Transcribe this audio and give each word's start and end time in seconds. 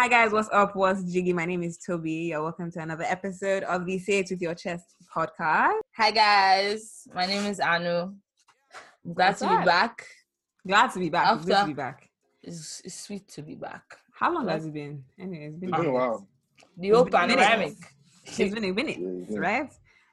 Hi 0.00 0.08
guys, 0.08 0.32
what's 0.32 0.48
up? 0.50 0.74
What's 0.76 1.04
jiggy? 1.12 1.34
My 1.34 1.44
name 1.44 1.62
is 1.62 1.76
Toby. 1.76 2.30
You're 2.30 2.42
welcome 2.42 2.70
to 2.72 2.80
another 2.80 3.04
episode 3.04 3.64
of 3.64 3.84
the 3.84 3.98
Say 3.98 4.20
It 4.20 4.30
With 4.30 4.40
Your 4.40 4.54
Chest 4.54 4.94
podcast. 5.14 5.74
Hi 5.94 6.10
guys, 6.10 7.06
my 7.14 7.26
name 7.26 7.44
is 7.44 7.60
Anu. 7.60 8.14
I'm 9.04 9.12
glad 9.12 9.28
What's 9.28 9.40
to 9.40 9.46
up? 9.50 9.60
be 9.60 9.66
back. 9.66 10.06
Glad 10.66 10.90
to 10.92 10.98
be 11.00 11.10
back. 11.10 11.36
It's 11.36 11.44
good 11.44 11.54
to 11.60 11.66
be 11.66 11.74
back. 11.74 12.08
It's, 12.42 12.80
it's 12.82 12.94
sweet 12.94 13.28
to 13.28 13.42
be 13.42 13.54
back. 13.56 13.82
How 14.18 14.32
long 14.32 14.48
has 14.48 14.64
it 14.64 14.72
been? 14.72 15.04
Anyway, 15.18 15.48
it's 15.48 15.58
been, 15.58 15.68
It's 15.68 15.78
been 15.78 15.90
a 15.90 15.92
while. 15.92 16.26
The 16.78 16.88
whole 16.88 17.04
been 17.04 17.14
a 17.16 17.26
minute. 17.26 17.38
panoramic. 17.40 17.76
It's 18.24 18.54
been 18.54 18.64
a 18.64 18.72
minute, 18.72 18.96
Yeah, 18.98 19.26
yeah. 19.28 19.38
right? 19.38 19.72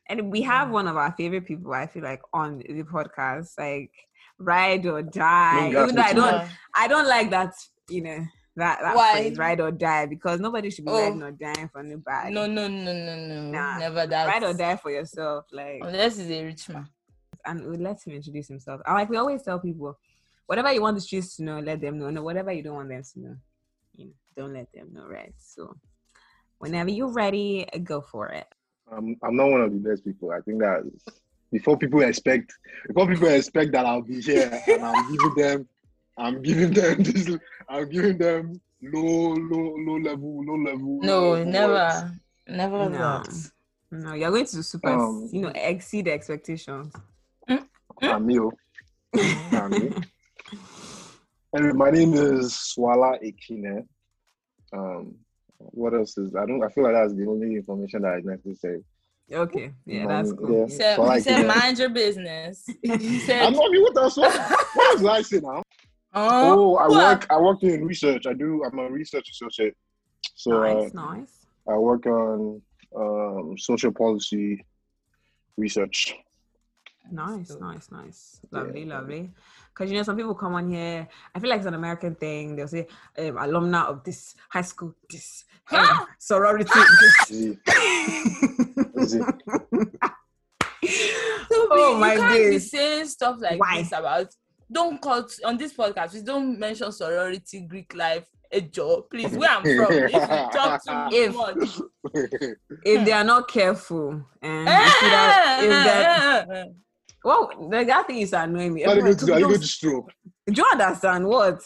And 0.09 0.29
we 0.29 0.41
have 0.41 0.69
one 0.69 0.89
of 0.89 0.97
our 0.97 1.13
favorite 1.13 1.45
people, 1.45 1.73
I 1.73 1.87
feel 1.87 2.03
like, 2.03 2.19
on 2.33 2.57
the 2.57 2.83
podcast, 2.83 3.57
like 3.57 3.91
ride 4.37 4.85
or 4.85 5.01
die. 5.01 5.69
Even 5.69 5.95
though 5.95 6.01
I 6.01 6.11
don't, 6.11 6.49
I 6.75 6.87
don't 6.89 7.07
like 7.07 7.29
that. 7.29 7.53
You 7.87 8.01
know 8.01 8.25
that 8.57 8.79
that 8.81 8.95
Why? 8.95 9.13
phrase, 9.13 9.37
ride 9.37 9.61
or 9.61 9.71
die, 9.71 10.05
because 10.07 10.39
nobody 10.39 10.69
should 10.69 10.85
be 10.85 10.91
Oh. 10.91 10.99
riding 11.03 11.23
or 11.23 11.31
dying 11.31 11.69
for 11.71 11.81
nobody. 11.83 12.33
No, 12.33 12.45
no, 12.47 12.67
no, 12.67 12.93
no, 12.93 13.15
no. 13.27 13.41
Nah. 13.51 13.77
Never 13.77 14.05
that. 14.07 14.27
ride 14.27 14.43
or 14.43 14.53
die 14.53 14.75
for 14.75 14.91
yourself, 14.91 15.45
like. 15.51 15.81
Unless 15.83 16.17
he's 16.17 16.29
a 16.31 16.43
rich 16.43 16.67
man. 16.69 16.87
and 17.45 17.65
we 17.69 17.77
let 17.77 18.01
him 18.05 18.13
introduce 18.13 18.47
himself. 18.49 18.81
And 18.85 18.95
like 18.95 19.09
we 19.09 19.17
always 19.17 19.41
tell 19.43 19.59
people, 19.59 19.97
whatever 20.47 20.71
you 20.73 20.81
want 20.81 20.95
the 20.97 21.01
streets 21.01 21.37
to 21.37 21.43
know, 21.43 21.59
let 21.59 21.79
them 21.81 21.97
know. 21.99 22.09
No, 22.09 22.21
whatever 22.23 22.51
you 22.51 22.63
don't 22.63 22.75
want 22.75 22.89
them 22.89 23.03
to 23.13 23.19
know, 23.19 23.35
you 23.95 24.05
know, 24.07 24.11
don't 24.35 24.53
let 24.53 24.71
them 24.73 24.89
know, 24.91 25.05
right? 25.07 25.33
So 25.37 25.75
whenever 26.57 26.89
you're 26.89 27.07
ready, 27.13 27.65
go 27.83 28.01
for 28.01 28.27
it. 28.29 28.47
I'm, 28.91 29.15
I'm 29.23 29.35
not 29.35 29.49
one 29.49 29.61
of 29.61 29.71
the 29.71 29.77
best 29.89 30.03
people. 30.03 30.31
I 30.31 30.41
think 30.41 30.59
that 30.61 30.81
before 31.51 31.77
people 31.77 32.01
expect, 32.01 32.53
before 32.87 33.07
people 33.07 33.27
expect 33.27 33.71
that 33.73 33.85
I'll 33.85 34.01
be 34.01 34.19
here 34.21 34.49
and 34.67 34.83
I'm 34.83 35.11
giving 35.11 35.35
them, 35.35 35.67
I'm 36.17 36.41
giving 36.41 36.71
them 36.73 37.03
this, 37.03 37.37
I'm 37.69 37.89
giving 37.89 38.17
them 38.17 38.59
low, 38.81 39.33
low, 39.35 39.75
low 39.77 39.97
level, 39.97 40.43
low 40.45 40.55
level. 40.71 40.99
No, 41.01 41.33
uh, 41.35 41.43
never. 41.43 42.11
Never 42.47 42.89
No. 42.89 42.97
that. 42.97 43.51
No, 43.91 44.13
you're 44.13 44.31
going 44.31 44.45
to 44.45 44.63
super, 44.63 44.89
Um, 44.89 45.29
you 45.31 45.41
know, 45.41 45.51
exceed 45.55 46.07
expectations. 46.07 46.93
words. 47.47 47.63
I'm 48.01 48.29
you. 48.29 48.51
I'm 49.15 49.73
you. 49.73 49.93
Anyway, 51.55 51.73
my 51.73 51.89
name 51.91 52.13
is 52.13 52.51
Swala 52.53 53.17
Ekine. 53.23 53.85
Um, 54.73 55.15
what 55.57 55.93
else 55.93 56.17
is? 56.17 56.35
I 56.35 56.45
don't. 56.45 56.61
I 56.63 56.69
feel 56.69 56.83
like 56.83 56.93
that's 56.93 57.13
the 57.13 57.25
only 57.27 57.55
information 57.55 58.01
that 58.01 58.13
I 58.15 58.19
necessary. 58.19 58.83
Okay, 59.31 59.71
yeah, 59.85 60.03
My 60.05 60.13
that's 60.17 60.29
name- 60.29 60.37
cool. 60.37 60.57
yeah. 60.59 60.65
He 60.65 60.71
said, 60.71 60.95
So 60.95 61.01
I 61.03 61.05
he 61.05 61.09
like 61.09 61.23
said 61.23 61.39
it. 61.41 61.47
mind 61.47 61.79
your 61.79 61.89
business. 61.89 62.65
He 62.83 63.19
said, 63.25 63.41
I'm 63.45 63.53
not. 63.53 63.61
What 63.71 63.97
else? 63.97 64.17
What, 64.17 64.33
what 64.73 65.01
else 65.01 65.05
I 65.05 65.21
say 65.21 65.39
now? 65.39 65.63
Oh, 66.13 66.75
Oh, 66.75 66.75
I 66.77 66.87
work. 66.87 67.27
I 67.29 67.37
work 67.39 67.63
in 67.63 67.85
research. 67.85 68.25
I 68.27 68.33
do. 68.33 68.63
I'm 68.65 68.77
a 68.79 68.89
research 68.89 69.29
associate. 69.29 69.75
So 70.35 70.51
nice, 70.61 70.95
uh, 70.95 71.13
nice. 71.13 71.45
I 71.69 71.77
work 71.77 72.05
on 72.05 72.61
um, 72.95 73.57
social 73.57 73.91
policy 73.91 74.65
research. 75.57 76.15
Nice, 77.11 77.55
nice, 77.59 77.89
nice. 77.91 78.41
Lovely, 78.51 78.83
Yeah. 78.83 78.97
lovely. 78.99 79.31
Because 79.73 79.89
you 79.91 79.97
know, 79.97 80.03
some 80.03 80.17
people 80.17 80.35
come 80.35 80.55
on 80.55 80.69
here. 80.69 81.07
I 81.33 81.39
feel 81.39 81.49
like 81.49 81.59
it's 81.59 81.67
an 81.67 81.73
American 81.73 82.15
thing. 82.15 82.55
They'll 82.55 82.67
say, 82.67 82.87
um, 83.17 83.35
"Alumna 83.37 83.85
of 83.85 84.03
this 84.03 84.35
high 84.49 84.61
school, 84.63 84.93
this 85.09 85.45
um, 85.71 86.05
sorority." 86.19 86.69
This. 86.73 87.31
Easy, 87.31 87.59
easy. 88.99 89.19
Toby, 90.79 91.79
oh 91.79 91.93
you 91.93 91.99
my 91.99 92.15
can't 92.15 92.51
be 92.51 92.59
saying 92.59 93.05
stuff 93.07 93.37
like 93.39 93.59
Why? 93.59 93.81
this 93.81 93.91
about. 93.91 94.27
Don't 94.71 95.01
call 95.01 95.25
on 95.45 95.57
this 95.57 95.73
podcast. 95.73 96.13
We 96.13 96.21
don't 96.21 96.59
mention 96.59 96.91
sorority, 96.91 97.61
Greek 97.61 97.93
life, 97.95 98.27
a 98.51 98.59
job. 98.61 99.09
Please, 99.09 99.31
where 99.37 99.49
I'm 99.49 99.63
from. 99.63 99.93
If 99.93 100.11
you 100.13 100.19
talk 100.19 100.83
too 100.83 101.15
If- 101.15 101.35
much, 101.35 101.79
If 102.85 103.05
they 103.05 103.11
are 103.13 103.23
not 103.23 103.47
careful, 103.49 104.25
and 104.41 104.67
Eh, 104.67 104.71
if 104.85 105.01
that, 105.01 105.59
if 105.63 105.69
that, 105.69 106.49
eh, 106.49 106.53
eh, 106.53 106.59
eh. 106.59 106.65
well, 107.23 107.49
the 107.69 107.83
that 107.85 108.07
thing 108.07 108.19
is 108.19 108.33
annoying 108.33 108.73
me. 108.73 108.83
Are 108.85 108.95
you 108.95 108.99
Everyone- 109.01 109.13
going 109.15 109.27
to? 109.27 109.33
Are 109.33 109.39
you 109.39 109.47
going 109.47 109.61
to 109.61 109.67
stroke? 109.67 110.11
do 110.47 110.53
you 110.61 110.65
understand 110.71 111.25
what? 111.27 111.61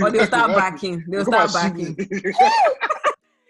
Or 0.00 0.10
they'll 0.10 0.26
start 0.26 0.54
backing. 0.56 1.04
They'll 1.08 1.24
start 1.26 1.52
backing. 1.52 1.94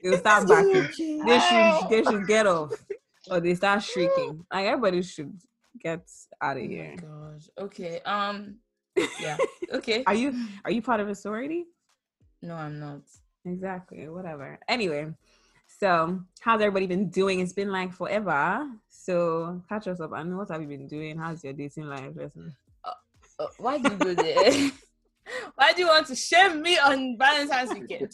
They'll 0.02 0.18
start 0.18 0.48
backing. 0.48 1.24
They 1.24 1.38
should. 1.40 1.88
They 1.90 2.02
should 2.04 2.26
get 2.26 2.46
off, 2.46 2.72
or 3.30 3.40
they 3.40 3.54
start 3.54 3.82
shrieking. 3.82 4.44
Like 4.52 4.66
everybody 4.66 5.02
should 5.02 5.32
get 5.84 6.10
out 6.40 6.56
of 6.56 6.62
Oh 6.62 6.66
here. 6.66 6.96
gosh. 6.96 7.48
Okay. 7.58 8.00
Um. 8.00 8.56
Yeah. 9.20 9.36
Okay. 9.72 10.04
Are 10.06 10.14
you 10.14 10.32
are 10.64 10.70
you 10.70 10.82
part 10.82 11.00
of 11.00 11.08
a 11.08 11.14
sorority? 11.14 11.64
No, 12.42 12.54
I'm 12.54 12.78
not. 12.78 13.00
Exactly. 13.44 14.08
Whatever. 14.08 14.58
Anyway, 14.68 15.12
so 15.80 16.20
how's 16.40 16.60
everybody 16.60 16.86
been 16.86 17.08
doing? 17.10 17.40
It's 17.40 17.52
been 17.52 17.72
like 17.72 17.92
forever. 17.92 18.68
So 18.88 19.62
catch 19.68 19.88
us 19.88 20.00
up. 20.00 20.12
I 20.12 20.22
know 20.22 20.36
what 20.36 20.50
have 20.50 20.60
you 20.62 20.68
been 20.68 20.86
doing? 20.86 21.18
How's 21.18 21.42
your 21.42 21.54
dating 21.54 21.88
life? 21.88 22.12
Listen. 22.14 22.54
Uh, 22.84 23.46
why 23.58 23.78
do 23.78 23.90
you 23.90 23.96
go 23.96 24.14
there? 24.14 24.70
why 25.56 25.72
do 25.72 25.80
you 25.82 25.88
want 25.88 26.06
to 26.08 26.14
shame 26.14 26.62
me 26.62 26.78
on 26.78 27.16
Valentine's 27.18 27.72
weekend? 27.72 28.12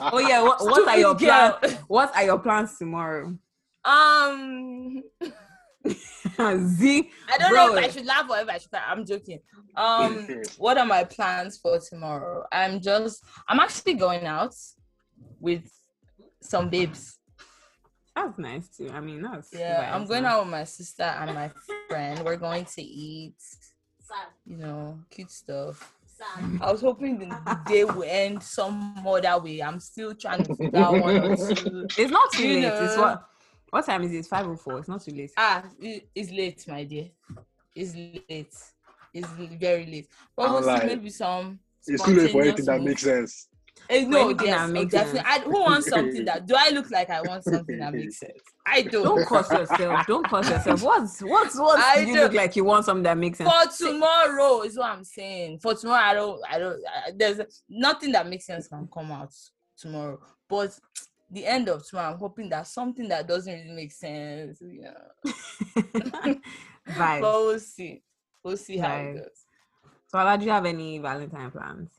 Oh 0.00 0.18
yeah. 0.18 0.42
What, 0.42 0.58
what 0.64 0.88
are 0.88 0.98
your 0.98 1.14
plans? 1.14 1.74
What 1.86 2.16
are 2.16 2.24
your 2.24 2.38
plans 2.40 2.76
tomorrow? 2.78 3.36
Um. 3.84 5.02
Z. 6.38 7.10
I 7.28 7.38
don't 7.38 7.54
know 7.54 7.76
if 7.76 7.84
I 7.84 7.88
should 7.88 8.06
laugh 8.06 8.28
or 8.28 8.38
if 8.38 8.48
I 8.48 8.58
should. 8.58 8.70
I'm 8.74 9.04
joking. 9.04 9.40
Um, 9.76 10.28
what 10.58 10.78
are 10.78 10.86
my 10.86 11.04
plans 11.04 11.58
for 11.58 11.78
tomorrow? 11.78 12.44
I'm 12.52 12.80
just, 12.80 13.22
I'm 13.48 13.60
actually 13.60 13.94
going 13.94 14.26
out 14.26 14.54
with 15.40 15.70
some 16.40 16.68
babes. 16.68 17.18
That's 18.14 18.38
nice 18.38 18.68
too. 18.68 18.90
I 18.92 19.00
mean, 19.00 19.22
that's 19.22 19.52
Yeah, 19.52 19.92
I'm 19.94 20.06
going 20.06 20.24
out 20.24 20.44
with 20.44 20.50
my 20.50 20.64
sister 20.64 21.02
and 21.02 21.34
my 21.34 21.50
friend. 21.88 22.24
We're 22.24 22.36
going 22.36 22.64
to 22.64 22.82
eat, 22.82 23.36
you 24.46 24.56
know, 24.56 24.98
cute 25.10 25.30
stuff. 25.30 25.92
I 26.62 26.72
was 26.72 26.80
hoping 26.80 27.18
the, 27.18 27.60
day 27.66 27.84
will 27.84 28.04
end 28.04 28.42
some 28.42 29.06
other 29.06 29.38
way. 29.42 29.62
I'm 29.62 29.78
still 29.80 30.14
trying 30.14 30.44
to 30.44 30.54
figure 30.54 30.78
out 30.78 30.98
one 30.98 31.16
or 31.18 31.36
two. 31.36 31.86
It's 31.98 32.10
not 32.10 32.32
too 32.32 32.48
You 32.48 32.60
late. 32.62 32.82
It's 32.82 32.96
what? 32.96 33.28
What 33.76 33.84
time 33.84 34.04
is 34.04 34.12
it? 34.12 34.16
It's 34.16 34.28
five 34.28 34.46
oh 34.46 34.56
four. 34.56 34.78
It's 34.78 34.88
not 34.88 35.02
too 35.02 35.10
late. 35.10 35.32
Ah, 35.36 35.62
it's 35.78 36.30
late, 36.30 36.64
my 36.66 36.82
dear. 36.84 37.10
It's 37.74 37.94
late. 37.94 38.54
It's 39.12 39.28
very 39.60 39.84
late. 39.84 40.08
But 40.34 40.46
I'm 40.46 40.52
we'll 40.52 40.62
see 40.62 40.68
like, 40.68 40.86
maybe 40.86 41.10
some. 41.10 41.58
It's 41.86 42.02
too 42.02 42.14
late 42.14 42.32
for 42.32 42.40
anything 42.40 42.64
that 42.64 42.80
makes 42.80 43.02
sense. 43.02 43.48
Eh, 43.90 44.06
no, 44.06 44.30
anything 44.30 44.46
yes, 44.46 44.60
that 44.60 44.72
makes 44.72 44.92
definitely. 44.92 45.20
sense. 45.20 45.28
I, 45.30 45.40
who 45.40 45.60
wants 45.60 45.90
something 45.90 46.24
that? 46.24 46.46
Do 46.46 46.54
I 46.56 46.70
look 46.70 46.90
like 46.90 47.10
I 47.10 47.20
want 47.20 47.44
something 47.44 47.78
that 47.78 47.92
makes 47.92 48.18
sense? 48.18 48.40
I 48.66 48.80
don't. 48.80 49.04
Don't 49.04 49.26
curse 49.26 49.50
yourself. 49.50 50.06
Don't 50.06 50.26
curse 50.26 50.48
yourself. 50.48 50.82
What's 50.82 51.20
what's 51.20 51.58
what? 51.58 51.78
I 51.78 52.02
do 52.02 52.08
you 52.08 52.14
do- 52.14 52.22
look 52.22 52.32
like 52.32 52.56
you 52.56 52.64
want 52.64 52.86
something 52.86 53.02
that 53.02 53.18
makes 53.18 53.36
sense? 53.36 53.50
For 53.76 53.84
tomorrow 53.88 54.62
is 54.62 54.78
what 54.78 54.90
I'm 54.90 55.04
saying. 55.04 55.58
For 55.58 55.74
tomorrow, 55.74 56.02
I 56.02 56.14
don't. 56.14 56.40
I 56.50 56.58
don't. 56.58 56.80
I, 56.86 57.10
there's 57.14 57.62
nothing 57.68 58.12
that 58.12 58.26
makes 58.26 58.46
sense 58.46 58.68
can 58.68 58.88
come 58.90 59.12
out 59.12 59.34
tomorrow. 59.76 60.18
But 60.48 60.78
the 61.30 61.44
end 61.46 61.68
of 61.68 61.86
tomorrow, 61.86 62.12
I'm 62.12 62.18
hoping 62.18 62.48
that 62.50 62.66
something 62.66 63.08
that 63.08 63.26
doesn't 63.26 63.52
really 63.52 63.70
make 63.74 63.92
sense. 63.92 64.62
Yeah. 64.62 64.92
But 66.86 66.94
Vibes. 66.94 67.20
we'll 67.20 67.58
see. 67.58 68.02
We'll 68.44 68.56
see 68.56 68.76
how 68.78 68.94
it 68.96 69.14
goes. 69.14 69.44
So, 70.06 70.20
Ala, 70.20 70.38
do 70.38 70.44
you 70.44 70.52
have 70.52 70.64
any 70.66 70.98
Valentine 70.98 71.50
plans? 71.50 71.90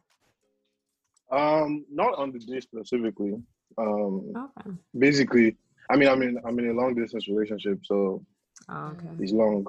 Um, 1.30 1.86
not 1.92 2.18
on 2.18 2.32
the 2.32 2.40
day 2.40 2.62
specifically. 2.62 3.34
Um, 3.78 4.32
Okay. 4.36 4.72
basically, 4.98 5.58
I 5.92 5.98
mean, 5.98 6.08
I'm 6.08 6.22
in 6.22 6.40
I'm 6.46 6.58
in 6.60 6.70
a 6.70 6.74
long 6.74 6.96
distance 6.96 7.28
relationship, 7.28 7.80
so 7.84 8.26
Oh, 8.70 8.92
okay. 8.94 9.10
it's 9.20 9.34
long. 9.34 9.66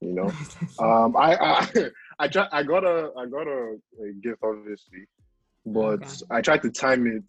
You 0.00 0.14
know. 0.14 0.32
Um, 0.80 1.14
I 1.16 1.36
I 1.36 1.90
I 2.18 2.26
try, 2.28 2.48
I 2.50 2.62
got 2.64 2.82
a 2.84 3.12
I 3.16 3.26
got 3.26 3.46
a, 3.46 3.76
a 4.02 4.12
gift 4.22 4.40
obviously, 4.42 5.06
but 5.64 6.02
Okay. 6.02 6.24
I 6.30 6.40
tried 6.40 6.62
to 6.62 6.70
time 6.70 7.06
it 7.06 7.22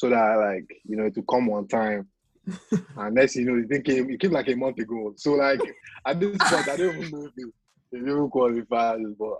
so 0.00 0.08
that 0.08 0.34
like 0.36 0.64
you 0.84 0.96
know 0.96 1.10
to 1.10 1.22
come 1.30 1.50
on 1.50 1.68
time. 1.68 2.08
and 2.96 3.14
next 3.14 3.36
you 3.36 3.44
know, 3.44 3.60
the 3.60 3.68
thing 3.68 3.82
came 3.82 4.10
it 4.10 4.18
came 4.18 4.32
like 4.32 4.48
a 4.48 4.54
month 4.56 4.78
ago. 4.78 5.12
So 5.16 5.32
like 5.32 5.60
at 6.06 6.18
this 6.18 6.42
point, 6.42 6.70
I 6.70 6.76
don't 6.78 6.96
even 6.96 7.10
know 7.10 7.26
if 7.26 7.32
it, 7.36 7.52
if 7.92 8.02
it 8.02 8.08
even 8.10 8.30
qualifies. 8.30 9.00
But 9.18 9.36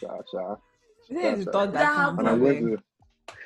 sha, 0.00 0.08
sha. 0.32 0.54
Yeah, 1.10 1.36
Sha, 1.36 1.42
sha. 1.42 1.66
that 1.66 1.72
That 1.72 2.14
and 2.18 2.28
I'm 2.28 2.40
away. 2.40 2.60
going 2.60 2.76
to. 2.76 2.82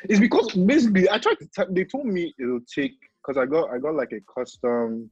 It's 0.05 0.21
because 0.21 0.53
basically 0.53 1.11
I 1.11 1.19
tried 1.19 1.39
to. 1.41 1.49
T- 1.57 1.73
they 1.73 1.85
told 1.87 2.07
me 2.07 2.33
it'll 2.39 2.61
take 2.73 2.95
because 3.21 3.37
I 3.37 3.47
got 3.47 3.71
I 3.71 3.79
got 3.79 3.97
like 3.97 4.13
a 4.13 4.21
custom 4.33 5.11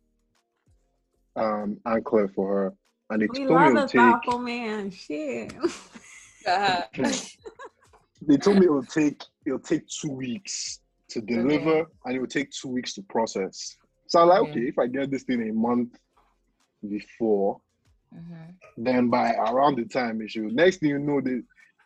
um 1.35 1.77
anklet 1.89 2.33
for 2.37 2.49
her, 2.55 2.73
and 3.11 3.21
they 3.21 3.27
We 3.27 3.47
told 3.47 3.63
me 3.63 3.67
love 3.67 3.73
it'll 3.73 3.85
a 3.85 3.89
take. 3.89 4.01
thoughtful 4.01 4.39
man. 4.39 4.91
Shit. 4.93 5.55
They 8.27 8.37
told 8.37 8.59
me 8.59 8.67
it 8.67 8.73
will 8.73 8.85
take 8.85 9.21
it'll 9.45 9.59
take 9.59 9.83
two 9.89 10.11
weeks 10.13 10.81
to 11.13 11.21
deliver 11.21 11.71
Okay. 11.81 11.91
and 12.05 12.17
it 12.17 12.21
will 12.21 12.27
take 12.27 12.51
two 12.51 12.69
weeks 12.69 12.95
to 12.95 13.03
process. 13.03 13.77
So 14.07 14.21
I'm 14.21 14.29
like, 14.29 14.41
Okay. 14.43 14.51
okay, 14.61 14.69
if 14.69 14.79
I 14.79 14.87
get 14.87 15.11
this 15.11 15.25
thing 15.25 15.49
a 15.49 15.53
month 15.53 15.97
before, 16.89 17.61
mhm. 18.15 18.55
then 18.77 19.09
by 19.09 19.35
around 19.35 19.77
the 19.77 19.85
time 19.85 20.21
it 20.23 20.31
should 20.31 20.55
next 20.55 20.79
thing 20.79 20.91
you 20.91 20.99
know, 20.99 21.21
the 21.21 21.43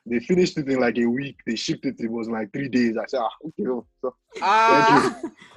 they 0.09 0.21
finished 0.21 0.57
it 0.57 0.69
in 0.69 0.79
like 0.79 0.99
a 0.99 1.07
week. 1.07 1.37
They 1.47 1.57
shipped 1.57 1.85
it. 1.85 1.97
It 1.99 2.11
was 2.11 2.29
like 2.29 2.53
three 2.53 2.69
days. 2.69 2.97
I 2.97 3.07
said, 3.07 3.23
ah, 3.23 3.31
okay. 3.45 3.67
oh, 3.69 3.85
So, 4.01 4.15
Ah, 4.41 5.17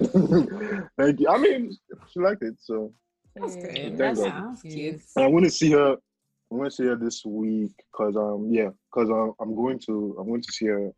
thank 0.98 1.20
you. 1.20 1.28
I 1.28 1.38
mean, 1.38 1.70
she 2.08 2.18
liked 2.18 2.42
it. 2.42 2.56
So 2.58 2.92
That's 3.36 3.54
good. 3.56 3.72
Thank 3.74 3.98
That's, 3.98 4.18
God. 4.18 4.56
cute. 4.62 5.00
and 5.14 5.24
I 5.24 5.28
want 5.28 5.44
to 5.44 5.50
see 5.52 5.70
her. 5.70 5.92
I 5.92 6.54
want 6.56 6.68
to 6.68 6.76
see 6.76 6.86
her 6.86 6.96
this 6.96 7.24
week 7.24 7.70
because 7.92 8.16
um 8.16 8.48
yeah 8.50 8.70
because 8.92 9.08
um, 9.08 9.34
I'm 9.40 9.54
going 9.54 9.78
to 9.86 10.16
I'm 10.18 10.26
going 10.26 10.42
to 10.42 10.52
see 10.52 10.66
her 10.66 10.90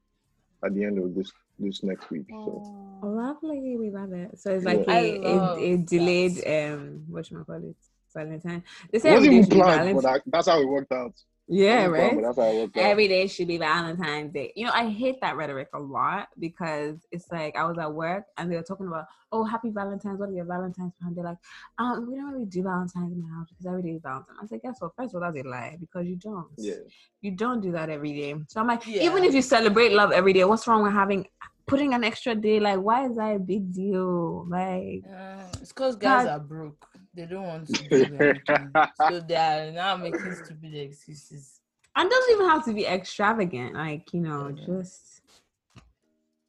at 0.64 0.75
the 0.75 0.82
end 0.84 0.98
of 0.98 1.14
this 1.14 1.30
this 1.58 1.82
next 1.82 2.10
week. 2.10 2.26
So 2.28 2.62
Oh, 3.04 3.08
lovely. 3.08 3.76
We 3.76 3.90
love 3.90 4.12
it. 4.12 4.38
So 4.38 4.50
it's 4.52 4.64
like 4.64 4.87
Yeah. 4.87 4.94
a, 4.94 4.96
I 4.96 4.99
a, 5.25 5.37
love 5.38 5.58
a 5.58 5.76
that. 5.76 5.87
delayed 5.87 6.46
um 6.46 7.04
what 7.08 7.31
you 7.31 7.44
call 7.44 7.56
it 7.56 7.76
Valentine. 8.14 8.62
They 8.93 8.99
it 8.99 9.02
say 9.02 9.10
wasn't 9.10 9.26
every 9.26 9.28
day 9.28 9.34
even 9.38 9.44
should 9.44 9.54
be 9.54 9.62
planned, 9.62 9.93
but 9.93 10.02
Valentine. 10.02 10.02
that, 10.02 10.22
that's 10.26 10.46
how 10.49 10.60
it 10.60 10.69
worked 10.69 10.93
out. 10.93 11.14
Yeah, 11.48 11.86
right. 11.86 12.14
But 12.14 12.22
that's 12.22 12.38
how 12.38 12.44
it 12.44 12.56
worked 12.60 12.76
out. 12.76 12.84
Every 12.84 13.08
day 13.08 13.26
should 13.26 13.48
be 13.48 13.58
Valentine's 13.58 14.32
Day. 14.32 14.52
You 14.56 14.64
know, 14.66 14.72
I 14.72 14.88
hate 14.88 15.20
that 15.20 15.36
rhetoric 15.36 15.68
a 15.74 15.78
lot 15.78 16.28
because 16.38 16.98
it's 17.10 17.30
like 17.30 17.56
I 17.56 17.64
was 17.64 17.76
at 17.78 17.92
work 17.92 18.24
and 18.38 18.50
they 18.50 18.56
were 18.56 18.62
talking 18.62 18.86
about, 18.86 19.06
oh, 19.32 19.44
happy 19.44 19.70
Valentine's. 19.70 20.18
What 20.20 20.28
are 20.28 20.32
your 20.32 20.44
Valentine's 20.44 20.92
plans? 21.00 21.16
They're 21.16 21.24
like, 21.24 21.36
um, 21.78 22.08
we 22.08 22.16
don't 22.16 22.32
really 22.32 22.46
do 22.46 22.62
Valentine's 22.62 23.12
in 23.12 23.22
my 23.22 23.28
house 23.36 23.48
because 23.50 23.66
every 23.66 23.82
day 23.82 23.90
is 23.90 24.02
Valentine's. 24.02 24.38
I 24.42 24.46
said, 24.46 24.60
guess 24.62 24.76
what? 24.80 24.92
First 24.96 25.14
of 25.14 25.22
all, 25.22 25.32
that's 25.32 25.44
a 25.44 25.48
lie 25.48 25.76
because 25.80 26.06
you 26.06 26.16
don't. 26.16 26.46
yeah. 26.56 26.74
You 27.20 27.32
don't 27.32 27.60
do 27.60 27.72
that 27.72 27.90
every 27.90 28.12
day. 28.12 28.34
So 28.48 28.60
I'm 28.60 28.66
like, 28.66 28.86
Yeah. 28.86 29.02
even 29.02 29.24
if 29.24 29.34
you 29.34 29.42
celebrate 29.42 29.92
love 29.92 30.12
every 30.12 30.32
day, 30.32 30.44
what's 30.44 30.66
wrong 30.66 30.82
with 30.82 30.92
having 30.92 31.26
putting 31.66 31.92
an 31.94 32.02
extra 32.04 32.34
day? 32.34 32.60
Like, 32.60 32.80
why 32.80 33.06
is 33.08 33.16
that 33.16 33.36
a 33.36 33.38
big 33.38 33.72
deal? 33.72 34.46
Like, 34.48 35.02
Uh, 35.08 35.42
it's 35.60 35.72
because 35.72 35.96
guys 35.96 36.26
God. 36.26 36.32
are 36.32 36.40
broke. 36.40 36.86
They 37.14 37.26
don't 37.26 37.43
want 37.47 37.67
to 37.69 37.88
do 37.88 37.97
anything. 38.19 38.73
so 39.09 39.20
they 39.20 39.37
are 39.37 39.70
now 39.70 39.97
making 39.97 40.35
stupid 40.44 40.75
excuses. 40.75 41.61
and 41.94 42.09
doesn't 42.11 42.32
even 42.35 42.47
have 42.49 42.64
to 42.64 42.73
be 42.73 42.87
extravagant. 42.87 43.75
Like, 43.75 44.12
you 44.14 44.20
know, 44.20 44.49
Yeah. 44.56 44.64
just 44.67 45.20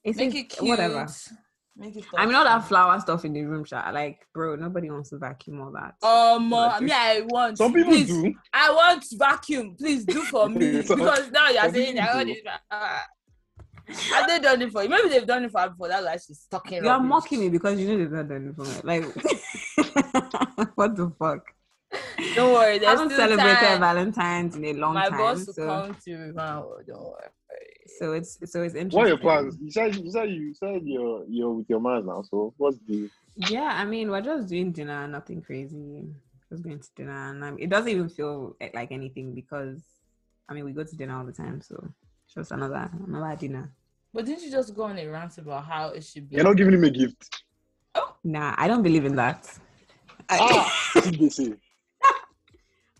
it's 0.04 0.18
Make 0.18 0.33
a- 0.33 0.38
it 0.39 0.50
cute. 0.50 0.69
whatever. 0.69 1.06
Make 1.75 1.95
it 1.95 2.06
I 2.15 2.25
mean, 2.25 2.36
all 2.36 2.44
that 2.44 2.65
flower 2.68 3.00
stuff 3.00 3.25
in 3.25 3.33
the 3.33 3.42
room, 3.44 3.65
shot. 3.65 3.94
Like, 3.94 4.27
bro, 4.33 4.56
nobody 4.56 4.89
wants 4.92 5.10
to 5.10 5.18
vacuum 5.18 5.60
all 5.60 5.71
that. 5.71 5.95
Um, 6.07 6.54
uh, 6.54 6.68
Like, 6.68 6.81
me, 6.83 6.92
I 6.94 7.21
want. 7.27 7.57
Some 7.57 7.74
people 7.74 7.92
please, 7.94 8.07
do. 8.10 8.33
I 8.54 8.71
want 8.71 9.04
vacuum. 9.13 9.75
Please 9.75 10.06
do 10.06 10.21
for 10.21 10.48
me 10.50 10.81
Some- 10.83 11.00
because 11.00 11.31
now 11.31 11.50
you're 11.50 11.62
some 11.63 11.74
saying 11.74 12.00
I 12.00 12.15
want 12.15 12.27
do. 12.27 12.33
it. 12.33 12.48
Uh, 12.69 13.00
have 13.89 14.27
they 14.27 14.39
done 14.39 14.62
it 14.62 14.71
for 14.71 14.83
you? 14.83 14.89
Maybe 14.89 15.10
they've 15.10 15.25
done 15.27 15.44
it 15.45 15.51
for 15.51 15.62
her 15.62 15.69
before. 15.71 15.88
That's 15.89 16.06
why 16.06 16.18
she's 16.18 16.45
talking. 16.50 16.83
you 16.83 16.89
are 16.89 16.94
rubbish. 16.98 17.10
mocking 17.10 17.39
me 17.42 17.50
because 17.50 17.80
you 17.80 17.88
know 17.88 17.98
they've 17.98 18.12
not 18.12 18.30
done 18.30 18.48
it 18.50 18.56
for 18.56 18.63
me. 18.63 18.81
Like, 18.83 19.04
what 20.75 20.95
the 20.95 21.11
fuck? 21.19 21.53
Don't 22.35 22.53
worry. 22.53 22.75
I 22.75 22.77
There's 22.79 22.91
haven't 22.91 23.11
still 23.11 23.27
celebrated 23.27 23.57
time. 23.59 23.79
Valentine's 23.79 24.55
in 24.55 24.65
a 24.65 24.73
long 24.73 24.93
My 24.95 25.09
time, 25.09 25.17
boss 25.17 25.45
will 25.47 25.53
so 25.53 25.67
come 25.67 25.97
to 26.05 26.13
remember. 26.13 26.83
Don't 26.87 27.01
worry. 27.01 27.29
so 27.99 28.13
it's 28.13 28.39
so 28.51 28.63
it's 28.63 28.75
interesting. 28.75 28.97
What 28.97 29.05
are 29.05 29.09
your 29.09 29.17
plans? 29.17 29.57
You 29.61 29.71
said 29.71 29.95
you 29.95 30.11
said 30.11 30.29
you 30.29 30.53
said 30.53 30.81
you're 30.83 31.25
you're 31.27 31.51
with 31.51 31.69
your 31.69 31.79
man 31.79 32.05
now. 32.05 32.23
So 32.23 32.53
what's 32.57 32.77
the 32.87 33.09
Yeah, 33.35 33.71
I 33.73 33.85
mean, 33.85 34.09
we're 34.09 34.21
just 34.21 34.47
doing 34.47 34.71
dinner, 34.71 35.07
nothing 35.07 35.41
crazy. 35.41 36.07
Just 36.49 36.63
going 36.63 36.79
to 36.79 36.89
dinner, 36.95 37.29
and 37.29 37.43
um, 37.43 37.57
it 37.59 37.69
doesn't 37.69 37.89
even 37.89 38.09
feel 38.09 38.55
eh, 38.61 38.69
like 38.73 38.91
anything 38.91 39.33
because, 39.33 39.81
I 40.47 40.53
mean, 40.53 40.65
we 40.65 40.71
go 40.71 40.83
to 40.83 40.95
dinner 40.95 41.17
all 41.17 41.25
the 41.25 41.31
time, 41.31 41.61
so 41.61 41.75
it's 42.25 42.35
just 42.35 42.51
another 42.51 42.89
another 43.07 43.35
dinner. 43.35 43.71
But 44.13 44.25
didn't 44.25 44.43
you 44.43 44.51
just 44.51 44.75
go 44.75 44.83
on 44.83 44.99
a 44.99 45.07
rant 45.07 45.37
about 45.39 45.65
how 45.65 45.89
it 45.89 46.03
should 46.03 46.29
be? 46.29 46.35
you're 46.35 46.45
not 46.45 46.57
giving 46.57 46.75
him 46.75 46.83
a 46.83 46.91
gift? 46.91 47.43
Oh. 47.95 48.15
Nah, 48.23 48.53
I 48.57 48.67
don't 48.67 48.83
believe 48.83 49.05
in 49.05 49.15
that. 49.15 49.51
I- 50.29 50.37
Ah, 50.41 51.01
see 51.01 51.11
they 51.11 51.29
say. 51.29 51.53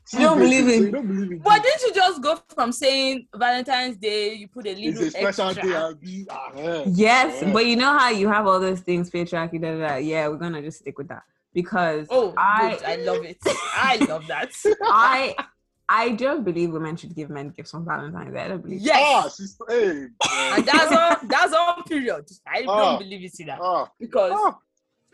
See 0.06 0.18
You 0.20 0.24
don't 0.28 0.38
believe 0.40 0.66
say, 0.66 0.78
in- 0.78 0.92
don't 0.92 1.08
believe 1.08 1.32
in 1.32 1.38
But 1.40 1.64
didn't 1.64 1.82
you 1.82 1.94
just 1.94 2.22
go 2.22 2.38
from 2.50 2.72
saying 2.72 3.28
Valentine's 3.36 3.98
Day, 3.98 4.34
you 4.34 4.48
put 4.50 4.66
a 4.68 4.72
It's 4.72 5.00
little 5.00 5.08
a 5.08 5.12
special 5.12 5.48
extra? 5.50 5.70
day. 5.70 5.76
I'll 5.76 5.96
be, 5.96 6.28
ah. 6.30 6.84
Yes, 6.88 7.44
but 7.54 7.66
you 7.66 7.76
know 7.78 7.98
how 7.98 8.10
you 8.10 8.28
have 8.28 8.46
all 8.46 8.60
those 8.60 8.82
things, 8.82 9.10
patriarchy, 9.10 9.62
da, 9.62 9.78
da, 9.78 9.88
da. 9.88 9.96
Yeah, 9.96 10.28
we're 10.28 10.36
gonna 10.38 10.62
just 10.62 10.80
stick 10.80 10.98
with 10.98 11.08
that 11.08 11.24
because 11.54 12.08
Oh, 12.10 12.34
I, 12.38 12.72
good. 12.72 12.84
I 12.84 12.96
love 12.98 13.24
it. 13.24 13.38
I 13.46 13.96
love 14.10 14.28
that. 14.28 14.52
I, 14.84 15.36
I 15.90 16.10
don't 16.12 16.44
believe 16.44 16.72
women 16.72 16.96
should 16.98 17.16
give 17.16 17.30
men 17.30 17.50
gifts 17.50 17.74
on 17.74 17.86
Valentine's 17.86 18.34
Day. 18.34 18.42
I 18.42 18.48
don't 18.50 18.62
believe. 18.62 18.82
Yes. 18.82 18.98
Ah, 19.02 19.28
sister, 19.30 19.66
hey. 19.70 20.08
and 20.56 20.66
that's 20.66 20.92
all. 20.92 21.28
that's 21.28 21.54
on 21.54 21.84
period. 21.84 22.26
I 22.46 22.66
Ah. 22.68 22.78
don't 22.98 23.00
believe 23.00 23.24
it 23.24 23.40
either. 23.40 23.58
Ah, 23.62 23.90
Because. 24.00 24.54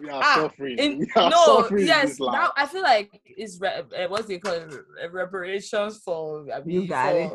We 0.01 0.09
are 0.09 0.21
Ah, 0.23 0.33
suffering. 0.35 0.77
in, 0.77 0.99
we 0.99 1.07
are 1.15 1.29
no, 1.29 1.45
suffering 1.45 1.85
yes, 1.85 2.09
this 2.09 2.19
life. 2.19 2.33
that, 2.39 2.51
I 2.57 2.65
feel 2.65 2.81
like 2.83 3.21
it's 3.25 3.59
re- 3.59 3.83
uh, 3.97 4.07
what's 4.07 4.29
it? 4.29 4.41
called? 4.41 4.73
reparations 5.11 5.97
for 6.03 6.45
I 6.53 6.59
You 6.65 6.79
mean, 6.79 6.87
got 6.87 7.15
it. 7.15 7.29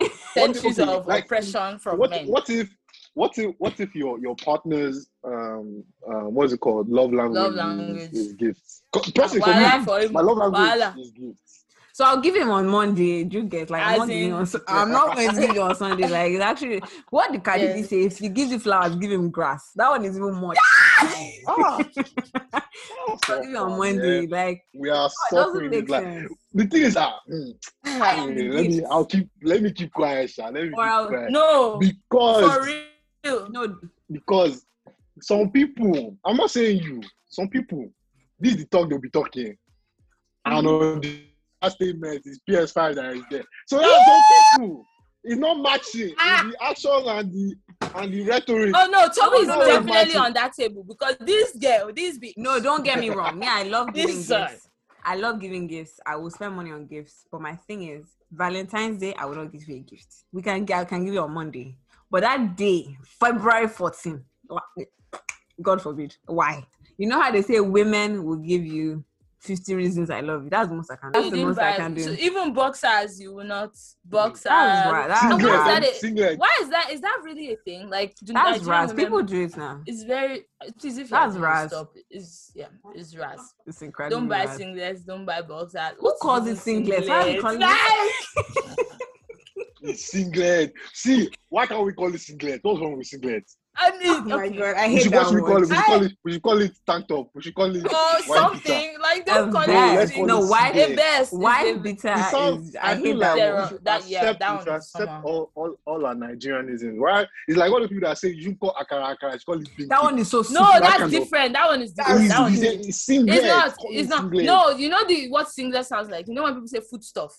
for 0.00 0.10
centuries 0.34 0.78
okay, 0.80 0.92
of 0.92 1.06
like, 1.06 1.24
oppression 1.24 1.78
from 1.78 1.98
what, 1.98 2.10
men. 2.10 2.26
what 2.28 2.48
if 2.50 2.68
what 3.14 3.38
if 3.38 3.54
what 3.58 3.78
if 3.80 3.94
your 3.94 4.18
your 4.18 4.36
partner's 4.36 5.08
um 5.24 5.84
uh, 6.06 6.28
what's 6.28 6.52
it 6.52 6.58
called 6.60 6.88
love 6.88 7.12
language, 7.12 7.36
Love 7.40 7.54
language. 7.54 8.08
is, 8.12 8.32
gifts 8.34 8.82
personally 9.14 9.40
for 9.40 9.78
me 9.78 9.84
for 9.84 10.00
him. 10.00 10.12
my 10.12 10.20
love 10.20 10.38
language 10.38 10.60
Wahala. 10.60 10.98
is 10.98 11.10
gifts 11.12 11.43
So 11.94 12.04
I'll 12.04 12.20
give 12.20 12.34
him 12.34 12.50
on 12.50 12.66
Monday. 12.66 13.22
Do 13.22 13.38
you 13.38 13.44
get 13.44 13.70
like 13.70 13.80
I'm 13.80 13.92
As 13.92 13.98
not, 14.00 14.08
giving 14.08 14.24
in- 14.30 14.32
on, 14.32 14.46
Su- 14.46 14.64
I'm 14.66 14.90
not 14.90 15.14
going 15.14 15.30
to 15.32 15.40
give 15.40 15.54
you 15.54 15.62
on 15.62 15.76
Sunday. 15.76 16.08
Like 16.08 16.32
it's 16.32 16.42
actually 16.42 16.82
what 17.10 17.30
the 17.30 17.38
Kadidi 17.38 17.78
Yes. 17.82 17.88
say. 17.88 18.00
If 18.02 18.18
he 18.18 18.28
gives 18.30 18.50
you 18.50 18.58
flowers, 18.58 18.96
give 18.96 19.12
him 19.12 19.30
grass. 19.30 19.70
That 19.76 19.90
one 19.90 20.04
is 20.04 20.16
even 20.16 20.34
more. 20.34 20.54
ah 21.46 21.78
I'll 23.28 23.40
give 23.42 23.50
you 23.50 23.58
on 23.58 23.68
man. 23.70 23.78
Monday. 23.78 24.26
Like 24.26 24.62
we 24.74 24.90
are 24.90 25.06
it 25.06 25.12
doesn't 25.30 25.52
suffering 25.52 25.70
make 25.70 25.86
this 25.86 25.96
sense. 25.96 26.32
the 26.52 26.66
thing 26.66 26.82
is 26.82 26.96
ah 26.96 27.20
mm, 27.30 27.54
let 27.84 28.66
me 28.66 28.84
I'll 28.90 29.04
keep 29.06 29.28
let 29.44 29.62
me 29.62 29.70
keep 29.70 29.92
quiet 29.92 30.30
Sha. 30.30 30.46
let 30.46 30.64
me 30.64 30.70
keep 30.70 30.78
I'll- 30.80 31.06
quiet 31.06 31.30
no, 31.30 31.78
because 31.78 32.52
for 32.56 32.64
real. 32.64 33.48
No, 33.50 33.78
because 34.10 34.66
some 35.20 35.48
people 35.52 36.16
I'm 36.24 36.36
not 36.38 36.50
saying 36.50 36.82
you 36.82 37.02
some 37.28 37.48
people 37.48 37.88
this 38.40 38.54
is 38.54 38.58
the 38.62 38.66
talk 38.66 38.90
they'll 38.90 38.98
be 38.98 39.10
talking 39.10 39.56
and 40.44 40.54
on 40.54 40.64
the 40.64 40.70
last 40.70 41.06
statement 41.72 42.22
is 42.26 42.40
PS5 42.48 42.94
that 42.96 43.16
is 43.16 43.22
there 43.30 43.44
so 43.66 43.78
that's 43.80 44.04
people 44.50 44.84
it's 45.24 45.38
not 45.40 45.54
matching 45.60 46.14
Ah. 46.18 46.42
the 46.50 46.64
action 46.64 46.90
and 47.06 47.32
the 47.32 47.54
and 47.96 48.12
the 48.12 48.22
rhetoric 48.22 48.72
Oh 48.76 48.88
no, 48.90 49.04
is 49.40 49.46
no, 49.48 49.58
no, 49.60 49.66
definitely 49.66 50.16
on 50.16 50.32
that 50.34 50.52
table 50.52 50.84
because 50.86 51.16
this 51.20 51.54
girl, 51.56 51.92
this 51.94 52.18
be 52.18 52.34
no, 52.36 52.60
don't 52.60 52.84
get 52.84 52.98
me 52.98 53.08
wrong. 53.10 53.38
Me, 53.38 53.46
I 53.48 53.62
love 53.62 53.86
giving 53.94 54.16
This 54.16 54.26
side. 54.26 54.50
gifts. 54.50 54.68
I 55.04 55.16
love 55.16 55.38
giving 55.40 55.66
gifts. 55.66 56.00
I 56.06 56.16
will 56.16 56.30
spend 56.30 56.56
money 56.56 56.72
on 56.72 56.86
gifts. 56.86 57.24
But 57.30 57.40
my 57.42 57.54
thing 57.54 57.84
is, 57.88 58.06
Valentine's 58.32 58.98
Day, 59.00 59.14
I 59.14 59.26
will 59.26 59.36
not 59.36 59.52
give 59.52 59.62
you 59.68 59.76
a 59.76 59.78
gift. 59.80 60.08
We 60.32 60.42
can 60.42 60.66
I 60.72 60.84
can 60.84 61.04
give 61.04 61.14
you 61.14 61.20
on 61.20 61.32
Monday. 61.32 61.76
But 62.10 62.22
that 62.22 62.56
day, 62.56 62.96
February 63.20 63.68
14, 63.68 64.24
God 65.62 65.80
forbid. 65.82 66.16
Why? 66.26 66.66
You 66.98 67.08
know 67.08 67.20
how 67.20 67.30
they 67.30 67.42
say 67.42 67.60
women 67.60 68.24
will 68.24 68.36
give 68.36 68.64
you 68.64 69.04
50 69.44 69.74
reasons 69.74 70.08
I 70.08 70.20
love 70.20 70.44
you. 70.44 70.50
That's 70.50 70.68
the 70.70 70.74
most 70.74 70.90
I 70.90 70.96
can 70.96 71.12
do. 71.12 71.20
That's 71.20 71.30
the 71.34 71.44
most 71.44 71.58
I 71.58 71.76
can 71.76 71.92
do. 71.94 72.02
so 72.04 72.10
even 72.12 72.54
boxers, 72.54 73.20
you 73.20 73.34
will 73.34 73.44
not 73.44 73.72
boxers. 74.04 74.44
That's 74.44 74.90
right. 74.92 75.08
That's 75.08 75.22
And 75.22 75.42
why 75.42 75.58
is 75.58 75.64
that 76.02 76.32
a- 76.32 76.36
Why 76.36 76.58
is 76.62 76.68
that? 76.70 76.90
Is 76.90 77.00
that 77.02 77.18
really 77.22 77.52
a 77.52 77.56
thing? 77.56 77.90
Like 77.90 78.14
do 78.24 78.32
That's 78.32 78.60
Nigerian 78.60 78.70
Raz. 78.88 78.92
People 78.94 79.22
do 79.22 79.42
it 79.42 79.56
now. 79.56 79.82
It's 79.86 80.02
very. 80.04 80.46
Please, 80.80 80.96
if 80.98 81.10
That's 81.10 81.34
you're 81.34 81.44
Raz. 81.44 81.70
Stop. 81.70 81.92
It's 82.10 82.52
yeah. 82.54 82.68
It's 82.94 83.14
Raz. 83.16 83.40
It's 83.66 83.82
incredible. 83.82 84.20
Don't 84.20 84.28
buy 84.28 84.44
Raz. 84.46 84.58
singlets. 84.58 85.04
Don't 85.04 85.26
buy 85.26 85.42
boxers. 85.42 85.92
Who 85.98 86.04
What's 86.04 86.22
calls 86.22 86.46
it 86.46 86.66
even 86.66 86.84
singlets? 86.86 87.08
Why 87.08 87.14
are 87.20 87.28
you 87.28 87.42
singlets? 87.42 87.42
calling 87.42 87.60
Like, 87.60 88.86
it's 89.86 90.06
singlet 90.12 90.72
see 90.94 91.28
why 91.50 91.66
can't 91.66 91.84
we 91.84 91.92
call 91.92 92.14
it 92.14 92.18
singlet 92.18 92.58
what's 92.62 92.80
wrong 92.80 92.96
with 92.96 93.06
singlet 93.06 93.44
I 93.76 93.90
mean, 93.98 94.08
Oh 94.08 94.20
my 94.22 94.46
okay. 94.46 94.56
god, 94.56 94.76
I 94.76 94.86
we 94.86 94.92
hate 94.94 95.02
should, 95.02 95.12
that 95.12 95.18
what 95.24 95.26
should 95.28 95.34
we 95.34 95.40
call 95.42 95.56
it 95.56 95.60
we 95.60 95.66
should 95.66 95.76
I- 95.76 95.86
call 95.86 96.02
it 96.04 96.12
we 96.24 96.32
should 96.32 96.42
call 96.42 96.60
it 96.62 96.72
tank 96.86 97.08
top 97.08 97.28
we 97.34 97.42
should 97.42 97.54
call 97.54 97.76
it 97.76 97.84
Or 97.84 97.90
white 97.90 98.24
something 98.26 98.93
like 99.16 99.26
don't 99.26 99.52
call 99.52 99.62
it. 99.62 99.68
No, 100.26 100.42
it 100.44 100.48
why- 100.48 100.72
singlet. 100.72 100.90
A 100.92 100.96
best. 100.96 101.32
Why 101.32 101.62
is 101.64 101.76
a- 101.76 101.80
bitter 101.80 102.08
It 102.08 102.58
is 102.60 102.76
I, 102.76 102.92
I 102.92 102.94
feel 102.96 103.04
hate 103.04 103.16
like 103.16 103.20
that 103.20 103.36
Zero. 103.36 103.68
we 103.72 103.78
That- 103.84 104.08
yeah, 104.08 104.32
that 104.32 104.40
we 104.40 104.56
one 104.70 104.76
accept 104.76 105.24
all, 105.24 105.50
all, 105.54 105.76
all 105.84 106.06
our 106.06 106.14
Nigerianism. 106.14 106.96
Why? 106.98 107.26
It's 107.48 107.56
like 107.58 107.70
all 107.72 107.80
the 107.80 107.88
people 107.88 108.08
that 108.08 108.18
say 108.18 108.28
you 108.30 108.42
should 108.42 108.58
call 108.60 108.74
akara 108.74 109.16
akara, 109.16 109.34
it's 109.34 109.44
called 109.44 109.62
it. 109.78 109.88
That 109.88 110.02
one 110.02 110.18
is 110.18 110.30
so 110.30 110.38
No, 110.38 110.42
stupid. 110.42 110.64
that 110.64 110.80
that's 110.82 111.02
of- 111.02 111.10
different. 111.10 111.52
That 111.52 111.66
one 111.68 111.82
is 111.82 111.90
It's, 111.90 111.98
different. 111.98 112.28
That 112.28 112.40
one 112.40 112.52
is 112.52 112.62
it's, 112.62 113.06
different. 113.06 113.28
it's. 113.28 113.38
It's 113.38 113.46
not. 113.46 113.76
It's 113.90 114.08
not. 114.08 114.20
singlet. 114.22 114.44
No, 114.44 114.70
you 114.70 114.88
know 114.88 115.04
the 115.06 115.28
what 115.30 115.48
singlet 115.50 115.86
sounds 115.86 116.08
like. 116.10 116.26
You 116.28 116.34
know 116.34 116.42
when 116.44 116.54
people 116.54 116.68
say 116.68 116.80
food 116.80 117.02
stuff. 117.04 117.38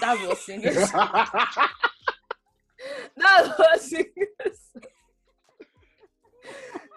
That's 0.00 0.20
what 0.22 0.38
singlet. 0.38 0.74
That's 3.16 3.58
what 3.58 3.80
singlet. 3.80 4.58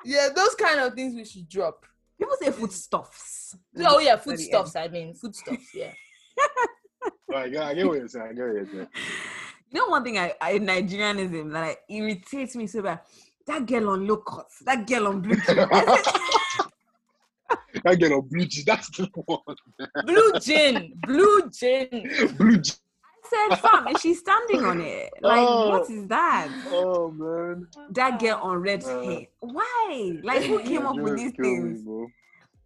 yeah, 0.06 0.30
those 0.36 0.56
kind 0.56 0.80
of 0.80 0.94
things 0.94 1.16
we 1.16 1.26
should 1.26 1.48
drop. 1.48 1.86
People 2.20 2.36
say 2.42 2.52
foodstuffs. 2.52 3.56
Oh 3.80 4.00
yeah, 4.00 4.14
At 4.14 4.24
the 4.24 4.32
foodstuffs. 4.32 4.76
I 4.76 4.88
mean, 4.90 5.14
foodstuffs. 5.16 5.74
Yeah. 5.74 5.94
Right, 7.30 7.52
yeah, 7.52 7.68
I 7.68 7.76
get 7.76 7.88
what 7.88 7.98
you're 7.98 8.08
saying. 8.10 8.26
I 8.32 8.34
get 8.34 8.46
what 8.46 8.56
you're 8.56 8.66
saying. 8.66 8.88
You 9.72 9.80
know 9.80 9.88
one 9.88 10.04
thing 10.04 10.18
I, 10.18 10.34
I 10.42 10.54
Nigerianism 10.58 11.54
that 11.54 11.62
like, 11.62 11.80
irritates 11.88 12.56
me 12.56 12.68
so 12.68 12.82
bad. 12.82 13.02
That 13.46 13.66
girl 13.66 13.92
on 13.92 14.06
low 14.06 14.18
cut, 14.18 14.48
that 14.66 14.86
girl 14.86 15.08
on 15.08 15.22
blue 15.22 15.36
cheek. 15.36 15.58
I 17.86 17.96
get 17.96 18.12
a 18.12 18.22
blue 18.22 18.46
jeans. 18.46 18.66
That's 18.66 18.90
the 18.90 19.08
one. 19.26 19.40
Blue 20.06 20.40
gin. 20.40 20.94
Blue 21.06 21.50
gin. 21.52 21.90
Blue 22.38 22.58
jeans. 22.58 22.82
Said, 23.30 23.58
fam, 23.60 23.88
and 23.88 24.00
she's 24.00 24.20
standing 24.20 24.64
on 24.64 24.82
it. 24.82 25.10
Like, 25.22 25.40
Oh. 25.48 25.70
what 25.70 25.90
is 25.90 26.08
that? 26.08 26.50
Oh 26.72 27.12
man. 27.12 27.68
That 27.92 28.20
girl 28.20 28.40
on 28.42 28.58
red 28.58 28.84
Uh. 28.84 29.02
hair. 29.04 29.28
Why? 29.40 30.20
Like, 30.24 30.44
who 30.44 30.60
came 30.64 30.86
up 30.86 30.96
with 30.98 31.16
these 31.18 31.32
Just 31.32 31.36
kill 31.36 31.46
me, 31.46 31.74
things? 31.74 32.12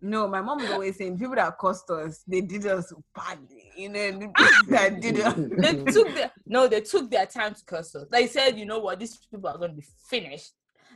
No, 0.02 0.28
my 0.28 0.42
mom 0.42 0.62
is 0.64 0.70
always 0.70 0.98
saying 0.98 1.18
people 1.18 1.36
that 1.36 1.58
cost 1.58 1.90
us, 1.90 2.24
they 2.28 2.42
did 2.42 2.66
us 2.68 2.92
badly. 3.16 3.72
You 3.78 3.88
know, 3.90 4.12
the 4.12 4.28
people 4.28 4.72
that 4.72 5.00
did 5.00 5.20
us. 5.22 5.34
they 5.58 5.92
took 5.92 6.14
their 6.14 6.32
no, 6.46 6.68
they 6.68 6.82
took 6.82 7.10
their 7.10 7.26
time 7.26 7.54
to 7.54 7.64
curse 7.66 7.96
us. 7.96 8.06
They 8.12 8.28
said, 8.28 8.60
you 8.60 8.66
know 8.66 8.80
what, 8.80 9.00
these 9.00 9.16
people 9.32 9.50
are 9.50 9.58
gonna 9.58 9.74
be 9.74 9.86
finished. 10.10 10.52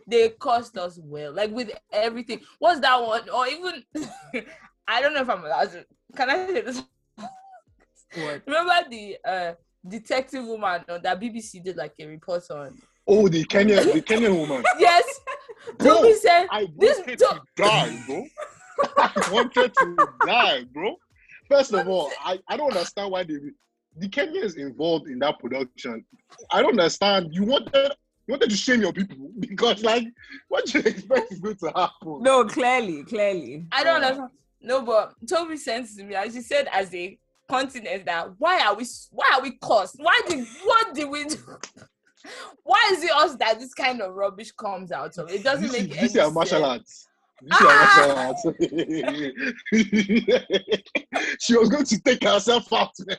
They 0.06 0.30
cursed 0.30 0.78
us 0.78 1.00
well, 1.02 1.32
like 1.32 1.52
with 1.52 1.72
everything. 1.92 2.42
What's 2.60 2.82
that 2.82 3.02
one? 3.02 3.30
Or 3.30 3.48
even 3.48 3.84
I 4.88 5.02
don't 5.02 5.14
know 5.14 5.22
if 5.22 5.30
I'm 5.30 5.44
allowed 5.44 5.72
to. 5.72 5.86
Can 6.16 6.30
I 6.30 6.48
say 6.48 6.62
this? 6.62 6.84
What? 8.16 8.42
Remember 8.48 8.74
the 8.90 9.18
uh 9.26 9.54
detective 9.88 10.46
woman 10.46 10.84
on 10.90 11.02
that 11.02 11.20
BBC 11.20 11.64
did 11.64 11.78
like 11.78 11.94
a 12.00 12.06
report 12.06 12.44
on? 12.52 12.78
Oh, 13.08 13.28
the 13.28 13.44
Kenyan, 13.46 13.94
the 13.94 14.02
Kenyan 14.16 14.38
woman. 14.38 14.64
Yes, 14.80 15.06
Bro, 15.78 16.02
Toby 16.02 16.14
said 16.16 16.48
I 16.52 16.68
This 16.78 16.98
wanted 17.00 17.20
do- 17.20 17.26
to 17.26 17.42
die, 17.56 18.04
bro. 18.06 18.26
I 18.98 19.30
wanted 19.32 19.74
to 19.74 20.08
die, 20.26 20.64
bro. 20.74 20.96
First 21.50 21.74
of 21.74 21.88
all, 21.88 22.12
I, 22.24 22.40
I 22.50 22.58
don't 22.58 22.72
understand 22.72 23.12
why 23.12 23.24
they 23.24 23.36
the 24.00 24.08
Kenyans 24.10 24.58
involved 24.58 25.08
in 25.08 25.20
that 25.20 25.40
production. 25.40 26.06
I 26.52 26.62
don't 26.62 26.72
understand. 26.80 27.30
You 27.34 27.44
wanted 27.46 27.74
you 28.28 28.34
wanted 28.34 28.50
to 28.50 28.56
shame 28.58 28.82
your 28.82 28.94
people 28.94 29.30
because 29.40 29.84
like 29.84 30.06
what 30.50 30.66
do 30.66 30.80
you 30.80 30.86
expect 30.86 31.32
is 31.32 31.40
going 31.40 31.56
to 31.58 31.68
happen? 31.76 32.22
No, 32.22 32.46
clearly, 32.46 33.04
clearly. 33.04 33.66
I 33.72 33.84
don't 33.84 34.04
understand. 34.04 34.30
No, 34.60 34.82
but 34.82 35.14
Toby 35.30 35.56
sent 35.58 35.88
to 35.96 36.04
me 36.04 36.16
and 36.16 36.32
she 36.34 36.42
said 36.42 36.68
as 36.72 36.94
a 36.94 37.18
continent 37.50 38.06
that 38.06 38.30
why 38.38 38.60
are 38.66 38.76
we 38.76 38.86
why 39.12 39.32
are 39.36 39.42
we 39.42 39.58
cursed? 39.62 39.96
Why 39.98 40.20
did 40.28 40.46
what 40.64 40.94
did 40.94 41.10
we 41.10 41.26
do? 41.26 41.38
Why 42.64 42.90
is 42.92 43.04
it 43.04 43.12
us 43.12 43.36
that 43.38 43.58
this 43.60 43.74
kind 43.74 44.02
of 44.02 44.14
rubbish 44.14 44.52
comes 44.52 44.92
out 44.92 45.18
of? 45.18 45.30
It 45.32 45.44
doesn't 45.44 45.62
this 45.64 45.72
make 45.72 45.92
is, 45.92 45.98
any 45.98 46.08
this 46.08 46.16
is 46.16 46.34
martial 46.34 46.66
arts. 46.66 47.08
This 47.42 47.58
Ah! 47.62 48.42
is 48.42 48.44
martial 48.44 48.52
arts. 48.52 49.62
she 51.40 51.56
was 51.56 51.70
going 51.70 51.86
to 51.86 52.00
take 52.02 52.24
herself 52.24 52.74
out, 52.74 52.92
man. 53.06 53.18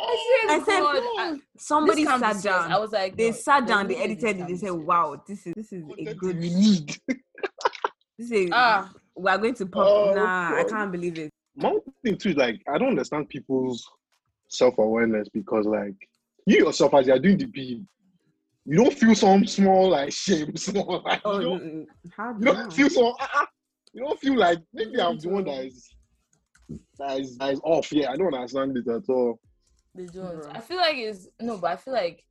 I 0.00 0.46
I 0.50 0.58
said, 0.58 0.64
said, 0.66 0.80
God, 0.80 1.38
Somebody 1.56 2.02
this 2.04 2.10
can't 2.10 2.22
be 2.22 2.26
sat 2.26 2.36
serious. 2.36 2.60
down. 2.62 2.72
I 2.72 2.78
was 2.78 2.92
like, 2.92 3.16
they 3.16 3.30
no, 3.30 3.36
sat 3.36 3.66
down, 3.66 3.88
no 3.88 3.94
they 3.94 4.00
edited 4.02 4.40
it, 4.40 4.46
they 4.48 4.56
said. 4.56 4.72
Wow, 4.72 5.22
this 5.26 5.46
is 5.46 5.54
this 5.56 5.72
is 5.72 5.82
a 6.06 6.14
good 6.14 6.38
we 6.38 6.50
need. 6.50 6.96
this 8.18 8.30
is 8.30 8.50
Ah, 8.52 8.90
we 9.16 9.30
are 9.30 9.38
going 9.38 9.54
to 9.54 9.66
pop 9.66 9.86
Oh, 9.88 10.12
nah, 10.14 10.54
I 10.56 10.64
can't 10.68 10.92
believe 10.92 11.18
it. 11.18 11.30
One 11.60 11.80
thing 12.04 12.16
too 12.16 12.30
is 12.30 12.36
like 12.36 12.62
I 12.72 12.78
don't 12.78 12.90
understand 12.90 13.28
people's 13.28 13.88
self 14.48 14.78
awareness 14.78 15.28
because 15.28 15.66
like 15.66 15.94
you 16.46 16.64
yourself 16.66 16.94
as 16.94 17.06
you're 17.06 17.18
doing 17.18 17.38
the 17.38 17.46
beat, 17.46 17.82
you 18.64 18.76
don't 18.76 18.92
feel 18.92 19.14
some 19.14 19.46
small 19.46 19.90
like 19.90 20.12
shame, 20.12 20.56
small 20.56 21.02
like 21.04 21.20
Oh 21.24 21.40
you, 21.40 21.46
don't, 21.48 21.86
how 22.16 22.32
you 22.32 22.38
do 22.38 22.44
don't 22.44 22.72
feel 22.72 22.90
so 22.90 23.14
ah, 23.20 23.30
ah. 23.34 23.46
you 23.92 24.04
don't 24.04 24.20
feel 24.20 24.36
like 24.36 24.58
maybe 24.72 25.00
I'm 25.00 25.18
the 25.18 25.28
one 25.28 25.44
don't. 25.44 25.56
that 25.56 25.66
is 25.66 25.88
that 26.98 27.20
is 27.20 27.38
that 27.38 27.52
is 27.54 27.60
off. 27.64 27.92
Yeah, 27.92 28.12
I 28.12 28.16
don't 28.16 28.32
understand 28.32 28.76
it 28.76 28.88
at 28.88 29.08
all. 29.08 29.40
they 29.94 30.06
don't. 30.06 30.44
I 30.54 30.60
feel 30.60 30.76
like 30.76 30.96
it's 30.96 31.28
no, 31.40 31.58
but 31.58 31.72
I 31.72 31.76
feel 31.76 31.94
like 31.94 32.24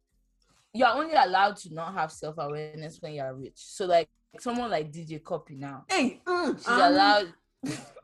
you're 0.74 0.88
only 0.88 1.16
allowed 1.16 1.58
to 1.58 1.74
not 1.74 1.94
have 1.94 2.12
self 2.12 2.36
awareness 2.38 3.00
when 3.02 3.14
you're 3.14 3.34
rich. 3.34 3.56
So 3.56 3.86
like 3.86 4.08
someone 4.40 4.70
like 4.70 4.92
DJ 4.92 5.22
Cuppy 5.22 5.58
now, 5.58 5.86
Hey, 5.90 6.22
mm, 6.26 6.58
she's 6.58 6.68
um, 6.68 6.82
allowed. 6.82 7.34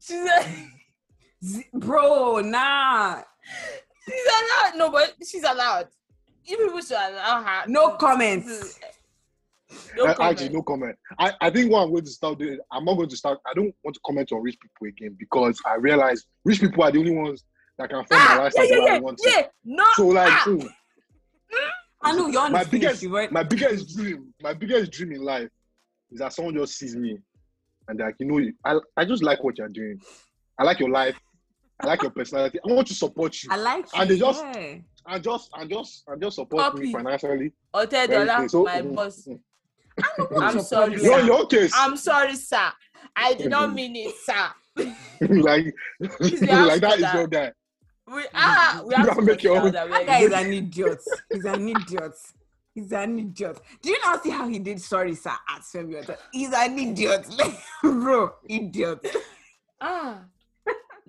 she's 0.00 0.24
like, 0.24 1.66
bro, 1.74 2.40
nah. 2.40 3.22
she's 4.08 4.14
allowed. 4.26 4.76
No, 4.76 4.90
but 4.90 5.14
she's 5.26 5.44
allowed. 5.44 5.88
You 6.44 6.56
people 6.58 6.80
should 6.80 6.92
allow 6.96 7.42
her. 7.42 7.64
No 7.68 7.96
comments. 7.96 8.78
No 9.96 10.04
Uh, 10.04 10.14
comment. 10.14 10.32
Actually, 10.40 10.48
no 10.54 10.62
comment. 10.62 10.96
I, 11.18 11.32
I 11.40 11.50
think 11.50 11.70
what 11.72 11.82
I'm 11.82 11.90
going 11.90 12.04
to 12.04 12.10
start 12.10 12.38
doing, 12.38 12.58
I'm 12.70 12.84
not 12.84 12.94
going 12.96 13.08
to 13.08 13.16
start. 13.16 13.38
I 13.46 13.54
don't 13.54 13.74
want 13.82 13.94
to 13.94 14.00
comment 14.04 14.30
on 14.32 14.42
rich 14.42 14.58
people 14.60 14.88
again 14.88 15.16
because 15.18 15.58
I 15.66 15.76
realize 15.76 16.24
rich 16.44 16.60
people 16.60 16.82
are 16.84 16.90
the 16.92 16.98
only 16.98 17.14
ones 17.14 17.44
that 17.78 17.88
can 17.90 18.04
fund 18.04 18.10
my 18.10 18.30
Ah, 18.30 18.34
yeah, 18.34 18.42
lifestyle 18.42 18.64
yeah, 18.66 18.74
the 18.76 18.80
way 18.82 18.90
I 18.90 18.94
yeah, 18.94 19.00
want 19.00 19.18
to. 19.18 19.30
yeah. 19.30 19.46
No. 19.64 19.84
So 19.94 20.06
like, 20.08 20.32
ah, 20.32 20.44
mm, 20.46 20.68
I 22.02 22.12
know 22.12 22.26
you're 22.28 22.42
on 22.42 22.52
my 22.52 22.64
biggest, 22.64 23.00
finish, 23.00 23.02
you 23.02 23.10
were- 23.10 23.28
my 23.30 23.42
biggest 23.42 23.96
dream, 23.96 24.34
my 24.42 24.52
biggest 24.52 24.92
dream 24.92 25.12
in 25.12 25.22
life 25.22 25.48
is 26.12 26.18
that 26.20 26.32
someone 26.34 26.54
just 26.54 26.76
sees 26.78 26.94
me 26.94 27.18
and 27.88 27.98
like, 27.98 28.16
you 28.18 28.26
know, 28.26 28.50
I, 28.64 28.78
I 28.96 29.04
just 29.04 29.22
like 29.22 29.42
what 29.44 29.58
you're 29.58 29.68
doing. 29.68 30.00
I 30.58 30.64
like 30.64 30.80
your 30.80 30.90
life. 30.90 31.18
I 31.80 31.86
like 31.86 32.02
your 32.02 32.10
personality. 32.12 32.58
I 32.66 32.72
want 32.72 32.86
to 32.88 32.94
support 32.94 33.42
you. 33.42 33.48
I 33.52 33.56
like 33.56 33.86
And 33.94 34.08
you, 34.10 34.16
they 34.16 34.20
just- 34.20 34.44
yeah. 34.44 34.76
And 35.06 35.22
just, 35.22 35.50
and 35.54 35.68
just, 35.68 36.04
and 36.06 36.22
just 36.22 36.36
support 36.36 36.62
Cuppy. 36.74 36.78
me 36.84 36.92
financially. 36.92 37.52
Otedola, 37.74 38.08
everything. 38.10 38.48
So, 38.48 38.62
my 38.64 38.80
mm, 38.80 38.94
boss. 38.94 39.28
mm. 39.28 39.38
I'm 40.42 40.60
sorry, 40.60 40.96
No, 40.96 41.18
your 41.18 41.46
case, 41.46 41.72
I'm 41.76 41.96
sorry, 41.98 42.34
sir. 42.36 42.72
I 43.14 43.34
did 43.34 43.50
not 43.50 43.74
mean 43.74 43.94
it, 43.96 44.14
sir. 44.16 44.48
like, 45.20 45.74
like 46.00 46.80
that 46.80 46.94
is 47.00 47.12
your 47.14 47.26
guy. 47.26 47.52
We 48.06 48.22
ah, 48.34 48.82
we 48.86 48.94
have 48.94 49.06
gotta 49.06 49.22
make 49.22 49.42
your 49.42 49.58
own- 49.58 49.72
that 49.72 49.90
That 49.90 50.06
guy 50.06 50.18
is 50.20 50.32
an 50.32 50.52
idiot. 50.54 50.98
He's 51.30 51.44
an 51.44 51.68
idiot. 51.68 52.12
He's 52.74 52.90
an 52.92 53.18
idiot. 53.18 53.60
Do 53.80 53.90
you 53.90 54.00
not 54.00 54.22
see 54.22 54.30
how 54.30 54.48
he 54.48 54.58
did 54.58 54.80
sorry, 54.80 55.14
sir, 55.14 55.30
at 55.30 55.62
Femi 55.62 56.16
He's 56.32 56.52
an 56.52 56.78
idiot. 56.78 57.26
Like, 57.38 57.56
bro, 57.82 58.32
idiot. 58.48 59.16
Ah, 59.80 60.24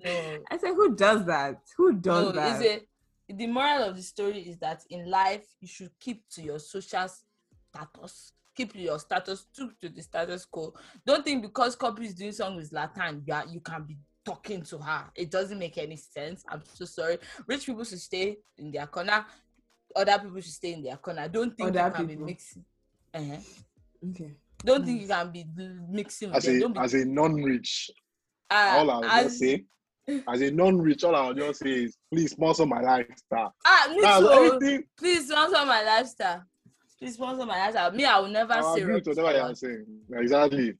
no, 0.04 0.38
I 0.50 0.58
said, 0.58 0.74
who 0.74 0.94
does 0.94 1.24
that? 1.26 1.60
Who 1.76 1.94
does 1.94 2.26
no. 2.26 2.32
that? 2.32 2.60
Is 2.60 2.66
it 2.66 2.88
the 3.28 3.46
moral 3.46 3.88
of 3.88 3.96
the 3.96 4.02
story 4.02 4.38
is 4.38 4.58
that 4.58 4.82
in 4.90 5.10
life 5.10 5.44
you 5.60 5.66
should 5.66 5.90
keep 5.98 6.22
to 6.30 6.42
your 6.42 6.58
social 6.58 7.08
status. 7.08 8.32
Keep 8.56 8.76
your 8.76 8.98
status 8.98 9.46
to, 9.56 9.70
to 9.80 9.88
the 9.88 10.02
status 10.02 10.44
quo. 10.46 10.72
Don't 11.04 11.24
think 11.24 11.42
because 11.42 11.76
Cuppy 11.76 12.06
is 12.06 12.14
doing 12.14 12.32
song 12.32 12.56
with 12.56 12.70
Zlatan, 12.70 13.22
you, 13.26 13.34
are, 13.34 13.44
you 13.46 13.60
can 13.60 13.82
be 13.82 13.98
talking 14.24 14.62
to 14.62 14.78
her. 14.78 15.04
It 15.14 15.30
doesn't 15.30 15.58
make 15.58 15.76
any 15.76 15.96
sense. 15.96 16.44
I'm 16.48 16.62
so 16.72 16.84
sorry. 16.84 17.18
Rich 17.46 17.66
people 17.66 17.84
should 17.84 18.00
stay 18.00 18.38
in 18.56 18.70
their 18.70 18.86
corner. 18.86 19.26
Other 19.96 20.18
people 20.18 20.40
should 20.40 20.52
stay 20.52 20.74
in 20.74 20.82
their 20.82 20.96
corner. 20.98 21.26
Don't 21.28 21.56
think 21.56 21.70
Other 21.70 21.86
you 21.86 21.92
can 21.94 22.06
people. 22.08 22.26
be 22.26 22.32
mixing. 22.32 22.64
Uh-huh. 23.14 23.36
Okay. 24.10 24.32
Don't 24.64 24.84
think 24.84 25.00
you 25.02 25.08
can 25.08 25.30
be 25.30 25.46
mixing 25.90 26.28
with 26.28 26.36
As 26.36 26.44
them. 26.44 26.56
a, 26.56 26.60
Don't 26.60 26.72
be 26.74 26.80
as 26.80 26.94
a 26.94 27.04
non-rich, 27.04 27.90
ah, 28.50 28.78
all 28.78 28.90
I'll 28.90 29.04
as- 29.04 29.24
just 29.24 29.38
say, 29.38 29.64
as 30.28 30.40
a 30.40 30.50
non-rich, 30.50 31.02
all 31.04 31.16
I'll 31.16 31.34
just 31.34 31.60
say 31.60 31.70
is, 31.84 31.96
please 32.12 32.30
sponsor 32.32 32.66
my 32.66 32.80
lifestyle. 32.80 33.54
ah, 33.64 33.86
me 33.90 34.00
That's 34.02 34.20
too. 34.20 34.30
everything. 34.32 34.84
Please 34.98 35.28
sponsor 35.28 35.64
my 35.66 35.82
lifestyle. 35.82 36.42
Please 36.98 37.14
sponsor 37.14 37.44
my 37.46 37.58
lifestyle. 37.58 37.92
Me, 37.92 38.04
I 38.04 38.18
will 38.20 38.28
never 38.28 38.52
I 38.54 38.62
say 38.74 38.80
agree 38.82 38.94
with 38.94 39.06
rubbish 39.06 39.22
whatever 39.22 39.46
you're 39.46 39.54
saying. 39.54 39.86
Exactly. 40.12 40.74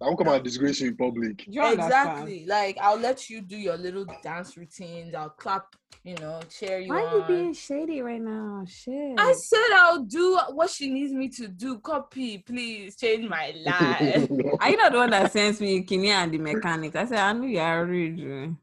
I 0.00 0.04
won't 0.04 0.18
come 0.18 0.28
and 0.28 0.44
disgrace 0.44 0.80
you 0.80 0.88
in 0.88 0.96
public. 0.96 1.46
You 1.46 1.62
understand? 1.62 2.10
Exactly. 2.10 2.46
Like 2.46 2.76
I'll 2.80 2.98
let 2.98 3.30
you 3.30 3.40
do 3.40 3.56
your 3.56 3.78
little 3.78 4.04
dance 4.22 4.56
routines. 4.56 5.14
I'll 5.14 5.30
clap, 5.30 5.74
you 6.04 6.14
know, 6.16 6.40
cheer 6.50 6.80
you 6.80 6.90
Why 6.90 7.02
are 7.02 7.16
you 7.16 7.22
on. 7.22 7.28
being 7.28 7.54
shady 7.54 8.02
right 8.02 8.20
now? 8.20 8.64
Shit. 8.68 9.18
I 9.18 9.32
said 9.32 9.66
I'll 9.74 10.02
do 10.02 10.38
what 10.52 10.68
she 10.68 10.90
needs 10.90 11.14
me 11.14 11.28
to 11.30 11.48
do. 11.48 11.78
Cuppy, 11.78 12.44
please 12.44 12.96
change 12.96 13.26
my 13.26 13.54
life. 13.64 14.28
Are 14.60 14.70
you 14.70 14.76
not 14.76 14.92
the 14.92 14.98
one 14.98 15.10
that 15.10 15.32
sends 15.32 15.60
me 15.62 15.82
Kinya 15.82 16.24
and 16.24 16.32
the 16.32 16.38
mechanics? 16.38 16.94
I 16.94 17.06
said, 17.06 17.18
I 17.18 17.32
knew 17.32 17.48
you 17.48 17.60
are 17.60 17.84
rude. 17.86 18.56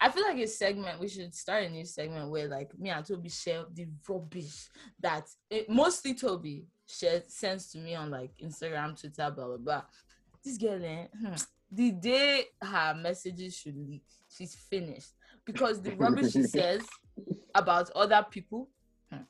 I 0.00 0.10
feel 0.10 0.22
like 0.22 0.38
a 0.38 0.46
segment 0.46 1.00
we 1.00 1.08
should 1.08 1.34
start 1.34 1.64
a 1.64 1.68
new 1.68 1.84
segment 1.84 2.30
where 2.30 2.48
like 2.48 2.76
me 2.78 2.90
and 2.90 3.04
Toby 3.04 3.28
share 3.28 3.64
the 3.74 3.86
rubbish 4.08 4.68
that 5.00 5.26
it, 5.50 5.68
mostly 5.68 6.14
Toby 6.14 6.66
shares 6.86 7.24
sends 7.28 7.70
to 7.72 7.78
me 7.78 7.94
on 7.94 8.10
like 8.10 8.30
Instagram, 8.42 8.98
Twitter, 8.98 9.30
blah 9.30 9.46
blah 9.46 9.56
blah. 9.56 9.82
This 10.44 10.58
girl, 10.58 10.82
eh, 10.84 11.06
hmm, 11.20 11.34
the 11.70 11.90
day 11.92 12.44
her 12.62 12.94
messages 12.94 13.56
should 13.56 13.76
leak, 13.76 14.04
she's 14.28 14.54
finished 14.54 15.12
because 15.44 15.82
the 15.82 15.94
rubbish 15.96 16.32
she 16.32 16.42
says 16.58 16.82
about 17.54 17.90
other 17.90 18.24
people. 18.30 18.68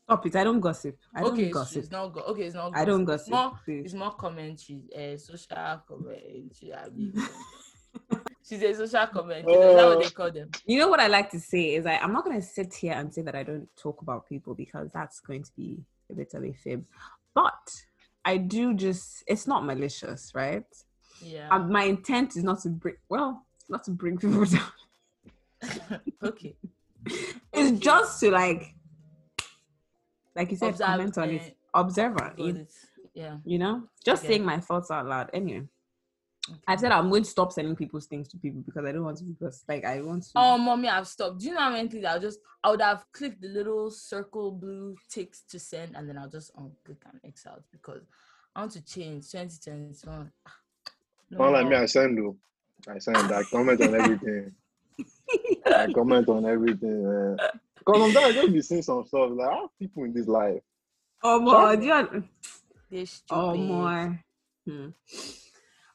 Stop 0.04 0.26
it. 0.26 0.36
I 0.36 0.44
don't 0.44 0.60
gossip. 0.60 0.98
I 1.14 1.20
don't 1.20 1.32
okay, 1.32 1.44
it's, 1.44 1.54
gossip. 1.54 1.76
it's 1.78 1.90
not 1.90 2.08
go- 2.08 2.22
okay. 2.22 2.42
It's 2.42 2.54
not. 2.54 2.76
I 2.76 2.84
don't 2.84 3.04
gossip. 3.04 3.30
gossip. 3.30 3.52
It's 3.52 3.52
more, 3.52 3.60
please. 3.64 3.84
it's 3.84 3.94
more 3.94 4.10
commentary, 4.10 4.82
uh, 4.96 5.16
social 5.16 5.82
commentary. 5.86 6.74
I 6.74 6.88
mean, 6.90 7.12
she's 8.48 8.62
a 8.62 8.74
social 8.74 9.06
commentator. 9.06 9.68
Is 9.70 9.76
that 9.76 9.86
what 9.86 10.02
they 10.02 10.10
call 10.10 10.32
them? 10.32 10.50
You 10.66 10.78
know 10.80 10.88
what 10.88 10.98
I 10.98 11.06
like 11.06 11.30
to 11.30 11.40
say 11.40 11.74
is 11.76 11.86
I, 11.86 11.96
I'm 11.98 12.12
not 12.12 12.24
going 12.24 12.40
to 12.40 12.46
sit 12.46 12.74
here 12.74 12.94
and 12.94 13.14
say 13.14 13.22
that 13.22 13.36
I 13.36 13.44
don't 13.44 13.68
talk 13.76 14.02
about 14.02 14.28
people 14.28 14.54
because 14.54 14.90
that's 14.92 15.20
going 15.20 15.44
to 15.44 15.50
be 15.56 15.78
a 16.10 16.14
bit 16.14 16.34
of 16.34 16.44
a 16.44 16.52
fib. 16.52 16.84
But 17.32 17.82
I 18.24 18.36
do 18.36 18.74
just, 18.74 19.22
it's 19.26 19.46
not 19.46 19.64
malicious, 19.64 20.32
right? 20.34 20.66
Yeah. 21.22 21.48
Um, 21.50 21.70
my 21.72 21.84
intent 21.84 22.36
is 22.36 22.44
not 22.44 22.60
to 22.62 22.68
bring, 22.68 22.96
well, 23.08 23.44
not 23.68 23.84
to 23.84 23.90
bring 23.90 24.18
people 24.18 24.44
down. 24.56 26.00
okay. 26.22 26.54
It's 27.52 27.78
just 27.80 28.20
to 28.20 28.30
like, 28.30 28.74
like 30.36 30.50
you 30.50 30.56
said, 30.56 30.70
Observe, 30.70 30.86
comment 30.86 31.18
on 31.18 31.30
eh, 31.30 31.34
it, 31.34 31.56
observer, 31.74 32.34
you. 32.36 32.66
Yeah. 33.14 33.38
you 33.44 33.58
know, 33.58 33.88
just 34.04 34.22
Okay. 34.22 34.34
saying 34.34 34.44
my 34.44 34.60
thoughts 34.60 34.90
out 34.90 35.06
loud. 35.06 35.30
Anyway, 35.32 35.66
I've 36.68 36.78
said 36.80 36.92
I'm 36.92 37.10
going 37.10 37.24
to 37.24 37.28
stop 37.28 37.52
sending 37.52 37.74
people's 37.74 38.06
things 38.06 38.28
to 38.28 38.36
people 38.38 38.60
because 38.62 38.84
I 38.86 38.92
don't 38.92 39.04
want 39.04 39.18
to 39.18 39.24
because 39.24 39.64
like 39.68 39.84
I 39.84 40.00
want 40.00 40.22
to. 40.24 40.30
Oh, 40.36 40.56
mommy, 40.56 40.88
I've 40.88 41.08
stopped. 41.08 41.40
Do 41.40 41.46
you 41.46 41.54
know 41.54 41.60
how 41.60 41.70
many 41.70 41.88
things 41.88 42.04
I'll 42.04 42.20
just 42.20 42.38
I 42.62 42.70
would 42.70 42.80
have 42.80 43.04
clicked 43.12 43.42
the 43.42 43.48
little 43.48 43.90
circle 43.90 44.52
blue 44.52 44.94
ticks 45.10 45.42
to 45.50 45.58
send, 45.58 45.96
and 45.96 46.08
then 46.08 46.16
I'll 46.18 46.28
just 46.28 46.54
unclick 46.54 47.02
and 47.10 47.20
X 47.24 47.46
out 47.46 47.62
because 47.72 48.02
I 48.54 48.60
want 48.60 48.72
to 48.72 48.84
change 48.84 49.30
2021. 49.30 50.30
No 51.30 51.38
Not 51.38 51.52
like 51.52 51.68
me. 51.68 51.76
I 51.76 51.86
send 51.86 52.16
you. 52.16 52.36
I 52.88 52.98
send. 52.98 53.16
I 53.32 53.42
comment 53.44 53.80
on 53.80 53.94
everything. 53.94 54.52
I 55.66 55.92
comment 55.94 56.28
on 56.28 56.46
everything. 56.46 57.04
Man. 57.04 57.36
Cause 57.84 57.96
sometimes 57.98 58.26
I 58.26 58.32
just 58.32 58.52
be 58.52 58.62
seeing 58.62 58.82
some 58.82 59.06
stuff 59.06 59.30
like 59.32 59.48
how 59.50 59.70
people 59.78 60.04
in 60.04 60.12
this 60.12 60.26
life. 60.26 60.60
oh 61.22 61.40
more, 61.40 61.76
do 61.76 61.84
you 61.84 61.90
want- 61.90 62.24
They're 62.90 63.04
oh 63.30 63.54
eh. 63.54 63.56
more. 63.56 64.24
Hmm. 64.66 64.88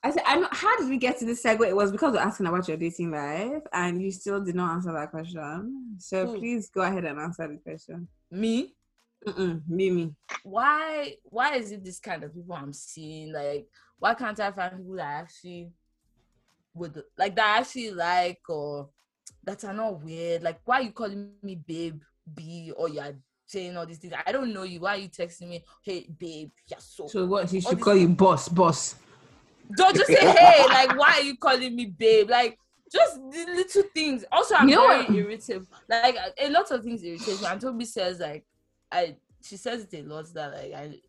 I 0.06 0.12
said, 0.12 0.24
I 0.26 0.36
know. 0.38 0.48
How 0.52 0.78
did 0.78 0.90
we 0.90 0.98
get 0.98 1.18
to 1.20 1.26
this 1.26 1.42
segue? 1.44 1.66
It 1.68 1.76
was 1.76 1.92
because 1.92 2.14
we're 2.14 2.20
asking 2.20 2.48
about 2.48 2.68
your 2.68 2.78
dating 2.78 3.12
life, 3.12 3.62
and 3.72 4.02
you 4.02 4.12
still 4.12 4.44
did 4.44 4.56
not 4.56 4.74
answer 4.74 4.92
that 4.92 5.12
question. 5.12 5.96
So 6.00 6.28
Who? 6.28 6.40
please 6.40 6.70
go 6.70 6.82
ahead 6.82 7.06
and 7.06 7.20
answer 7.20 7.48
the 7.48 7.58
question. 7.58 8.08
Me? 8.30 8.76
Mm-mm, 9.26 9.62
Mimi. 9.68 10.14
Why? 10.44 11.16
Why 11.24 11.56
is 11.56 11.72
it 11.72 11.86
this 11.86 12.00
kind 12.00 12.24
of 12.24 12.34
people 12.34 12.54
I'm 12.54 12.74
seeing? 12.74 13.32
Like, 13.32 13.66
why 14.04 14.14
can't 14.16 14.38
I 14.38 14.52
find 14.52 14.76
people 14.76 14.96
that 14.96 15.22
actually 15.22 15.72
would 16.74 17.02
like 17.18 17.38
that 17.38 17.46
I 17.46 17.60
actually 17.60 17.92
like 17.92 18.42
or 18.50 18.90
that 19.46 19.64
are 19.64 19.74
not 19.74 20.04
weird? 20.04 20.44
Like, 20.44 20.60
why 20.66 20.80
are 20.80 20.82
you 20.82 20.92
calling 20.92 21.32
me 21.42 21.56
babe 21.56 22.02
B 22.36 22.74
or 22.76 22.90
you're 22.90 23.16
saying 23.46 23.78
all 23.78 23.86
these 23.86 24.00
things? 24.00 24.14
I 24.26 24.34
don't 24.34 24.54
know 24.54 24.64
you. 24.64 24.82
Why 24.82 24.96
are 24.96 24.98
you 24.98 25.08
texting 25.08 25.48
me? 25.48 25.64
Hey, 25.86 26.06
babe, 26.20 26.52
you're 26.68 26.82
so 26.82 27.08
So 27.08 27.26
what? 27.26 27.50
He 27.50 27.62
should 27.62 27.80
call 27.80 27.96
you 27.96 28.10
boss, 28.10 28.50
boss. 28.50 28.96
Don't 29.74 29.96
just 29.96 30.08
say 30.08 30.16
hey. 30.16 30.66
Like, 30.68 31.00
why 31.00 31.20
are 31.20 31.24
you 31.24 31.38
calling 31.38 31.74
me 31.74 31.86
babe? 31.86 32.30
Like, 32.30 32.60
just 32.92 33.16
the 33.16 33.46
little 33.56 33.84
things. 33.96 34.26
Also, 34.34 34.56
I'm 34.56 34.68
You 34.68 34.76
know 34.76 34.88
very 34.90 35.18
irritable. 35.18 35.68
Like, 35.88 36.18
a 36.38 36.50
lot 36.50 36.70
of 36.72 36.84
things 36.84 37.06
irritate 37.06 37.40
me. 37.40 37.48
And 37.48 37.62
Toby 37.62 37.86
says 37.86 38.20
like, 38.20 38.44
I 38.92 39.16
she 39.42 39.56
says 39.56 39.88
it 39.90 40.06
a 40.06 40.14
lot 40.14 40.26
that 40.34 40.52
like 40.52 40.74
I 40.74 41.00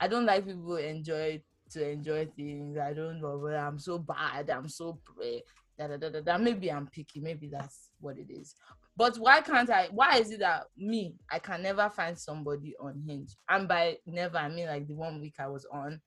I 0.00 0.08
don't 0.08 0.26
like 0.26 0.44
people 0.44 0.62
who 0.62 0.76
enjoy 0.76 1.42
to 1.72 1.88
enjoy 1.90 2.26
things. 2.36 2.78
I 2.78 2.92
don't 2.92 3.20
know, 3.20 3.40
but 3.42 3.54
I'm 3.54 3.78
so 3.78 3.98
bad. 3.98 4.50
I'm 4.50 4.68
so 4.68 4.98
pre. 5.04 5.42
Da, 5.78 5.86
da, 5.86 5.96
da, 5.96 6.08
da, 6.08 6.20
da. 6.20 6.38
Maybe 6.38 6.70
I'm 6.72 6.86
picky. 6.88 7.20
Maybe 7.20 7.48
that's 7.48 7.90
what 8.00 8.16
it 8.18 8.30
is. 8.30 8.54
But 8.96 9.16
why 9.16 9.40
can't 9.42 9.70
I? 9.70 9.88
Why 9.92 10.16
is 10.18 10.32
it 10.32 10.40
that 10.40 10.64
me? 10.76 11.14
I 11.30 11.38
can 11.38 11.62
never 11.62 11.88
find 11.88 12.18
somebody 12.18 12.74
on 12.80 13.00
Hinge. 13.06 13.36
And 13.48 13.68
by 13.68 13.98
never, 14.06 14.38
I 14.38 14.48
mean 14.48 14.66
like 14.66 14.88
the 14.88 14.94
one 14.94 15.20
week 15.20 15.36
I 15.38 15.46
was 15.46 15.64
on, 15.72 16.00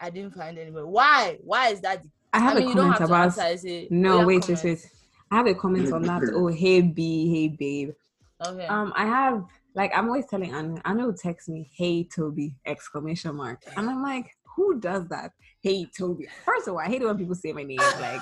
I 0.00 0.08
didn't 0.10 0.34
find 0.34 0.58
anybody. 0.58 0.86
Why? 0.86 1.36
Why 1.42 1.68
is 1.68 1.80
that? 1.82 2.02
the- 2.02 2.10
I 2.32 2.38
have 2.40 2.56
I 2.56 2.60
mean, 2.60 2.64
a 2.64 2.68
you 2.70 2.74
don't 2.74 2.84
comment 2.84 2.98
have 3.00 3.10
about. 3.10 3.24
answer. 3.38 3.56
Say, 3.58 3.88
No, 3.90 4.14
oh, 4.14 4.18
yeah, 4.20 4.24
wait, 4.24 4.48
wait, 4.48 4.64
wait. 4.64 4.90
I 5.30 5.36
have 5.36 5.46
a 5.46 5.54
comment 5.54 5.92
on 5.92 6.02
that. 6.02 6.22
Oh, 6.34 6.46
hey 6.48 6.80
B, 6.80 7.28
hey 7.32 7.48
babe. 7.48 7.90
Okay. 8.44 8.66
Um, 8.66 8.92
I 8.96 9.04
have 9.04 9.44
like 9.74 9.92
I'm 9.94 10.06
always 10.06 10.26
telling 10.26 10.54
Anu, 10.54 10.78
Anu 10.84 11.06
will 11.06 11.14
text 11.14 11.48
me, 11.48 11.70
"Hey 11.76 12.04
Toby!" 12.04 12.56
exclamation 12.64 13.36
mark, 13.36 13.60
and 13.76 13.88
I'm 13.88 14.02
like, 14.02 14.30
who 14.56 14.78
does 14.80 15.06
that? 15.08 15.32
Hey 15.62 15.86
Toby. 15.96 16.26
First 16.44 16.68
of 16.68 16.74
all, 16.74 16.80
I 16.80 16.86
hate 16.86 17.02
it 17.02 17.06
when 17.06 17.18
people 17.18 17.34
say 17.34 17.52
my 17.52 17.62
name 17.62 17.78
like 18.00 18.20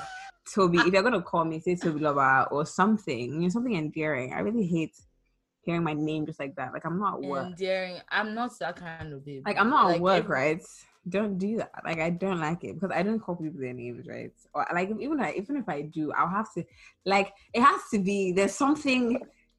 Toby. 0.54 0.78
If 0.78 0.92
you're 0.92 1.02
gonna 1.02 1.22
call 1.22 1.44
me, 1.44 1.60
say 1.60 1.76
Toby 1.76 2.00
Lover 2.00 2.46
or 2.50 2.66
something, 2.66 3.34
you 3.34 3.40
know, 3.40 3.48
something 3.48 3.74
endearing. 3.76 4.32
I 4.32 4.40
really 4.40 4.66
hate 4.66 4.94
hearing 5.62 5.84
my 5.84 5.92
name 5.94 6.26
just 6.26 6.40
like 6.40 6.54
that. 6.56 6.72
Like 6.72 6.84
I'm 6.84 6.98
not 6.98 7.14
at 7.14 7.20
work. 7.22 7.46
endearing. 7.46 7.98
I'm 8.10 8.34
not 8.34 8.58
that 8.60 8.76
kind 8.76 9.12
of 9.12 9.24
babe. 9.24 9.42
Like 9.46 9.58
I'm 9.58 9.70
not 9.70 9.86
at 9.86 9.92
Like, 9.92 10.00
work, 10.00 10.24
if- 10.24 10.30
right? 10.30 10.62
Don't 11.08 11.36
do 11.36 11.56
that. 11.56 11.72
Like 11.84 11.98
I 11.98 12.10
don't 12.10 12.38
like 12.38 12.62
it 12.62 12.74
because 12.78 12.92
I 12.94 13.02
don't 13.02 13.18
call 13.18 13.34
people 13.34 13.60
their 13.60 13.72
names, 13.72 14.06
right? 14.06 14.30
Or 14.54 14.64
like 14.72 14.88
even 15.00 15.20
I, 15.20 15.32
even 15.32 15.56
if 15.56 15.68
I 15.68 15.82
do, 15.82 16.12
I'll 16.12 16.28
have 16.28 16.52
to 16.54 16.62
like 17.04 17.32
it 17.52 17.60
has 17.60 17.80
to 17.92 17.98
be 17.98 18.30
there's 18.30 18.54
something 18.54 19.18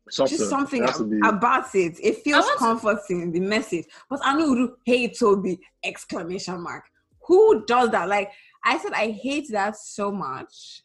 Something. 0.10 0.38
just 0.38 0.50
something 0.50 0.84
It 0.84 0.88
has 0.90 0.98
to 0.98 1.06
be- 1.06 1.20
about 1.24 1.74
it. 1.76 1.98
It 2.02 2.18
feels 2.24 2.44
want 2.46 2.54
to- 2.54 2.66
comforting, 2.66 3.32
the 3.32 3.40
message. 3.40 3.86
But 4.10 4.20
I 4.24 4.36
know 4.38 4.76
hey 4.86 5.08
Toby, 5.08 5.60
exclamation 5.84 6.62
mark. 6.62 6.84
Who 7.28 7.64
does 7.66 7.90
that? 7.92 8.10
Like 8.10 8.32
I 8.66 8.78
said, 8.80 8.92
I 8.94 9.12
hate 9.12 9.48
that 9.52 9.78
so 9.78 10.12
much. 10.12 10.82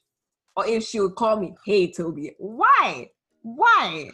Or 0.57 0.67
if 0.67 0.85
she 0.85 1.01
would 1.01 1.15
call 1.17 1.39
me, 1.41 1.55
hey 1.65 1.91
Toby, 1.93 2.35
why? 2.39 3.11
Why? 3.43 4.11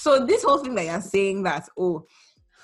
So 0.00 0.24
this 0.26 0.42
whole 0.42 0.58
thing 0.58 0.74
that 0.74 0.84
you're 0.86 1.00
saying 1.00 1.42
that, 1.44 1.68
oh, 1.78 2.06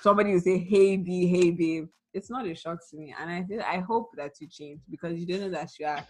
somebody 0.01 0.33
will 0.33 0.41
say, 0.41 0.57
hey 0.57 0.97
B, 0.97 1.27
hey 1.27 1.51
babe, 1.51 1.87
it's 2.17 2.29
not 2.29 2.45
a 2.47 2.55
shock 2.55 2.79
to 2.89 2.97
me. 2.97 3.13
And 3.19 3.29
I 3.29 3.43
feel 3.43 3.61
I 3.61 3.77
hope 3.79 4.09
that 4.17 4.33
you 4.41 4.47
change 4.47 4.81
because 4.89 5.17
you 5.19 5.25
don't 5.25 5.41
know 5.41 5.49
that 5.57 5.69
you 5.79 5.85
are 5.85 6.03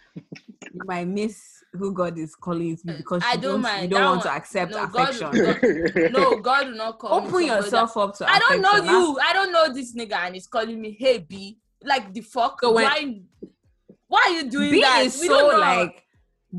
you 0.73 0.81
might 0.85 1.07
miss 1.07 1.37
who 1.73 1.93
God 1.93 2.17
is 2.17 2.33
calling 2.35 2.67
you 2.69 2.77
to 2.77 2.85
be 2.87 2.93
because 2.93 3.21
I 3.25 3.33
you 3.35 3.41
don't 3.41 3.51
don't, 3.53 3.61
mind. 3.61 3.83
you 3.83 3.89
don't 3.89 4.01
That 4.01 4.09
want 4.09 4.21
to 4.23 4.31
accept 4.31 4.71
no, 4.71 4.87
God- 4.87 5.09
affection. 5.09 6.11
no, 6.13 6.39
God 6.39 6.67
will 6.67 6.75
not 6.75 6.99
call 6.99 7.13
Open 7.25 7.45
yourself 7.45 7.95
up 7.97 8.15
to 8.17 8.29
I 8.29 8.39
don't 8.39 8.61
know 8.61 8.71
affection. 8.71 8.93
you. 8.95 9.19
I 9.21 9.33
don't 9.33 9.51
know 9.51 9.73
this 9.73 9.93
nigga, 9.95 10.13
and 10.25 10.35
he's 10.35 10.47
calling 10.47 10.79
me 10.81 10.95
hey 10.99 11.19
B. 11.19 11.57
Like 11.83 12.13
the 12.13 12.21
fuck? 12.21 12.59
So 12.61 12.73
when- 12.73 12.85
why? 12.85 13.21
Why 14.07 14.23
are 14.27 14.31
you 14.31 14.49
doing 14.49 14.71
B 14.71 14.81
that? 14.81 15.03
is 15.05 15.19
We 15.19 15.27
so 15.27 15.37
don't 15.37 15.51
know. 15.53 15.59
like 15.59 16.03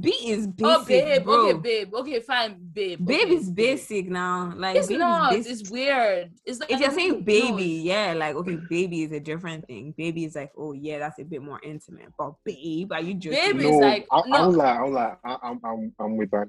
B 0.01 0.11
is 0.27 0.47
basic, 0.47 0.65
oh 0.67 0.85
babe, 0.85 1.25
bro. 1.25 1.49
okay 1.49 1.59
babe, 1.59 1.95
okay 1.95 2.21
fine 2.21 2.57
babe. 2.73 3.05
Babe 3.05 3.27
okay, 3.27 3.35
is 3.35 3.51
basic 3.51 4.09
now. 4.09 4.53
Like 4.57 4.77
It's 4.77 4.91
not. 4.91 5.35
Is. 5.35 5.47
It's 5.47 5.71
weird. 5.71 6.31
It's 6.45 6.61
like 6.61 6.71
if 6.71 6.81
you're 6.81 6.91
saying 6.91 7.13
no. 7.13 7.21
baby, 7.21 7.65
yeah, 7.85 8.13
like 8.13 8.35
okay, 8.37 8.59
baby 8.69 9.03
is 9.03 9.13
a 9.13 9.21
different 9.21 9.67
thing. 9.67 9.95
Baby 9.97 10.25
is 10.25 10.35
like, 10.35 10.53
oh 10.57 10.73
yeah, 10.73 10.99
that's 10.99 11.19
a 11.19 11.25
bit 11.25 11.43
more 11.43 11.61
intimate. 11.63 12.13
But 12.19 12.35
babe, 12.45 12.93
are 12.93 13.01
you 13.01 13.15
joking? 13.15 13.39
Babe 13.39 13.57
no, 13.57 13.69
is 13.69 13.77
like- 13.77 14.07
I, 14.11 14.23
no. 14.27 14.35
I 14.35 14.39
don't 14.39 14.55
lie. 14.55 14.75
I 14.75 14.77
don't 14.79 14.93
lie. 14.93 15.17
I, 15.25 15.37
I'm, 15.43 15.61
I'm, 15.65 15.95
I'm 15.99 16.17
with 16.17 16.31
that. 16.33 16.49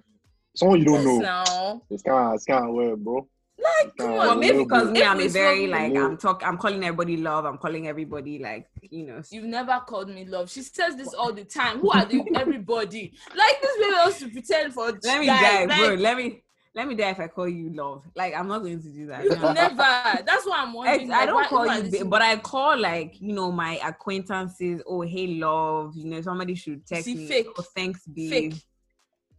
Someone 0.56 0.80
you 0.80 0.86
don't 0.86 0.96
Yes, 0.96 1.06
know. 1.06 1.20
now. 1.20 1.82
It's 1.90 2.04
kind 2.04 2.28
of, 2.30 2.34
it's 2.36 2.46
kind 2.46 2.66
of 2.68 2.74
weird, 2.74 3.04
bro. 3.04 3.28
Like, 3.62 3.96
come 3.98 4.12
Uh, 4.12 4.14
on. 4.14 4.18
Well, 4.28 4.36
maybe 4.38 4.60
because 4.60 4.90
me, 4.92 5.04
I'm 5.04 5.20
a 5.20 5.28
very 5.28 5.68
like 5.68 5.96
I'm 5.96 6.18
talk. 6.18 6.42
I'm 6.46 6.58
calling 6.58 6.84
everybody 6.84 7.18
love. 7.18 7.46
I'm 7.46 7.58
calling 7.58 7.88
everybody 7.88 8.40
like 8.40 8.68
you 8.82 9.06
know. 9.06 9.22
You've 9.30 9.46
never 9.46 9.82
called 9.88 10.10
me 10.10 10.26
love. 10.26 10.50
She 10.50 10.62
says 10.62 10.96
this 10.96 11.14
all 11.14 11.34
the 11.34 11.44
time. 11.44 11.80
Who 11.80 11.92
are 11.92 12.06
the 12.06 12.24
everybody? 12.36 13.14
Like 13.36 13.62
this 13.62 13.78
baby 13.78 13.92
wants 13.94 14.20
to 14.20 14.30
pretend 14.30 14.74
for 14.74 14.92
Let 15.04 15.20
me 15.20 15.26
guys. 15.28 15.42
die, 15.42 15.66
like, 15.66 15.78
bro. 15.80 15.94
Let 15.96 16.18
me 16.18 16.42
let 16.76 16.88
me 16.88 16.96
die 16.96 17.10
if 17.10 17.20
I 17.20 17.28
call 17.28 17.50
you 17.50 17.72
love. 17.74 18.04
Like 18.16 18.34
I'm 18.34 18.48
not 18.48 18.60
going 18.60 18.82
to 18.82 18.90
do 18.90 19.08
that. 19.08 19.24
You've 19.26 19.42
no. 19.42 19.52
never. 19.52 19.76
That's 19.78 20.46
what 20.46 20.60
I'm 20.60 20.70
I, 20.70 20.74
wondering. 20.74 21.12
I 21.12 21.18
like, 21.18 21.26
don't 21.28 21.36
why- 21.36 21.48
call 21.48 21.66
why 21.66 21.78
you, 21.80 21.92
ba- 22.00 22.06
but 22.06 22.22
I 22.22 22.38
call 22.38 22.78
like 22.80 23.20
you 23.20 23.34
know 23.34 23.52
my 23.52 23.80
acquaintances. 23.84 24.82
Oh, 24.88 25.02
hey, 25.02 25.28
love. 25.28 25.96
You 25.98 26.06
know, 26.06 26.22
somebody 26.22 26.56
should 26.56 26.86
text 26.86 27.06
See, 27.06 27.16
me. 27.16 27.28
fake. 27.28 27.48
Oh, 27.58 27.64
thanks, 27.76 28.06
babe. 28.08 28.54
fake, 28.54 28.54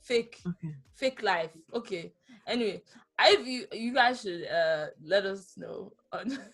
fake, 0.03 0.41
Okay. 0.47 0.75
fake 0.95 1.23
life. 1.23 1.51
Okay. 1.73 2.13
Anyway, 2.47 2.83
I 3.21 3.37
you 3.45 3.67
you 3.73 3.93
guys 3.95 4.23
should 4.23 4.47
uh 4.47 4.87
let 5.03 5.27
us 5.27 5.53
know. 5.57 5.93
On, 6.13 6.39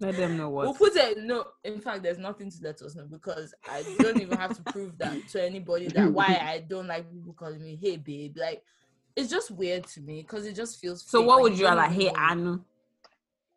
Let 0.00 0.16
them 0.16 0.36
know 0.36 0.48
what. 0.48 0.66
we'll 0.66 0.74
put 0.74 0.94
a 0.94 1.20
no. 1.20 1.44
In 1.64 1.80
fact, 1.80 2.04
there's 2.04 2.18
nothing 2.18 2.52
to 2.52 2.56
let 2.62 2.80
us 2.82 2.94
know 2.94 3.06
because 3.10 3.52
I 3.68 3.82
don't 3.98 4.20
even 4.20 4.38
have 4.38 4.54
to 4.56 4.72
prove 4.72 4.96
that 4.98 5.26
to 5.30 5.44
anybody 5.44 5.88
that 5.88 6.12
why 6.12 6.38
I 6.40 6.64
don't 6.68 6.86
like 6.86 7.10
people 7.10 7.32
calling 7.32 7.60
me 7.60 7.76
hey 7.82 7.96
babe. 7.96 8.36
Like 8.36 8.62
it's 9.16 9.28
just 9.28 9.50
weird 9.50 9.88
to 9.88 10.00
me 10.00 10.22
because 10.22 10.46
it 10.46 10.54
just 10.54 10.78
feels. 10.78 11.04
So 11.04 11.20
fake, 11.20 11.26
what 11.26 11.34
like 11.36 11.42
would 11.42 11.58
you 11.58 11.66
don't 11.66 11.76
like? 11.76 11.90
Hey, 11.90 12.06
know. 12.06 12.12
Anu. 12.16 12.60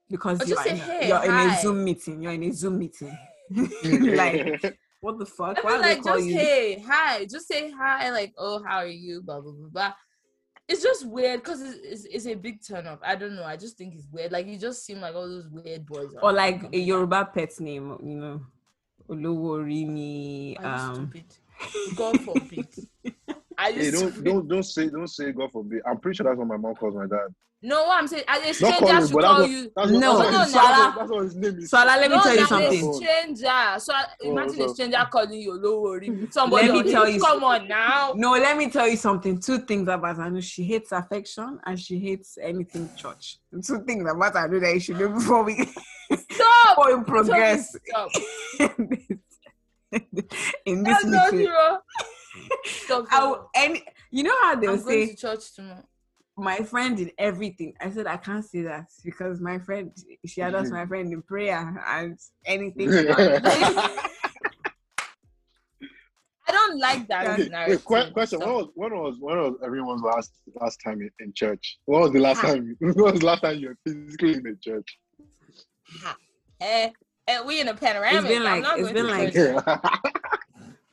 Because 0.10 0.40
you're, 0.40 0.58
just 0.58 0.64
say, 0.64 0.72
in, 0.72 0.78
"Hey, 0.78 1.08
you're 1.10 1.24
in 1.24 1.32
a. 1.32 1.62
Zoom 1.62 1.84
meeting. 1.84 2.22
You're 2.24 2.34
in 2.34 2.44
a 2.44 2.52
Zoom 2.52 2.80
meeting. 2.80 3.18
like 4.16 4.80
what 5.02 5.20
the 5.20 5.26
fuck? 5.26 5.60
I 5.60 5.62
Why 5.62 5.72
mean, 5.72 5.78
would 5.78 5.86
they 5.86 5.96
like 5.96 6.04
just 6.04 6.26
you? 6.26 6.34
hey, 6.36 6.84
hi, 6.88 7.26
just 7.26 7.48
say 7.48 7.70
hi, 7.70 8.10
like 8.10 8.34
oh, 8.38 8.64
how 8.64 8.78
are 8.78 8.88
you? 8.88 9.22
Blah 9.22 9.42
blah 9.42 9.52
blah 9.52 9.70
blah. 9.70 9.94
It's 10.68 10.82
just 10.84 11.06
weird 11.08 11.42
because 11.44 11.62
it's, 11.62 11.80
it's, 11.84 12.06
it's 12.06 12.26
a 12.28 12.36
big 12.36 12.66
turn 12.66 12.88
off. 12.88 13.00
I 13.04 13.16
don't 13.16 13.36
know. 13.36 13.44
I 13.44 13.58
just 13.58 13.78
think 13.78 13.94
it's 13.96 14.08
weird. 14.12 14.32
Like 14.32 14.48
you 14.48 14.58
just 14.58 14.86
seem 14.86 15.02
like 15.02 15.16
all 15.16 15.28
those 15.28 15.50
weird 15.50 15.86
boys. 15.86 16.14
or 16.22 16.32
like 16.32 16.64
a 16.74 16.78
Yoruba 16.78 17.30
pet 17.34 17.60
name, 17.60 17.98
you 18.04 18.16
know, 18.16 18.42
you 19.10 19.16
Um, 20.64 21.12
stupid? 21.12 21.96
God 21.96 22.22
forbid. 22.22 22.68
Are 23.62 23.70
you 23.72 23.80
Hey, 23.82 23.92
don't, 23.92 24.12
stupid? 24.12 24.24
don't, 24.26 24.48
don't 24.48 24.64
say, 24.64 24.90
don't 24.90 25.08
say 25.08 25.32
God 25.32 25.52
forbid. 25.52 25.82
I'm 25.88 26.00
pretty 26.00 26.18
sure 26.18 26.26
that's 26.26 26.38
what 26.38 26.48
my 26.48 26.58
mom 26.58 26.76
calls 26.76 26.96
my 26.96 27.06
dad. 27.06 27.28
No, 27.64 27.84
what 27.84 28.00
I'm 28.02 28.08
saying, 28.08 28.24
as 28.28 28.44
a 28.44 28.54
stranger 28.56 28.78
calling, 28.80 29.06
should 29.06 29.14
but 29.14 29.24
call 29.24 29.38
that's 29.38 29.42
what, 29.42 29.50
you. 29.52 29.72
that's 29.76 29.92
what, 29.92 30.00
No, 30.00 30.18
that's, 30.18 30.26
what, 30.26 30.32
no, 30.32 30.44
his- 30.44 30.54
no. 30.56 30.94
that's, 30.98 31.12
what, 31.12 31.24
his 31.26 31.36
name 31.36 31.58
is. 31.60 31.70
So 31.70 31.78
Ala, 31.78 31.86
let 32.02 32.10
me 32.10 32.18
no, 32.18 32.24
tell 32.24 32.36
you 32.36 32.46
something. 32.48 32.94
stranger. 32.94 33.46
Ah. 33.48 33.78
So 33.78 33.94
I- 33.94 34.06
Oh, 34.24 34.32
imagine 34.32 34.62
a 34.64 34.70
stranger 34.70 35.08
calling 35.12 35.40
you 35.42 35.54
low 35.54 36.00
Somebody 36.32 36.68
Let 36.72 36.86
me 36.86 36.92
tell 36.92 37.08
you- 37.08 37.22
Come 37.22 37.44
on 37.44 37.68
now. 37.68 38.14
No, 38.16 38.32
let 38.32 38.58
me 38.58 38.72
tell 38.72 38.88
you 38.88 38.98
something. 38.98 39.40
Two 39.40 39.60
things 39.60 39.88
about 39.88 40.18
Anu. 40.18 40.42
She 40.42 40.64
hates 40.64 40.92
affection 40.92 41.60
and 41.64 41.80
she 41.80 42.00
hates 42.00 42.40
anything 42.42 42.90
church. 42.98 43.38
Two 43.64 43.84
things 43.86 44.10
about 44.10 44.36
Anu 44.36 44.60
that 44.60 44.74
you 44.74 44.80
should 44.80 45.00
know 45.00 45.10
before 45.10 45.44
we 45.44 45.54
Stop. 45.64 46.78
before 46.78 46.98
we 46.98 47.04
progress 47.04 47.76
Stop. 47.88 48.10
in 48.60 48.88
this, 50.12 50.26
in 50.66 50.84
this 50.84 50.94
That's 51.04 51.06
not 51.06 51.32
meeting. 51.34 51.54
zero. 52.88 53.06
Stop. 53.06 53.06
I 53.12 53.38
any, 53.56 53.84
you 54.12 54.24
know 54.24 54.36
how 54.42 54.56
they'll 54.56 54.72
I'm 54.72 54.84
going 54.84 55.08
say 55.08 55.14
to 55.14 55.16
church 55.16 55.54
tomorrow. 55.56 55.84
my 56.38 56.58
friend 56.60 56.98
did 56.98 57.12
everything. 57.18 57.74
I 57.82 57.92
said 57.92 58.08
I 58.08 58.18
can't 58.18 58.46
say 58.46 58.62
that 58.64 58.86
because 59.04 59.40
my 59.42 59.60
friend 59.60 59.92
she 60.26 60.42
had 60.42 60.56
us 60.56 60.70
my 60.70 60.86
friend 60.86 61.12
in 61.14 61.22
prayer 61.22 61.58
and 61.88 62.18
anything. 62.46 62.90
I 66.48 66.54
don't 66.54 66.80
like 66.80 67.08
that 67.08 67.28
Okay, 67.40 67.50
narrative. 67.50 67.84
wait, 67.88 68.06
que- 68.06 68.12
question. 68.12 68.40
So- 68.42 68.46
When 68.46 68.56
was 68.56 68.68
when 68.76 68.92
was 69.04 69.18
when 69.20 69.38
was 69.38 69.56
everyone's 69.64 70.02
last 70.02 70.34
last 70.60 70.82
time 70.84 71.00
in, 71.02 71.10
in 71.20 71.34
church? 71.34 71.78
When 71.86 72.02
was 72.02 72.12
the 72.12 72.20
last 72.20 72.40
Ha. 72.42 72.48
time? 72.48 72.76
When 72.80 72.94
was 72.96 73.20
the 73.20 73.26
last 73.26 73.42
time 73.42 73.58
you 73.60 73.70
were 73.70 73.78
physically 73.86 74.34
in 74.36 74.44
the 74.44 74.58
church? 74.62 74.98
Ha. 76.04 76.18
Eh, 76.60 76.90
eh, 77.28 77.42
we 77.46 77.62
in 77.62 77.68
a 77.70 77.74
panoramic. 77.74 78.24
been 78.30 78.42
I'm 78.46 78.62
like- 78.62 78.64
not 78.64 78.80
it's 78.80 78.92
going 78.92 78.96
been 78.96 79.08
like- 79.08 79.34
church. 79.34 79.64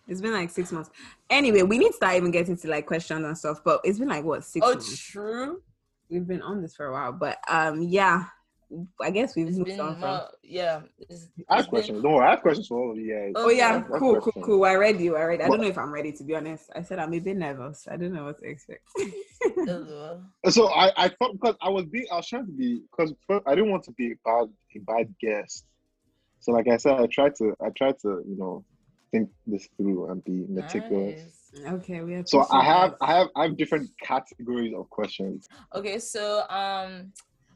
It's 0.08 0.20
been 0.20 0.32
like 0.32 0.50
six 0.50 0.72
months. 0.72 0.90
Anyway, 1.30 1.62
we 1.62 1.78
need 1.78 1.88
to 1.88 1.92
start 1.94 2.16
even 2.16 2.30
getting 2.30 2.56
to 2.56 2.68
like 2.68 2.86
questions 2.86 3.24
and 3.24 3.36
stuff. 3.36 3.60
But 3.64 3.80
it's 3.84 3.98
been 3.98 4.08
like 4.08 4.24
what 4.24 4.44
six 4.44 4.64
Oh, 4.66 4.70
months. 4.72 4.98
true. 4.98 5.62
We've 6.10 6.26
been 6.26 6.42
on 6.42 6.62
this 6.62 6.74
for 6.74 6.86
a 6.86 6.92
while, 6.92 7.12
but 7.12 7.36
um, 7.48 7.82
yeah, 7.82 8.24
I 9.02 9.10
guess 9.10 9.36
we've 9.36 9.46
It's 9.48 9.58
moved 9.58 9.68
been 9.70 9.80
on 9.80 9.92
from. 9.92 10.00
more, 10.00 10.28
yeah. 10.42 10.80
It's, 10.98 11.28
I 11.50 11.56
have 11.56 11.60
it's 11.60 11.66
been- 11.66 11.70
questions. 11.70 12.02
Don't 12.02 12.12
worry, 12.14 12.26
I 12.26 12.30
have 12.30 12.40
questions 12.40 12.66
for 12.68 12.78
all 12.78 12.90
of 12.92 12.96
you 12.96 13.14
guys. 13.14 13.32
Oh 13.36 13.50
yeah, 13.50 13.76
Okay. 13.76 13.86
That's 13.88 13.98
cool, 13.98 14.12
cool, 14.14 14.20
question. 14.22 14.42
cool. 14.42 14.64
I 14.64 14.74
read 14.76 14.98
you. 15.00 15.16
I 15.16 15.24
read. 15.24 15.42
I 15.42 15.48
What- 15.48 15.56
don't 15.56 15.64
know 15.64 15.70
if 15.70 15.76
I'm 15.76 15.92
ready 15.92 16.12
to 16.12 16.24
be 16.24 16.34
honest. 16.34 16.70
I 16.74 16.80
said 16.82 16.98
I'm 16.98 17.12
a 17.12 17.18
bit 17.18 17.36
nervous. 17.36 17.86
I 17.90 17.96
don't 17.98 18.14
know 18.14 18.24
what 18.24 18.38
to 18.38 18.46
expect. 18.48 18.80
Uh, 19.68 20.16
So 20.50 20.68
I, 20.68 20.92
I 20.96 21.08
thought 21.08 21.32
because 21.34 21.56
I 21.60 21.68
was 21.68 21.84
being 21.84 22.06
I 22.10 22.16
was 22.16 22.26
trying 22.26 22.46
to 22.46 22.52
be 22.52 22.82
because 22.90 23.12
I 23.46 23.54
didn't 23.54 23.70
want 23.70 23.84
to 23.84 23.92
be 23.92 24.12
a 24.12 24.16
bad 24.24 24.48
a 24.76 24.78
bad 24.80 25.14
guest. 25.20 25.66
So 26.40 26.52
like 26.52 26.68
I 26.68 26.78
said, 26.78 26.94
I 26.98 27.06
tried 27.06 27.34
to 27.36 27.54
I 27.62 27.68
tried 27.76 27.98
to 28.00 28.22
you 28.26 28.36
know 28.38 28.64
think 29.10 29.30
this 29.46 29.68
through 29.76 30.10
and 30.10 30.24
be 30.24 30.46
meticulous. 30.48 31.50
nice. 31.54 31.72
okay, 31.74 32.00
we 32.00 32.14
have. 32.14 32.28
So 32.28 32.46
I 32.50 32.64
have 32.64 32.94
I 33.00 33.18
have 33.18 33.28
I 33.36 33.42
have 33.44 33.56
different 33.56 33.90
categories 34.02 34.74
of 34.76 34.88
questions. 34.90 35.48
Okay, 35.74 35.98
so 35.98 36.48
um, 36.48 37.12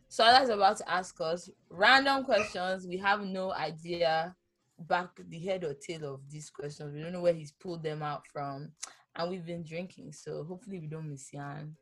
so 0.08 0.24
Sala's 0.24 0.48
about 0.48 0.76
to 0.78 0.90
ask 0.90 1.20
us 1.20 1.50
random 1.70 2.24
questions. 2.24 2.86
We 2.86 2.98
have 2.98 3.22
no 3.22 3.52
idea 3.52 4.34
back 4.78 5.10
the 5.28 5.38
head 5.38 5.64
or 5.64 5.74
tail 5.74 6.14
of 6.14 6.20
these 6.28 6.50
questions. 6.50 6.94
We 6.94 7.02
don't 7.02 7.12
know 7.12 7.20
where 7.20 7.34
he's 7.34 7.52
pulled 7.52 7.82
them 7.82 8.02
out 8.02 8.26
from, 8.32 8.72
and 9.16 9.30
we've 9.30 9.46
been 9.46 9.62
drinking, 9.62 10.12
so 10.12 10.44
hopefully 10.44 10.80
we 10.80 10.86
don't 10.86 11.08
miss 11.08 11.32
Yan. 11.32 11.76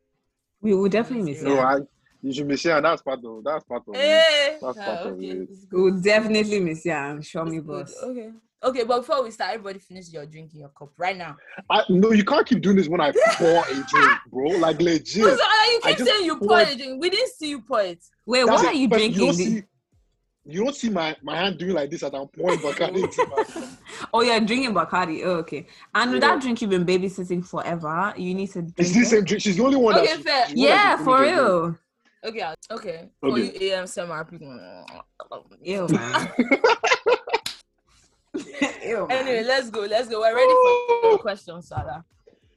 We 0.61 0.75
will 0.75 0.89
definitely 0.89 1.33
miss 1.33 1.43
Yeah. 1.43 1.49
No, 1.49 1.55
you. 1.55 1.61
I 1.61 1.79
you 2.23 2.33
should 2.35 2.49
be 2.49 2.57
saying 2.57 2.83
that's 2.83 3.03
part 3.03 3.25
of 3.25 3.45
that's 3.45 3.65
part 3.65 3.83
of 3.89 3.95
it. 3.95 3.99
Hey, 3.99 4.59
That's 4.61 4.79
ah, 4.79 4.85
part 4.85 5.07
of 5.07 5.23
it. 5.23 5.49
We 5.73 5.83
will 5.83 6.01
definitely 6.01 6.61
miss 6.61 6.85
you. 6.85 6.93
I'm 6.93 7.17
me, 7.17 7.23
It's 7.23 7.35
good. 7.35 7.67
boss. 7.67 7.97
Okay. 8.03 8.31
Okay, 8.63 8.85
but 8.85 8.99
before 9.01 9.23
we 9.25 9.31
start, 9.31 9.53
everybody 9.55 9.79
finish 9.79 10.11
your 10.11 10.27
drink 10.27 10.53
in 10.53 10.61
your 10.61 10.69
cup 10.71 10.91
right 10.99 11.17
now. 11.17 11.35
I, 11.71 11.83
no, 11.89 12.13
you 12.13 12.25
can't 12.25 12.47
keep 12.47 12.61
doing 12.61 12.77
this 12.77 12.89
when 12.89 13.01
I 13.01 13.11
pour 13.37 13.65
a 13.65 13.73
drink, 13.73 14.13
bro. 14.31 14.49
Like 14.59 14.77
So, 14.79 14.85
legit. 14.85 15.25
Uh, 15.25 15.29
you 15.31 15.37
I 15.37 15.81
keep 15.89 15.97
just 15.99 16.11
saying 16.11 16.25
you 16.27 16.37
pour 16.37 16.49
poured- 16.49 16.69
a 16.69 16.77
drink. 16.77 17.01
We 17.01 17.09
didn't 17.09 17.33
see 17.33 17.49
you 17.51 17.63
pour 17.63 17.81
it. 17.81 18.05
Wait, 18.27 18.47
That's 18.47 18.63
what 18.63 18.73
it. 18.73 18.77
are 18.77 18.79
you 18.79 18.89
But 18.89 18.97
drinking? 18.99 19.21
You 19.21 19.27
don't 19.27 19.35
see, 19.35 19.63
you 20.45 20.65
don't 20.65 20.75
see 20.77 20.91
my, 20.91 21.17
my 21.23 21.37
hand 21.37 21.59
doing 21.59 21.73
like 21.73 21.89
this 21.91 22.03
as 22.03 22.13
I'm 22.13 22.29
pouring 22.29 22.59
Bacardi 22.59 23.03
into 23.03 23.77
oh, 24.13 24.21
you're 24.21 24.41
drinking 24.41 24.75
Bacardi. 24.75 25.23
Oh, 25.25 25.37
okay. 25.37 25.67
And 25.95 26.11
with 26.13 26.23
Yeah. 26.23 26.35
that 26.35 26.43
drink 26.43 26.61
you've 26.61 26.71
been 26.71 26.85
babysitting 26.85 27.47
forever, 27.47 28.13
you 28.19 28.35
need 28.35 28.49
to 28.49 28.61
drink. 28.61 28.75
It's 28.77 28.93
the 28.93 29.01
it. 29.01 29.07
same 29.07 29.25
drink. 29.25 29.43
She's 29.43 29.57
the 29.57 29.65
only 29.65 29.77
one 29.79 29.95
Okay, 29.95 30.17
that. 30.17 30.23
fair. 30.23 30.47
she's 30.49 30.55
the 30.57 30.61
one 30.61 30.69
that 30.69 30.75
Yeah, 30.77 30.97
for 30.97 31.05
finish 31.05 31.19
her 31.19 31.25
drink. 31.25 31.37
real. 31.39 31.79
Okay, 32.23 32.45
okay. 32.45 32.55
Okay. 32.71 33.09
For 33.21 33.39
you 33.39 33.73
AM 33.73 33.87
seminar 33.87 34.25
people. 34.27 34.85
Ew, 35.63 35.89
man. 35.89 36.29
Ew. 38.85 39.07
Anyway, 39.11 39.43
let's 39.45 39.71
go. 39.71 39.81
Let's 39.81 40.09
go. 40.09 40.21
We're 40.21 40.35
ready 40.35 40.53
for 41.03 41.09
your 41.11 41.19
questions, 41.19 41.69
Sarah. 41.69 42.05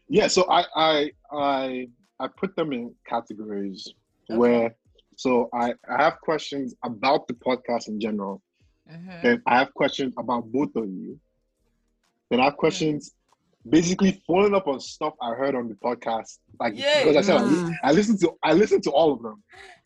Yeah, 0.09 0.27
so 0.27 0.45
I 0.49 0.65
I 0.75 1.11
I 1.31 1.87
I 2.19 2.27
put 2.27 2.55
them 2.55 2.73
in 2.73 2.93
categories 3.07 3.87
Okay. 4.29 4.37
where 4.37 4.75
so 5.15 5.49
I 5.53 5.73
I 5.89 6.03
have 6.03 6.19
questions 6.21 6.75
about 6.83 7.27
the 7.27 7.33
podcast 7.33 7.87
in 7.87 7.99
general. 7.99 8.41
Mhm. 8.89 9.21
Then 9.23 9.41
I 9.47 9.57
have 9.59 9.73
questions 9.73 10.13
about 10.17 10.51
both 10.51 10.75
of 10.75 10.85
you. 10.87 11.19
Then 12.29 12.39
I 12.39 12.45
have 12.45 12.57
questions 12.57 13.13
basically 13.69 14.21
following 14.27 14.53
up 14.53 14.67
on 14.67 14.79
stuff 14.79 15.13
I 15.21 15.31
heard 15.33 15.55
on 15.55 15.67
the 15.69 15.75
podcast. 15.75 16.39
Like 16.59 16.77
Yay. 16.77 17.03
because 17.05 17.17
I 17.17 17.21
said 17.21 17.37
I, 17.37 17.43
Mm. 17.45 17.73
I 17.83 17.91
listened 17.91 18.19
to 18.21 18.33
I 18.43 18.53
listened 18.53 18.83
to 18.83 18.91
all 18.91 19.11
of 19.13 19.21
them. 19.23 19.41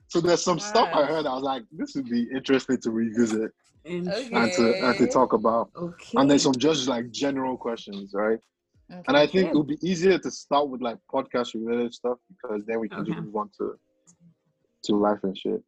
So 0.09 0.19
there's 0.21 0.41
some 0.43 0.59
stuff 0.59 0.89
I 0.93 1.03
heard 1.05 1.25
I 1.25 1.33
was 1.33 1.43
like, 1.43 1.63
this 1.71 1.93
would 1.95 2.09
be 2.09 2.27
interesting 2.35 2.77
to 2.81 2.91
revisit 2.91 3.51
Interesting. 3.87 4.35
and 4.35 4.51
to 4.53 4.85
and 4.85 4.97
to 4.97 5.07
talk 5.07 5.33
about. 5.33 5.69
Okay. 5.75 6.13
And 6.15 6.29
then 6.29 6.39
some 6.39 6.53
just 6.55 6.87
like 6.87 7.11
general 7.11 7.57
questions, 7.57 8.11
right? 8.13 8.39
Okay. 8.91 9.03
And 9.07 9.17
I 9.17 9.27
think 9.27 9.49
it 9.49 9.55
would 9.55 9.67
be 9.67 9.77
easier 9.81 10.17
to 10.17 10.31
start 10.31 10.69
with 10.69 10.81
like 10.81 10.97
podcast 11.11 11.53
related 11.53 11.93
stuff 11.93 12.17
because 12.29 12.65
then 12.65 12.79
we 12.79 12.89
can 12.89 13.05
just 13.05 13.17
uh-huh. 13.17 13.25
move 13.25 13.35
on 13.35 13.49
to 13.57 13.77
to 14.83 14.95
life 14.95 15.19
and 15.23 15.37
shit. 15.37 15.63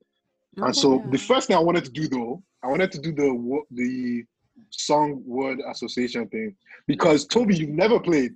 Okay. 0.57 0.65
And 0.65 0.75
so 0.75 1.03
the 1.11 1.17
first 1.17 1.47
thing 1.47 1.57
I 1.57 1.59
wanted 1.59 1.85
to 1.85 1.91
do 1.91 2.07
though, 2.07 2.43
I 2.63 2.67
wanted 2.67 2.91
to 2.93 2.99
do 2.99 3.11
the 3.13 3.61
the 3.71 4.23
song 4.71 5.21
word 5.25 5.59
association 5.69 6.27
thing 6.27 6.55
because 6.87 7.25
Toby, 7.25 7.55
you've 7.55 7.69
never 7.69 7.99
played. 7.99 8.35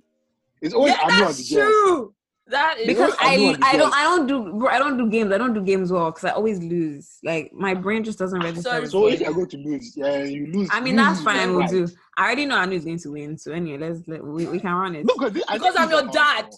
It's 0.62 0.74
always 0.74 0.94
yeah, 0.94 1.02
I 1.02 1.18
knew 1.18 1.24
that's 1.26 1.48
true. 1.48 2.14
That 2.48 2.78
is 2.78 2.86
because 2.86 3.14
I 3.20 3.36
knew 3.36 3.56
I 3.62 3.70
I 3.70 3.76
don't. 3.76 3.94
I 3.94 4.02
don't 4.02 4.26
do 4.26 4.52
bro, 4.52 4.68
I 4.68 4.78
don't 4.78 4.98
do 4.98 5.08
games. 5.08 5.32
I 5.32 5.38
don't 5.38 5.54
do 5.54 5.62
games 5.62 5.90
well 5.90 6.10
because 6.10 6.24
I 6.24 6.30
always 6.30 6.58
lose. 6.62 7.18
Like 7.22 7.52
my 7.54 7.72
brain 7.72 8.04
just 8.04 8.18
doesn't 8.18 8.38
register. 8.38 8.68
Sorry, 8.68 8.80
with 8.82 8.90
So 8.90 9.06
if 9.06 9.12
games. 9.12 9.20
you're 9.22 9.34
going 9.34 9.48
to 9.48 9.56
lose, 9.56 9.96
yeah, 9.96 10.22
you 10.24 10.46
lose. 10.52 10.68
I 10.70 10.80
mean 10.80 10.96
lose 10.96 11.06
that's 11.06 11.22
fine. 11.22 11.50
We'll 11.50 11.60
right. 11.60 11.70
do. 11.70 11.88
I 12.18 12.26
already 12.26 12.44
know 12.44 12.56
Anu 12.56 12.76
is 12.76 12.84
going 12.84 12.98
to 12.98 13.12
win. 13.12 13.38
So 13.38 13.52
anyway, 13.52 13.78
let's 13.78 14.06
let, 14.06 14.22
we, 14.22 14.46
we 14.46 14.60
can 14.60 14.74
run 14.74 14.94
it. 14.94 15.06
No, 15.06 15.14
because 15.16 15.42
I 15.48 15.54
because 15.54 15.74
I'm 15.78 15.90
your 15.90 16.06
dad. 16.08 16.50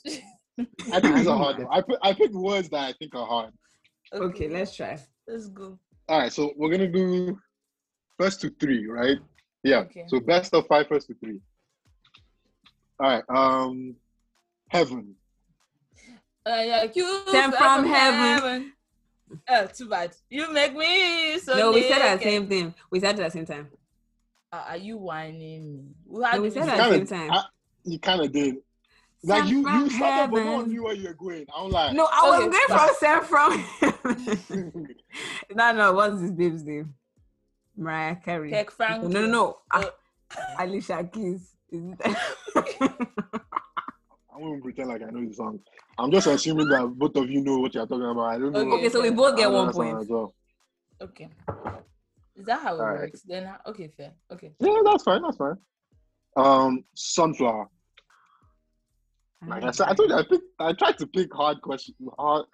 I 0.93 1.01
think 1.01 1.17
these 1.17 1.27
are 1.29 1.39
hard. 1.39 1.59
Though. 1.59 1.69
I 1.71 1.83
pick, 1.83 1.97
I 2.03 2.13
picked 2.15 2.35
words 2.35 2.69
that 2.71 2.89
I 2.89 2.93
think 2.99 3.15
are 3.15 3.27
hard. 3.27 3.53
Okay, 4.13 4.49
let's 4.49 4.75
try. 4.75 5.01
let's 5.27 5.49
go. 5.49 5.77
All 6.09 6.21
right, 6.21 6.33
so 6.33 6.53
we're 6.57 6.71
gonna 6.71 6.87
do 6.87 7.37
first 8.21 8.41
to 8.43 8.51
three, 8.61 8.87
right? 8.87 9.19
Yeah. 9.65 9.79
Okay. 9.79 10.05
So 10.07 10.21
best 10.21 10.55
of 10.55 10.65
five, 10.69 10.87
first 10.87 11.09
to 11.09 11.15
three. 11.15 11.41
All 13.01 13.09
right. 13.09 13.25
Um, 13.29 13.97
heaven. 14.71 15.17
Uh, 16.47 16.63
yeah, 16.65 16.87
you 16.95 17.23
Sent 17.29 17.55
fell 17.55 17.77
from 17.77 17.87
heaven. 17.87 18.73
Oh, 19.49 19.67
too 19.67 19.89
bad. 19.89 20.15
You 20.31 20.53
make 20.53 20.75
me 20.77 21.39
so. 21.41 21.57
no, 21.57 21.73
we 21.73 21.83
said 21.83 22.01
at 22.01 22.19
the 22.19 22.25
same 22.25 22.47
thing. 22.47 22.73
We 22.91 23.01
said 23.01 23.19
it 23.19 23.23
at 23.23 23.33
the 23.33 23.39
same 23.39 23.47
time. 23.47 23.69
Uh, 24.53 24.65
are 24.69 24.77
you 24.77 24.97
whining 24.97 25.75
me? 25.77 25.85
Who 26.09 26.23
had 26.23 26.37
No, 26.37 26.43
we 26.43 26.49
this- 26.51 26.65
said 26.65 26.69
at 26.79 26.89
the 26.89 26.95
same 26.99 27.07
time. 27.07 27.31
I- 27.33 27.45
you 27.85 27.99
kind 27.99 28.21
of 28.21 28.33
did. 28.33 28.57
Like 29.25 29.39
Sent 29.39 29.51
you, 29.51 29.63
from 29.65 29.81
you 29.81 29.91
started, 29.91 30.31
but 30.31 30.39
no 30.39 30.45
one 30.45 30.55
heaven. 30.61 30.71
knew 30.73 30.85
where 30.85 30.95
you 30.95 31.09
were 31.09 31.15
going. 31.15 31.47
I'm 31.57 31.71
like, 31.71 31.93
No, 31.95 32.07
I 32.13 32.29
was 32.29 32.41
Okay. 32.43 32.51
going 32.51 32.69
from 32.69 32.95
sent 33.01 33.25
from. 34.55 34.87
no, 35.57 35.73
no, 35.73 35.93
what's 35.95 36.21
this 36.21 36.31
babe's 36.31 36.63
name? 36.63 36.95
Mariah 37.77 38.17
Carey. 38.17 38.51
Kirk 38.51 38.71
Franklin. 38.71 39.11
No, 39.13 39.21
no, 39.23 39.27
no. 39.27 39.59
Ah, 39.73 39.91
Alicia 40.61 41.03
Keys. 41.13 41.55
Is 41.71 41.95
it? 41.99 42.17
I 44.37 44.39
won't 44.39 44.63
pretend 44.63 44.89
like 44.89 45.03
I 45.03 45.07
know 45.07 45.27
the 45.27 45.35
song. 45.35 45.61
I'm 45.99 46.11
just 46.11 46.27
assuming 46.27 46.69
that 46.69 46.87
both 46.87 47.17
of 47.17 47.31
you 47.31 47.41
know 47.41 47.59
what 47.59 47.75
you're 47.75 47.87
talking 47.87 48.05
about. 48.05 48.35
I 48.35 48.39
don't 48.39 48.53
know. 48.53 48.61
Okay. 48.61 48.77
okay, 48.77 48.89
so 48.91 49.01
we 49.01 49.11
both 49.11 49.37
get 49.37 49.51
one 49.51 49.73
point. 49.73 49.99
as 49.99 50.09
well. 50.09 50.35
Okay. 51.01 51.29
Is 52.37 52.45
that 52.45 52.61
how 52.61 52.75
it 52.75 52.81
Alright. 52.81 53.01
works? 53.01 53.23
Then 53.23 53.51
okay, 53.67 53.91
fair. 53.97 54.13
Okay. 54.31 54.53
Yeah, 54.61 54.83
that's 54.85 55.05
fine. 55.05 55.23
That's 55.23 55.39
fine. 55.39 55.57
Um, 56.37 56.85
sunflower. 56.95 57.69
Like 59.47 59.65
I 59.65 59.71
said, 59.71 59.89
I 59.89 59.95
told 59.95 60.11
you 60.11 60.17
I 60.17 60.23
picked. 60.23 60.45
I 60.59 60.73
tried 60.75 60.99
to 60.99 61.07
pick 61.07 61.33
hard 61.33 61.63
questions. 61.63 61.97
Hard, 62.19 62.45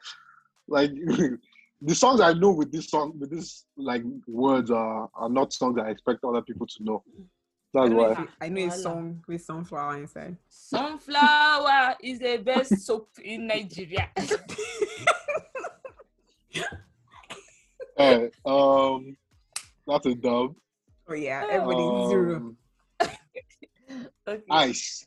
like 0.69 0.93
the 1.83 1.95
songs 1.95 2.21
I 2.21 2.33
know 2.33 2.53
with 2.53 2.71
this 2.71 2.91
song, 2.91 3.19
with 3.19 3.31
this 3.31 3.65
like 3.77 4.03
words 4.29 4.71
are 4.71 5.09
are 5.15 5.29
not 5.29 5.53
songs 5.53 5.79
I 5.79 5.91
expect 5.91 6.23
other 6.23 6.43
people 6.43 6.67
to 6.67 6.85
know. 6.85 7.03
I 7.75 7.79
That's 7.81 7.91
know, 7.91 7.97
why. 7.97 8.11
it's- 8.13 8.29
I 8.41 8.49
know 8.51 8.67
a 8.67 8.71
song 8.71 9.25
with 9.27 9.43
sunflower 9.43 9.97
inside. 9.99 10.37
Sunflower 10.49 11.97
is 12.03 12.19
the 12.19 12.37
best 12.39 12.85
soap 12.85 13.09
in 13.23 13.47
Nigeria. 13.47 14.11
Alright, 17.99 18.33
um, 18.45 19.17
that's 19.87 20.07
a 20.07 20.15
dub. 20.15 20.55
Oh 21.09 21.15
yeah, 21.15 21.45
everybody 21.51 22.09
zero. 22.09 22.37
Um, 22.37 22.57
okay. 24.29 24.43
ice. 24.51 25.07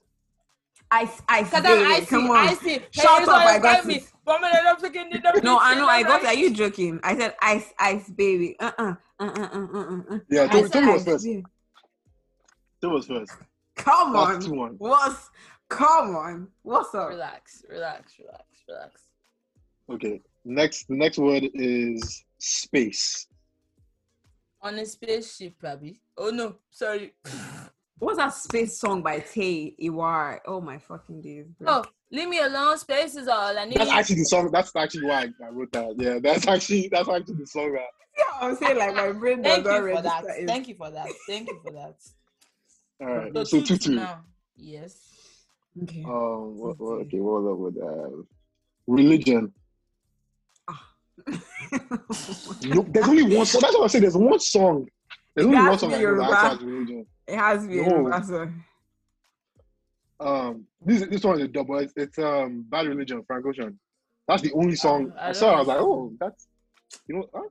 Ice, 0.91 1.21
ice, 1.27 1.49
Cause 1.49 1.63
baby, 1.63 1.83
I'm 1.83 1.91
icy, 1.93 2.05
come 2.05 2.29
on. 2.31 2.47
icy. 2.47 2.79
Shut 2.91 3.09
Hey, 3.19 3.23
up, 3.23 3.29
I 3.31 3.59
got 3.59 3.85
me. 3.85 3.95
it. 3.95 4.11
One 4.23 4.39
minute, 4.41 4.59
I'm 4.65 4.77
thinking, 4.77 5.11
you 5.11 5.19
don't 5.19 5.43
No, 5.43 5.57
I 5.59 5.75
know, 5.75 5.87
I 5.87 6.03
got 6.03 6.21
it. 6.21 6.25
it. 6.25 6.27
Are 6.27 6.33
you 6.35 6.51
joking? 6.53 6.99
I 7.03 7.17
said 7.17 7.35
ice, 7.41 7.73
ice, 7.79 8.09
baby. 8.09 8.55
Uh, 8.59 8.71
uh, 8.77 8.93
uh, 9.19 9.23
uh, 9.25 9.49
uh, 9.51 9.67
uh, 9.73 10.01
uh. 10.15 10.19
Yeah, 10.29 10.43
I 10.43 10.47
Toby, 10.47 10.63
said 10.69 10.73
Toby 10.73 10.87
was 10.87 11.03
first. 11.03 11.25
baby. 11.25 11.43
Toby 12.85 12.95
was 12.95 13.05
first. 13.07 13.33
Come 13.75 14.13
That's 14.13 14.29
on. 14.29 14.41
two 14.41 14.53
one. 14.53 14.75
What's? 14.77 15.29
Come 15.69 16.15
on. 16.15 16.47
What's 16.61 16.93
up? 16.93 17.09
Relax, 17.09 17.65
relax, 17.69 18.13
relax, 18.19 18.43
relax. 18.67 19.01
Okay. 19.89 20.21
Next, 20.45 20.87
the 20.87 20.95
next 20.95 21.17
word 21.17 21.43
is 21.53 22.23
space. 22.37 23.27
On 24.61 24.75
a 24.75 24.85
spaceship, 24.85 25.55
probably. 25.59 25.99
Oh 26.17 26.29
no, 26.29 26.55
sorry. 26.69 27.13
What's 27.99 28.17
that 28.17 28.33
space 28.33 28.77
song 28.77 29.01
by 29.01 29.19
Tay 29.19 29.73
Iwar? 29.81 30.39
Oh 30.45 30.59
my 30.61 30.77
fucking 30.77 31.21
days, 31.21 31.47
bro. 31.57 31.81
Oh, 31.81 31.85
leave 32.11 32.27
me 32.27 32.39
alone. 32.39 32.77
Space 32.77 33.15
is 33.15 33.27
all 33.27 33.57
I 33.57 33.65
need. 33.65 33.77
That's 33.77 33.89
actually 33.89 34.17
the 34.17 34.25
song. 34.25 34.51
That's 34.51 34.75
actually 34.75 35.05
why 35.05 35.23
I, 35.41 35.45
I 35.45 35.49
wrote 35.49 35.71
that. 35.71 35.95
Yeah, 35.97 36.19
that's 36.21 36.47
actually 36.47 36.89
that's 36.89 37.09
actually 37.09 37.35
the 37.35 37.47
song 37.47 37.73
that. 37.73 37.81
Yeah, 38.17 38.47
I'm 38.47 38.55
saying 38.55 38.77
like 38.77 38.95
my 38.95 39.11
brain 39.11 39.41
does 39.41 39.55
Thank 39.55 39.65
not 39.65 39.83
you 39.83 39.95
for 39.95 40.01
that. 40.01 40.23
Thank 40.47 40.67
you 40.69 40.75
for 40.75 40.89
that. 40.89 41.09
Thank 41.27 41.49
you 41.49 41.59
for 41.65 41.73
that. 41.73 41.95
All 43.01 43.07
right. 43.07 43.31
So 43.33 43.43
So 43.43 43.59
two 43.59 43.65
two 43.65 43.77
two 43.77 43.89
two. 43.91 43.95
now. 43.95 44.21
Yes. 44.55 44.99
Okay. 45.83 46.03
Um, 46.03 46.57
what, 46.57 46.79
what, 46.79 46.93
Okay. 46.93 47.05
okay, 47.07 47.19
what 47.19 47.41
was 47.43 47.51
up 47.51 47.59
with 47.59 47.77
uh, 47.83 48.23
religion? 48.87 49.51
Nope, 52.63 52.87
there's 52.91 53.07
only 53.07 53.35
one 53.35 53.45
song. 53.45 53.61
That's 53.61 53.73
what 53.75 53.83
I 53.83 53.87
said. 53.87 54.03
There's 54.03 54.17
one 54.17 54.39
song. 54.39 54.87
There's 55.35 55.45
It 55.45 55.49
only 55.49 55.57
has 55.57 55.67
one 55.67 55.73
to 55.75 55.79
song 55.79 55.89
be 55.89 55.95
that 55.95 56.01
Yoruba. 56.01 56.35
has 56.35 56.61
religion. 56.61 57.05
it 57.27 57.35
has 57.37 57.61
to 57.63 57.67
be 57.69 57.75
No. 57.77 57.81
Yoruba. 57.83 58.53
Um, 60.19 60.65
this 60.85 61.05
this 61.07 61.23
one 61.23 61.37
is 61.37 61.43
a 61.43 61.47
double. 61.47 61.77
It's, 61.79 61.93
it's 61.97 62.17
um 62.19 62.65
Bad 62.69 62.87
Religion, 62.87 63.21
Frank 63.27 63.45
Ocean. 63.45 63.77
That's 64.27 64.41
the 64.41 64.53
only 64.53 64.75
song 64.75 65.11
I 65.19 65.29
I, 65.29 65.31
saw. 65.33 65.51
I 65.55 65.59
was 65.59 65.67
like, 65.67 65.77
oh, 65.79 66.13
that's 66.19 66.47
you 67.07 67.15
know. 67.15 67.29
Huh? 67.33 67.41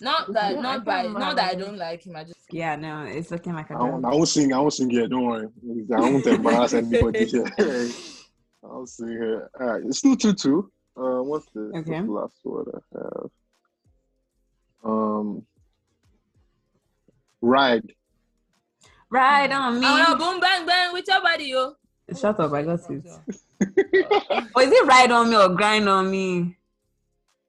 Not 0.00 0.32
that, 0.32 0.54
Yeah, 0.54 0.60
not 0.60 0.84
by, 0.84 1.02
don't 1.04 1.14
that 1.14 1.38
I 1.38 1.54
don't 1.54 1.76
like 1.76 2.04
him. 2.04 2.16
I 2.16 2.24
just 2.24 2.40
Yeah, 2.50 2.76
no, 2.76 3.04
it's 3.04 3.30
looking 3.30 3.54
like 3.54 3.70
a 3.70 3.74
I 3.74 3.82
won't. 3.82 4.04
I 4.04 4.08
won't 4.08 4.28
sing. 4.28 4.52
I 4.52 4.58
won't 4.58 4.72
sing 4.72 4.90
here. 4.90 5.06
Don't 5.06 5.24
worry. 5.24 5.46
I 5.96 6.00
won't 6.00 6.26
embarrass 6.26 6.74
anybody 6.74 7.26
here. 7.26 7.46
I'll 8.64 8.86
sing 8.86 9.08
here. 9.08 9.50
All 9.60 9.66
right, 9.66 9.82
it's 9.84 9.98
still 9.98 10.16
two 10.16 10.32
two. 10.32 10.70
Uh, 10.96 11.22
what's 11.22 11.46
the, 11.54 11.70
what's 11.72 11.88
the 11.88 12.02
last 12.02 12.34
word 12.44 12.68
I 12.74 12.98
have? 12.98 13.30
Um, 14.84 15.46
ride. 17.40 17.92
Ride 19.10 19.52
on 19.52 19.80
me. 19.80 19.86
I 19.86 20.08
wanna 20.08 20.18
boom 20.18 20.40
bang 20.40 20.66
bang 20.66 20.92
with 20.92 21.04
your 21.06 21.22
body, 21.22 21.44
yo. 21.44 21.74
Shut 22.18 22.38
up, 22.38 22.52
I 22.52 22.62
got 22.62 22.80
it. 22.90 23.06
Or 24.54 24.62
is 24.62 24.70
it 24.72 24.86
ride 24.86 25.10
on 25.10 25.30
me 25.30 25.36
or 25.36 25.48
grind 25.50 25.88
on 25.88 26.10
me? 26.10 26.56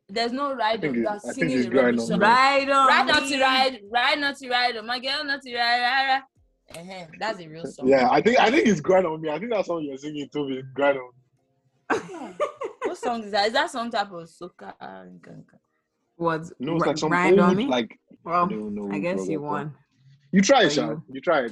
There's 0.08 0.32
no 0.32 0.54
ride. 0.54 0.82
think 0.82 0.96
You 0.98 1.08
are 1.08 1.20
singing 1.20 1.58
it's 1.58 1.68
a 1.68 1.70
grind 1.70 1.98
rubbish 1.98 2.02
on 2.02 2.08
song. 2.08 2.20
me. 2.20 2.26
Ride 2.26 2.70
on 2.70 2.88
Ride 2.88 3.08
not 3.08 3.28
to 3.28 3.42
ride, 3.42 3.80
ride 3.92 4.20
not 4.20 4.36
to 4.38 4.50
ride. 4.50 4.76
Oh 4.78 4.82
my 4.84 5.00
girl, 5.00 5.24
not 5.24 5.42
to 5.42 5.56
ride, 5.56 5.82
ride, 5.82 6.08
ride. 6.08 6.22
Uh-huh. 6.80 7.06
That's 7.20 7.40
a 7.40 7.48
real 7.48 7.66
song. 7.66 7.88
Yeah, 7.88 8.10
I 8.12 8.22
think 8.22 8.40
I 8.40 8.50
think 8.52 8.68
it's 8.68 8.82
grind 8.82 9.06
on 9.08 9.22
me. 9.22 9.30
I 9.30 9.40
think 9.40 9.52
that 9.52 9.66
song 9.66 9.84
you're 9.84 9.98
singing 9.98 10.28
to 10.32 10.48
me 10.48 10.58
is 10.58 10.66
grind 10.74 10.98
on. 11.00 12.34
What 12.84 12.98
song 13.00 13.24
is 13.24 13.32
that? 13.32 13.48
Is 13.48 13.54
that 13.54 13.72
some 13.72 13.90
type 13.90 14.12
of 14.12 14.30
soca? 14.30 14.74
Was 16.18 16.54
No, 16.60 16.76
it's 16.76 16.86
like 16.86 16.98
some 16.98 17.12
ride 17.12 17.38
on 17.40 17.50
old, 17.50 17.58
me? 17.58 17.66
like 17.66 17.98
well, 18.24 18.48
no, 18.48 18.70
no. 18.70 18.92
I 18.96 19.00
guess 19.00 19.28
you 19.28 19.40
brother. 19.40 19.54
won. 19.66 19.74
You 20.32 20.42
tried, 20.42 20.66
Or 20.68 20.70
Sha. 20.70 20.90
you- 20.92 21.04
You 21.14 21.22
tried. 21.22 21.52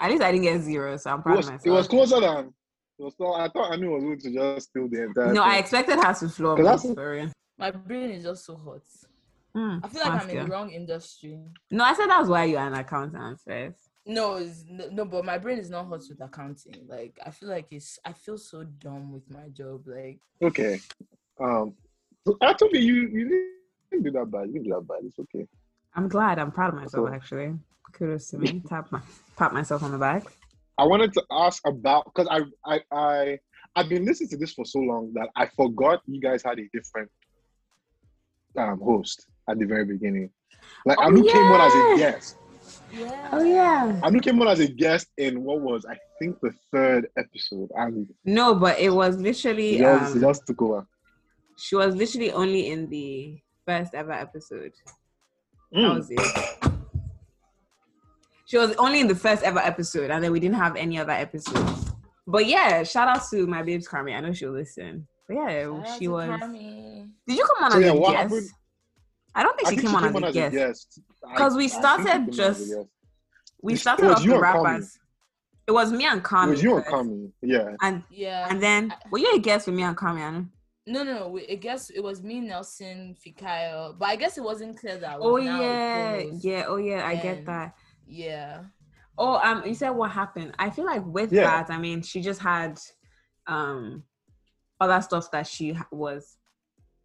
At 0.00 0.10
least 0.10 0.22
I 0.22 0.30
didn't 0.32 0.44
get 0.44 0.60
zero, 0.60 0.96
so 0.96 1.10
I'm 1.10 1.22
proud 1.22 1.36
was, 1.36 1.46
of 1.46 1.52
myself. 1.54 1.66
it 1.66 1.70
was 1.70 1.88
closer 1.88 2.20
than. 2.20 2.46
It 2.98 3.02
was. 3.02 3.14
I 3.36 3.48
thought 3.48 3.72
I 3.72 3.76
knew 3.76 3.90
I 3.92 3.94
was 3.96 4.04
going 4.04 4.18
to 4.20 4.32
just 4.32 4.68
steal 4.70 4.88
the 4.88 5.04
entire. 5.04 5.32
No, 5.32 5.42
I 5.42 5.56
expected 5.58 5.96
her 6.02 6.14
to 6.14 6.28
floor 6.28 6.56
'Cause 6.56 6.58
me 6.58 6.64
that's- 6.64 6.94
for 6.94 7.10
real. 7.12 7.30
My 7.62 7.70
brain 7.70 8.10
is 8.10 8.24
just 8.24 8.44
so 8.44 8.56
hot. 8.56 8.82
Hmm, 9.54 9.78
I 9.84 9.88
feel 9.88 10.02
like 10.02 10.22
I'm 10.22 10.30
in 10.30 10.38
the 10.44 10.50
wrong 10.50 10.70
industry. 10.70 11.38
No, 11.70 11.84
I 11.84 11.94
said 11.94 12.08
that's 12.08 12.28
why 12.28 12.42
you're 12.44 12.58
an 12.58 12.74
accountant 12.74 13.38
first. 13.38 13.78
No, 14.04 14.34
it's, 14.34 14.64
no, 14.68 14.88
no, 14.90 15.04
but 15.04 15.24
my 15.24 15.38
brain 15.38 15.58
is 15.58 15.70
not 15.70 15.86
hot 15.86 16.00
with 16.08 16.20
accounting. 16.20 16.88
Like 16.88 17.16
I 17.24 17.30
feel 17.30 17.50
like 17.50 17.66
it's. 17.70 18.00
I 18.04 18.14
feel 18.14 18.36
so 18.36 18.64
dumb 18.64 19.12
with 19.12 19.30
my 19.30 19.48
job. 19.50 19.82
Like 19.86 20.18
Okay. 20.42 20.80
Um. 21.38 21.74
so 22.26 22.36
Actually, 22.42 22.80
you 22.80 22.94
you 23.16 23.24
didn't 23.92 24.02
do 24.06 24.10
that 24.10 24.28
bad. 24.28 24.46
You 24.48 24.54
didn't 24.54 24.64
do 24.64 24.70
that 24.70 24.88
bad. 24.88 24.98
It's 25.04 25.18
okay. 25.20 25.46
I'm 25.94 26.08
glad. 26.08 26.40
I'm 26.40 26.50
proud 26.50 26.70
of 26.74 26.80
myself 26.80 27.10
So- 27.10 27.14
actually. 27.14 27.54
Kudos 27.92 28.30
to 28.30 28.38
me. 28.38 28.60
Tap 28.68 28.90
my 28.90 29.00
pat 29.36 29.52
myself 29.54 29.84
on 29.84 29.92
the 29.92 29.98
back. 29.98 30.24
I 30.78 30.84
wanted 30.84 31.12
to 31.12 31.22
ask 31.30 31.64
about 31.64 32.06
because 32.06 32.26
I 32.28 32.40
I 32.74 32.80
I 32.90 33.38
I've 33.76 33.88
been 33.88 34.04
listening 34.04 34.30
to 34.30 34.36
this 34.36 34.52
for 34.52 34.64
so 34.64 34.80
long 34.80 35.12
that 35.14 35.28
I 35.36 35.46
forgot 35.46 36.02
you 36.08 36.20
guys 36.20 36.42
had 36.42 36.58
a 36.58 36.66
different 36.72 37.08
um 38.56 38.80
host 38.80 39.26
at 39.48 39.58
the 39.58 39.64
very 39.64 39.84
beginning. 39.84 40.30
Like 40.86 40.98
Oh, 40.98 41.04
Anu 41.04 41.22
came 41.24 41.50
on 41.52 41.60
as 41.60 41.74
a 41.74 41.96
guest. 41.98 42.36
yeah. 42.92 43.28
Oh 43.32 43.42
yeah. 43.44 44.00
Anu 44.02 44.20
came 44.20 44.40
on 44.42 44.48
as 44.48 44.60
a 44.60 44.68
guest 44.68 45.08
in 45.18 45.42
what 45.42 45.60
was 45.60 45.84
I 45.86 45.96
think 46.18 46.38
the 46.40 46.52
third 46.72 47.08
episode, 47.16 47.70
and 47.76 48.06
No, 48.24 48.54
but 48.54 48.78
it 48.78 48.90
was 48.90 49.16
literally 49.16 49.78
just, 49.78 50.12
he 50.14 50.18
um, 50.18 50.20
just 50.20 50.46
took 50.46 50.62
over. 50.62 50.86
she 51.58 51.76
was 51.76 51.94
literally 51.94 52.32
only 52.32 52.68
in 52.70 52.88
the 52.88 53.40
first 53.66 53.94
ever 53.94 54.12
episode. 54.12 54.72
That 55.72 55.78
Mm. 55.78 55.96
was 55.96 56.10
it. 56.10 56.72
She 58.44 58.58
was 58.58 58.74
only 58.76 59.00
in 59.00 59.08
the 59.08 59.14
first 59.14 59.42
ever 59.42 59.60
episode, 59.60 60.10
and 60.10 60.22
then 60.22 60.30
we 60.32 60.38
didn't 60.40 60.56
have 60.58 60.76
any 60.76 60.98
other 60.98 61.12
episodes. 61.12 61.90
But 62.26 62.46
yeah, 62.46 62.82
shout 62.82 63.08
out 63.08 63.22
to 63.30 63.46
my 63.46 63.62
babes 63.62 63.88
Carmi. 63.88 64.14
I 64.14 64.20
know 64.20 64.32
she'll 64.32 64.52
listen. 64.52 65.06
But 65.26 65.36
yeah, 65.36 65.82
Shout 65.82 65.98
she 65.98 66.04
to 66.06 66.10
was. 66.12 66.28
Carmi. 66.28 66.81
Did 67.26 67.38
you 67.38 67.46
come 67.54 67.64
on 67.64 67.70
So, 67.72 67.78
as 67.78 67.84
yeah, 67.84 67.90
a 67.90 67.94
what 67.96 68.12
guest? 68.12 68.22
happened- 68.22 68.50
I 69.34 69.42
don't 69.42 69.56
think 69.56 69.68
I 69.68 69.70
she 69.70 69.76
think 69.76 69.88
came 69.88 69.90
she 69.90 69.96
on 69.96 70.12
came 70.12 70.16
on 70.16 70.24
as 70.24 70.30
a 70.30 70.32
guest. 70.32 70.54
guest. 70.54 71.00
'Cause 71.36 71.56
we 71.56 71.64
I 71.64 71.68
think 71.68 71.72
she 71.72 71.78
started 71.78 72.06
came 72.06 72.22
on 72.22 72.28
as 72.28 72.34
a 72.34 72.36
just- 72.36 72.88
We 73.62 73.76
started 73.76 74.10
off 74.10 74.22
the 74.22 74.38
rappers. 74.38 74.98
It 75.68 75.70
was 75.72 75.92
me 75.92 76.04
and 76.06 76.18
It 76.18 76.24
Kami. 76.24 76.50
was 76.50 76.62
you 76.62 76.74
and 76.74 76.84
first. 76.84 76.94
Kami. 76.94 77.32
Yeah. 77.40 77.76
And 77.80 78.02
Yeah. 78.10 78.48
and 78.50 78.60
then 78.62 78.94
were 79.10 79.18
you 79.18 79.32
a 79.34 79.38
guest 79.38 79.66
with 79.68 79.76
me 79.76 79.84
and 79.84 79.96
Kami? 79.96 80.20
Anu? 80.20 80.46
No, 80.86 81.04
no, 81.04 81.14
no. 81.20 81.28
we- 81.28 81.48
I 81.48 81.54
guess 81.54 81.88
it 81.90 82.00
was 82.02 82.22
me, 82.24 82.40
Nelson, 82.40 83.14
Fikayo, 83.24 83.96
but 83.96 84.08
I 84.08 84.16
guess 84.16 84.36
it 84.36 84.42
wasn't 84.42 84.76
clear 84.78 84.98
that. 84.98 85.18
Oh 85.20 85.36
now 85.36 85.60
yeah, 85.60 86.18
co-host. 86.22 86.44
yeah. 86.44 86.64
Oh 86.66 86.76
yeah, 86.76 87.06
I 87.06 87.14
get 87.14 87.46
that. 87.46 87.76
Yeah. 88.04 88.64
Oh, 89.16 89.36
um, 89.36 89.64
you 89.64 89.74
said 89.74 89.90
what 89.90 90.10
happened? 90.10 90.54
I 90.58 90.70
feel 90.70 90.84
like 90.86 91.04
with 91.06 91.32
Yeah. 91.32 91.44
that, 91.62 91.70
I 91.72 91.78
mean, 91.78 92.02
she 92.02 92.20
just 92.20 92.40
had 92.40 92.80
um 93.46 94.02
other 94.80 95.00
stuff 95.00 95.30
that 95.30 95.46
she 95.46 95.78
was 95.92 96.36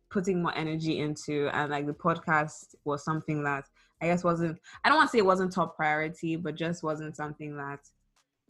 putting 0.10 0.42
more 0.42 0.56
energy 0.56 1.00
into, 1.00 1.50
and 1.54 1.72
like 1.72 1.86
the 1.86 1.94
podcast 1.94 2.76
was 2.86 3.04
something 3.04 3.44
that 3.44 3.66
I 4.02 4.08
guess 4.08 4.24
wasn't. 4.24 4.60
I 4.84 4.90
don't 4.90 4.98
want 4.98 5.10
to 5.10 5.12
say 5.12 5.20
it 5.20 5.26
wasn't 5.26 5.54
top 5.54 5.76
priority, 5.76 6.36
but 6.36 6.56
just 6.56 6.84
wasn't 6.84 7.16
something 7.16 7.58
that 7.58 7.80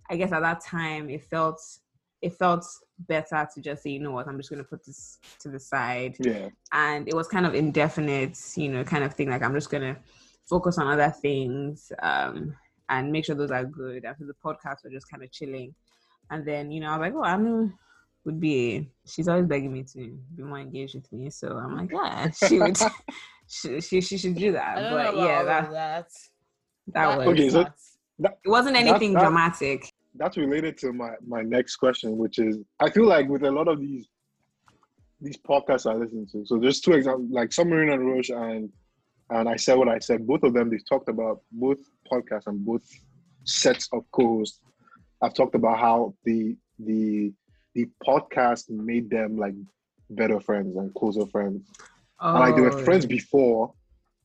I 0.09 0.17
guess 0.17 0.31
at 0.31 0.41
that 0.41 0.61
time 0.63 1.09
it 1.09 1.23
felt 1.23 1.61
it 2.21 2.33
felt 2.33 2.65
better 2.99 3.47
to 3.53 3.61
just 3.61 3.83
say, 3.83 3.91
you 3.91 3.99
know 3.99 4.11
what, 4.11 4.27
I'm 4.27 4.37
just 4.37 4.49
gonna 4.49 4.63
put 4.63 4.83
this 4.85 5.19
to 5.39 5.49
the 5.49 5.59
side 5.59 6.15
Yeah. 6.19 6.49
and 6.73 7.07
it 7.07 7.13
was 7.13 7.27
kind 7.27 7.45
of 7.45 7.53
indefinite, 7.53 8.37
you 8.55 8.69
know, 8.69 8.83
kind 8.83 9.03
of 9.03 9.13
thing. 9.13 9.29
Like 9.29 9.43
I'm 9.43 9.53
just 9.53 9.69
gonna 9.69 9.97
focus 10.49 10.77
on 10.79 10.87
other 10.87 11.13
things 11.21 11.91
um, 12.01 12.55
and 12.89 13.11
make 13.11 13.25
sure 13.25 13.35
those 13.35 13.51
are 13.51 13.65
good. 13.65 14.03
After 14.05 14.25
the 14.25 14.33
podcast, 14.33 14.77
we're 14.83 14.91
just 14.91 15.09
kind 15.11 15.23
of 15.23 15.31
chilling, 15.31 15.75
and 16.31 16.45
then 16.45 16.71
you 16.71 16.79
know, 16.79 16.89
I 16.89 16.97
was 16.97 17.01
like, 17.01 17.13
oh, 17.15 17.23
Anu 17.23 17.71
would 18.25 18.39
be. 18.39 18.89
She's 19.05 19.27
always 19.27 19.45
begging 19.45 19.71
me 19.73 19.83
to 19.93 20.17
be 20.35 20.43
more 20.43 20.59
engaged 20.59 20.95
with 20.95 21.11
me, 21.13 21.29
so 21.29 21.47
I'm 21.49 21.77
like, 21.77 21.91
yeah, 21.91 22.29
she 22.47 22.59
would. 22.59 22.77
she, 23.47 23.79
she 23.81 24.01
she 24.01 24.17
should 24.17 24.35
do 24.35 24.51
that. 24.51 24.77
I 24.77 24.81
don't 24.81 24.91
But 24.91 25.15
know 25.15 25.25
yeah, 25.25 25.37
all 25.39 25.45
that 25.45 25.71
that. 25.71 26.07
that 26.93 27.17
was. 27.17 27.27
Okay, 27.27 27.49
so- 27.49 27.63
that. 28.19 28.37
It 28.43 28.49
wasn't 28.49 28.75
That- 28.75 28.87
anything 28.87 29.13
that- 29.13 29.21
dramatic. 29.21 29.93
that's 30.15 30.37
related 30.37 30.77
to 30.79 30.91
my 30.91 31.11
my 31.25 31.41
next 31.43 31.75
question, 31.77 32.17
which 32.17 32.39
is 32.39 32.57
I 32.79 32.89
feel 32.89 33.05
like 33.05 33.27
with 33.29 33.43
a 33.43 33.51
lot 33.51 33.67
of 33.67 33.79
these 33.79 34.07
these 35.21 35.37
podcasts 35.37 35.89
I 35.89 35.95
listen 35.95 36.27
to, 36.31 36.45
so 36.45 36.57
there's 36.59 36.79
two 36.81 36.93
examples 36.93 37.29
like 37.31 37.51
Submarine 37.53 37.89
and 37.89 38.05
Roche 38.05 38.29
and 38.29 38.69
and 39.29 39.47
I 39.49 39.55
said 39.55 39.75
what 39.77 39.89
I 39.89 39.99
said. 39.99 40.25
Both 40.27 40.43
of 40.43 40.53
them 40.53 40.69
they've 40.69 40.87
talked 40.87 41.09
about 41.09 41.41
both 41.51 41.79
podcasts 42.11 42.47
and 42.47 42.63
both 42.65 42.83
sets 43.45 43.87
of 43.93 44.03
co-hosts. 44.11 44.59
I've 45.21 45.33
talked 45.33 45.55
about 45.55 45.77
how 45.79 46.13
the 46.23 46.55
the 46.79 47.31
the 47.77 47.87
podcast 48.05 48.69
made 48.69 49.07
them 49.09 49.37
like 49.37 49.53
better 50.09 50.39
friends 50.39 50.75
and 50.77 50.93
closer 50.95 51.25
friends. 51.27 51.61
Oh, 52.19 52.31
And 52.31 52.39
like 52.39 52.55
they 52.55 52.61
were 52.61 52.77
friends 52.87 53.05
before, 53.05 53.73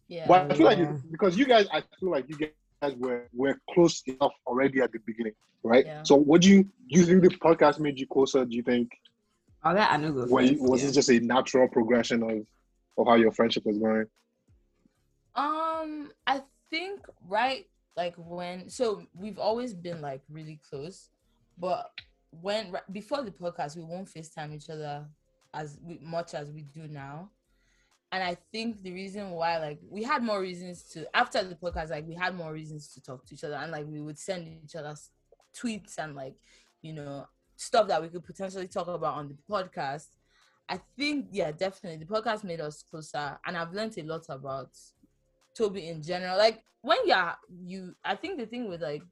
Yeah. 0.08 0.26
but 0.26 0.50
I 0.50 0.54
feel 0.56 0.66
like 0.66 0.78
Yeah. 0.78 0.96
because 1.10 1.36
you 1.36 1.44
guys, 1.44 1.66
I 1.72 1.82
feel 2.00 2.10
like 2.16 2.24
you 2.30 2.36
guys 2.36 2.94
were 2.96 3.28
were 3.42 3.56
close 3.72 4.02
enough 4.06 4.32
already 4.46 4.80
at 4.80 4.90
the 4.92 5.00
beginning, 5.10 5.36
right? 5.62 5.84
Yeah. 5.86 6.02
So, 6.02 6.14
what 6.16 6.40
do 6.42 6.48
you 6.48 6.60
do? 6.64 7.00
You 7.00 7.04
think 7.04 7.22
the 7.22 7.34
podcast 7.46 7.78
made 7.78 7.98
you 8.00 8.06
closer? 8.06 8.44
Do 8.44 8.56
you 8.56 8.62
think 8.62 8.88
I'll 9.62 9.74
let 9.74 9.90
Anu 9.90 10.08
go 10.14 10.26
were 10.34 10.42
you, 10.42 10.56
was 10.62 10.82
yeah. 10.82 10.88
it 10.88 10.92
just 10.92 11.10
a 11.10 11.20
natural 11.20 11.68
progression 11.68 12.22
of 12.22 12.36
of 12.98 13.06
how 13.06 13.16
your 13.24 13.32
friendship 13.32 13.64
was 13.66 13.78
going? 13.78 14.06
Um, 15.34 16.10
I 16.26 16.42
think 16.70 17.00
right 17.28 17.66
like 17.96 18.14
when 18.16 18.68
so 18.70 19.02
we've 19.14 19.38
always 19.38 19.74
been 19.74 20.00
like 20.00 20.22
really 20.30 20.58
close, 20.68 21.10
but 21.58 21.90
when 22.40 22.72
before 22.90 23.22
the 23.22 23.30
podcast 23.30 23.76
we 23.76 23.82
won't 23.82 24.08
FaceTime 24.08 24.54
each 24.54 24.70
other 24.70 25.06
as 25.54 25.78
much 26.00 26.34
as 26.34 26.50
we 26.50 26.62
do 26.62 26.88
now. 26.88 27.30
And 28.10 28.22
I 28.22 28.36
think 28.52 28.82
the 28.82 28.92
reason 28.92 29.30
why 29.30 29.58
like 29.58 29.78
we 29.88 30.02
had 30.02 30.22
more 30.22 30.40
reasons 30.40 30.82
to 30.92 31.06
after 31.16 31.42
the 31.44 31.54
podcast 31.54 31.90
like 31.90 32.06
we 32.06 32.14
had 32.14 32.34
more 32.34 32.52
reasons 32.52 32.88
to 32.94 33.02
talk 33.02 33.24
to 33.26 33.34
each 33.34 33.44
other 33.44 33.54
and 33.54 33.72
like 33.72 33.86
we 33.86 34.00
would 34.00 34.18
send 34.18 34.48
each 34.64 34.76
other 34.76 34.94
tweets 35.54 35.98
and 35.98 36.14
like 36.14 36.34
you 36.82 36.92
know 36.92 37.26
stuff 37.56 37.88
that 37.88 38.02
we 38.02 38.08
could 38.08 38.24
potentially 38.24 38.68
talk 38.68 38.88
about 38.88 39.14
on 39.14 39.28
the 39.28 39.36
podcast. 39.48 40.08
I 40.68 40.80
think 40.96 41.26
yeah, 41.30 41.52
definitely 41.52 42.04
the 42.04 42.12
podcast 42.12 42.44
made 42.44 42.60
us 42.60 42.82
closer, 42.82 43.38
and 43.46 43.56
I've 43.56 43.72
learned 43.72 43.96
a 43.98 44.02
lot 44.02 44.24
about 44.28 44.70
Toby 45.56 45.88
in 45.88 46.02
general. 46.02 46.36
Like 46.36 46.62
when 46.80 46.98
you're 47.06 47.34
you, 47.64 47.94
I 48.04 48.16
think 48.16 48.38
the 48.38 48.46
thing 48.46 48.68
with 48.68 48.82
like 48.82 49.02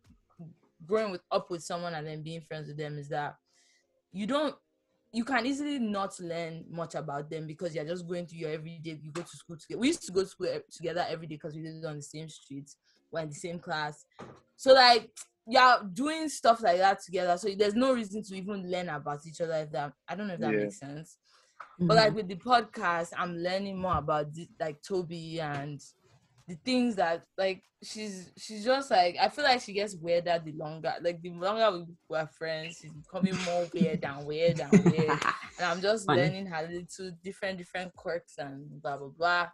growing 0.86 1.10
with 1.12 1.22
up 1.30 1.50
with 1.50 1.62
someone 1.62 1.94
and 1.94 2.06
then 2.06 2.22
being 2.22 2.40
friends 2.40 2.68
with 2.68 2.76
them 2.76 2.98
is 2.98 3.08
that 3.08 3.36
you 4.12 4.26
don't 4.26 4.54
you 5.12 5.24
can 5.24 5.44
easily 5.44 5.78
not 5.78 6.18
learn 6.20 6.64
much 6.70 6.94
about 6.94 7.28
them 7.28 7.46
because 7.46 7.74
you're 7.74 7.84
just 7.84 8.06
going 8.06 8.26
through 8.26 8.38
your 8.38 8.50
everyday. 8.50 8.98
You 9.02 9.10
go 9.10 9.22
to 9.22 9.36
school 9.36 9.56
together. 9.56 9.80
We 9.80 9.88
used 9.88 10.04
to 10.04 10.12
go 10.12 10.20
to 10.20 10.26
school 10.26 10.46
e- 10.46 10.60
together 10.70 11.04
every 11.08 11.26
day 11.26 11.34
because 11.34 11.54
we 11.54 11.62
lived 11.62 11.84
on 11.84 11.96
the 11.96 12.02
same 12.02 12.28
streets, 12.28 12.76
we're 13.10 13.20
in 13.20 13.28
the 13.28 13.34
same 13.34 13.58
class. 13.58 14.04
So 14.56 14.72
like 14.72 15.10
you're 15.48 15.82
doing 15.92 16.28
stuff 16.28 16.62
like 16.62 16.78
that 16.78 17.02
together, 17.02 17.36
so 17.38 17.48
there's 17.58 17.74
no 17.74 17.92
reason 17.92 18.22
to 18.22 18.36
even 18.36 18.70
learn 18.70 18.88
about 18.88 19.26
each 19.26 19.40
other. 19.40 19.54
If 19.54 19.72
that 19.72 19.92
I 20.08 20.14
don't 20.14 20.28
know 20.28 20.34
if 20.34 20.40
that 20.40 20.52
Yeah. 20.52 20.58
makes 20.58 20.78
sense. 20.78 21.18
But 21.78 21.94
mm-hmm. 21.94 21.96
like 21.96 22.14
with 22.14 22.28
the 22.28 22.36
podcast, 22.36 23.08
I'm 23.16 23.36
learning 23.38 23.78
more 23.78 23.96
about 23.96 24.32
the, 24.32 24.46
like 24.60 24.82
Toby 24.82 25.40
and 25.40 25.80
the 26.50 26.56
things 26.64 26.96
that 26.96 27.22
like 27.38 27.62
she's 27.80 28.32
she's 28.36 28.64
just 28.64 28.90
like 28.90 29.16
I 29.20 29.28
feel 29.28 29.44
like 29.44 29.60
she 29.60 29.72
gets 29.72 29.94
weirder 29.94 30.42
the 30.44 30.50
longer 30.52 30.92
like 31.00 31.22
the 31.22 31.30
longer 31.30 31.78
we 31.78 31.94
were 32.08 32.28
friends, 32.36 32.78
she's 32.82 32.90
becoming 32.90 33.36
more 33.44 33.68
weird 33.72 34.04
and 34.04 34.26
weird 34.26 34.60
and 34.60 34.84
weird. 34.84 35.18
And 35.58 35.68
I'm 35.68 35.80
just 35.80 36.06
Funny. 36.06 36.22
learning 36.22 36.46
her 36.46 36.62
little 36.62 37.16
different 37.22 37.58
different 37.58 37.94
quirks 37.94 38.34
and 38.38 38.82
blah 38.82 38.96
blah 38.96 39.10
blah. 39.16 39.48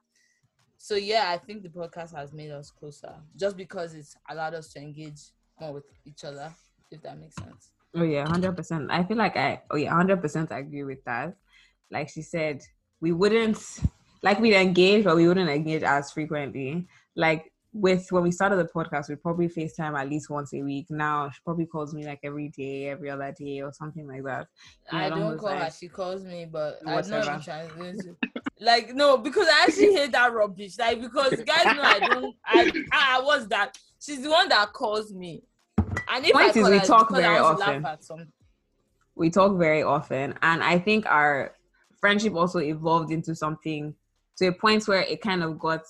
So 0.79 0.95
yeah, 0.95 1.27
I 1.29 1.37
think 1.37 1.63
the 1.63 1.69
podcast 1.69 2.17
has 2.17 2.33
made 2.33 2.51
us 2.51 2.71
closer 2.71 3.15
just 3.37 3.59
because 3.59 3.95
it's 3.95 4.17
allowed 4.31 4.55
us 4.55 4.69
to 4.73 4.81
engage 4.81 5.21
more 5.61 5.75
with 5.75 5.85
each 6.07 6.25
other, 6.25 6.51
if 6.91 7.03
that 7.03 7.19
makes 7.19 7.35
sense. 7.37 7.73
Oh 7.95 8.05
yeah, 8.05 8.27
hundred 8.27 8.57
percent. 8.57 8.91
I 8.91 9.05
feel 9.05 9.19
like 9.19 9.37
I 9.37 9.61
oh 9.71 9.77
yeah, 9.77 9.95
hundred 9.95 10.23
percent 10.23 10.49
agree 10.51 10.85
with 10.85 11.05
that. 11.05 11.35
Like 11.91 12.09
she 12.09 12.23
said, 12.23 12.63
we 13.03 13.13
wouldn't 13.13 13.59
like 14.27 14.41
we'd 14.41 14.55
engage, 14.55 15.05
but 15.05 15.17
we 15.17 15.29
wouldn't 15.29 15.49
engage 15.49 15.83
as 15.85 16.11
frequently. 16.11 16.87
Like 17.15 17.53
with 17.73 18.11
when 18.11 18.25
we 18.25 18.33
started 18.33 18.57
the 18.57 18.65
podcast, 18.65 19.09
we'd 19.09 19.23
probably 19.23 19.49
FaceTime 19.49 19.97
at 19.99 20.09
least 20.09 20.31
once 20.31 20.53
a 20.55 20.61
week. 20.63 20.87
Now 20.91 21.31
she 21.31 21.39
probably 21.45 21.67
calls 21.67 21.95
me 21.95 22.05
like 22.05 22.21
every 22.25 22.49
day, 22.49 22.89
every 22.89 23.09
other 23.11 23.33
day, 23.39 23.61
or 23.63 23.73
something 23.73 24.07
like 24.09 24.25
that. 24.25 24.49
Yeah, 24.93 24.99
I 24.99 25.09
don't 25.11 25.39
call 25.39 25.51
her, 25.57 25.71
she 25.71 25.89
calls 25.89 26.25
me, 26.25 26.47
but 26.51 26.79
Whatever. 26.83 27.39
to 27.39 28.17
like 28.61 28.95
no, 28.95 29.17
because 29.19 29.47
I 29.47 29.65
actually 29.67 29.95
hate 29.95 30.13
that 30.13 30.33
rubbish. 30.33 30.79
Like 30.79 31.01
because 31.01 31.33
guys 31.45 31.65
know 31.77 31.83
I 31.83 31.99
don't 32.01 32.35
I 32.45 32.73
ah 32.93 33.21
what's 33.25 33.47
that? 33.47 33.79
She's 34.01 34.23
the 34.23 34.31
one 34.31 34.49
that 34.49 34.73
calls 34.73 35.13
me. 35.13 35.45
And 36.09 36.25
if 36.27 36.33
Point 36.33 36.57
I 36.57 36.61
is 36.61 36.69
we 36.69 36.79
her, 36.79 36.85
talk 36.85 37.11
very 37.13 37.39
often. 37.39 37.83
laugh 37.83 37.93
at 37.93 38.05
something. 38.05 38.33
we 39.15 39.31
talk 39.31 39.57
very 39.57 39.83
often 39.83 40.35
and 40.43 40.63
i 40.63 40.79
think 40.79 41.07
our 41.07 41.53
friendship 42.01 42.35
also 42.35 42.59
evolved 42.59 43.11
into 43.11 43.35
something 43.35 43.95
to 44.37 44.47
a 44.49 44.53
point 44.53 44.87
where 44.87 45.03
it 45.03 45.21
kind 45.21 45.43
of 45.43 45.59
got 45.59 45.83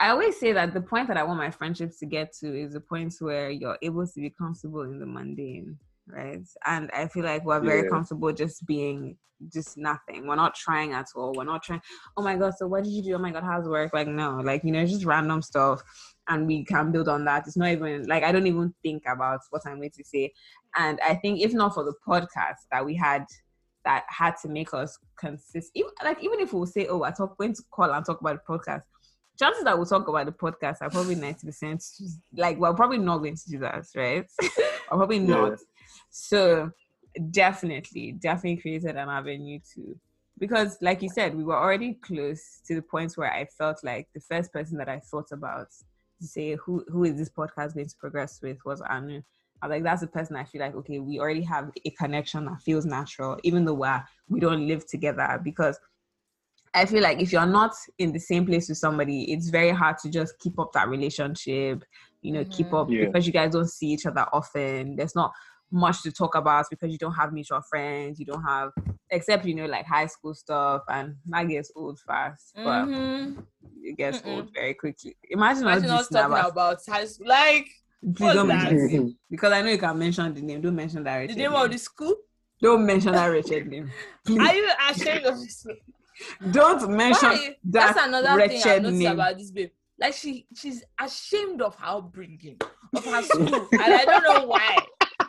i 0.00 0.08
always 0.10 0.38
say 0.38 0.52
that 0.52 0.74
the 0.74 0.80
point 0.80 1.06
that 1.08 1.16
i 1.16 1.22
want 1.22 1.38
my 1.38 1.50
friendships 1.50 1.98
to 1.98 2.06
get 2.06 2.32
to 2.32 2.58
is 2.58 2.72
the 2.72 2.80
point 2.80 3.14
where 3.20 3.50
you're 3.50 3.78
able 3.82 4.06
to 4.06 4.20
be 4.20 4.30
comfortable 4.30 4.82
in 4.82 4.98
the 4.98 5.06
mundane 5.06 5.78
right? 6.08 6.46
And 6.66 6.90
i 6.92 7.08
feel 7.08 7.24
like 7.24 7.44
we're 7.44 7.60
very 7.60 7.82
Yeah. 7.82 7.88
comfortable 7.88 8.32
just 8.32 8.66
being 8.66 9.16
just 9.52 9.76
nothing. 9.76 10.26
We're 10.26 10.36
not 10.36 10.54
trying 10.54 10.94
at 10.94 11.08
all. 11.14 11.34
We're 11.34 11.44
not 11.44 11.62
trying 11.62 11.82
oh 12.16 12.22
my 12.22 12.36
god 12.36 12.54
so 12.56 12.66
what 12.66 12.84
did 12.84 12.92
you 12.92 13.02
do? 13.02 13.14
Oh 13.14 13.18
my 13.18 13.30
god 13.30 13.42
how's 13.42 13.68
work? 13.68 13.92
Like 13.92 14.08
no 14.08 14.40
like 14.42 14.64
you 14.64 14.72
know 14.72 14.80
it's 14.80 14.92
just 14.92 15.04
random 15.04 15.42
stuff 15.42 15.82
and 16.28 16.46
we 16.46 16.64
can 16.64 16.90
build 16.90 17.08
on 17.08 17.24
that. 17.26 17.46
It's 17.46 17.56
not 17.56 17.68
even 17.68 18.06
like 18.06 18.22
i 18.22 18.32
don't 18.32 18.46
even 18.46 18.74
think 18.82 19.02
about 19.06 19.40
what 19.50 19.62
i'm 19.66 19.76
going 19.76 19.90
to 19.90 20.04
say. 20.04 20.32
And 20.76 20.98
I 21.04 21.14
think 21.16 21.40
if 21.40 21.52
not 21.52 21.74
for 21.74 21.84
the 21.84 21.94
podcast 22.06 22.64
that 22.72 22.84
we 22.84 22.94
had 22.94 23.24
that 23.86 24.04
had 24.08 24.34
to 24.42 24.48
make 24.48 24.74
us 24.74 24.98
consist 25.18 25.70
even 25.74 25.90
like 26.04 26.22
even 26.22 26.40
if 26.40 26.52
we'll 26.52 26.66
say, 26.66 26.86
Oh, 26.88 27.04
I 27.04 27.12
talk 27.12 27.38
going 27.38 27.54
to 27.54 27.62
call 27.70 27.90
and 27.90 28.04
talk 28.04 28.20
about 28.20 28.38
the 28.44 28.52
podcast, 28.52 28.82
chances 29.38 29.64
that 29.64 29.76
we'll 29.76 29.86
talk 29.86 30.08
about 30.08 30.26
the 30.26 30.32
podcast 30.32 30.78
are 30.82 30.90
probably 30.90 31.14
90% 31.16 32.18
like 32.36 32.58
we're 32.58 32.74
probably 32.74 32.98
not 32.98 33.18
going 33.18 33.36
to 33.36 33.48
do 33.48 33.58
that, 33.60 33.84
right? 33.94 34.26
or 34.90 34.98
probably 34.98 35.18
Yeah. 35.18 35.24
not. 35.24 35.58
So 36.10 36.70
definitely, 37.30 38.12
definitely 38.12 38.60
created 38.60 38.96
an 38.96 39.08
avenue 39.08 39.60
to 39.74 39.96
because 40.38 40.76
like 40.82 41.00
you 41.00 41.08
said, 41.08 41.34
we 41.34 41.44
were 41.44 41.56
already 41.56 41.94
close 41.94 42.60
to 42.66 42.74
the 42.74 42.82
point 42.82 43.12
where 43.16 43.32
I 43.32 43.46
felt 43.56 43.78
like 43.84 44.08
the 44.14 44.20
first 44.20 44.52
person 44.52 44.76
that 44.78 44.88
I 44.88 45.00
thought 45.00 45.30
about 45.32 45.68
to 46.20 46.26
say 46.26 46.56
who 46.56 46.84
who 46.88 47.04
is 47.04 47.16
this 47.16 47.30
podcast 47.30 47.74
going 47.74 47.88
to 47.88 47.96
progress 47.98 48.40
with 48.42 48.58
was 48.64 48.80
Anu. 48.82 49.22
I 49.62 49.66
was 49.66 49.74
like, 49.74 49.84
that's 49.84 50.02
the 50.02 50.06
person 50.06 50.36
I 50.36 50.44
feel 50.44 50.60
like, 50.60 50.74
okay, 50.76 50.98
we 50.98 51.18
already 51.18 51.42
have 51.42 51.70
a 51.84 51.90
connection 51.90 52.44
that 52.44 52.60
feels 52.62 52.84
natural, 52.84 53.38
even 53.42 53.64
though 53.64 53.74
we're, 53.74 54.02
we 54.28 54.40
don't 54.40 54.66
live 54.68 54.86
together. 54.86 55.40
Because 55.42 55.78
I 56.74 56.84
feel 56.84 57.02
like 57.02 57.20
if 57.20 57.32
you're 57.32 57.46
not 57.46 57.74
in 57.98 58.12
the 58.12 58.18
same 58.20 58.44
place 58.44 58.68
with 58.68 58.78
somebody, 58.78 59.32
it's 59.32 59.48
very 59.48 59.70
hard 59.70 59.96
to 59.98 60.10
just 60.10 60.38
keep 60.38 60.58
up 60.58 60.72
that 60.74 60.88
relationship, 60.88 61.84
you 62.20 62.32
know, 62.32 62.44
keep 62.50 62.68
Mhm. 62.68 62.80
up 62.82 62.90
Yeah. 62.90 63.06
because 63.06 63.26
you 63.26 63.32
guys 63.32 63.52
don't 63.52 63.70
see 63.70 63.88
each 63.88 64.04
other 64.04 64.26
often. 64.32 64.96
There's 64.96 65.14
not 65.14 65.32
much 65.70 66.02
to 66.02 66.12
talk 66.12 66.34
about 66.34 66.66
because 66.68 66.92
you 66.92 66.98
don't 66.98 67.14
have 67.14 67.32
mutual 67.32 67.62
friends. 67.62 68.20
You 68.20 68.26
don't 68.26 68.42
have, 68.44 68.72
except, 69.10 69.46
you 69.46 69.54
know, 69.54 69.66
like 69.66 69.86
high 69.86 70.06
school 70.06 70.34
stuff, 70.34 70.82
and 70.88 71.16
that 71.26 71.44
gets 71.48 71.72
old 71.74 71.98
fast. 72.00 72.52
But 72.62 72.88
Mhm. 72.88 73.44
it 73.82 73.96
gets 73.96 74.20
Mm-mm. 74.20 74.26
old 74.26 74.52
very 74.54 74.74
quickly. 74.74 75.16
Imagine, 75.30 75.62
Imagine 75.62 75.90
us 75.90 76.00
us 76.02 76.08
talking 76.08 76.32
about, 76.32 76.52
about 76.52 76.78
high 76.86 77.04
school. 77.06 77.26
Like 77.28 77.68
please 78.14 78.34
don't 78.34 78.46
mention 78.48 78.78
his 78.78 78.92
name 78.92 79.16
because 79.30 79.52
I 79.52 79.62
know 79.62 79.70
you 79.70 79.78
can 79.78 79.98
mention 79.98 80.34
the 80.34 80.40
name. 80.42 80.60
Don't 80.60 80.74
mention 80.76 81.02
that. 81.04 81.28
the 81.28 81.34
name 81.34 81.52
name. 81.52 81.60
of 81.62 81.70
the 81.70 81.78
school. 81.78 82.14
Don't 82.60 82.86
mention 82.86 83.12
that 83.12 83.26
Richard 83.26 83.66
name. 83.68 83.90
Please 84.24 84.40
Are 84.40 84.54
you 84.54 84.68
ashamed 84.90 85.24
of 85.26 85.38
this? 85.40 85.66
don't 86.50 86.88
mention 86.90 87.28
Why? 87.30 87.56
that 87.64 87.94
That's 87.94 88.06
another 88.06 88.48
thing 88.48 88.62
I 88.64 88.78
noticed 88.78 88.98
name. 89.00 89.12
about 89.12 89.36
this 89.38 89.50
babe. 89.50 89.70
Like 89.98 90.14
she 90.14 90.46
she's 90.54 90.82
ashamed 91.00 91.60
of 91.62 91.74
her 91.76 91.86
upbringing, 91.98 92.58
of 92.94 93.04
her 93.04 93.22
school. 93.22 93.68
and 93.72 93.80
I 93.82 94.04
don't 94.04 94.22
know 94.22 94.46
why. 94.46 94.78
and 95.20 95.28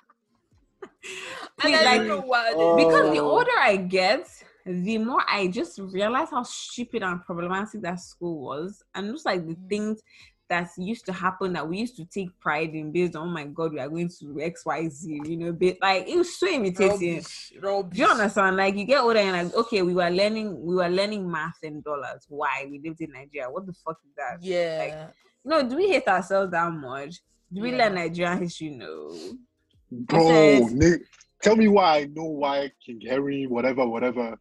Please, 1.58 1.76
I 1.78 1.84
like- 1.86 1.98
don't 1.98 2.08
know 2.08 2.22
why. 2.22 2.54
Oh. 2.56 2.76
because 2.78 3.12
the 3.14 3.20
older 3.20 3.52
I 3.60 3.78
get, 3.78 4.28
the 4.66 4.98
more 4.98 5.24
I 5.28 5.48
just 5.48 5.80
realize 5.80 6.30
how 6.32 6.44
stupid 6.44 7.04
and 7.04 7.24
problematic 7.24 7.82
that 7.82 8.00
school 8.00 8.40
was, 8.40 8.84
and 8.96 9.12
just 9.14 9.26
like 9.26 9.46
the 9.48 9.56
Mm. 9.56 9.70
things 9.70 10.02
that 10.50 10.70
used 10.78 11.06
to 11.06 11.14
happen 11.14 11.54
that 11.54 11.68
we 11.68 11.80
used 11.80 11.96
to 11.98 12.06
take 12.06 12.38
pride 12.40 12.74
in 12.74 12.92
based 12.92 13.16
on, 13.16 13.28
oh 13.28 13.32
my 13.32 13.44
god, 13.46 13.74
we 13.74 13.80
are 13.80 13.90
going 13.90 14.10
to 14.20 14.40
X 14.42 14.66
Y 14.66 14.88
Z, 14.90 15.22
you 15.26 15.38
know, 15.38 15.52
but 15.52 15.78
like 15.82 16.08
it 16.08 16.18
was 16.18 16.38
so 16.40 16.48
imitating. 16.48 17.16
rubbish, 17.16 17.54
rubbish. 17.62 17.96
Do 17.98 18.02
you 18.02 18.08
understand? 18.08 18.56
Like 18.58 18.76
you 18.76 18.86
get 18.86 19.02
older 19.02 19.20
and 19.20 19.48
like, 19.48 19.56
okay, 19.56 19.82
we 19.82 19.94
were 19.94 20.10
learning, 20.10 20.60
we 20.66 20.76
were 20.76 20.88
learning 20.90 21.30
math 21.30 21.58
and 21.64 21.84
dollars. 21.84 22.26
Why? 22.30 22.66
We 22.70 22.80
lived 22.84 23.02
in 23.02 23.12
Nigeria. 23.12 23.50
What 23.50 23.66
the 23.66 23.74
fuck 23.74 23.98
is 24.06 24.12
that? 24.16 24.42
Yeah. 24.42 25.08
No, 25.44 25.68
do 25.68 25.76
we 25.76 25.90
hate 25.90 26.08
ourselves 26.08 26.52
that 26.52 26.72
much? 26.72 27.20
Do 27.52 27.62
we 27.62 27.72
Yeah. 27.72 27.78
learn 27.78 27.96
Nigerian 27.96 28.40
history? 28.40 28.70
No. 28.70 29.14
Bro, 29.92 30.28
said- 30.28 30.72
ni- 30.74 31.06
tell 31.42 31.56
me 31.56 31.68
why 31.68 32.00
I 32.00 32.06
know 32.06 32.26
why 32.26 32.72
King 32.86 33.02
Henry, 33.08 33.48
whatever, 33.48 33.86
whatever, 33.88 34.22
Yeah. 34.22 34.36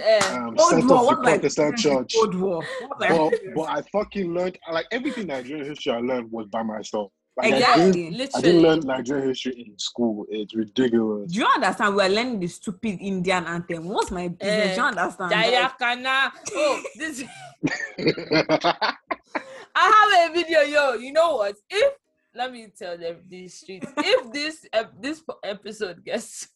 Um, 0.00 0.56
Old 0.58 0.70
set 0.70 0.84
war, 0.84 0.98
off 0.98 1.08
the 1.10 1.22
Protestant 1.22 1.76
church. 1.84 2.14
Old 2.18 2.34
war. 2.34 2.62
But, 2.98 3.32
but 3.54 3.62
I 3.68 3.82
fucking 3.92 4.32
learned 4.34 4.58
like 4.72 4.86
everything 4.90 5.26
Nigerian 5.28 5.66
history 5.66 5.92
I 5.92 5.98
learned 6.00 6.30
was 6.30 6.46
by 6.48 6.62
myself. 6.62 7.12
Like, 7.36 7.52
I 7.52 7.56
Exactly. 7.58 8.10
didn't, 8.10 8.36
I 8.36 8.40
didn't 8.40 8.62
learn 8.62 8.80
Nigerian 8.80 9.28
history 9.28 9.64
in 9.66 9.78
school. 9.78 10.26
It's 10.28 10.54
ridiculous. 10.56 11.30
Do 11.32 11.38
you 11.38 11.46
understand? 11.46 11.94
We're 11.94 12.08
learning 12.08 12.40
the 12.40 12.48
stupid 12.48 12.98
Indian 13.00 13.44
anthem. 13.46 13.84
What's 13.88 14.10
my 14.10 14.26
business? 14.26 14.66
Eh, 14.66 14.74
Do 14.74 14.80
you 14.80 14.86
understand? 14.88 15.30
Jaya 15.30 15.62
Like, 15.62 15.78
Kana. 15.78 16.32
Oh, 16.52 16.82
this. 16.96 17.22
I 18.60 18.96
have 19.74 20.30
a 20.30 20.34
video, 20.34 20.60
yo. 20.62 20.94
You 20.94 21.12
know 21.12 21.36
what? 21.36 21.54
If 21.70 21.92
let 22.34 22.52
me 22.52 22.68
tell 22.76 22.98
them 22.98 23.16
these 23.28 23.54
streets. 23.54 23.86
If 23.98 24.32
this 24.32 24.66
ep- 24.72 25.00
this 25.00 25.22
episode 25.44 26.04
gets 26.04 26.48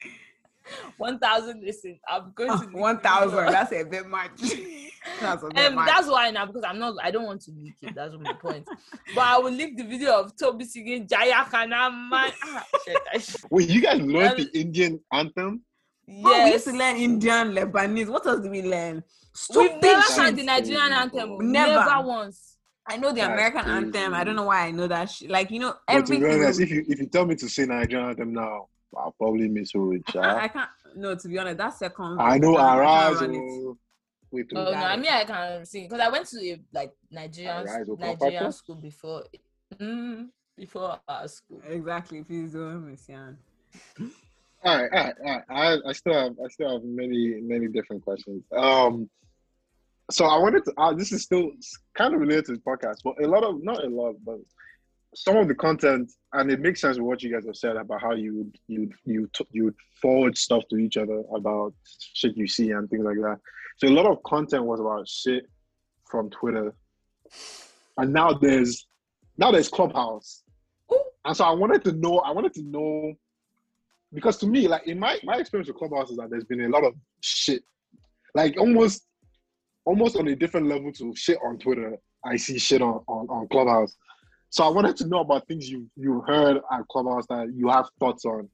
one 0.96 1.18
thousand 1.18 1.62
listens, 1.64 1.98
I'm 2.08 2.32
going 2.34 2.50
to 2.58 2.66
One 2.78 2.98
thousand. 3.00 3.46
That's 3.46 3.72
a 3.72 3.84
bit 3.84 4.06
much. 4.06 4.30
that's 5.20 5.42
a 5.42 5.48
bit 5.48 5.66
Um, 5.66 5.74
much. 5.74 5.86
that's 5.86 6.08
why 6.08 6.30
now 6.30 6.46
because 6.46 6.64
I'm 6.64 6.78
not. 6.78 6.94
I 7.02 7.10
don't 7.10 7.24
want 7.24 7.40
to 7.42 7.50
leak 7.52 7.74
it. 7.82 7.94
That's 7.94 8.14
my 8.20 8.32
point. 8.34 8.66
But 9.14 9.22
I 9.24 9.38
will 9.38 9.50
leak 9.52 9.76
the 9.76 9.84
video 9.84 10.20
of 10.20 10.36
Toby 10.36 10.64
singing 10.64 11.06
Jaya 11.06 11.44
Kana 11.50 11.90
man. 11.90 12.32
Ah, 12.44 12.64
shit, 12.84 12.96
I 13.12 13.18
sh- 13.18 13.36
Wait, 13.50 13.68
you 13.68 13.80
guys 13.80 14.00
learned 14.00 14.38
That 14.38 14.52
the 14.52 14.60
Indian 14.60 15.00
anthem? 15.12 15.62
Bro, 16.06 16.44
we 16.44 16.52
used 16.52 16.64
to 16.66 16.72
learn 16.72 16.96
Indian, 16.96 17.52
Lebanese. 17.52 18.08
What 18.08 18.26
else 18.26 18.40
did 18.40 18.50
we 18.50 18.62
learn? 18.62 18.96
We've 18.96 19.02
Stupid 19.34 19.80
never 19.82 20.02
shit. 20.02 20.10
sang 20.10 20.36
the 20.36 20.42
Nigerian 20.42 20.92
anthem. 20.92 21.38
Never. 21.52 21.72
Never 21.84 22.06
once. 22.06 22.48
I 22.86 22.96
know 22.96 23.10
the 23.10 23.20
That's 23.20 23.32
American 23.32 23.62
crazy. 23.62 23.76
anthem. 23.76 24.12
I 24.14 24.24
don't 24.24 24.34
know 24.36 24.42
why 24.42 24.66
I 24.66 24.70
know 24.72 24.88
that 24.88 25.08
shit. 25.08 25.30
Like 25.30 25.50
you 25.52 25.60
know, 25.60 25.74
But 25.86 26.06
to 26.06 26.14
everything. 26.14 26.20
be 26.20 26.44
honest, 26.44 26.60
if 26.60 26.70
you 26.70 26.84
if 26.88 26.98
you 27.00 27.06
tell 27.06 27.24
me 27.24 27.36
to 27.36 27.48
sing 27.48 27.68
Nigerian 27.68 28.08
anthem 28.10 28.32
now, 28.34 28.66
I'll 28.96 29.12
probably 29.12 29.48
miss 29.48 29.70
it. 29.74 29.78
I 29.78 30.12
can't, 30.12 30.26
I 30.26 30.48
can't. 30.48 30.70
No, 30.94 31.14
to 31.14 31.28
be 31.28 31.38
honest, 31.38 31.58
that 31.58 31.74
second. 31.74 32.20
I 32.20 32.38
know 32.38 32.56
I 32.56 32.60
can't 32.60 32.80
Arise. 32.80 33.22
oh, 33.22 33.78
Wait, 34.30 34.46
Oh 34.54 34.66
oh, 34.66 34.70
no, 34.70 34.76
I 34.76 34.96
mean 34.96 35.12
I 35.12 35.24
can 35.24 35.66
sing 35.66 35.84
because 35.84 36.00
I 36.00 36.08
went 36.08 36.26
to 36.28 36.38
a 36.40 36.60
like 36.72 36.92
Nigerian 37.10 37.68
Alright, 37.68 37.86
Nigerian 37.98 38.52
school 38.52 38.76
before. 38.76 39.24
Mm, 39.76 40.28
before 40.56 40.98
our 41.06 41.28
school. 41.28 41.60
Exactly. 41.68 42.22
Please 42.22 42.52
don't 42.52 42.90
miss 42.90 43.08
Yan. 43.08 43.36
all 44.64 44.82
right, 44.82 44.90
all 44.92 45.04
right, 45.04 45.14
all 45.24 45.32
right. 45.32 45.44
I, 45.50 45.88
I 45.88 45.92
still 45.92 46.14
have 46.14 46.32
I 46.42 46.48
still 46.48 46.72
have 46.72 46.84
many 46.84 47.40
many 47.42 47.68
different 47.68 48.02
questions. 48.04 48.42
Um, 48.56 49.10
so 50.10 50.24
I 50.24 50.38
wanted 50.38 50.64
to. 50.64 50.72
Uh, 50.78 50.94
this 50.94 51.12
is 51.12 51.22
still 51.22 51.50
kind 51.94 52.14
of 52.14 52.20
related 52.20 52.46
to 52.46 52.52
the 52.52 52.58
podcast, 52.58 52.96
but 53.04 53.22
a 53.22 53.26
lot 53.28 53.44
of 53.44 53.62
not 53.62 53.84
a 53.84 53.88
lot, 53.88 54.14
but 54.24 54.38
some 55.14 55.36
of 55.36 55.48
the 55.48 55.54
content, 55.54 56.10
and 56.32 56.50
it 56.50 56.60
makes 56.60 56.80
sense 56.80 56.96
with 56.96 57.06
what 57.06 57.22
you 57.22 57.32
guys 57.32 57.46
have 57.46 57.56
said 57.56 57.76
about 57.76 58.00
how 58.00 58.12
you 58.12 58.36
would 58.36 58.58
you 58.66 58.90
you 59.04 59.30
you 59.50 59.74
forward 60.00 60.36
stuff 60.36 60.62
to 60.70 60.76
each 60.76 60.96
other 60.96 61.22
about 61.34 61.74
shit 62.14 62.36
you 62.36 62.46
see 62.46 62.70
and 62.70 62.88
things 62.88 63.04
like 63.04 63.16
that. 63.16 63.38
So 63.78 63.88
a 63.88 63.90
lot 63.90 64.06
of 64.06 64.22
content 64.22 64.64
was 64.64 64.80
about 64.80 65.08
shit 65.08 65.48
from 66.10 66.30
Twitter, 66.30 66.74
and 67.98 68.12
now 68.12 68.32
there's 68.32 68.86
now 69.38 69.50
there's 69.50 69.68
Clubhouse. 69.68 70.42
And 71.24 71.36
so 71.36 71.44
I 71.44 71.52
wanted 71.52 71.84
to 71.84 71.92
know, 71.92 72.18
I 72.18 72.32
wanted 72.32 72.52
to 72.54 72.62
know 72.62 73.14
because 74.12 74.38
to 74.38 74.46
me, 74.46 74.68
like 74.68 74.86
in 74.86 74.98
my 74.98 75.18
my 75.24 75.36
experience 75.36 75.68
with 75.68 75.76
Clubhouse 75.78 76.10
is 76.10 76.16
that 76.16 76.30
there's 76.30 76.44
been 76.44 76.62
a 76.62 76.68
lot 76.68 76.84
of 76.84 76.94
shit. 77.20 77.62
Like 78.34 78.58
almost 78.58 79.06
almost 79.84 80.16
on 80.16 80.28
a 80.28 80.36
different 80.36 80.66
level 80.66 80.92
to 80.92 81.14
shit 81.14 81.38
on 81.44 81.58
Twitter. 81.58 81.96
I 82.24 82.36
see 82.36 82.58
shit 82.58 82.82
on, 82.82 83.02
on, 83.08 83.26
on 83.28 83.48
Clubhouse. 83.48 83.96
So 84.52 84.64
I 84.64 84.68
wanted 84.68 84.98
to 84.98 85.06
know 85.08 85.20
about 85.20 85.48
things 85.48 85.68
you 85.70 85.86
you 85.96 86.20
heard 86.26 86.58
at 86.58 86.86
Clubhouse 86.90 87.24
that 87.30 87.50
you 87.56 87.68
have 87.68 87.88
thoughts 87.98 88.26
on 88.26 88.48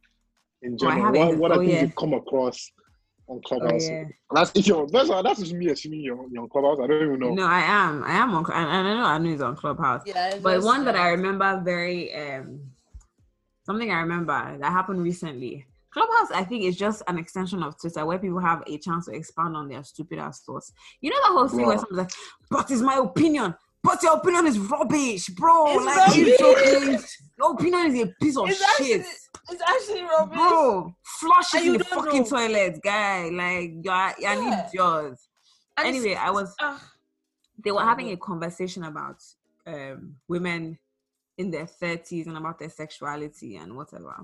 in 0.62 0.74
Oh, 0.74 0.76
general. 0.78 1.02
have 1.06 1.14
it. 1.14 1.18
what 1.18 1.36
what 1.38 1.50
are 1.50 1.56
Oh, 1.56 1.60
things 1.60 1.72
yeah. 1.72 1.80
you've 1.82 1.96
come 1.96 2.12
across 2.14 2.70
on 3.26 3.38
Oh, 3.38 3.40
Clubhouse? 3.48 3.90
yeah. 3.90 4.04
That's 4.32 4.52
if 4.54 4.68
you're 4.68 4.86
that's 4.86 5.08
that's 5.08 5.40
just 5.40 5.52
me 5.54 5.68
assuming 5.70 6.00
you're, 6.02 6.24
you're 6.30 6.42
on 6.44 6.48
Clubhouse. 6.50 6.78
I 6.80 6.86
don't 6.86 7.02
even 7.02 7.18
know. 7.18 7.34
No, 7.34 7.46
I 7.46 7.60
am. 7.60 8.04
I 8.04 8.12
am 8.12 8.32
on. 8.32 8.44
Cl- 8.46 8.56
And 8.58 8.70
and 8.70 8.88
I 8.88 8.94
know 8.94 9.04
I 9.04 9.18
know 9.18 9.30
he's 9.30 9.40
on 9.40 9.56
Clubhouse. 9.56 10.02
Yeah, 10.06 10.38
But 10.40 10.62
one 10.62 10.84
that 10.84 10.94
I 10.94 11.08
remember 11.08 11.60
very 11.64 12.14
um 12.14 12.60
something 13.66 13.90
I 13.90 13.98
remember 13.98 14.56
that 14.58 14.70
happened 14.72 15.02
recently. 15.02 15.66
Clubhouse, 15.90 16.30
I 16.32 16.44
think, 16.44 16.62
is 16.62 16.76
just 16.76 17.02
an 17.08 17.18
extension 17.18 17.62
of 17.64 17.80
Twitter 17.80 18.06
where 18.06 18.18
people 18.20 18.38
have 18.38 18.62
a 18.68 18.78
chance 18.78 19.06
to 19.06 19.12
expand 19.12 19.56
on 19.56 19.68
their 19.68 19.82
stupid 19.82 20.20
ass 20.20 20.42
thoughts. 20.42 20.72
You 21.00 21.10
know 21.10 21.16
that 21.24 21.32
whole 21.32 21.48
thing 21.48 21.66
where 21.66 21.76
Bro. 21.76 21.86
someone's 21.88 22.12
like, 22.12 22.12
"But 22.50 22.70
it's 22.70 22.82
my 22.82 22.98
opinion." 22.98 23.56
But 23.88 24.02
your 24.02 24.16
opinion 24.18 24.46
is 24.48 24.58
rubbish, 24.58 25.28
bro. 25.30 25.64
It's 25.68 25.86
like 25.86 26.14
you 26.16 26.24
rubbish. 26.26 26.38
joking? 26.38 26.98
Your 27.38 27.52
opinion 27.52 27.86
is 27.96 28.02
a 28.02 28.06
piece 28.20 28.36
of 28.36 28.50
It's 28.50 28.58
shit, 28.76 29.00
actually, 29.00 29.14
it's 29.50 29.62
actually 29.66 30.02
rubbish. 30.02 30.36
bro. 30.36 30.94
Flush 31.02 31.54
it 31.54 31.60
in 31.66 31.72
you 31.72 31.78
the 31.78 31.84
fucking 31.84 32.20
know. 32.22 32.28
toilet, 32.28 32.80
guy. 32.84 33.30
Like 33.30 33.70
you're, 33.82 34.14
you're 34.18 34.30
an 34.30 34.42
Yeah. 34.42 34.66
idiot. 34.68 35.18
And 35.78 35.86
Anyway, 35.86 36.14
I 36.16 36.30
was 36.30 36.54
ah, 36.60 36.82
they 37.64 37.70
were 37.72 37.80
having 37.80 38.10
a 38.10 38.16
conversation 38.18 38.84
about 38.84 39.22
um, 39.66 40.16
women 40.28 40.78
in 41.38 41.50
their 41.50 41.64
30s 41.66 42.26
and 42.26 42.36
about 42.36 42.58
their 42.58 42.68
sexuality 42.68 43.56
and 43.56 43.74
whatever. 43.74 44.14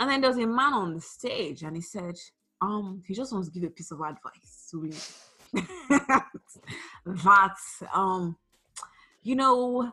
And 0.00 0.08
then 0.08 0.22
there 0.22 0.30
was 0.30 0.38
a 0.38 0.46
man 0.46 0.72
on 0.72 0.94
the 0.94 1.00
stage 1.02 1.62
and 1.62 1.76
he 1.76 1.82
said, 1.82 2.14
um, 2.62 3.02
he 3.06 3.12
just 3.12 3.34
wants 3.34 3.48
to 3.48 3.54
give 3.54 3.68
a 3.68 3.70
piece 3.72 3.90
of 3.90 4.00
advice 4.00 4.68
to 4.70 4.80
women. 4.80 4.98
that 7.06 7.54
um, 7.92 8.36
you 9.28 9.36
know, 9.36 9.92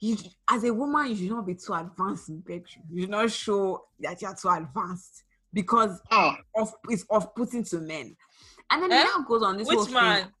you 0.00 0.16
as 0.50 0.64
a 0.64 0.74
woman, 0.74 1.06
you 1.08 1.16
should 1.16 1.30
not 1.30 1.46
be 1.46 1.54
too 1.54 1.72
advanced 1.74 2.28
in 2.28 2.40
bedroom. 2.40 2.84
You 2.90 3.02
should 3.02 3.10
not 3.10 3.30
show 3.30 3.84
that 4.00 4.20
you're 4.20 4.34
too 4.34 4.48
advanced 4.48 5.22
because 5.52 6.00
Ah, 6.10 6.36
of 6.56 6.72
it's 6.88 7.04
off 7.08 7.34
putting 7.36 7.62
to 7.64 7.78
men. 7.78 8.16
And 8.70 8.82
then 8.82 8.90
Eh? 8.92 8.98
he 8.98 9.04
now 9.04 9.24
goes 9.26 9.42
on 9.44 9.56
this 9.56 9.68
whole 9.68 9.78
which 9.78 9.86
thing. 9.86 9.94
man? 9.94 10.32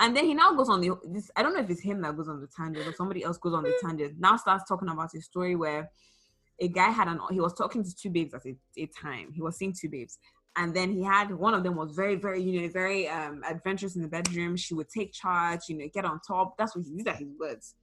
And 0.00 0.16
then 0.16 0.24
he 0.24 0.34
now 0.34 0.52
goes 0.54 0.68
on 0.68 0.80
the 0.80 0.90
this. 1.14 1.30
I 1.36 1.42
don't 1.42 1.54
know 1.54 1.60
if 1.60 1.70
it's 1.70 1.80
him 1.80 2.00
that 2.02 2.16
goes 2.16 2.28
on 2.28 2.40
the 2.40 2.48
tangent 2.48 2.86
or 2.88 2.92
somebody 2.92 3.22
else 3.22 3.38
goes 3.38 3.54
on 3.54 3.62
the 3.62 3.74
tangent. 3.80 4.18
Now 4.18 4.36
starts 4.36 4.64
talking 4.66 4.88
about 4.88 5.14
a 5.14 5.20
story 5.22 5.54
where 5.54 5.90
a 6.58 6.68
guy 6.68 6.90
had 6.90 7.06
an 7.08 7.20
he 7.30 7.40
was 7.40 7.54
talking 7.54 7.84
to 7.84 7.94
two 7.94 8.10
babes 8.10 8.34
at 8.34 8.44
a, 8.46 8.56
a 8.78 8.86
time. 8.86 9.32
He 9.32 9.40
was 9.42 9.56
seeing 9.56 9.74
two 9.78 9.88
babes, 9.88 10.18
and 10.56 10.74
then 10.74 10.90
he 10.92 11.02
had 11.02 11.32
one 11.32 11.54
of 11.54 11.62
them 11.62 11.76
was 11.76 11.92
very 11.94 12.16
very 12.16 12.42
you 12.42 12.60
know 12.60 12.68
very 12.68 13.08
um 13.08 13.42
adventurous 13.48 13.96
in 13.96 14.02
the 14.02 14.08
bedroom. 14.08 14.56
She 14.56 14.74
would 14.74 14.88
take 14.88 15.12
charge, 15.12 15.60
you 15.68 15.78
know, 15.78 15.86
get 15.92 16.04
on 16.04 16.20
top. 16.26 16.56
That's 16.58 16.74
what 16.76 16.84
he, 16.84 16.96
these 16.96 17.06
are 17.06 17.14
his 17.14 17.28
words. 17.38 17.74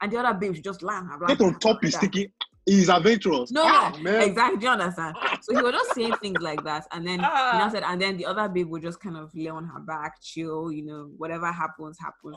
And 0.00 0.10
the 0.12 0.18
other 0.18 0.38
babe 0.38 0.54
should 0.54 0.64
just 0.64 0.82
land 0.82 1.08
her. 1.08 1.26
get 1.26 1.40
on 1.40 1.58
top 1.58 1.84
is 1.84 1.96
thinking 1.96 2.26
he's 2.66 2.88
adventurous. 2.88 3.50
No, 3.52 3.62
ah, 3.64 3.92
no, 3.96 4.02
man. 4.02 4.22
exactly. 4.22 4.58
Do 4.58 4.66
you 4.66 4.72
understand? 4.72 5.16
So 5.42 5.54
he 5.56 5.62
was 5.62 5.72
just 5.72 5.94
saying 5.94 6.14
things 6.22 6.40
like 6.40 6.62
that, 6.64 6.86
and 6.92 7.06
then 7.06 7.18
he 7.20 7.24
Ah. 7.28 7.56
now 7.58 7.68
said, 7.68 7.82
and 7.84 8.00
then 8.00 8.16
the 8.16 8.26
other 8.26 8.48
babe 8.48 8.68
would 8.68 8.82
just 8.82 9.00
kind 9.00 9.16
of 9.16 9.30
lay 9.34 9.48
on 9.48 9.64
her 9.64 9.80
back, 9.80 10.20
chill, 10.22 10.70
you 10.72 10.84
know, 10.84 11.10
whatever 11.16 11.50
happens, 11.52 11.98
happens. 12.00 12.36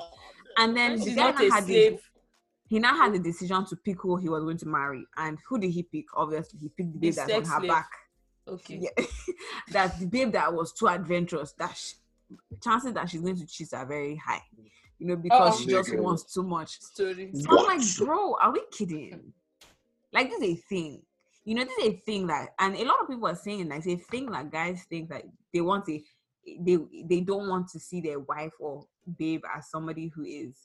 And 0.57 0.75
then 0.75 0.97
the 0.99 1.05
She's 1.05 1.15
guy 1.15 1.31
not 1.31 1.35
now 1.39 1.47
a 1.47 1.51
had 1.51 1.65
the, 1.65 1.87
slave. 1.89 2.01
he 2.67 2.79
now 2.79 2.95
had 2.95 3.13
the 3.13 3.19
decision 3.19 3.65
to 3.67 3.75
pick 3.77 4.01
who 4.01 4.15
he 4.17 4.29
was 4.29 4.43
going 4.43 4.57
to 4.57 4.67
marry, 4.67 5.05
and 5.17 5.37
who 5.47 5.59
did 5.59 5.71
he 5.71 5.83
pick? 5.83 6.05
Obviously, 6.15 6.59
he 6.59 6.69
picked 6.69 6.93
the 6.93 6.99
The 6.99 7.07
babe 7.09 7.15
that's 7.15 7.31
on 7.33 7.43
her 7.45 7.59
slave. 7.59 7.69
back. 7.69 7.89
Okay. 8.47 8.79
Yeah, 8.81 9.05
that 9.71 9.99
the 9.99 10.05
babe 10.05 10.31
that 10.33 10.53
was 10.53 10.71
too 10.73 10.87
adventurous. 10.87 11.53
That 11.53 11.75
sh 11.75 11.93
chances 12.63 12.93
that 12.93 13.09
she's 13.09 13.21
going 13.21 13.37
to 13.37 13.45
cheat 13.45 13.73
are 13.73 13.85
very 13.85 14.15
high, 14.15 14.41
you 14.99 15.07
know, 15.07 15.15
because 15.15 15.55
Oh. 15.55 15.59
she 15.59 15.67
just 15.69 15.89
Nigga. 15.91 16.01
wants 16.01 16.33
too 16.33 16.43
much. 16.43 16.79
Story. 16.81 17.31
So 17.33 17.47
I'm 17.57 17.65
like, 17.77 17.81
bro, 17.97 18.35
are 18.41 18.51
we 18.51 18.61
kidding? 18.71 19.33
Like 20.13 20.29
this 20.29 20.41
is 20.41 20.49
a 20.49 20.55
thing. 20.69 21.01
You 21.43 21.55
know, 21.55 21.63
this 21.65 21.77
is 21.79 21.93
a 21.93 21.97
thing 22.05 22.27
that 22.27 22.49
and 22.59 22.75
a 22.75 22.83
lot 22.85 23.01
of 23.01 23.07
people 23.07 23.27
are 23.27 23.35
saying 23.35 23.69
that 23.69 23.77
it's 23.85 23.87
a 23.87 23.97
thing 24.09 24.31
that 24.31 24.51
guys 24.51 24.83
think 24.89 25.09
that 25.09 25.23
they 25.53 25.61
want 25.61 25.85
to 25.85 25.99
they 26.59 26.77
they 27.05 27.21
don't 27.21 27.47
want 27.49 27.67
to 27.69 27.79
see 27.79 28.01
their 28.01 28.19
wife 28.19 28.53
or 28.59 28.85
babe 29.17 29.43
as 29.55 29.69
somebody 29.69 30.07
who 30.15 30.23
is 30.23 30.55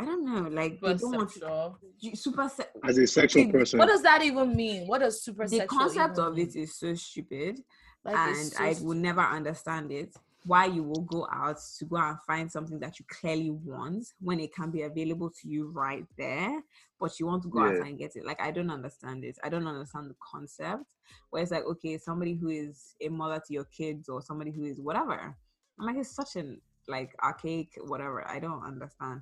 I 0.00 0.04
don't 0.06 0.24
know, 0.24 0.48
like 0.48 0.80
they 0.80 0.96
Super 0.96 1.00
don't 1.00 1.16
want 1.16 1.30
to 1.32 2.16
super 2.16 2.48
se- 2.48 2.64
As 2.82 2.96
a 2.96 3.06
sexual 3.06 3.44
See, 3.44 3.52
person. 3.52 3.78
What 3.78 3.88
does 3.88 4.02
that 4.02 4.22
even 4.22 4.56
mean? 4.56 4.86
What 4.86 5.00
does 5.00 5.22
super 5.22 5.46
the 5.46 5.66
concept 5.66 6.14
even 6.14 6.24
of 6.24 6.34
mean? 6.34 6.46
it 6.48 6.56
is 6.56 6.78
so 6.78 6.94
stupid 6.94 7.60
Like, 8.04 8.16
and 8.16 8.46
so 8.46 8.64
I 8.64 8.72
st- 8.72 8.86
will 8.86 8.94
never 8.96 9.20
understand 9.20 9.92
it. 9.92 10.16
Why 10.46 10.64
you 10.64 10.82
will 10.84 11.02
go 11.02 11.28
out 11.30 11.58
to 11.78 11.84
go 11.84 11.96
and 11.98 12.16
find 12.26 12.50
something 12.50 12.80
that 12.80 12.98
you 12.98 13.04
clearly 13.10 13.50
want 13.50 14.06
when 14.22 14.40
it 14.40 14.54
can 14.54 14.70
be 14.70 14.82
available 14.82 15.28
to 15.42 15.48
you 15.48 15.68
right 15.70 16.06
there, 16.16 16.62
but 16.98 17.20
you 17.20 17.26
want 17.26 17.42
to 17.42 17.50
go 17.50 17.62
Yeah. 17.62 17.80
out 17.80 17.86
and 17.86 17.98
get 17.98 18.16
it. 18.16 18.24
Like 18.24 18.40
I 18.40 18.50
don't 18.50 18.70
understand 18.70 19.22
it. 19.24 19.36
I 19.44 19.50
don't 19.50 19.66
understand 19.66 20.08
the 20.08 20.16
concept. 20.32 20.86
Where 21.28 21.42
it's 21.42 21.52
like, 21.52 21.64
okay, 21.72 21.98
somebody 21.98 22.36
who 22.40 22.48
is 22.48 22.94
a 23.02 23.08
mother 23.10 23.38
to 23.46 23.52
your 23.52 23.66
kids 23.66 24.08
or 24.08 24.22
somebody 24.22 24.50
who 24.50 24.64
is 24.64 24.80
whatever. 24.80 25.36
I'm 25.78 25.86
like, 25.86 25.96
it's 25.96 26.16
such 26.16 26.36
an 26.36 26.62
like 26.88 27.14
archaic 27.22 27.68
whatever. 27.84 28.26
I 28.26 28.38
don't 28.38 28.64
understand. 28.64 29.20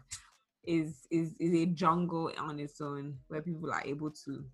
Is 0.69 1.07
is 1.11 1.29
is 1.41 1.55
a 1.55 1.65
jungle 1.65 2.31
on 2.39 2.61
its 2.61 2.79
own 2.83 3.17
where 3.29 3.41
people 3.41 3.73
are 3.73 3.83
able 3.87 4.11
to 4.25 4.45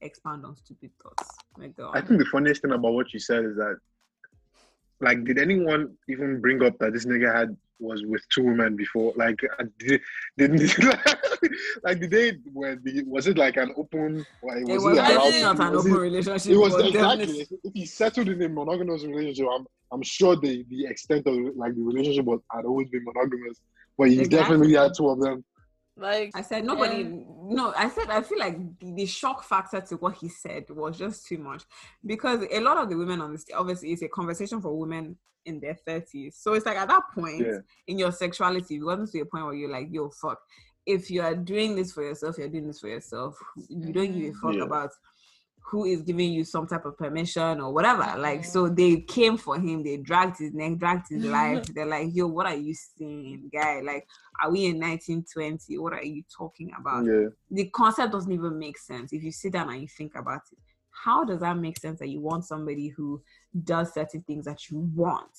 expand 0.00 0.44
on 0.44 0.56
stupid 0.56 0.90
thoughts. 1.00 1.28
God. 1.76 1.92
I 1.94 2.00
think 2.00 2.18
the 2.18 2.24
funniest 2.34 2.62
thing 2.62 2.72
about 2.72 2.94
what 2.94 3.12
you 3.14 3.20
said 3.20 3.44
is 3.44 3.54
that, 3.62 3.76
like, 5.00 5.22
did 5.24 5.38
anyone 5.38 5.94
even 6.08 6.40
bring 6.40 6.64
up 6.64 6.76
that 6.80 6.92
this 6.94 7.06
nigga 7.06 7.32
had 7.32 7.56
was 7.78 8.04
with 8.04 8.22
two 8.34 8.42
women 8.42 8.74
before? 8.74 9.12
Like, 9.16 9.38
did, 9.78 10.00
did 10.36 10.50
like 11.84 12.00
did 12.00 12.10
they 12.10 12.38
were 12.52 12.74
the, 12.82 13.04
was 13.06 13.28
it 13.28 13.38
like 13.38 13.56
an 13.56 13.72
open? 13.76 14.26
Like, 14.42 14.62
it 14.62 14.64
was 14.66 14.82
was 14.82 14.98
it 14.98 15.02
definitely 15.02 15.32
to- 15.32 15.40
not 15.42 15.60
an 15.60 15.72
was 15.76 15.86
open 15.86 15.92
it- 15.92 16.00
relationship. 16.00 16.52
It 16.52 16.56
was 16.56 16.74
exactly. 16.88 17.46
If 17.62 17.72
he 17.72 17.86
settled 17.86 18.28
in 18.28 18.42
a 18.42 18.48
monogamous 18.48 19.04
relationship, 19.04 19.46
I'm 19.54 19.64
I'm 19.92 20.02
sure 20.02 20.34
the 20.34 20.64
the 20.70 20.86
extent 20.86 21.24
of 21.28 21.34
like 21.54 21.76
the 21.76 21.82
relationship 21.82 22.24
was 22.24 22.40
had 22.50 22.64
always 22.64 22.88
been 22.88 23.04
monogamous, 23.04 23.60
but 23.96 24.08
he 24.08 24.18
Exactly. 24.20 24.38
definitely 24.38 24.74
had 24.74 24.90
two 24.98 25.08
of 25.08 25.20
them. 25.20 25.44
Like 25.96 26.30
I 26.34 26.42
said 26.42 26.64
nobody. 26.64 27.02
Yeah. 27.02 27.20
No, 27.44 27.72
I 27.76 27.88
said 27.90 28.08
I 28.10 28.22
feel 28.22 28.38
like 28.38 28.56
the, 28.78 28.92
the 28.94 29.06
shock 29.06 29.44
factor 29.44 29.80
to 29.80 29.96
what 29.96 30.16
he 30.16 30.28
said 30.28 30.64
was 30.70 30.98
just 30.98 31.26
too 31.26 31.38
much 31.38 31.64
because 32.04 32.44
a 32.50 32.60
lot 32.60 32.78
of 32.78 32.88
the 32.88 32.96
women 32.96 33.20
on 33.20 33.32
this 33.32 33.44
obviously 33.54 33.92
it's 33.92 34.02
a 34.02 34.08
conversation 34.08 34.60
for 34.62 34.76
women 34.78 35.16
in 35.44 35.60
their 35.60 35.74
thirties. 35.74 36.36
So 36.40 36.54
it's 36.54 36.66
like 36.66 36.76
at 36.76 36.88
that 36.88 37.02
point 37.14 37.40
Yeah. 37.40 37.58
in 37.88 37.98
your 37.98 38.12
sexuality, 38.12 38.74
you 38.74 38.84
gotten 38.84 39.10
to 39.10 39.20
a 39.20 39.26
point 39.26 39.44
where 39.44 39.54
you're 39.54 39.70
like, 39.70 39.88
yo, 39.90 40.08
fuck. 40.10 40.38
If 40.86 41.10
you 41.10 41.22
are 41.22 41.34
doing 41.34 41.76
this 41.76 41.92
for 41.92 42.02
yourself, 42.02 42.38
you're 42.38 42.48
doing 42.48 42.66
this 42.66 42.80
for 42.80 42.88
yourself. 42.88 43.36
You 43.68 43.92
don't 43.92 44.12
give 44.12 44.34
a 44.34 44.38
fuck 44.38 44.54
Yeah. 44.54 44.62
about 44.64 44.90
who 45.64 45.84
is 45.84 46.02
giving 46.02 46.32
you 46.32 46.44
some 46.44 46.66
type 46.66 46.84
of 46.84 46.98
permission 46.98 47.60
or 47.60 47.72
whatever. 47.72 48.18
Like, 48.18 48.44
so 48.44 48.68
they 48.68 49.00
came 49.00 49.38
for 49.38 49.56
him, 49.56 49.82
they 49.82 49.96
dragged 49.96 50.38
his 50.38 50.52
neck, 50.52 50.76
dragged 50.76 51.06
his 51.08 51.24
life. 51.24 51.64
They're 51.74 51.86
like, 51.86 52.08
yo, 52.12 52.26
what 52.26 52.46
are 52.46 52.56
you 52.56 52.74
saying, 52.74 53.50
guy? 53.52 53.80
Like, 53.80 54.06
are 54.42 54.50
we 54.50 54.66
in 54.66 54.78
1920? 54.78 55.78
What 55.78 55.94
are 55.94 56.04
you 56.04 56.22
talking 56.36 56.72
about? 56.78 57.06
Yeah, 57.06 57.28
The 57.50 57.70
concept 57.70 58.12
doesn't 58.12 58.32
even 58.32 58.58
make 58.58 58.76
sense 58.76 59.12
if 59.12 59.22
you 59.22 59.32
sit 59.32 59.52
down 59.52 59.70
and 59.70 59.80
you 59.80 59.88
think 59.88 60.14
about 60.14 60.42
it. 60.52 60.58
How 60.90 61.24
does 61.24 61.40
that 61.40 61.56
make 61.56 61.78
sense 61.78 61.98
that 62.00 62.08
you 62.08 62.20
want 62.20 62.44
somebody 62.44 62.88
who 62.88 63.22
does 63.64 63.94
certain 63.94 64.22
things 64.22 64.44
that 64.44 64.68
you 64.70 64.90
want 64.94 65.32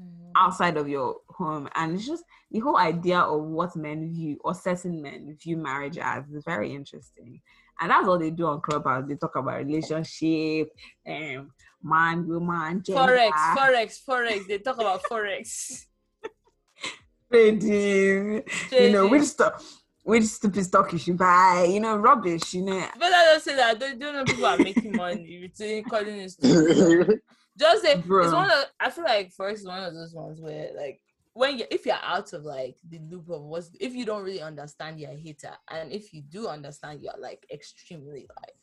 mm, 0.00 0.30
outside 0.36 0.76
of 0.76 0.88
your 0.88 1.16
home? 1.30 1.68
And 1.74 1.94
it's 1.94 2.06
just 2.06 2.24
the 2.50 2.58
whole 2.58 2.76
idea 2.76 3.18
of 3.18 3.42
what 3.44 3.76
men 3.76 4.12
view 4.12 4.38
or 4.44 4.54
certain 4.54 5.00
men 5.00 5.36
view 5.40 5.56
marriage 5.56 5.96
as 5.96 6.28
is 6.28 6.44
very 6.44 6.74
interesting. 6.74 7.40
And 7.80 7.90
that's 7.90 8.06
what 8.06 8.20
they 8.20 8.30
do 8.30 8.46
on 8.46 8.60
Clubhouse. 8.60 9.04
They 9.08 9.16
talk 9.16 9.36
about 9.36 9.64
relationship, 9.64 10.70
um, 11.06 11.50
man, 11.82 12.26
woman, 12.26 12.82
gender, 12.84 13.00
forex, 13.00 13.30
forex, 13.56 14.04
forex. 14.08 14.46
They 14.46 14.58
talk 14.58 14.76
about 14.76 15.02
forex. 15.02 15.84
trading, 17.30 18.42
you 18.70 18.92
know, 18.92 19.08
which 19.08 19.24
stuff, 19.24 19.82
which 20.02 20.24
stupid 20.24 20.64
stock 20.64 20.92
you 20.92 20.98
should 20.98 21.18
buy, 21.18 21.66
you 21.68 21.80
know, 21.80 21.96
rubbish, 21.96 22.54
you 22.54 22.62
know. 22.62 22.86
But 22.98 23.12
I 23.12 23.24
don't 23.24 23.42
say 23.42 23.56
that. 23.56 23.78
Don't, 23.78 23.98
don't 23.98 24.14
know 24.14 24.24
people 24.24 24.46
are 24.46 24.58
making 24.58 24.92
money. 24.92 25.38
Between 25.40 25.84
calling 25.84 26.20
it 26.20 26.30
stupid. 26.30 27.20
Just 27.58 27.82
say 27.82 27.96
Bro. 27.96 28.24
it's 28.24 28.32
one 28.32 28.50
of. 28.50 28.64
I 28.80 28.90
feel 28.90 29.04
like 29.04 29.32
forex 29.34 29.54
is 29.54 29.66
one 29.66 29.82
of 29.82 29.94
those 29.94 30.12
ones 30.14 30.40
where 30.40 30.70
like 30.76 31.00
when 31.34 31.58
you 31.58 31.64
if 31.70 31.84
you're 31.84 31.94
out 32.02 32.32
of 32.32 32.44
like 32.44 32.76
the 32.88 32.98
loop 33.10 33.28
of 33.28 33.42
what's 33.42 33.70
if 33.80 33.92
you 33.94 34.04
don't 34.06 34.22
really 34.24 34.40
understand 34.40 34.98
you're 34.98 35.10
a 35.10 35.16
hater 35.16 35.50
and 35.70 35.92
if 35.92 36.14
you 36.14 36.22
do 36.22 36.46
understand 36.48 37.02
you're 37.02 37.12
like 37.18 37.44
extremely 37.52 38.26
like 38.40 38.54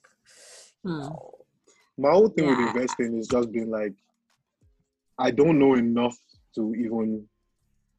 Hmm. 0.84 1.02
no. 1.02 1.32
my 1.98 2.10
whole 2.12 2.30
thing 2.30 2.48
with 2.48 2.58
investing 2.58 3.16
is 3.20 3.28
just 3.28 3.52
being 3.52 3.70
like, 3.70 3.94
I 5.20 5.30
don't 5.30 5.60
know 5.60 5.76
enough 5.76 6.18
to 6.56 6.74
even 6.74 7.28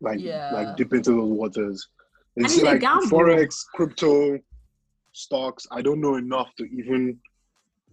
like 0.01 0.19
Yeah. 0.19 0.51
like 0.53 0.77
dip 0.77 0.93
into 0.93 1.13
those 1.13 1.31
waters. 1.31 1.87
It's 2.35 2.55
it's 2.55 2.63
a 2.63 2.67
like 2.67 2.81
forex, 2.81 3.55
crypto. 3.75 4.39
stocks. 5.13 5.67
I 5.71 5.83
don't 5.83 6.01
know 6.01 6.17
enough 6.17 6.53
to 6.57 6.65
even 6.65 7.21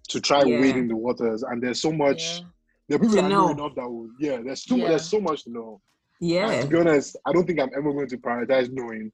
to 0.08 0.20
try 0.20 0.42
Yeah. 0.44 0.60
wading 0.62 0.88
the 0.88 0.96
waters. 0.96 1.44
And 1.44 1.62
there's 1.62 1.82
so 1.82 1.92
much. 1.92 2.40
Yeah. 2.40 2.46
There 2.88 2.96
are 2.96 3.00
people 3.00 3.16
To 3.18 3.22
that 3.22 3.30
know 3.30 3.48
know. 3.48 3.52
enough 3.52 3.76
that 3.76 3.88
will. 3.88 4.10
Yeah, 4.20 4.38
there's 4.44 4.64
too. 4.64 4.78
Yeah. 4.78 4.88
There's 4.88 5.08
so 5.08 5.20
much 5.22 5.44
to 5.44 5.52
know. 5.52 5.82
And 6.22 6.30
Yeah. 6.30 6.62
to 6.62 6.68
be 6.68 6.78
honest, 6.78 7.16
I 7.26 7.32
don't 7.32 7.46
think 7.46 7.60
I'm 7.60 7.70
ever 7.76 7.94
going 7.94 8.08
to 8.10 8.18
prioritize 8.18 8.70
knowing. 8.72 9.12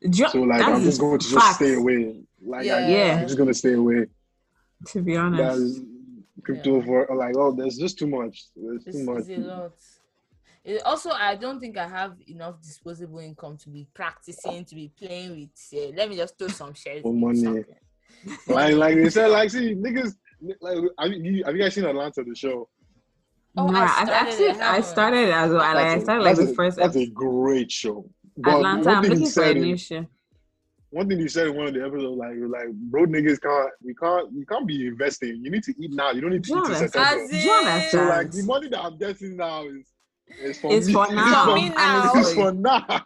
Do 0.00 0.18
you- 0.18 0.28
So 0.28 0.42
like, 0.42 0.62
I'm 0.62 0.82
just 0.82 1.00
going 1.00 1.18
to 1.18 1.28
just 1.28 1.54
stay 1.56 1.74
away. 1.74 2.20
Like, 2.42 2.66
Yeah. 2.66 2.76
I, 2.76 2.88
Yeah. 2.88 3.16
I'm 3.20 3.26
just 3.26 3.38
gonna 3.38 3.54
stay 3.54 3.74
away. 3.74 4.06
To 4.88 5.02
be 5.02 5.16
honest. 5.16 5.42
That's 5.76 5.80
crypto 6.42 6.82
for 6.82 7.08
like. 7.16 7.34
Oh, 7.36 7.52
there's 7.52 7.76
just 7.76 7.98
too 7.98 8.06
much. 8.06 8.46
There's 8.54 8.86
It's, 8.86 8.96
too 8.96 9.04
much. 9.04 9.18
it's 9.28 9.28
a 9.30 9.40
lot. 9.40 9.72
It, 10.64 10.82
also, 10.82 11.10
I 11.10 11.34
don't 11.36 11.60
think 11.60 11.78
I 11.78 11.86
have 11.88 12.16
enough 12.28 12.60
disposable 12.60 13.20
income 13.20 13.56
to 13.58 13.68
be 13.70 13.86
practicing, 13.94 14.64
to 14.64 14.74
be 14.74 14.90
playing 14.98 15.30
with. 15.30 15.50
Uh, 15.80 15.92
let 15.96 16.08
me 16.10 16.16
just 16.16 16.36
throw 16.38 16.48
some 16.48 16.74
shares. 16.74 17.02
For 17.02 17.12
money. 17.14 17.64
Like, 18.48 18.74
like 18.74 18.96
they 18.96 19.10
said, 19.10 19.28
like, 19.28 19.50
see, 19.50 19.74
niggas. 19.74 20.14
Like, 20.60 20.78
have 20.98 21.12
you, 21.12 21.44
have 21.44 21.54
you 21.56 21.62
guys 21.62 21.74
seen 21.74 21.84
Atlanta, 21.84 22.22
the 22.24 22.34
show? 22.34 22.68
Oh, 23.58 23.66
no, 23.68 23.78
I 23.78 23.84
I, 23.84 23.86
started 24.04 24.12
actually 24.12 24.44
it, 24.46 24.56
I 24.60 24.80
started 24.82 25.30
as 25.30 25.50
well. 25.50 25.58
Like 25.74 25.86
I 25.86 25.98
started 26.00 26.24
like 26.24 26.36
the 26.36 26.50
a- 26.50 26.54
first 26.54 26.76
That's 26.76 26.96
a 26.96 27.06
great 27.06 27.70
show. 27.72 28.08
But 28.36 28.56
Atlanta. 28.56 28.84
one 28.84 28.94
I'm 28.96 29.02
thing 29.02 29.12
he 29.12 29.18
looking 29.18 29.32
for 29.32 29.40
a 29.40 29.44
said 29.46 29.56
new 29.56 29.70
in- 29.70 29.76
show. 29.78 30.06
one 30.90 31.08
thing 31.08 31.18
he 31.18 31.28
said 31.28 31.46
in 31.48 31.56
one 31.56 31.66
of 31.68 31.74
the 31.74 31.82
episodes, 31.84 32.16
like, 32.18 32.34
like, 32.48 32.70
bro, 32.72 33.06
niggas 33.06 33.40
can't, 33.40 33.70
we 33.82 33.94
can't, 33.94 34.30
you 34.32 34.44
can't 34.46 34.66
be 34.66 34.86
investing. 34.86 35.40
You 35.42 35.50
need 35.50 35.62
to 35.64 35.74
eat 35.82 35.90
now. 35.92 36.10
You 36.10 36.20
don't 36.20 36.30
need 36.32 36.44
to 36.44 36.52
eat 36.52 36.56
in 36.56 36.62
Jonas, 36.64 36.78
September. 36.78 37.22
As 37.22 37.30
Do 37.30 37.36
you 37.38 37.42
in- 37.60 37.66
understand? 37.66 37.90
So 37.90 38.04
like, 38.14 38.30
the 38.30 38.42
money 38.42 38.68
that 38.68 38.80
I'm 38.84 38.98
getting 38.98 39.36
now 39.36 39.66
is, 39.66 39.86
is 40.42 40.58
for 40.58 40.72
It's 40.72 40.86
me. 40.88 40.92
for 40.92 41.12
now. 41.12 41.44
For 41.46 41.54
me 41.54 41.68
now. 41.70 42.10
It's 42.14 42.32
for 42.34 42.52
now. 42.52 42.84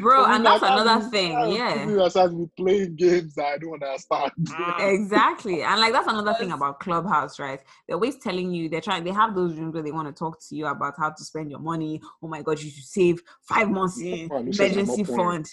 Bro, 0.00 0.24
For 0.24 0.30
and 0.30 0.44
now, 0.44 0.58
that's 0.58 0.62
another 0.72 1.04
be- 1.04 1.10
thing. 1.10 1.36
I 1.36 1.46
Yeah. 1.48 1.78
People 1.78 1.94
that 1.96 2.10
start 2.10 2.32
me 2.34 2.48
playing 2.56 2.96
games 2.96 3.34
that 3.34 3.44
I 3.46 3.58
don't 3.58 3.82
understand. 3.82 4.32
Ah. 4.56 4.76
Exactly. 4.86 5.62
And 5.62 5.80
like 5.80 5.92
that's 5.92 6.06
another 6.08 6.34
thing 6.34 6.52
about 6.52 6.80
Clubhouse, 6.80 7.38
right? 7.38 7.60
They're 7.86 7.96
always 7.96 8.18
telling 8.18 8.52
you 8.52 8.68
they're 8.68 8.80
trying 8.80 9.04
they 9.04 9.12
have 9.12 9.34
those 9.34 9.54
rooms 9.56 9.74
where 9.74 9.82
they 9.82 9.92
want 9.92 10.08
to 10.08 10.14
talk 10.18 10.38
to 10.48 10.56
you 10.56 10.66
about 10.66 10.94
how 10.98 11.10
to 11.10 11.24
spend 11.24 11.50
your 11.50 11.60
money. 11.60 12.00
Oh 12.22 12.28
my 12.28 12.42
god, 12.42 12.60
you 12.60 12.70
should 12.70 12.84
save 12.84 13.22
five 13.42 13.70
months 13.70 14.00
in 14.00 14.28
this 14.46 14.60
is 14.60 14.60
emergency 14.60 15.04
fund. 15.04 15.46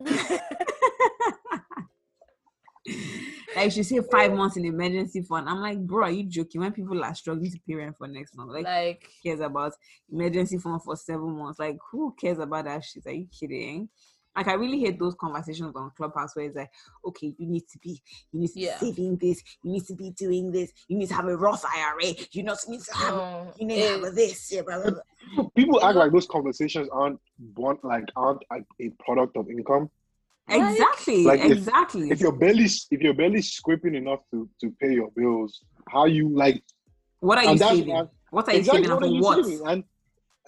Like 3.56 3.70
she 3.72 3.82
should 3.82 3.86
save 3.86 4.04
five 4.10 4.32
months 4.32 4.56
in 4.56 4.64
emergency 4.64 5.22
fund. 5.22 5.48
I'm 5.48 5.60
like, 5.60 5.78
bro, 5.78 6.04
are 6.04 6.10
you 6.10 6.24
joking? 6.24 6.60
When 6.60 6.72
people 6.72 7.02
are 7.04 7.14
struggling 7.14 7.50
to 7.50 7.58
pay 7.66 7.74
rent 7.74 7.96
for 7.98 8.06
next 8.08 8.36
month, 8.36 8.50
like 8.52 8.64
like, 8.64 9.02
who 9.22 9.28
cares 9.30 9.40
about 9.40 9.72
emergency 10.10 10.58
fund 10.58 10.82
for 10.82 10.96
seven 10.96 11.36
months? 11.38 11.58
Like 11.58 11.76
who 11.90 12.14
cares 12.20 12.38
about 12.38 12.64
that 12.66 12.84
shit? 12.84 13.06
Are 13.06 13.12
you 13.12 13.26
kidding? 13.38 13.88
Like 14.34 14.48
I 14.48 14.54
really 14.54 14.80
hate 14.80 14.98
those 14.98 15.14
conversations 15.20 15.76
on 15.76 15.90
Clubhouse 15.94 16.34
where 16.34 16.46
it's 16.46 16.56
like, 16.56 16.70
okay, 17.06 17.34
you 17.36 17.46
need 17.46 17.64
to 17.70 17.78
be, 17.80 18.00
you 18.32 18.40
need 18.40 18.48
to 18.52 18.60
Yeah. 18.60 18.78
be 18.80 18.86
saving 18.86 19.16
this, 19.18 19.42
you 19.62 19.72
need 19.72 19.84
to 19.84 19.94
be 19.94 20.10
doing 20.12 20.50
this, 20.50 20.72
you 20.88 20.96
need 20.96 21.08
to 21.10 21.14
have 21.14 21.26
a 21.26 21.36
Roth 21.36 21.62
IRA, 21.66 22.14
you 22.30 22.42
not 22.42 22.56
need 22.66 22.80
to 22.80 22.94
have, 22.94 23.14
no, 23.14 23.52
you 23.58 23.66
need 23.66 23.82
to 23.82 23.88
have 23.90 24.02
a 24.04 24.10
this, 24.10 24.50
yeah, 24.50 24.62
blah, 24.62 24.80
blah, 24.80 24.90
blah. 24.92 25.00
People- 25.36 25.52
People 25.54 25.84
act 25.84 25.96
like 25.96 26.12
those 26.12 26.26
conversations 26.26 26.88
aren't 26.90 27.20
one 27.54 27.76
like 27.82 28.04
aren't 28.16 28.42
a, 28.50 28.56
a 28.80 28.88
product 29.04 29.36
of 29.36 29.50
income. 29.50 29.90
Like- 30.58 30.72
Exactly, 30.72 31.24
Like, 31.24 31.40
if- 31.40 31.52
exactly. 31.52 32.10
If 32.10 32.20
you're 32.20 32.32
barely 32.44 32.64
if 32.64 33.00
you're 33.00 33.14
barely 33.14 33.42
scraping 33.42 33.94
enough 33.94 34.20
to 34.30 34.48
to 34.60 34.70
pay 34.80 34.92
your 34.94 35.10
bills, 35.16 35.62
how 35.88 36.04
you 36.06 36.28
like 36.28 36.62
what 37.20 37.38
are 37.38 37.44
you 37.44 37.50
and 37.50 37.58
saving? 37.60 37.88
why- 37.94 38.06
what 38.30 38.48
are 38.48 38.52
you 38.52 38.58
exactly 38.58 38.84
saving 38.84 38.94
what 38.94 39.02
are 39.04 39.06
for? 39.08 39.14
you 39.14 39.20
What? 39.22 39.44
saving? 39.44 39.66
And, 39.68 39.84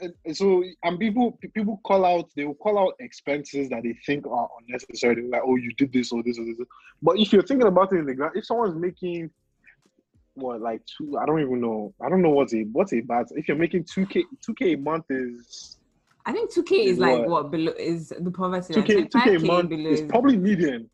and 0.00 0.12
and 0.24 0.36
so 0.36 0.64
and 0.82 0.98
people 0.98 1.38
people 1.55 1.80
call 1.84 2.05
out 2.05 2.28
they 2.36 2.44
will 2.44 2.55
call 2.57 2.78
out 2.78 2.94
expenses 3.00 3.68
that 3.68 3.82
they 3.84 3.94
think 4.07 4.26
are 4.26 4.48
unnecessary. 4.61 5.14
They're 5.16 5.24
like, 5.30 5.42
oh, 5.46 5.55
you 5.57 5.70
did 5.78 5.92
this 5.92 6.11
or 6.12 6.22
this 6.22 6.38
or 6.38 6.44
this. 6.44 6.57
But 7.00 7.18
if 7.18 7.32
you're 7.32 7.42
thinking 7.44 7.68
about 7.68 7.92
it 7.92 7.98
in 7.98 8.07
the 8.07 8.14
ground, 8.14 8.32
if 8.36 8.44
someone's 8.46 8.74
making 8.74 9.30
what 10.34 10.61
like 10.61 10.82
two, 10.86 11.16
I 11.16 11.26
don't 11.26 11.40
even 11.40 11.61
know. 11.61 11.94
I 12.05 12.09
don't 12.09 12.22
know 12.22 12.30
what's 12.30 12.52
a 12.55 12.62
what's 12.72 12.92
a 12.92 13.00
bad. 13.02 13.26
If 13.32 13.46
you're 13.46 13.57
making 13.57 13.84
two 13.84 14.05
k 14.07 14.24
two 14.44 14.55
k 14.55 14.72
a 14.72 14.76
month 14.76 15.05
is 15.11 15.78
I 16.27 16.33
think 16.33 16.53
2K 16.53 16.85
is 16.87 16.99
like 16.99 17.18
What? 17.20 17.29
what 17.29 17.51
below 17.51 17.72
is 17.79 18.09
the 18.18 18.31
poverty 18.31 18.72
two 18.75 18.81
line. 18.81 18.87
k 18.87 19.05
two 19.05 19.20
k 19.20 19.35
a 19.35 19.39
5K 19.39 19.47
month 19.47 19.68
below 19.68 19.91
is 19.91 20.01
is- 20.01 20.09
probably 20.11 20.37
median. 20.37 20.91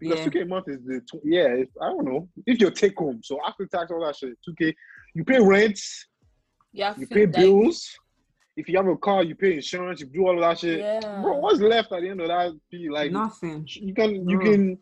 Because 0.00 0.18
yeah. 0.18 0.26
2K 0.26 0.48
month 0.48 0.68
is 0.68 0.78
the 0.84 1.00
tw- 1.00 1.22
yeah. 1.24 1.46
It's, 1.48 1.72
I 1.80 1.86
don't 1.86 2.04
know 2.04 2.28
if 2.46 2.58
you're 2.58 2.72
take 2.72 2.96
home. 2.98 3.20
So 3.22 3.38
after 3.46 3.64
tax 3.66 3.90
all 3.92 4.04
that 4.04 4.16
shit, 4.16 4.36
two 4.44 4.54
k. 4.58 4.74
You 5.14 5.24
pay 5.24 5.40
rent, 5.40 5.78
yeah, 6.72 6.94
you 6.98 7.06
pay 7.06 7.26
like- 7.26 7.34
bills. 7.34 7.96
If 8.54 8.68
you 8.68 8.76
have 8.76 8.86
a 8.86 8.96
car, 8.98 9.22
you 9.22 9.34
pay 9.34 9.54
insurance. 9.54 10.00
You 10.00 10.06
do 10.06 10.26
all 10.26 10.34
of 10.34 10.40
that 10.40 10.58
shit. 10.58 10.80
Yeah. 10.80 11.22
Bro, 11.22 11.38
what's 11.38 11.58
left 11.60 11.90
at 11.92 12.02
the 12.02 12.08
end 12.10 12.20
of 12.20 12.28
that? 12.28 12.52
Be 12.70 12.90
like 12.90 13.10
Nothing. 13.10 13.64
you 13.66 13.94
can 13.94 14.28
you 14.28 14.36
Bro. 14.38 14.44
can 14.52 14.78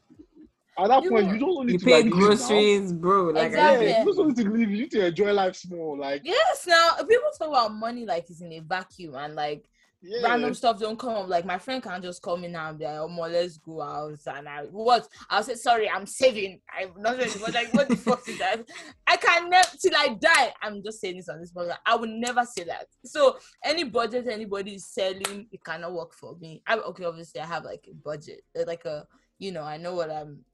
at 0.78 0.88
that 0.88 1.04
You 1.04 1.10
point 1.10 1.26
know- 1.26 1.32
you 1.34 1.38
don't 1.38 1.66
need 1.66 1.72
You 1.74 1.78
to 1.78 1.84
pay 1.84 2.02
like, 2.02 2.10
groceries, 2.10 2.92
bro. 2.92 3.24
Like 3.26 3.46
Exactly. 3.48 3.86
Yeah, 3.90 4.04
you 4.04 4.14
don't 4.14 4.28
need 4.28 4.36
to 4.44 4.50
live. 4.50 4.70
You 4.70 4.76
need 4.76 4.90
to 4.92 5.06
enjoy 5.06 5.32
life 5.32 5.54
small. 5.54 5.96
Like 6.00 6.22
Yes, 6.24 6.66
now 6.66 6.96
people 6.96 7.30
talk 7.38 7.48
about 7.48 7.72
money 7.74 8.06
like 8.06 8.28
it's 8.30 8.40
in 8.40 8.52
a 8.54 8.60
vacuum 8.60 9.14
and 9.14 9.34
like 9.36 9.64
yeah, 10.02 10.26
random 10.26 10.54
stuff 10.54 10.78
don't 10.78 10.98
come 10.98 11.10
up. 11.10 11.28
Like 11.28 11.44
my 11.44 11.58
friend 11.58 11.82
can't 11.82 12.02
just 12.02 12.22
call 12.22 12.36
me 12.36 12.48
now 12.48 12.70
and 12.70 12.78
be 12.78 12.84
like, 12.86 12.98
"Oh, 12.98 13.08
more, 13.08 13.28
let's 13.28 13.58
go 13.58 13.82
out." 13.82 14.18
And 14.26 14.48
I 14.48 14.62
what? 14.70 15.06
I'll 15.28 15.42
say, 15.42 15.54
"Sorry, 15.54 15.90
I'm 15.90 16.06
saving. 16.06 16.60
I'm 16.74 16.90
not 16.96 17.18
really." 17.18 17.38
But 17.38 17.54
like, 17.54 17.74
what 17.74 17.88
the 17.88 17.96
fuck 17.96 18.26
is 18.28 18.38
that? 18.38 18.62
I 19.06 19.16
can 19.16 19.50
never 19.50 19.68
till 19.80 19.94
I 19.94 20.16
die. 20.18 20.54
I'm 20.62 20.82
just 20.82 21.00
saying 21.00 21.16
this 21.16 21.28
on 21.28 21.40
this 21.40 21.52
podcast. 21.52 21.78
I 21.84 21.96
would 21.96 22.08
never 22.08 22.44
say 22.46 22.64
that. 22.64 22.86
So 23.04 23.38
any 23.62 23.84
budget 23.84 24.26
anybody 24.26 24.76
is 24.76 24.86
selling, 24.86 25.48
it 25.52 25.62
cannot 25.62 25.92
work 25.92 26.14
for 26.14 26.36
me. 26.38 26.62
I 26.66 26.76
okay, 26.76 27.04
obviously 27.04 27.42
I 27.42 27.46
have 27.46 27.64
like 27.64 27.86
a 27.90 27.94
budget, 27.94 28.40
uh, 28.58 28.64
like 28.66 28.86
a 28.86 29.06
you 29.38 29.52
know, 29.52 29.62
I 29.62 29.76
know 29.76 29.94
what 29.94 30.10
I'm 30.10 30.44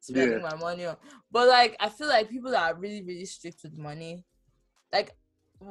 spending 0.00 0.42
my 0.42 0.56
money 0.56 0.86
on. 0.86 0.96
But 1.30 1.48
like, 1.48 1.76
I 1.80 1.88
feel 1.88 2.08
like 2.08 2.30
people 2.30 2.50
that 2.50 2.74
are 2.74 2.78
really 2.78 3.02
really 3.02 3.24
strict 3.24 3.62
with 3.62 3.78
money, 3.78 4.24
like 4.92 5.14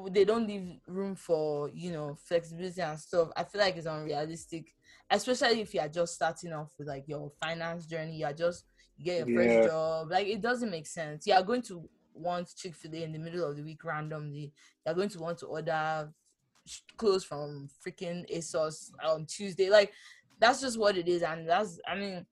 they 0.09 0.25
don't 0.25 0.47
leave 0.47 0.79
room 0.87 1.15
for 1.15 1.69
you 1.73 1.91
know 1.91 2.15
flexibility 2.15 2.81
and 2.81 2.99
stuff 2.99 3.29
i 3.37 3.43
feel 3.43 3.61
like 3.61 3.77
it's 3.77 3.85
unrealistic 3.85 4.73
especially 5.09 5.61
if 5.61 5.73
you 5.73 5.79
are 5.79 5.87
just 5.87 6.13
starting 6.13 6.51
off 6.53 6.73
with 6.77 6.87
like 6.87 7.07
your 7.07 7.31
finance 7.41 7.85
journey 7.85 8.17
you 8.17 8.25
are 8.25 8.33
just 8.33 8.65
you 8.97 9.05
get 9.05 9.17
your 9.19 9.27
Yeah. 9.27 9.43
first 9.43 9.63
job 9.63 10.11
like 10.11 10.27
it 10.27 10.41
doesn't 10.41 10.71
make 10.71 10.87
sense. 10.87 11.27
You 11.27 11.33
are 11.33 11.43
going 11.43 11.61
to 11.63 11.87
want 12.13 12.49
chick-fil-a 12.55 13.03
in 13.03 13.11
the 13.11 13.19
middle 13.19 13.47
of 13.47 13.55
the 13.55 13.63
week 13.63 13.83
randomly. 13.83 14.51
You're 14.85 14.95
going 14.95 15.09
to 15.09 15.19
want 15.19 15.37
to 15.39 15.45
order 15.45 16.11
clothes 16.97 17.23
from 17.23 17.69
freaking 17.85 18.25
asos 18.35 18.89
on 19.05 19.25
tuesday. 19.25 19.69
Like 19.69 19.93
that's 20.39 20.61
just 20.61 20.79
what 20.79 20.97
it 20.97 21.07
is 21.07 21.23
and 21.23 21.47
that's 21.49 21.79
i 21.87 21.95
mean 21.95 22.25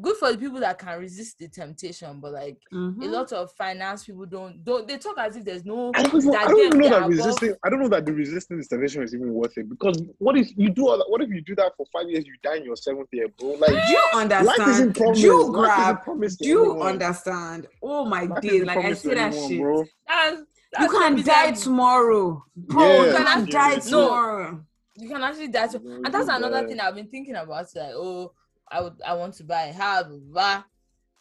good 0.00 0.16
for 0.16 0.30
the 0.32 0.38
people 0.38 0.60
that 0.60 0.78
can 0.78 0.98
resist 0.98 1.38
the 1.38 1.48
temptation 1.48 2.20
but 2.20 2.32
like 2.32 2.56
Mhm. 2.72 3.02
a 3.02 3.06
lot 3.06 3.32
of 3.32 3.50
finance 3.52 4.04
people 4.04 4.26
don't 4.26 4.62
don't 4.64 4.86
they 4.86 4.96
talk 4.98 5.16
as 5.18 5.36
if 5.36 5.44
there's 5.44 5.64
no 5.64 5.90
I 5.94 6.02
don't 6.02 6.24
that 6.24 6.44
I 6.44 6.48
don't 6.48 6.76
know 6.78 6.88
that 6.88 6.92
are 6.92 6.98
above- 6.98 7.10
resisting. 7.10 7.54
I 7.64 7.68
don't 7.70 7.80
know 7.80 7.88
that 7.88 8.06
the 8.06 8.12
resisting 8.12 8.58
intervention 8.58 9.02
is 9.02 9.14
even 9.14 9.32
worth 9.32 9.56
it 9.58 9.68
because 9.68 10.00
what 10.18 10.36
if 10.36 10.48
you 10.56 10.70
do 10.70 10.88
all 10.88 10.98
that? 10.98 11.06
What 11.08 11.20
if 11.22 11.30
you 11.30 11.40
do 11.40 11.54
that 11.56 11.72
for 11.76 11.86
five 11.92 12.08
years? 12.08 12.24
You 12.26 12.34
die 12.42 12.56
in 12.56 12.64
your 12.64 12.76
seventh 12.76 13.08
year, 13.12 13.26
bro. 13.38 13.50
Like 13.50 13.70
Do 13.70 13.74
you 13.76 13.80
life 14.14 14.14
isn't 14.14 14.32
understand? 14.32 14.96
promised. 14.96 15.20
Do 15.20 15.26
you 15.26 15.52
grab? 15.52 16.02
promised 16.02 16.38
Do 16.40 16.48
you 16.48 16.82
understand? 16.82 17.66
Oh 17.82 18.04
my 18.04 18.24
Life 18.24 18.40
days! 18.42 18.62
Like 18.64 18.78
I 18.78 18.92
say 18.92 19.14
that 19.14 19.32
anyone, 19.32 19.48
shit. 19.48 19.60
bro. 19.60 19.84
That's, 20.06 20.42
You 20.82 20.88
can 21.00 21.22
die 21.24 21.48
reason- 21.50 21.64
tomorrow, 21.64 22.44
bro. 22.56 22.82
Yeah, 22.82 23.04
you 23.06 23.12
can 23.16 23.46
yeah, 23.46 23.52
die 23.52 23.72
yeah. 23.72 23.78
tomorrow. 23.80 24.64
You 24.96 25.08
can 25.08 25.22
actually 25.22 25.48
die. 25.48 25.66
To, 25.68 25.78
No, 25.78 25.94
and 26.04 26.06
that's 26.14 26.28
another 26.28 26.60
die. 26.62 26.66
thing 26.66 26.80
I've 26.80 26.94
been 26.94 27.08
thinking 27.08 27.34
about. 27.36 27.66
Like, 27.74 27.92
oh, 27.94 28.32
I 28.70 28.80
would, 28.80 29.00
I 29.04 29.14
want 29.14 29.34
to 29.34 29.44
buy 29.44 29.64
a 29.64 29.72
house, 29.72 30.06
blah. 30.08 30.64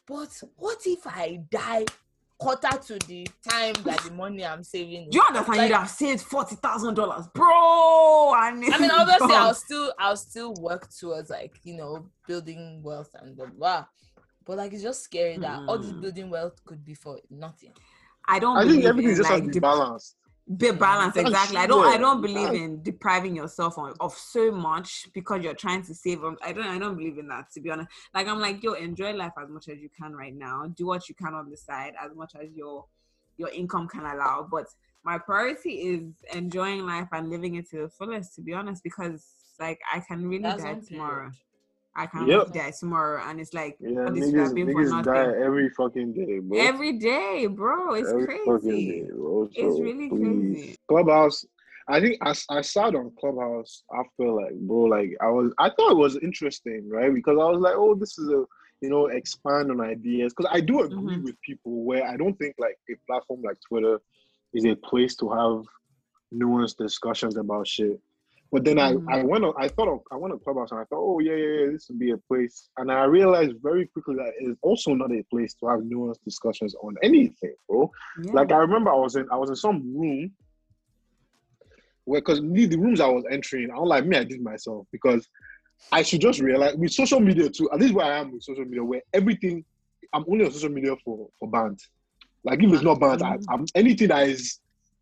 But 0.07 0.41
what 0.55 0.79
if 0.85 1.05
I 1.05 1.41
die 1.49 1.85
quarter 2.37 2.69
to 2.69 2.99
the 3.07 3.27
time 3.49 3.73
that 3.83 3.99
the 4.01 4.11
money 4.11 4.45
I'm 4.45 4.63
saving? 4.63 5.09
Do 5.09 5.17
you 5.17 5.23
understand? 5.27 5.57
Like, 5.57 5.69
You'd 5.69 5.75
have 5.77 5.89
saved 5.89 6.21
forty 6.21 6.55
thousand 6.55 6.93
dollars, 6.93 7.27
bro. 7.33 8.33
And 8.35 8.63
I 8.73 8.77
mean, 8.79 8.91
obviously, 8.91 9.35
I'll 9.35 9.53
still, 9.53 9.93
I'll 9.99 10.17
still 10.17 10.53
work 10.55 10.89
towards 10.89 11.29
like 11.29 11.59
you 11.63 11.75
know 11.75 12.09
building 12.27 12.81
wealth 12.83 13.09
and 13.19 13.35
blah 13.35 13.47
blah. 13.47 13.85
But 14.45 14.57
like, 14.57 14.71
it's 14.71 14.83
just 14.83 15.03
scary 15.03 15.37
that 15.39 15.63
all 15.67 15.77
this 15.77 15.91
Mm. 15.91 16.01
building 16.01 16.29
wealth 16.29 16.63
could 16.65 16.85
be 16.85 16.93
for 16.93 17.19
nothing. 17.29 17.73
I 18.25 18.39
don't. 18.39 18.57
I 18.57 18.61
think 18.61 18.75
believe 18.75 18.85
everything 18.87 19.11
in, 19.11 19.17
just 19.17 19.29
has 19.29 19.39
like, 19.41 19.49
to 19.49 19.53
be 19.53 19.59
balanced. 19.59 20.15
Be 20.55 20.71
balanced, 20.71 21.15
That's- 21.15 21.29
exactly. 21.29 21.57
I 21.57 21.67
don't. 21.67 21.85
I 21.85 21.97
don't 21.97 22.21
believe 22.21 22.53
in 22.53 22.81
depriving 22.81 23.35
yourself 23.35 23.77
of, 23.77 23.95
of 23.99 24.13
so 24.13 24.49
much 24.49 25.09
because 25.13 25.43
you're 25.43 25.53
trying 25.53 25.83
to 25.83 25.93
save. 25.93 26.23
Um, 26.23 26.37
I 26.41 26.53
don't. 26.53 26.65
I 26.67 26.79
don't 26.79 26.95
believe 26.95 27.17
in 27.17 27.27
that. 27.27 27.51
To 27.55 27.59
be 27.59 27.69
honest, 27.69 27.89
like 28.13 28.27
I'm 28.27 28.39
like, 28.39 28.63
yo, 28.63 28.71
enjoy 28.71 29.11
life 29.13 29.33
as 29.41 29.49
much 29.49 29.67
as 29.67 29.79
you 29.79 29.89
can 29.89 30.13
right 30.15 30.33
now. 30.33 30.65
Do 30.73 30.85
what 30.87 31.09
you 31.09 31.15
can 31.15 31.33
on 31.33 31.49
the 31.49 31.57
side 31.57 31.95
as 32.01 32.15
much 32.15 32.31
as 32.41 32.49
your 32.55 32.85
your 33.35 33.49
income 33.49 33.89
can 33.89 34.05
allow. 34.05 34.47
But 34.49 34.67
my 35.03 35.17
priority 35.17 35.71
is 35.81 36.13
enjoying 36.33 36.85
life 36.85 37.09
and 37.11 37.29
living 37.29 37.55
it 37.55 37.69
to 37.71 37.81
the 37.81 37.89
fullest. 37.89 38.35
To 38.35 38.41
be 38.41 38.53
honest, 38.53 38.83
because 38.83 39.25
like 39.59 39.79
I 39.93 39.99
can 39.99 40.29
really 40.29 40.43
That's 40.43 40.63
die 40.63 40.79
tomorrow. 40.87 41.29
period. 41.29 41.33
I 41.97 42.05
can 42.05 42.27
Yep. 42.27 42.53
die 42.53 42.71
tomorrow, 42.79 43.21
and 43.25 43.39
it's 43.41 43.53
like 43.53 43.77
Yeah, 43.79 44.09
this 44.11 44.27
would 44.27 44.35
have 44.35 44.51
niggas, 44.51 44.53
for 44.53 44.59
niggas 44.59 44.89
nothing. 44.91 45.03
die 45.13 45.43
every 45.45 45.69
fucking 45.71 46.13
day, 46.13 46.39
bro. 46.39 46.59
Every 46.59 46.93
day, 46.93 47.47
bro. 47.47 47.93
It's 47.95 48.09
Every 48.09 48.25
crazy. 48.27 49.01
day, 49.01 49.09
bro. 49.13 49.49
It's 49.53 49.79
really 49.81 50.09
please. 50.09 50.53
crazy. 50.53 50.75
Clubhouse. 50.87 51.45
I 51.89 51.99
think 52.01 52.17
I, 52.21 52.35
I 52.49 52.61
sat 52.61 52.95
on 52.95 53.11
Clubhouse 53.19 53.83
after 53.97 54.29
like 54.31 54.53
bro, 54.55 54.81
like 54.81 55.17
I 55.21 55.29
was 55.29 55.53
I 55.57 55.69
thought 55.71 55.91
it 55.91 55.97
was 55.97 56.17
interesting, 56.17 56.89
right? 56.89 57.13
Because 57.13 57.33
I 57.39 57.45
was 57.49 57.59
like, 57.59 57.75
oh, 57.75 57.95
this 57.95 58.17
is 58.19 58.29
a 58.29 58.45
you 58.81 58.89
know, 58.91 59.07
expand 59.07 59.71
on 59.71 59.81
ideas. 59.81 60.33
Because 60.35 60.51
I 60.53 60.61
do 60.61 60.81
agree 60.83 61.17
Mhm. 61.17 61.23
with 61.23 61.41
people 61.41 61.83
where 61.83 62.05
I 62.05 62.15
don't 62.15 62.37
think 62.37 62.55
like 62.59 62.77
a 62.91 62.95
platform 63.07 63.41
like 63.41 63.57
Twitter 63.67 63.99
is 64.53 64.65
a 64.65 64.75
place 64.75 65.15
to 65.17 65.29
have 65.29 65.65
nuanced 66.33 66.77
discussions 66.77 67.37
about 67.37 67.67
shit. 67.67 67.99
But 68.51 68.63
then. 68.63 68.79
I, 68.79 68.89
I 68.89 68.93
mm-hmm. 68.93 69.27
went 69.27 69.43
on, 69.43 69.53
I 69.57 69.67
thought 69.67 69.89
of, 69.89 69.99
I 70.11 70.15
went 70.15 70.33
to 70.33 70.39
Clubhouse 70.39 70.71
and 70.71 70.79
I 70.79 70.83
thought, 70.85 70.99
oh 70.99 71.19
yeah, 71.19 71.35
yeah, 71.35 71.59
yeah, 71.59 71.71
this 71.71 71.87
would 71.89 71.99
be 71.99 72.11
a 72.11 72.17
place. 72.17 72.69
And 72.77 72.91
I 72.91 73.03
realized 73.03 73.55
very 73.61 73.87
quickly 73.87 74.15
that 74.15 74.33
it's 74.39 74.57
also 74.61 74.93
not 74.93 75.11
a 75.11 75.23
place 75.29 75.53
to 75.55 75.67
have 75.67 75.81
nuanced 75.81 76.23
discussions 76.23 76.75
on 76.81 76.95
anything, 77.03 77.55
bro. 77.67 77.91
Yeah. 78.23 78.31
Like 78.31 78.51
I 78.51 78.57
remember 78.57 78.91
I 78.91 78.95
was 78.95 79.15
in 79.15 79.27
I 79.31 79.35
was 79.35 79.49
in 79.49 79.55
some 79.55 79.81
room 79.97 80.31
where 82.05 82.21
because 82.21 82.39
the 82.39 82.77
rooms 82.77 83.01
I 83.01 83.07
was 83.07 83.25
entering, 83.29 83.69
I 83.69 83.75
don't 83.75 83.87
like 83.87 84.05
me, 84.05 84.17
I 84.17 84.23
did 84.23 84.41
myself 84.41 84.87
because 84.91 85.27
I 85.91 86.01
should 86.03 86.21
just 86.21 86.39
realize 86.39 86.75
with 86.75 86.93
social 86.93 87.19
media 87.19 87.49
too, 87.49 87.69
at 87.71 87.79
least 87.79 87.93
where 87.93 88.05
I 88.05 88.19
am 88.19 88.31
with 88.31 88.43
social 88.43 88.63
media, 88.63 88.83
where 88.83 89.01
everything 89.13 89.65
I'm 90.13 90.23
only 90.29 90.45
on 90.45 90.51
social 90.51 90.69
media 90.69 90.95
for 91.03 91.27
for 91.37 91.49
bands. 91.49 91.89
Like 92.43 92.63
if 92.63 92.71
it's 92.71 92.83
not 92.83 92.99
band, 92.99 93.21
I, 93.21 93.37
mm-hmm. 93.37 93.53
I'm 93.53 93.65
anything 93.75 94.07
that 94.07 94.29
is 94.29 94.59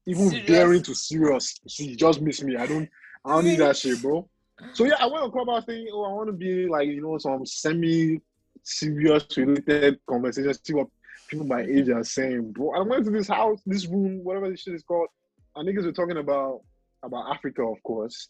even 0.08 0.30
Serious. 0.30 0.48
daring 0.48 0.84
to 0.84 0.96
serious, 0.96 1.60
see, 1.68 1.96
just 1.96 2.22
miss 2.22 2.42
me. 2.44 2.58
I 2.58 2.66
don't 2.66 2.90
I 3.26 3.34
don't 3.34 3.46
need 3.46 3.60
that 3.60 3.76
shit, 3.76 4.02
bro. 4.02 4.30
So 4.74 4.86
yeah, 4.86 4.96
I 5.00 5.08
went 5.08 5.24
on 5.24 5.32
Clubhouse 5.32 5.66
thinking, 5.66 5.90
oh, 5.92 6.04
I 6.04 6.14
want 6.14 6.28
to 6.28 6.34
be 6.34 6.68
like, 6.68 6.88
you 6.88 7.02
know, 7.02 7.18
some 7.18 7.46
semi 7.46 8.22
serious 8.64 9.26
related 9.36 10.00
conversations, 10.08 10.60
see 10.64 10.74
what 10.74 10.88
people 11.28 11.46
my 11.46 11.62
age 11.62 11.90
are 11.90 12.04
saying, 12.04 12.52
bro. 12.52 12.72
I 12.72 12.82
went 12.82 13.06
to 13.06 13.12
this 13.12 13.28
house, 13.28 13.60
this 13.66 13.88
room, 13.88 14.24
whatever 14.24 14.50
this 14.50 14.62
shit 14.62 14.76
is 14.76 14.84
called, 14.84 15.08
and 15.56 15.68
niggas 15.68 15.86
were 15.86 15.92
talking 15.92 16.18
about 16.18 16.62
about 17.04 17.34
Africa, 17.34 17.64
of 17.64 17.82
course. 17.84 18.30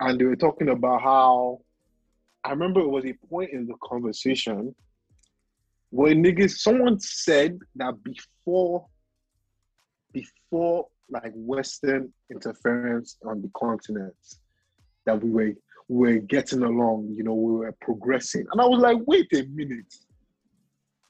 And 0.00 0.20
they 0.20 0.24
were 0.24 0.36
talking 0.36 0.68
about 0.68 1.02
how 1.02 1.60
I 2.44 2.50
remember 2.50 2.80
it 2.80 2.88
was 2.88 3.04
a 3.04 3.14
point 3.28 3.50
in 3.52 3.66
the 3.66 3.74
conversation 3.82 4.74
where 5.90 6.14
niggas 6.14 6.58
someone 6.58 6.98
said 6.98 7.58
that 7.76 7.94
before 8.02 8.86
before 10.12 10.88
like 11.12 11.32
Western 11.34 12.12
interference 12.30 13.18
on 13.26 13.42
the 13.42 13.50
continent 13.56 14.14
that 15.06 15.22
we 15.22 15.30
were 15.30 15.52
we 15.88 16.14
were 16.14 16.18
getting 16.20 16.62
along, 16.62 17.08
you 17.14 17.22
know, 17.22 17.34
we 17.34 17.52
were 17.52 17.74
progressing. 17.80 18.46
And 18.52 18.60
I 18.60 18.64
was 18.64 18.80
like, 18.80 18.98
wait 19.06 19.26
a 19.34 19.42
minute. 19.52 19.92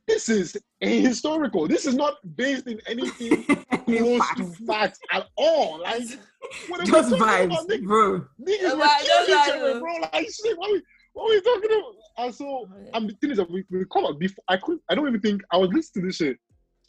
This 0.09 0.29
is 0.29 0.57
a 0.81 1.01
historical. 1.01 1.69
This 1.69 1.87
is 1.87 1.95
not 1.95 2.15
based 2.37 2.67
in 2.67 2.81
anything 2.89 3.45
close 3.87 4.29
to 4.37 4.45
Facts. 4.45 4.59
facts 4.67 4.99
at 5.13 5.27
all. 5.37 5.81
Like 5.81 6.03
what 6.69 6.81
are 6.81 6.85
we 6.85 6.91
Just 6.91 7.11
talking 7.11 7.25
vibes, 7.25 7.45
about, 7.47 7.69
nigga? 7.69 7.85
bro. 7.87 8.21
Niggas 8.41 8.63
Yeah, 8.63 8.75
were 8.75 8.83
I 8.83 9.01
killing 9.05 9.31
each 9.31 9.55
other, 9.55 9.73
like- 9.75 9.81
bro. 9.81 9.95
Like 10.13 10.29
shit, 10.31 10.59
what 10.59 10.73
we 10.73 10.83
what 11.13 11.29
we 11.29 11.41
talking 11.43 11.71
about? 11.71 11.95
And 12.25 12.35
so 12.35 12.69
and 12.95 13.09
the 13.09 13.15
thing 13.15 13.31
is 13.31 13.37
that 13.37 13.51
we, 13.51 13.65
we 13.71 13.85
come 13.93 14.05
up 14.07 14.19
before 14.19 14.43
I 14.49 14.57
could 14.57 14.79
I 14.91 14.95
don't 14.97 15.07
even 15.07 15.21
think 15.21 15.43
I 15.53 15.57
was 15.59 15.71
listening 15.73 16.05
to 16.05 16.09
this 16.09 16.17
shit. 16.17 16.39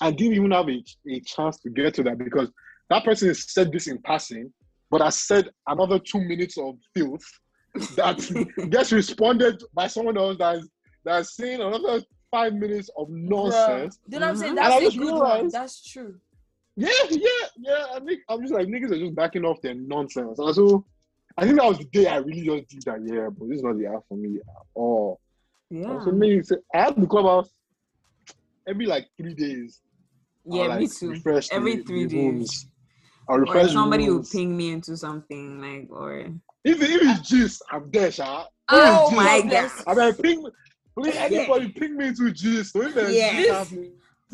I 0.01 0.09
didn't 0.09 0.33
even 0.35 0.51
have 0.51 0.67
a, 0.67 0.83
a 1.09 1.19
chance 1.21 1.59
to 1.59 1.69
get 1.69 1.93
to 1.95 2.03
that 2.03 2.17
because 2.17 2.51
that 2.89 3.03
person 3.03 3.29
has 3.29 3.51
said 3.51 3.71
this 3.71 3.87
in 3.87 3.97
passing, 3.99 4.51
but 4.91 5.01
I 5.01 5.09
said 5.09 5.49
another 5.67 5.99
two 5.99 6.19
minutes 6.21 6.57
of 6.57 6.75
filth 6.95 7.23
that 7.95 8.19
gets 8.69 8.91
responded 8.91 9.63
by 9.73 9.87
someone 9.87 10.17
else 10.17 10.37
that's 10.37 10.67
that's 11.05 11.35
saying 11.35 11.59
another 11.61 12.01
five 12.31 12.53
minutes 12.53 12.89
of 12.97 13.09
nonsense. 13.09 13.97
Bruh. 13.97 14.13
You 14.13 14.19
know 14.19 14.25
what 14.27 14.29
I'm 14.31 14.37
saying? 14.37 14.55
Mhm. 14.55 14.57
And 14.57 14.57
That's 14.57 14.75
a 14.81 14.85
just 14.85 14.97
good 14.97 15.13
one. 15.13 15.47
That's 15.49 15.89
true. 15.91 16.15
Yeah, 16.75 16.89
yeah, 17.09 17.29
yeah. 17.57 17.85
I 17.95 17.99
think 17.99 18.21
I'm 18.29 18.41
just 18.41 18.53
like 18.53 18.67
niggas 18.67 18.91
are 18.91 18.99
just 18.99 19.15
backing 19.15 19.45
off 19.45 19.61
their 19.61 19.75
nonsense. 19.75 20.39
And 20.39 20.55
so 20.55 20.85
I 21.37 21.45
think 21.45 21.57
that 21.59 21.67
was 21.67 21.77
the 21.79 21.85
day 21.85 22.07
I 22.07 22.17
really 22.17 22.43
just 22.43 22.69
did 22.69 22.81
that. 22.83 22.99
Yeah, 23.05 23.29
but 23.29 23.47
this 23.49 23.57
is 23.57 23.63
not 23.63 23.77
the 23.77 23.87
app 23.87 24.03
for 24.09 24.17
me 24.17 24.37
at 24.37 24.65
all. 24.75 25.19
Yeah. 25.69 25.99
So 26.03 26.11
me, 26.11 26.41
so 26.43 26.55
I 26.73 26.79
have 26.79 26.99
the 26.99 27.07
clubhouse 27.07 27.49
every 28.67 28.85
like 28.85 29.07
three 29.17 29.33
days. 29.33 29.81
I'll, 30.51 30.57
Yeah, 30.57 30.63
me 30.77 30.85
like, 30.85 30.91
too. 30.93 31.09
refresh 31.11 31.49
the- 31.49 31.55
Every 31.55 31.75
the 31.77 31.83
three 31.83 32.05
days. 32.05 32.13
rooms. 32.13 32.67
I'll 33.29 33.37
Or 33.37 33.41
refresh 33.41 33.67
the 33.67 33.73
somebody 33.73 34.09
will 34.09 34.23
ping 34.23 34.55
me 34.55 34.71
into 34.71 34.97
something 34.97 35.61
like, 35.61 35.87
or 35.89 36.19
If, 36.63 36.81
if 36.81 37.01
it's 37.01 37.29
gist, 37.29 37.63
I'm 37.71 37.89
there, 37.91 38.11
Sha. 38.11 38.45
Oh 38.69 39.03
If 39.03 39.03
it's 39.03 39.11
my 39.11 39.41
gist, 39.41 39.85
God. 39.85 39.97
I 39.99 40.05
mean, 40.05 40.13
ping, 40.15 40.51
please, 40.97 41.15
anybody 41.15 41.69
ping 41.69 41.97
me 41.97 42.07
into 42.07 42.31
gist. 42.31 42.73
So 42.73 42.81
if 42.81 42.93
there's 42.95 43.15
Yeah. 43.15 43.31
gist 43.33 43.75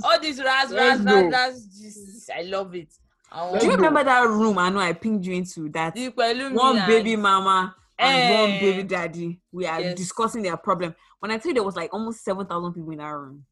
All 0.04 0.20
these 0.20 0.42
raz, 0.42 0.72
Let's 0.72 1.02
raz, 1.02 1.06
go. 1.06 1.30
raz, 1.30 1.32
raz. 1.32 1.66
Jesus, 1.66 2.30
I 2.36 2.42
love 2.44 2.74
it. 2.76 2.90
I 3.32 3.60
do 3.60 3.66
you 3.66 3.76
remember 3.76 4.04
that 4.04 4.28
room? 4.28 4.58
I 4.58 4.70
know 4.70 4.80
I 4.80 4.94
pinged 4.94 5.26
you 5.26 5.34
into 5.34 5.70
that 5.70 5.94
the 5.94 6.10
pẹ̀lú 6.10 6.50
mi 6.52 6.58
one 6.58 6.78
baby 6.88 7.16
mama 7.16 7.76
and 7.98 8.30
one 8.30 8.54
Eh. 8.54 8.60
baby 8.60 8.84
daddy. 8.84 9.40
We 9.52 9.68
are 9.68 9.82
Yes. 9.82 9.98
discussing 9.98 10.42
their 10.42 10.58
problem. 10.58 10.96
When 11.20 11.32
I 11.32 11.38
tell 11.38 11.50
you 11.50 11.54
there 11.56 11.64
was 11.64 11.76
like 11.76 11.94
almost 11.94 12.24
seven 12.24 12.48
thousand 12.48 12.74
people 12.74 12.92
in 12.92 12.98
that 12.98 13.06
room. 13.10 13.46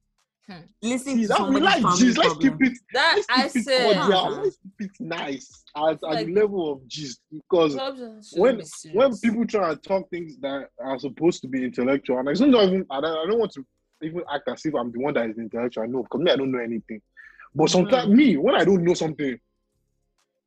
Hmm. 0.49 0.59
Listening 0.81 1.17
see, 1.17 1.21
to 1.23 1.27
that, 1.27 1.49
we 1.49 1.59
like 1.59 1.81
family 1.81 1.97
gist. 1.99 2.17
Let's 2.17 2.37
keep 2.37 2.53
it. 2.61 2.77
That 2.93 3.13
Let's 3.17 3.27
I 3.29 3.47
keep 3.47 3.55
it 3.57 3.65
said. 3.65 3.95
cordial. 3.95 4.17
Uh-huh. 4.17 4.41
Let's 4.43 4.57
keep 4.57 4.89
it 4.91 5.01
nice 5.01 5.63
at, 5.75 5.83
at 5.83 6.01
Like- 6.01 6.25
the 6.27 6.33
level 6.33 6.71
of 6.71 6.87
gist 6.87 7.19
because 7.31 7.75
when 8.35 8.57
be 8.57 8.63
when 8.93 9.17
people 9.17 9.45
try 9.45 9.73
to 9.73 9.75
talk 9.75 10.09
things 10.09 10.37
that 10.39 10.69
are 10.79 10.99
supposed 10.99 11.41
to 11.41 11.49
be 11.49 11.65
intellectual, 11.65 12.19
and 12.19 12.29
I 12.29 12.33
don't 12.33 12.55
even 12.55 12.85
I 12.89 13.01
don't, 13.01 13.17
I 13.17 13.29
don't 13.29 13.39
want 13.39 13.51
to 13.53 13.65
even 14.01 14.21
act 14.33 14.47
as 14.47 14.65
if 14.65 14.73
I'm 14.73 14.91
the 14.91 14.99
one 14.99 15.13
that 15.15 15.29
is 15.29 15.37
intellectual. 15.37 15.83
I 15.83 15.87
know 15.87 16.03
because 16.03 16.21
me 16.21 16.31
I 16.31 16.35
don't 16.37 16.51
know 16.51 16.59
anything. 16.59 17.01
But 17.53 17.69
sometimes 17.69 18.07
me 18.09 18.37
when 18.37 18.55
I 18.55 18.63
don't 18.63 18.83
know 18.83 18.93
something, 18.93 19.37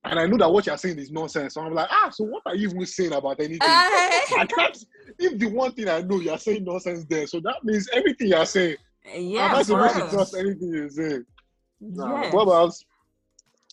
and 0.05 0.19
I 0.19 0.27
know 0.27 0.39
that 0.39 0.51
what 0.51 0.65
you're 0.65 0.79
saying 0.79 0.99
is 0.99 1.11
nonsense, 1.11 1.55
so 1.55 1.61
I'm 1.61 1.75
like, 1.75 1.89
ah, 1.91 2.09
so 2.11 2.25
what 2.25 2.43
are 2.47 2.55
you 2.55 2.69
even 2.69 2.87
saying 2.87 3.13
about 3.13 3.39
anything? 3.39 3.59
I 3.63 4.47
can't. 4.49 4.85
If 5.19 5.39
the 5.39 5.47
one 5.47 5.73
thing 5.73 5.89
I 5.91 6.01
know 6.01 6.21
you're 6.21 6.39
saying 6.39 6.65
nonsense 6.65 7.05
there, 7.05 7.27
so 7.27 7.41
that 7.41 7.63
means 7.65 7.87
everything 7.93 8.29
you're 8.29 8.47
saying. 8.47 8.77
Yeah, 9.15 9.47
I'm 9.47 9.53
not 9.53 9.67
for 9.67 9.89
supposed 9.89 9.97
to 9.97 10.17
trust 10.17 10.37
anything 10.37 10.73
you're 10.73 10.91
saying. 10.91 11.27
Nah, 11.81 12.21
Yes. 12.23 12.35
What 12.35 12.43
about 12.43 12.75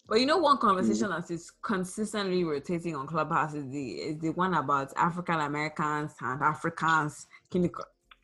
But 0.07 0.19
you 0.21 0.25
know, 0.25 0.37
one 0.37 0.57
Mm. 0.57 0.61
conversation 0.61 1.09
that 1.09 1.29
is 1.31 1.51
consistently 1.61 2.43
rotating 2.43 2.95
on 2.95 3.07
Clubhouse 3.07 3.53
is 3.53 3.69
the 3.71 3.91
is 3.93 4.19
the 4.19 4.29
one 4.31 4.53
about 4.53 4.93
African 4.95 5.39
Americans 5.41 6.13
and 6.21 6.41
Africans. 6.41 7.27
Can 7.51 7.63
you? 7.63 7.71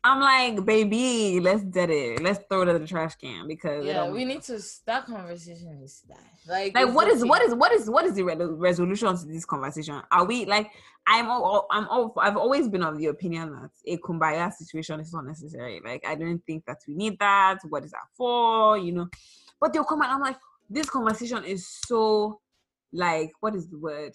I'm 0.06 0.20
like, 0.20 0.64
baby, 0.66 1.40
let's 1.40 1.64
get 1.64 1.88
it. 1.88 2.22
Let's 2.22 2.44
throw 2.48 2.62
it 2.62 2.68
in 2.68 2.80
the 2.80 2.86
trash 2.86 3.14
can 3.16 3.48
because 3.48 3.86
yeah, 3.86 4.10
we 4.10 4.26
need 4.26 4.42
to. 4.42 4.60
That 4.84 5.06
conversation 5.06 5.80
is 5.82 6.02
that. 6.08 6.18
Like, 6.46 6.74
like 6.74 6.94
what 6.94 7.08
is 7.08 7.22
okay. 7.22 7.28
what 7.28 7.42
is 7.42 7.54
what 7.54 7.72
is 7.72 7.88
what 7.88 8.04
is 8.04 8.14
the 8.14 8.22
re- 8.22 8.36
resolution 8.36 9.16
to 9.16 9.24
this 9.24 9.46
conversation 9.46 10.02
are 10.12 10.26
we 10.26 10.44
like 10.44 10.70
i'm 11.06 11.30
all 11.30 11.66
i'm 11.70 11.88
all 11.88 12.12
i've 12.20 12.36
always 12.36 12.68
been 12.68 12.82
of 12.82 12.98
the 12.98 13.06
opinion 13.06 13.50
that 13.50 13.70
a 13.86 13.96
kumbaya 13.98 14.52
situation 14.52 15.00
is 15.00 15.10
not 15.14 15.24
necessary 15.24 15.80
like 15.82 16.04
i 16.06 16.14
don't 16.14 16.44
think 16.44 16.66
that 16.66 16.76
we 16.86 16.94
need 16.94 17.18
that 17.18 17.58
what 17.70 17.82
is 17.82 17.92
that 17.92 18.06
for 18.14 18.76
you 18.76 18.92
know 18.92 19.08
but 19.58 19.72
they'll 19.72 19.84
come 19.84 20.02
and 20.02 20.10
i'm 20.10 20.20
like 20.20 20.36
this 20.68 20.90
conversation 20.90 21.42
is 21.44 21.66
so 21.86 22.38
like 22.92 23.32
what 23.40 23.54
is 23.54 23.68
the 23.68 23.78
word 23.78 24.12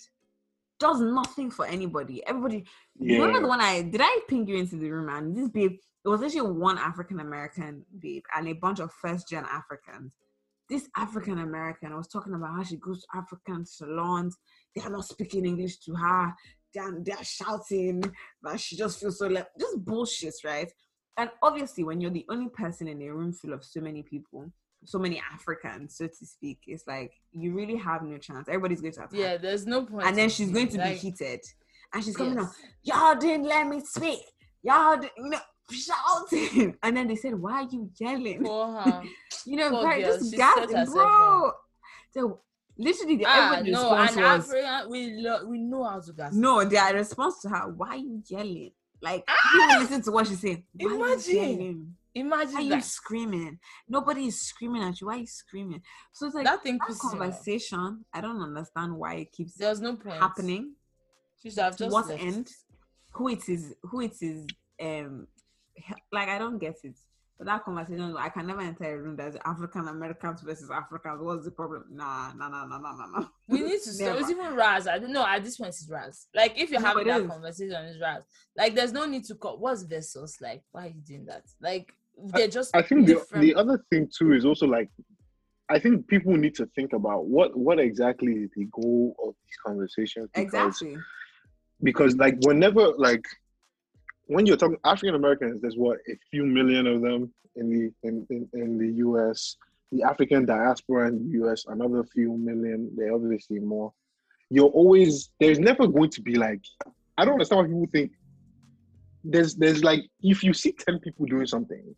does 0.79 1.01
nothing 1.01 1.51
for 1.51 1.65
anybody 1.65 2.25
everybody 2.25 2.65
yeah? 2.99 3.19
Remember 3.19 3.41
the 3.41 3.47
one 3.47 3.61
I 3.61 3.81
did 3.81 4.01
I 4.01 4.19
ping 4.27 4.47
you 4.47 4.57
into 4.57 4.75
the 4.75 4.89
room 4.89 5.09
and 5.09 5.35
this 5.35 5.49
babe, 5.49 5.77
it 6.05 6.09
was 6.09 6.21
actually 6.21 6.51
one 6.51 6.77
African 6.77 7.19
American 7.19 7.85
babe 7.97 8.23
and 8.35 8.47
a 8.47 8.53
bunch 8.53 8.79
of 8.79 8.91
first 8.91 9.29
gen 9.29 9.45
Africans. 9.45 10.11
This 10.69 10.87
African 10.95 11.39
American, 11.39 11.91
I 11.91 11.95
was 11.95 12.07
talking 12.07 12.33
about 12.33 12.55
how 12.55 12.63
she 12.63 12.77
goes 12.77 13.01
to 13.01 13.17
African 13.17 13.65
salons, 13.65 14.37
they 14.75 14.81
are 14.81 14.89
not 14.89 15.05
speaking 15.05 15.45
English 15.45 15.79
to 15.79 15.95
her, 15.95 16.33
they're, 16.73 16.99
they're 17.01 17.23
shouting, 17.23 18.03
but 18.41 18.59
she 18.59 18.77
just 18.77 18.99
feels 18.99 19.17
so 19.17 19.27
like 19.27 19.47
just 19.59 19.83
bullshit, 19.83 20.35
right? 20.43 20.71
And 21.17 21.29
obviously, 21.41 21.83
when 21.83 21.99
you're 21.99 22.11
the 22.11 22.25
only 22.29 22.49
person 22.49 22.87
in 22.87 23.01
a 23.01 23.09
room 23.09 23.33
full 23.33 23.53
of 23.53 23.63
so 23.63 23.81
many 23.81 24.03
people, 24.03 24.51
so 24.85 24.97
many 24.99 25.21
Africans, 25.33 25.97
so 25.97 26.07
to 26.07 26.25
speak, 26.25 26.59
it's 26.67 26.87
like 26.87 27.13
you 27.31 27.53
really 27.53 27.75
have 27.75 28.03
no 28.03 28.17
chance. 28.17 28.47
Everybody's 28.47 28.81
going 28.81 28.93
to 28.93 28.99
attack. 28.99 29.13
Yeah, 29.13 29.37
there's 29.37 29.65
no 29.65 29.85
point. 29.85 30.07
And 30.07 30.17
then 30.17 30.29
she's 30.29 30.51
going 30.51 30.69
to 30.69 30.77
be 30.77 30.89
heated. 30.95 31.41
And 31.93 32.03
she's 32.03 32.15
coming 32.15 32.37
out 32.37 32.49
yes. 32.83 32.95
y'all 32.95 33.15
didn't 33.15 33.45
let 33.45 33.67
me 33.67 33.81
speak. 33.81 34.19
Y'all, 34.61 34.97
didn't, 34.97 35.11
you 35.17 35.29
know, 35.29 35.39
shouting. 35.71 36.75
And 36.83 36.95
then 36.95 37.07
they 37.07 37.15
said, 37.15 37.35
why 37.35 37.63
are 37.63 37.67
you 37.69 37.89
yelling? 37.99 38.45
For 38.45 38.73
her. 38.81 39.03
You 39.45 39.55
know, 39.57 39.69
poor 39.69 39.83
girl, 39.83 40.01
just 40.01 40.35
gasping, 40.35 40.85
bro. 40.85 41.51
So 42.11 42.41
literally, 42.77 43.17
the 43.17 43.25
ah, 43.27 43.61
no, 43.63 43.81
response 43.81 44.11
and 44.11 44.21
was, 44.21 44.53
African, 44.53 44.91
we 44.91 45.11
lo- 45.21 45.45
we 45.45 45.57
know 45.59 45.83
how 45.83 45.99
to 45.99 46.13
gas. 46.13 46.33
no, 46.33 46.63
their 46.65 46.93
response 46.93 47.41
to 47.41 47.49
her, 47.49 47.69
why 47.69 47.89
are 47.89 47.97
you 47.97 48.21
yelling? 48.27 48.71
Like, 49.01 49.27
you 49.53 49.79
listen 49.79 50.01
to 50.03 50.11
what 50.11 50.27
she's 50.27 50.41
saying. 50.41 50.63
Why 50.73 51.15
are 51.15 51.19
Imagine. 52.15 52.51
you? 52.51 52.69
Why 52.69 52.73
are 52.73 52.75
you 52.77 52.81
screaming? 52.81 53.59
Nobody 53.87 54.27
is 54.27 54.41
screaming 54.41 54.83
at 54.83 54.99
you. 54.99 55.07
Why 55.07 55.15
are 55.15 55.19
you 55.19 55.27
screaming? 55.27 55.81
So 56.11 56.25
it's 56.25 56.35
like 56.35 56.45
that 56.45 56.63
thing 56.63 56.77
that 56.77 56.97
conversation. 56.99 58.05
I 58.13 58.21
don't 58.21 58.41
understand 58.41 58.95
why 58.95 59.15
it 59.15 59.31
keeps 59.31 59.55
There's 59.55 59.81
no 59.81 59.95
point 59.95 60.17
happening. 60.17 60.73
She 61.41 61.49
should 61.49 61.59
have 61.59 61.77
just 61.77 61.91
what 61.91 62.07
left. 62.07 62.21
end 62.21 62.51
who 63.13 63.29
it 63.29 63.47
is 63.49 63.73
who 63.83 64.01
it 64.01 64.15
is 64.21 64.45
um 64.81 65.27
like 66.11 66.29
i 66.29 66.37
don't 66.37 66.59
get 66.59 66.77
it 66.83 66.97
but 67.37 67.47
that 67.47 67.63
conversation 67.65 68.15
i 68.17 68.29
can 68.29 68.45
never 68.45 68.61
enter 68.61 68.83
a 68.83 68.97
room 68.97 69.15
that's 69.15 69.35
african 69.45 69.87
americans 69.87 70.41
versus 70.41 70.69
africans 70.69 71.19
what's 71.21 71.45
the 71.45 71.51
problem 71.51 71.83
nah 71.89 72.31
nah 72.33 72.47
nah 72.47 72.65
nah 72.65 72.77
nah 72.77 72.93
nah, 72.95 73.05
nah. 73.19 73.27
We 73.47 73.61
need 73.61 73.81
to 73.81 73.89
stop. 73.93 74.19
It's 74.19 74.29
even 74.29 74.53
Raz. 74.53 74.87
I 74.87 74.99
don't 74.99 75.11
know. 75.11 75.25
At 75.25 75.43
this 75.43 75.57
point, 75.57 75.69
it's 75.69 75.89
Raz. 75.89 76.27
Like, 76.35 76.55
if 76.55 76.69
you're 76.69 76.79
No, 76.81 76.87
having 76.89 77.07
that 77.07 77.21
is. 77.21 77.27
conversation, 77.27 77.83
it's 77.85 77.99
Raz. 77.99 78.23
Like, 78.55 78.75
there's 78.75 78.93
no 78.93 79.05
need 79.07 79.25
to 79.25 79.33
call. 79.35 79.57
What's 79.57 79.81
Versus 79.81 80.37
like? 80.39 80.61
Why 80.71 80.83
are 80.85 80.87
you 80.89 81.01
doing 81.01 81.25
that? 81.25 81.45
Like, 81.59 81.91
Uh, 82.19 82.37
they're 82.37 82.47
just 82.47 82.75
I 82.75 82.81
think 82.81 83.07
the 83.07 83.25
the 83.35 83.55
other 83.55 83.83
thing 83.89 84.09
too 84.15 84.33
is 84.33 84.45
also 84.45 84.65
like 84.65 84.89
I 85.69 85.79
think 85.79 86.07
people 86.07 86.35
need 86.35 86.55
to 86.55 86.65
think 86.75 86.93
about 86.93 87.25
what 87.25 87.55
what 87.55 87.79
exactly 87.79 88.33
is 88.33 88.49
the 88.55 88.65
goal 88.65 89.15
of 89.23 89.35
these 89.45 89.57
conversations. 89.65 90.29
Because, 90.33 90.45
Exactly. 90.45 90.97
Because 91.83 92.15
like 92.17 92.35
whenever 92.41 92.93
like 92.97 93.23
when 94.25 94.45
you're 94.45 94.57
talking 94.57 94.77
African 94.83 95.15
Americans, 95.15 95.61
there's 95.61 95.77
what 95.77 95.99
a 96.09 96.13
few 96.31 96.45
million 96.45 96.87
of 96.87 97.01
them 97.01 97.31
in 97.55 97.69
the 97.69 98.07
in, 98.07 98.25
in, 98.29 98.49
in 98.53 98.77
the 98.77 98.93
US. 99.05 99.57
The 99.91 100.03
African 100.03 100.45
diaspora 100.45 101.07
in 101.07 101.17
the 101.17 101.45
US, 101.45 101.65
another 101.67 102.03
few 102.03 102.35
million. 102.37 102.91
They're 102.95 103.13
obviously 103.13 103.59
more. 103.59 103.93
You're 104.49 104.69
always 104.69 105.29
there's 105.39 105.59
never 105.59 105.87
going 105.87 106.09
to 106.11 106.21
be 106.21 106.35
like 106.35 106.61
I 107.17 107.25
don't 107.25 107.33
understand 107.33 107.61
why 107.61 107.67
people 107.67 107.87
think 107.91 108.11
there's 109.23 109.55
there's 109.55 109.83
like 109.83 110.01
if 110.21 110.43
you 110.43 110.53
see 110.53 110.71
10 110.71 110.99
people 110.99 111.25
doing 111.25 111.45
something 111.45 111.95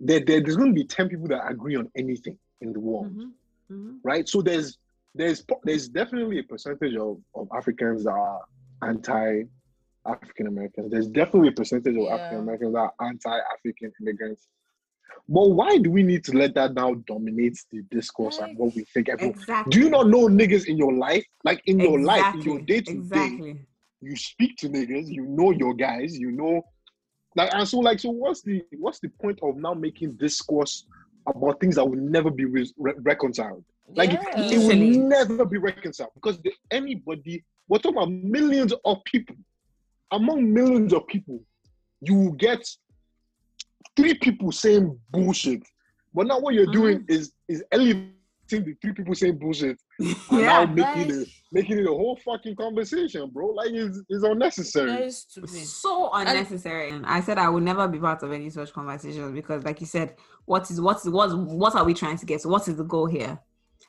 there, 0.00 0.20
there- 0.20 0.40
there's 0.40 0.56
going 0.56 0.70
to 0.70 0.74
be 0.74 0.84
10 0.86 1.08
people 1.08 1.28
that 1.28 1.48
agree 1.48 1.76
on 1.76 1.90
anything 1.96 2.38
in 2.60 2.72
the 2.72 2.80
world 2.80 3.06
Mhm, 3.14 3.32
mhm. 3.70 3.98
right 4.02 4.28
so 4.28 4.42
there's 4.42 4.78
there's 5.14 5.44
there's 5.64 5.88
definitely 5.88 6.38
a 6.40 6.42
percentage 6.44 6.96
of, 6.96 7.18
of 7.34 7.48
africans 7.54 8.04
that 8.04 8.10
are 8.12 8.40
anti 8.82 9.44
african 10.06 10.46
americans 10.46 10.90
there's 10.90 11.08
definitely 11.08 11.48
a 11.48 11.52
percentage 11.52 11.96
of 11.96 12.04
Yeah. 12.04 12.14
african 12.14 12.38
americans 12.38 12.72
that 12.74 12.80
are 12.80 12.94
anti 13.00 13.38
african 13.54 13.92
immigrants 14.00 14.48
but 15.28 15.48
why 15.50 15.78
do 15.78 15.90
we 15.90 16.02
need 16.02 16.24
to 16.24 16.32
let 16.36 16.54
that 16.54 16.74
now 16.74 16.94
dominate 17.06 17.56
the 17.70 17.82
discourse 17.90 18.38
and 18.38 18.56
what 18.58 18.74
we 18.74 18.84
think 18.92 19.08
everyone 19.08 19.36
Exactly. 19.38 19.70
do 19.72 19.78
you 19.80 19.90
not 19.90 20.08
know 20.08 20.26
niggas 20.28 20.66
in 20.66 20.76
your 20.76 20.92
life 20.94 21.24
like 21.44 21.62
in 21.66 21.78
your 21.78 22.00
life 22.00 22.34
in 22.34 22.42
your 22.42 22.58
day 22.60 22.80
to 22.80 22.94
day 22.94 23.26
Exactly. 23.26 23.66
you 24.00 24.16
speak 24.16 24.56
to 24.58 24.68
niggas, 24.68 25.06
you 25.08 25.24
know 25.24 25.50
your 25.52 25.72
guys, 25.72 26.18
you 26.18 26.30
know, 26.30 26.62
like, 27.36 27.50
and 27.54 27.66
so 27.68 27.78
like, 27.78 27.98
so 28.00 28.10
what's 28.10 28.42
the 28.42 28.62
what's 28.78 29.00
the 29.00 29.08
point 29.08 29.38
of 29.42 29.56
now 29.56 29.74
making 29.74 30.12
discourse 30.12 30.86
about 31.26 31.60
things 31.60 31.76
that 31.76 31.84
will 31.84 31.98
never 31.98 32.30
be 32.30 32.44
re- 32.44 32.72
re- 32.78 32.94
reconciled? 33.02 33.64
Like, 33.94 34.12
it- 34.14 34.20
Yeah. 34.22 34.40
it, 34.40 34.58
Literally. 34.58 34.98
will 34.98 35.08
never 35.08 35.44
be 35.44 35.58
reconciled 35.58 36.10
because 36.14 36.38
the, 36.42 36.52
anybody, 36.70 37.44
we're 37.68 37.78
talking 37.78 37.98
about 37.98 38.10
millions 38.12 38.72
of 38.84 39.02
people. 39.04 39.36
Among 40.10 40.52
millions 40.52 40.92
of 40.92 41.06
people, 41.06 41.42
you 42.00 42.14
will 42.14 42.32
get 42.32 42.66
three 43.96 44.14
people 44.14 44.52
saying 44.52 44.98
bullshit. 45.10 45.62
But 46.14 46.26
now 46.28 46.38
what 46.40 46.54
you're 46.54 46.66
doing 46.72 47.00
Mm-hmm. 47.00 47.12
is 47.12 47.32
is 47.48 47.64
elevating 47.72 48.12
the 48.50 48.74
three 48.80 48.92
people 48.92 49.14
saying 49.14 49.38
bullshit 49.38 49.78
and 49.98 50.16
now 50.30 50.62
yeah. 50.62 50.66
making 50.66 51.08
Like- 51.18 51.26
it 51.26 51.28
making 51.54 51.78
it 51.78 51.86
a 51.86 51.90
whole 51.90 52.18
fucking 52.24 52.56
conversation, 52.56 53.30
bro. 53.30 53.46
Like 53.50 53.70
it's, 53.70 54.00
it's 54.08 54.24
unnecessary. 54.24 54.90
Very 54.90 55.10
stupid. 55.10 55.50
so 55.50 56.10
unnecessary. 56.12 56.90
And 56.90 57.06
I 57.06 57.20
said 57.20 57.38
I 57.38 57.48
would 57.48 57.62
never 57.62 57.86
be 57.86 57.98
part 57.98 58.22
of 58.22 58.32
any 58.32 58.50
such 58.50 58.72
conversations 58.72 59.32
because, 59.32 59.64
like 59.64 59.80
you 59.80 59.86
said, 59.86 60.16
what 60.44 60.68
is 60.70 60.80
what 60.80 60.98
is 60.98 61.08
what 61.08 61.36
what 61.38 61.76
are 61.76 61.84
we 61.84 61.94
trying 61.94 62.18
to 62.18 62.26
get? 62.26 62.42
So 62.42 62.48
what 62.48 62.66
is 62.68 62.76
the 62.76 62.84
goal 62.84 63.06
here? 63.06 63.38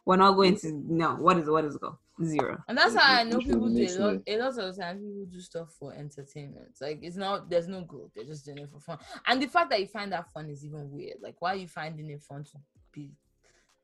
We're 0.06 0.18
not 0.18 0.34
going 0.34 0.56
to 0.58 0.72
no. 0.72 1.16
What 1.16 1.38
is 1.38 1.50
what 1.50 1.66
is 1.66 1.74
the 1.74 1.80
goal? 1.80 2.00
Zero. 2.24 2.64
And 2.70 2.78
that's 2.78 2.96
how 2.96 3.20
I 3.20 3.24
know 3.24 3.40
people 3.40 3.68
do 3.68 3.74
makes 3.74 3.96
a 3.98 4.00
lot, 4.00 4.12
sense. 4.12 4.24
a 4.28 4.38
lot 4.38 4.48
of 4.48 4.76
the 4.76 4.82
time 4.82 5.00
people 5.00 5.26
do 5.30 5.40
stuff 5.42 5.74
for 5.78 5.94
entertainment. 5.94 6.78
Like 6.80 7.00
it's 7.02 7.18
not 7.18 7.50
there's 7.50 7.68
no 7.68 7.82
goal, 7.82 8.12
they're 8.16 8.24
just 8.24 8.46
doing 8.46 8.60
it 8.60 8.70
for 8.72 8.80
fun. 8.80 9.00
And 9.28 9.42
the 9.42 9.48
fact 9.48 9.72
that 9.72 9.82
you 9.82 9.88
find 9.88 10.12
that 10.14 10.32
fun 10.32 10.50
is 10.50 10.64
even 10.64 10.92
weird. 10.92 11.18
Like 11.22 11.36
why 11.40 11.54
are 11.54 11.58
you 11.58 11.68
finding 11.68 12.10
it 12.12 12.22
fun 12.22 12.44
to 12.46 12.52
be 12.94 13.12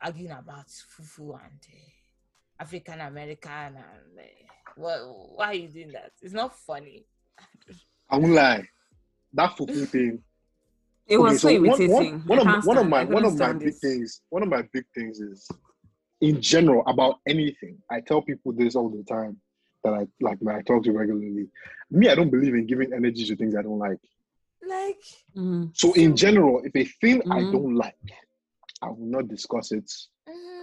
arguing 0.02 0.32
about 0.32 0.68
fufu 0.68 1.34
and 1.34 1.60
uh, 1.62 2.01
African 2.62 3.02
American 3.02 3.52
and 3.52 3.76
uh, 4.20 4.22
what 4.76 5.00
why 5.36 5.46
are 5.48 5.54
you 5.56 5.68
doing 5.68 5.92
that? 5.94 6.12
It's 6.22 6.34
not 6.34 6.56
funny. 6.56 7.06
I 8.10 8.18
won't 8.18 8.34
lie. 8.34 8.68
That 9.34 9.52
fufu 9.58 9.88
thing. 9.96 10.22
It 11.08 11.18
was 11.18 11.42
so, 11.42 11.50
one- 11.50 11.62
one- 11.68 11.82
irritating. 11.82 12.22
One, 12.28 12.40
of 12.40 12.66
one 12.66 12.78
of 12.78 12.88
my 12.88 13.04
one 13.04 13.26
of 13.26 13.38
my 13.38 13.54
big 13.54 13.62
this. 13.74 13.80
things. 13.80 14.22
One 14.30 14.44
of 14.44 14.50
my 14.50 14.64
big 14.72 14.86
things 14.96 15.20
is, 15.20 15.48
in 16.22 16.40
general, 16.40 16.84
about 16.86 17.16
anything. 17.28 17.78
I 17.90 18.00
tell 18.02 18.22
people 18.22 18.52
this 18.54 18.76
all 18.76 18.90
the 18.90 19.04
time 19.04 19.38
that 19.84 19.94
I 19.94 20.06
like 20.22 20.38
when 20.40 20.56
I 20.56 20.62
talk 20.62 20.84
to 20.84 20.92
regularly. 20.92 21.48
Me, 21.90 22.10
I 22.10 22.16
don't 22.16 22.30
believe 22.30 22.54
in 22.54 22.68
giving 22.68 22.94
energy 22.94 23.26
to 23.26 23.36
things 23.36 23.56
I 23.56 23.64
don't 23.64 23.80
like. 23.80 23.98
Like 24.68 25.02
Mhm. 25.36 25.72
So 25.76 25.94
in 25.94 26.16
general, 26.16 26.62
if 26.64 26.76
a 26.76 26.86
thing 27.02 27.22
I 27.32 27.40
Mhm. 27.42 27.52
don't 27.52 27.76
like, 27.76 27.98
I 28.84 28.90
will 28.90 29.08
not 29.18 29.28
discuss 29.28 29.72
it. 29.72 29.92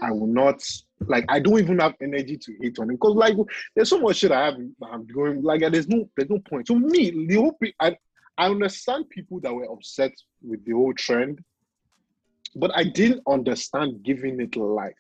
I 0.03 0.13
will 0.13 0.27
not 0.27 0.63
like. 1.01 1.25
I 1.29 1.41
don't 1.41 1.59
even 1.59 1.79
have 1.79 1.95
energy 2.03 2.37
to 2.37 2.57
hate 2.61 2.79
on 2.79 2.91
it 2.91 2.95
because 2.95 3.15
like 3.15 3.37
there's 3.75 3.91
so 3.91 4.01
much 4.01 4.17
shit 4.17 4.33
I 4.33 4.47
have. 4.47 4.57
I'm 4.83 5.07
going 5.07 5.43
like 5.43 5.61
there's 5.61 5.89
no 5.89 6.09
there's 6.17 6.31
no 6.31 6.39
point. 6.39 6.67
To 6.69 6.79
me, 6.79 7.27
the 7.27 7.37
whole 7.37 7.59
I 7.81 7.97
I 8.37 8.47
understand 8.47 9.11
people 9.11 9.41
that 9.41 9.55
were 9.55 9.71
upset 9.71 10.13
with 10.43 10.65
the 10.65 10.73
whole 10.73 10.95
trend, 10.95 11.43
but 12.55 12.71
I 12.75 12.85
didn't 12.85 13.23
understand 13.29 14.03
giving 14.03 14.41
it 14.41 14.57
life. 14.57 14.95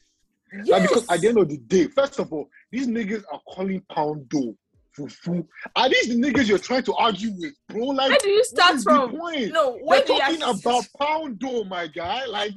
Like 0.65 0.83
because 0.83 1.09
at 1.11 1.21
the 1.21 1.29
end 1.29 1.39
of 1.39 1.49
the 1.49 1.59
day, 1.59 1.89
first 1.89 2.19
of 2.19 2.33
all, 2.33 2.49
these 2.73 2.87
niggas 2.87 3.23
are 3.31 3.41
calling 3.55 3.83
pound 3.91 4.29
dough 4.29 4.57
fufu. 4.99 5.47
Are 5.77 5.89
these 5.89 6.09
the 6.09 6.15
niggas 6.15 6.49
you're 6.49 6.59
trying 6.59 6.83
to 6.85 6.95
argue 6.95 7.33
with, 7.39 7.55
bro? 7.69 7.87
Like 7.87 8.11
where 8.11 8.19
do 8.19 8.29
you 8.31 8.45
start 8.45 8.81
from? 8.83 9.13
No, 9.13 9.79
We're 9.83 9.99
you 9.99 10.05
talking 10.05 10.43
about 10.43 10.87
pound 10.99 11.39
dough, 11.39 11.65
my 11.65 11.87
guy. 11.87 12.27
Like, 12.27 12.53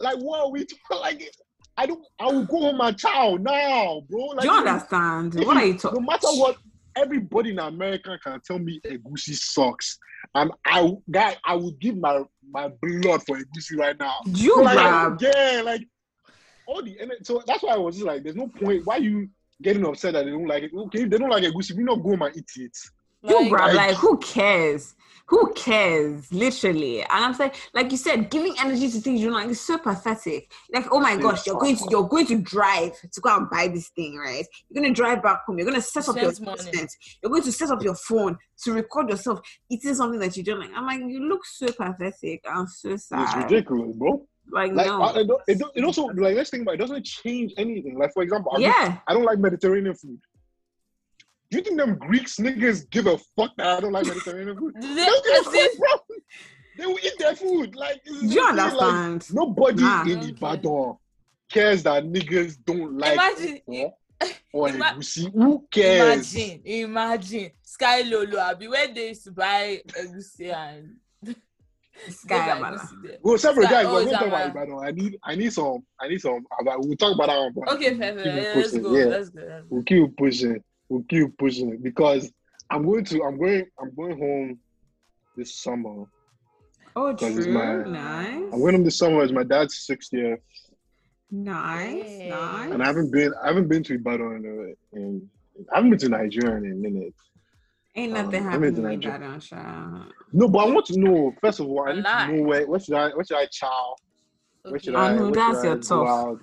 like 0.00 0.16
what 0.16 0.40
are 0.40 0.50
we 0.50 0.66
talking? 0.88 1.18
Like, 1.18 1.30
I 1.76 1.86
don't. 1.86 2.04
I 2.18 2.26
will 2.26 2.44
go 2.44 2.60
home 2.60 2.80
and 2.80 2.98
chow 2.98 3.36
now, 3.40 4.02
bro. 4.08 4.26
Like, 4.26 4.42
Do 4.42 4.46
you 4.46 4.58
understand? 4.58 5.34
What 5.34 5.56
are 5.56 5.66
you 5.66 5.78
no 5.82 6.00
matter 6.00 6.28
what, 6.28 6.56
everybody 6.96 7.50
in 7.50 7.58
America 7.58 8.18
can 8.22 8.40
tell 8.46 8.58
me 8.58 8.80
Egusi 8.86 9.34
sucks, 9.34 9.98
and 10.34 10.52
I, 10.64 10.88
guy, 11.10 11.36
I 11.44 11.54
would 11.54 11.78
give 11.80 11.96
my 11.96 12.22
my 12.48 12.68
blood 12.80 13.22
for 13.26 13.36
Egusi 13.38 13.76
right 13.76 13.98
now. 13.98 14.14
You 14.26 14.62
like, 14.62 14.76
grab. 14.76 15.18
get, 15.18 15.64
like 15.64 15.86
all 16.66 16.82
the 16.82 16.96
ener- 16.96 17.24
so 17.24 17.42
that's 17.46 17.62
why 17.62 17.74
I 17.74 17.78
was 17.78 17.96
just 17.96 18.06
like, 18.06 18.22
there's 18.22 18.36
no 18.36 18.48
point. 18.48 18.82
Why 18.84 18.98
you 18.98 19.28
getting 19.62 19.84
upset 19.86 20.14
that 20.14 20.24
they 20.24 20.30
don't 20.30 20.46
like 20.46 20.64
it? 20.64 20.70
Okay, 20.74 21.02
if 21.02 21.10
they 21.10 21.18
don't 21.18 21.30
like 21.30 21.44
Egusi, 21.44 21.76
we 21.76 21.82
not 21.82 22.02
go 22.02 22.12
and 22.12 22.36
eat 22.36 22.50
it. 22.56 22.76
You 23.30 23.50
grab. 23.50 23.74
like- 23.74 23.88
Like 23.88 23.96
who 23.96 24.18
cares? 24.18 24.94
Who 25.28 25.54
cares? 25.54 26.30
Literally. 26.30 27.00
And 27.00 27.10
I'm 27.10 27.32
saying, 27.32 27.52
like 27.72 27.90
you 27.90 27.96
said, 27.96 28.28
giving 28.28 28.54
energy 28.60 28.90
to 28.90 29.00
things 29.00 29.20
you 29.22 29.28
don't 29.30 29.40
like 29.40 29.48
is 29.48 29.58
so 29.60 29.78
pathetic. 29.78 30.52
Like, 30.70 30.86
oh 30.92 31.00
my 31.00 31.16
gosh, 31.16 31.46
you're 31.46 31.56
going 31.58 31.76
to 31.76 31.84
you're 31.90 32.06
going 32.06 32.26
to 32.26 32.38
drive 32.42 32.92
to 33.10 33.20
go 33.22 33.34
and 33.34 33.48
buy 33.48 33.68
this 33.68 33.88
thing, 33.88 34.16
right? 34.18 34.44
You're 34.68 34.82
gonna 34.82 34.94
drive 34.94 35.22
back 35.22 35.44
home. 35.46 35.56
You're 35.58 35.66
gonna 35.66 35.80
set 35.80 36.06
up 36.10 36.16
your 36.16 36.30
Spend 36.32 36.88
You're 37.22 37.30
going 37.30 37.42
to 37.42 37.52
set 37.52 37.70
up 37.70 37.82
your 37.82 37.94
phone 37.94 38.36
to 38.64 38.72
record 38.72 39.08
yourself 39.08 39.40
eating 39.70 39.94
something 39.94 40.20
that 40.20 40.36
you 40.36 40.42
don't 40.44 40.60
like. 40.60 40.70
I'm 40.76 40.84
like, 40.84 41.00
you 41.00 41.26
look 41.26 41.46
so 41.46 41.68
pathetic. 41.72 42.44
I'm 42.46 42.66
so 42.66 42.94
sad. 42.96 43.22
It's 43.22 43.34
ridiculous, 43.50 43.96
bro. 43.96 44.26
Like, 44.52 44.72
Like 44.72 44.86
no. 44.86 45.00
I- 45.00 45.10
I 45.20 45.24
don't- 45.24 45.40
it, 45.48 45.58
don't- 45.58 45.72
it 45.74 45.84
also 45.84 46.04
like 46.08 46.36
let's 46.36 46.50
think 46.50 46.64
about 46.64 46.72
it, 46.72 46.74
it 46.74 46.80
doesn't 46.82 47.04
change 47.06 47.54
anything. 47.56 47.98
Like 47.98 48.12
for 48.12 48.22
example, 48.22 48.52
I, 48.52 48.56
don't, 48.56 48.62
yeah. 48.62 48.98
I 49.08 49.14
don't 49.14 49.24
like 49.24 49.38
Mediterranean 49.38 49.94
food. 49.94 50.20
Do 51.50 51.58
you 51.58 51.62
think 51.64 51.78
them 51.78 51.96
Greeks 51.98 52.36
niggas 52.36 52.88
give 52.90 53.06
a 53.06 53.18
fuck 53.36 53.52
that 53.58 53.66
I 53.66 53.80
don't 53.80 53.92
like 53.92 54.06
Mediterranean 54.06 54.56
food? 54.58 54.74
They 54.80 54.88
they, 54.94 55.04
don't 55.04 55.24
give 55.24 55.40
a 55.46 55.50
fuck, 55.50 55.78
bro. 55.78 56.16
They 56.76 56.86
will 56.86 56.98
eat 57.04 57.12
their 57.18 57.36
food. 57.36 57.76
Like, 57.76 58.00
it's 58.04 58.20
Do 58.20 58.26
you 58.26 58.28
the 58.28 58.36
thing, 58.36 58.56
like, 58.56 58.72
understand? 58.82 59.26
nobody 59.32 59.82
Nah. 59.82 60.02
in 60.02 60.18
Okay. 60.18 60.28
Ibadan 60.30 60.96
cares 61.50 61.82
that 61.84 62.04
niggas 62.04 62.56
don't 62.64 62.98
like 62.98 63.12
Imagine- 63.12 63.60
or, 63.66 63.94
or 64.52 64.68
Ima- 64.70 64.84
egusi. 64.96 65.32
Who 65.32 65.66
cares? 65.70 66.34
Imagine, 66.34 66.60
imagine 66.64 67.50
Sky 67.62 68.00
Lolo 68.02 68.38
Abi 68.40 68.66
where 68.68 68.92
they 68.92 69.08
used 69.08 69.24
to 69.24 69.30
buy 69.32 69.80
egusi 69.86 70.52
and 70.52 70.96
Sky 72.08 72.54
they 72.54 72.60
buy 72.60 72.70
Amala. 72.70 72.78
egusi 72.80 73.02
there. 73.06 73.18
Well, 73.22 73.38
separate 73.38 73.66
Sky- 73.66 73.72
guys, 73.82 73.86
oh, 73.86 73.92
we're 73.94 74.04
going 74.04 74.08
to 74.08 74.14
talk 74.14 74.26
about 74.26 74.54
Amala. 74.54 74.64
Ibadan. 74.66 74.84
I 74.86 74.90
need, 74.90 75.18
I 75.22 75.34
need 75.36 75.52
some, 75.52 75.84
I 76.00 76.08
need 76.08 76.20
some. 76.20 76.44
We'll 76.78 76.96
talk 76.96 77.14
about 77.14 77.28
that 77.28 77.50
one. 77.54 77.68
Okay, 77.76 77.96
fair, 77.96 78.14
fair. 78.18 78.26
Yeah, 78.26 78.52
let's 78.60 78.76
go. 78.76 78.96
yeah. 78.96 79.04
Let's 79.04 79.28
go. 79.28 79.40
let's 79.42 79.50
go. 79.50 79.62
we'll 79.68 79.82
keep 79.84 80.16
pushing. 80.16 80.60
We'll 80.94 81.02
keep 81.08 81.36
pushing 81.38 81.70
it 81.72 81.82
because 81.82 82.30
I'm 82.70 82.84
going 82.84 83.04
to. 83.06 83.24
I'm 83.24 83.36
going. 83.36 83.66
I'm 83.80 83.92
going 83.96 84.16
home 84.16 84.60
this 85.36 85.56
summer. 85.56 86.04
Oh, 86.94 87.12
Because 87.12 87.36
it's 87.36 87.46
true. 87.46 87.52
my- 87.52 87.82
nice. 87.90 88.52
I'm 88.52 88.60
going 88.60 88.74
home 88.76 88.84
this 88.84 88.96
summer. 88.96 89.24
It's 89.24 89.32
my 89.32 89.42
dad's 89.42 89.84
60th, 89.90 90.38
Nice. 91.32 91.90
Hey. 92.04 92.28
Nice. 92.30 92.70
and 92.70 92.80
I 92.80 92.86
haven't 92.86 93.10
been. 93.10 93.34
I 93.42 93.48
haven't 93.48 93.66
been 93.66 93.82
to 93.82 93.94
Ibadan 93.94 94.44
in. 94.44 94.74
in 94.92 95.30
I 95.72 95.76
haven't 95.78 95.90
been 95.90 95.98
to 95.98 96.08
Nigeria 96.10 96.56
in 96.58 96.70
a 96.70 96.74
minute. 96.76 97.14
Ain't 97.96 98.16
Um, 98.16 98.24
nothing 98.26 98.40
I 98.46 98.50
happening 98.52 98.74
mean, 98.74 98.82
with 98.82 98.92
Nigeria. 98.92 99.18
that, 99.18 99.42
Sha. 99.42 100.04
No, 100.32 100.46
but 100.48 100.58
I 100.60 100.70
want 100.72 100.86
to 100.86 101.00
know. 101.00 101.34
First 101.40 101.58
of 101.58 101.66
all, 101.66 101.88
I 101.88 101.94
need 101.94 102.04
to 102.04 102.36
know 102.36 102.42
where. 102.44 102.66
Where 102.68 102.78
should 102.78 102.94
I? 102.94 103.08
Where 103.08 103.24
should 103.24 103.36
I 103.38 103.46
chow? 103.46 103.96
Where 104.62 104.78
should 104.78 104.94
Okay. 104.94 105.04
I 105.04 105.10
I? 105.10 105.16
know, 105.16 105.24
where 105.24 105.32
that's 105.32 105.58
should 105.58 105.66
I 105.66 105.68
your 105.70 105.76
go 105.76 105.82
tough. 106.36 106.38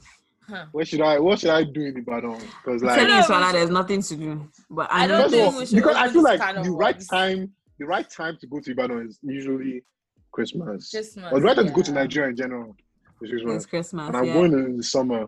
Out? 0.52 0.58
Huh. 0.58 0.66
Where 0.72 0.86
should 0.86 1.02
I? 1.02 1.20
What 1.20 1.39
should 1.39 1.49
I 1.49 1.64
do 1.64 1.82
in 1.82 1.97
Ibadan? 1.97 2.39
Because 2.64 2.82
I'm 2.82 2.88
like, 2.88 2.95
telling 2.99 3.10
you, 3.12 3.16
No, 3.16 3.22
Swala, 3.24 3.41
but- 3.41 3.52
there's 3.54 3.70
nothing 3.70 4.02
to 4.02 4.16
do. 4.16 4.49
But 4.70 4.91
I, 4.91 5.04
I 5.04 5.08
don't 5.08 5.30
think 5.30 5.54
all, 5.54 5.60
we 5.60 5.66
should 5.66 5.76
because 5.76 5.95
I 5.95 6.10
feel 6.10 6.24
like 6.24 6.39
can 6.39 6.58
of 6.58 6.66
the 6.66 6.72
right 6.72 6.95
worms. 6.95 7.08
time, 7.08 7.52
the 7.80 7.86
right 7.86 8.10
time 8.10 8.38
to 8.41 8.47
go 8.47 8.60
to 8.60 8.72
Ibadan 8.72 9.08
is 9.08 9.20
usually 9.22 9.84
Christmas. 10.32 10.89
Christmas, 10.91 11.32
or 11.32 11.39
the 11.39 11.45
right 11.45 11.56
time 11.56 11.68
to 11.68 11.72
go 11.74 11.82
to. 11.82 11.91
Nigeria 11.91 12.30
in 12.30 12.36
general 12.36 12.76
is 13.22 13.30
Christmas. 13.30 13.56
it's 13.56 13.66
Christmas. 13.66 14.08
and 14.08 14.18
I'm 14.18 14.26
yeah. 14.26 14.34
going 14.34 14.54
in 14.54 14.78
the 14.78 14.84
summer. 14.84 15.28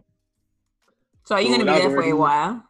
so 1.26 1.36
are 1.36 1.41
you 1.41 1.47
so 1.47 1.53
gonna 1.53 1.65
be 1.65 1.71
that's 1.71 1.86
there 1.86 2.01
for 2.01 2.09
a 2.09 2.13
while? 2.13 2.63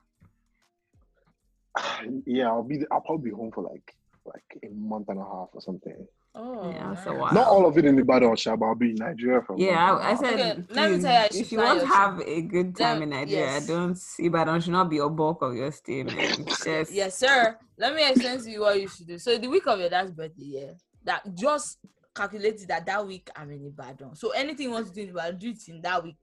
Yeah, 2.26 2.48
I'll 2.50 2.64
be. 2.64 2.84
I'll 2.92 3.02
probably 3.02 3.32
be 3.32 3.36
home 3.36 3.52
for 3.52 3.64
like 3.64 3.96
like 4.26 4.44
a 4.64 4.70
month 4.74 5.10
and 5.10 5.20
a 5.20 5.24
half 5.24 5.50
or 5.54 5.62
something. 5.62 6.08
Oh, 6.36 6.72
Yeah, 6.72 6.94
that's 6.94 7.06
a 7.06 7.14
Not 7.14 7.48
all 7.48 7.68
of 7.68 7.78
it 7.78 7.86
in 7.86 7.98
Ibadan, 8.00 8.36
Sha, 8.36 8.56
but 8.56 8.66
I'll 8.66 8.76
be 8.76 8.90
in 8.90 8.96
Nigeria 8.96 9.42
for 9.42 9.54
a 9.54 9.60
Yeah, 9.60 9.70
I, 9.72 9.90
and 9.92 10.00
a 10.00 10.02
I, 10.02 10.06
I 10.06 10.10
half. 10.10 10.20
said, 10.20 10.34
Okay, 10.34 10.64
let 10.72 10.92
me 10.92 11.02
tell 11.02 11.22
you, 11.32 11.40
if 11.42 11.52
you 11.52 11.58
want 11.60 11.80
to 11.82 11.86
have 11.88 12.22
a 12.26 12.42
good 12.42 12.76
time 12.76 12.96
Let- 13.00 13.04
in 13.04 13.10
Nigeria, 13.12 13.46
yes. 13.46 13.68
don't 13.68 14.00
Ibadan 14.20 14.62
should 14.62 14.72
not 14.72 14.90
be 14.90 14.98
a 14.98 15.08
bulk 15.10 15.44
of 15.44 15.54
your 15.56 15.72
stay, 15.72 16.02
man. 16.04 16.46
Just 16.64 16.92
Yes, 16.92 17.18
sir. 17.18 17.56
Let 17.78 17.94
me 17.96 18.10
explain 18.10 18.40
to 18.42 18.50
you 18.50 18.62
what 18.62 18.82
you 18.82 18.88
should 18.88 19.08
do. 19.08 19.18
So 19.20 19.38
the 19.38 19.48
week 19.48 19.68
of 19.68 19.80
your 19.80 19.90
dad's 19.90 20.12
birthday, 20.12 20.44
yeah, 20.46 20.72
that 21.04 21.22
just 21.36 21.78
calculated 22.16 22.68
that 22.68 22.86
that 22.86 23.06
week 23.06 23.30
I'm 23.36 23.52
in 23.52 23.66
Ibadan. 23.68 24.16
So 24.16 24.32
anything 24.32 24.68
you 24.68 24.72
want 24.74 24.88
to 24.88 24.94
do 24.94 25.02
in 25.04 25.10
Ibadan, 25.10 25.38
do 25.38 25.50
it 25.50 25.68
in 25.68 25.82
that 25.82 26.04
week. 26.04 26.18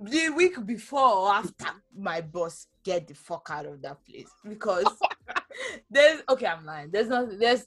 the 0.00 0.30
week 0.30 0.64
before 0.64 1.12
or 1.14 1.30
after 1.32 1.66
my 1.94 2.20
boss 2.22 2.68
get 2.84 3.06
the 3.08 3.14
fuck 3.14 3.48
out 3.50 3.66
of 3.66 3.82
that 3.82 3.98
place 4.06 4.28
because 4.48 4.86
there's 5.90 6.22
okay, 6.30 6.46
I'm 6.46 6.64
lying. 6.64 6.90
There's 6.90 7.08
not 7.08 7.26
there's 7.38 7.66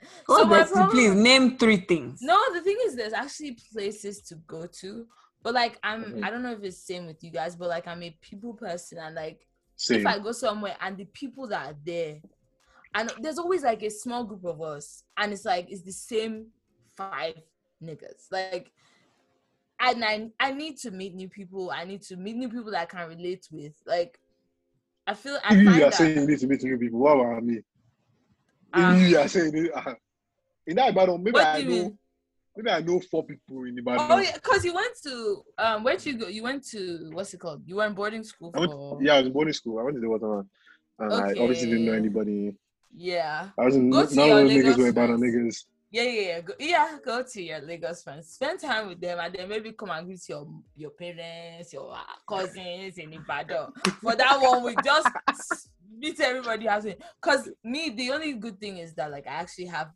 My 0.28 0.62
problem- 0.64 0.90
please 0.90 1.14
name 1.14 1.58
three 1.58 1.78
things. 1.78 2.20
No, 2.22 2.38
the 2.52 2.60
thing 2.60 2.76
is, 2.86 2.96
there's 2.96 3.12
actually 3.12 3.58
places 3.72 4.22
to 4.28 4.36
go 4.46 4.66
to, 4.66 5.06
but 5.42 5.54
like 5.54 5.78
I'm, 5.82 6.04
Mhm. 6.04 6.24
I 6.24 6.30
don't 6.30 6.42
know 6.42 6.52
if 6.52 6.62
it's 6.62 6.78
same 6.86 7.06
with 7.06 7.22
you 7.22 7.30
guys, 7.30 7.56
but 7.56 7.68
like 7.68 7.86
I'm 7.86 8.02
a 8.02 8.16
people 8.20 8.54
person, 8.54 8.98
and 8.98 9.14
like 9.14 9.46
Same. 9.76 10.00
if 10.00 10.06
I 10.06 10.18
go 10.18 10.32
somewhere 10.32 10.76
and 10.80 10.96
the 10.96 11.06
people 11.06 11.46
that 11.48 11.66
are 11.72 11.78
there, 11.84 12.20
and 12.94 13.12
there's 13.20 13.38
always 13.38 13.62
like 13.62 13.82
a 13.82 13.90
small 13.90 14.24
group 14.24 14.44
of 14.44 14.60
us, 14.62 15.04
and 15.16 15.32
it's 15.32 15.44
like 15.44 15.70
it's 15.70 15.82
the 15.82 15.92
same 15.92 16.46
five 16.96 17.34
niggas, 17.82 18.30
like. 18.30 18.72
And 19.78 20.02
I, 20.02 20.30
I 20.40 20.52
need 20.52 20.78
to 20.78 20.90
meet 20.90 21.14
new 21.14 21.28
people. 21.28 21.70
I 21.70 21.84
need 21.84 22.00
to 22.04 22.16
meet 22.16 22.34
new 22.36 22.48
people 22.48 22.70
that 22.70 22.80
I 22.80 22.86
can 22.86 23.08
relate 23.10 23.46
with. 23.52 23.74
Like, 23.86 24.18
I 25.06 25.12
feel 25.12 25.38
I 25.44 25.52
you 25.54 25.68
are 25.70 25.78
that 25.90 25.94
saying 25.94 26.18
you 26.18 26.26
need 26.26 26.38
to 26.38 26.46
meet 26.46 26.62
new 26.62 26.78
people. 26.78 26.98
What 26.98 27.20
about 27.20 27.44
me? 27.44 27.60
Um, 28.72 29.00
you 29.00 29.18
are 29.18 29.28
saying 29.28 29.52
it. 29.54 29.70
Uh, 29.74 29.94
in 30.66 30.76
that 30.76 30.90
Ibadan, 30.90 31.22
maybe 31.22 31.38
I 31.38 31.62
know. 31.62 31.68
mean? 31.68 31.98
Maybe 32.56 32.70
I 32.70 32.80
know 32.80 33.00
four 33.00 33.24
people 33.24 33.64
in 33.64 33.78
Ibadan. 33.78 34.10
Oh 34.10 34.18
yeah, 34.18 34.34
because 34.34 34.64
you 34.64 34.74
went 34.74 34.94
to 35.04 35.42
um, 35.58 35.84
where 35.84 35.96
did 35.96 36.06
you 36.06 36.18
go? 36.18 36.26
You 36.28 36.42
went 36.42 36.66
to 36.68 37.10
what's 37.12 37.32
it 37.34 37.38
called? 37.38 37.62
You 37.66 37.76
were 37.76 37.86
in 37.86 37.92
boarding 37.94 38.24
school 38.24 38.50
I 38.54 38.60
went, 38.60 38.72
yeah, 39.02 39.14
I 39.14 39.18
was 39.18 39.26
in 39.26 39.32
boarding 39.32 39.52
school. 39.52 39.78
I 39.78 39.82
went 39.82 39.96
to 39.96 40.00
the 40.00 40.08
waterman. 40.08 40.48
And 40.98 41.12
I 41.12 41.30
obviously 41.38 41.68
didn't 41.70 41.84
know 41.86 41.92
anybody. 41.92 42.54
Yeah. 42.94 43.50
I 43.58 43.64
wasn't 43.64 43.92
Go 43.92 43.98
none 43.98 44.04
of 44.04 44.10
to 44.10 44.24
your 44.24 44.42
those 44.42 44.50
niggas 44.52 44.78
were 44.78 44.88
Ibadan 44.88 45.20
niggas. 45.20 45.64
Yeah, 45.96 46.02
yeah, 46.02 46.20
yeah. 46.20 46.40
Go, 46.42 46.52
yeah, 46.60 46.98
go 47.02 47.22
to 47.22 47.42
your 47.42 47.60
Lagos 47.62 48.02
friends. 48.02 48.28
Spend 48.28 48.60
time 48.60 48.88
with 48.88 49.00
them 49.00 49.18
and 49.18 49.34
then 49.34 49.48
maybe 49.48 49.72
come 49.72 49.88
and 49.88 50.06
greet 50.06 50.28
your 50.28 50.46
your 50.76 50.90
parents, 50.90 51.72
your 51.72 51.90
uh, 51.90 52.00
cousins 52.28 52.98
in 52.98 53.14
Ibadan. 53.14 53.72
For 54.02 54.14
that 54.14 54.38
one, 54.38 54.62
we 54.62 54.76
just 54.84 55.08
meet 55.96 56.20
everybody 56.20 56.66
it. 56.66 57.02
Cause 57.18 57.48
me, 57.64 57.88
the 57.88 58.10
only 58.10 58.34
good 58.34 58.60
thing 58.60 58.76
is 58.76 58.92
that 58.92 59.10
like 59.10 59.26
I 59.26 59.36
actually 59.36 59.68
have 59.68 59.88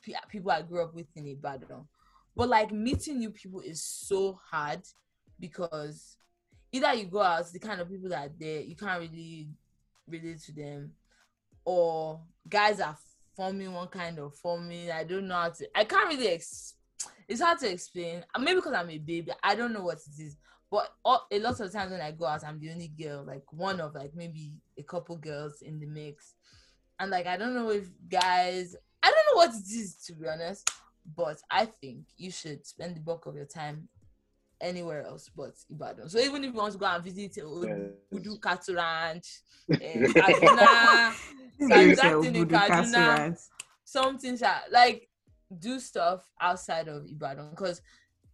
pe- 0.00 0.12
people 0.28 0.52
I 0.52 0.62
grew 0.62 0.80
up 0.80 0.94
with 0.94 1.08
in 1.16 1.26
Ibadan. 1.26 1.88
But 2.36 2.48
like 2.50 2.70
meeting 2.70 3.18
new 3.18 3.30
people 3.30 3.58
is 3.58 3.82
so 3.82 4.38
hard 4.52 4.82
because 5.40 6.18
either 6.70 6.94
you 6.94 7.06
go 7.06 7.20
out, 7.20 7.50
the 7.52 7.58
kind 7.58 7.80
of 7.80 7.90
people 7.90 8.10
that 8.10 8.28
are 8.28 8.32
there, 8.38 8.60
you 8.60 8.76
can't 8.76 9.00
really 9.00 9.48
relate 10.06 10.40
to 10.42 10.52
them, 10.52 10.92
or 11.64 12.20
guys 12.48 12.78
are 12.78 12.96
forming 13.38 13.72
one 13.72 13.86
kind 13.86 14.18
of 14.18 14.34
forming. 14.34 14.90
I 14.90 15.04
don't 15.04 15.28
know 15.28 15.36
how 15.36 15.50
to. 15.50 15.68
I 15.74 15.84
can't 15.84 16.08
really. 16.08 16.28
Ex- 16.28 16.74
it's 17.28 17.40
hard 17.40 17.60
to 17.60 17.70
explain. 17.70 18.24
Maybe 18.38 18.56
because 18.56 18.72
I'm 18.72 18.90
a 18.90 18.98
baby, 18.98 19.30
I 19.42 19.54
don't 19.54 19.72
know 19.72 19.84
what 19.84 19.98
it 19.98 20.20
is. 20.20 20.36
But 20.70 20.88
all, 21.04 21.26
a 21.30 21.38
lot 21.38 21.60
of 21.60 21.72
times 21.72 21.92
when 21.92 22.00
I 22.00 22.10
go 22.10 22.26
out, 22.26 22.44
I'm 22.44 22.58
the 22.58 22.70
only 22.72 22.88
girl, 22.88 23.24
like 23.24 23.44
one 23.52 23.80
of 23.80 23.94
like 23.94 24.14
maybe 24.14 24.54
a 24.76 24.82
couple 24.82 25.16
girls 25.16 25.62
in 25.62 25.78
the 25.78 25.86
mix, 25.86 26.34
and 26.98 27.10
like 27.12 27.26
I 27.26 27.36
don't 27.36 27.54
know 27.54 27.70
if 27.70 27.88
guys. 28.10 28.74
I 29.02 29.06
don't 29.10 29.26
know 29.32 29.36
what 29.36 29.50
it 29.50 29.72
is 29.72 29.94
to 30.06 30.14
be 30.14 30.26
honest, 30.26 30.68
but 31.16 31.38
I 31.48 31.66
think 31.66 32.00
you 32.16 32.32
should 32.32 32.66
spend 32.66 32.96
the 32.96 33.00
bulk 33.00 33.26
of 33.26 33.36
your 33.36 33.44
time 33.46 33.88
anywhere 34.60 35.06
else 35.06 35.30
but 35.36 35.52
Ibadan. 35.70 36.08
So 36.08 36.18
even 36.18 36.42
if 36.42 36.52
you 36.52 36.58
want 36.58 36.72
to 36.72 36.78
go 36.78 36.86
and 36.86 37.04
visit. 37.04 37.36
Obudu 37.44 38.42
Cattle 38.42 38.74
Ranch, 38.74 39.40
uh, 39.72 39.76
Kaduna, 39.78 41.14
This 41.58 41.96
that 41.96 42.22
in 42.22 42.34
Kaduna- 42.48 43.30
something 43.84 44.36
sha- 44.36 44.62
like 44.70 45.08
do 45.58 45.78
stuff 45.80 46.30
outside 46.40 46.88
of 46.88 47.06
Ibadan 47.06 47.50
because 47.50 47.80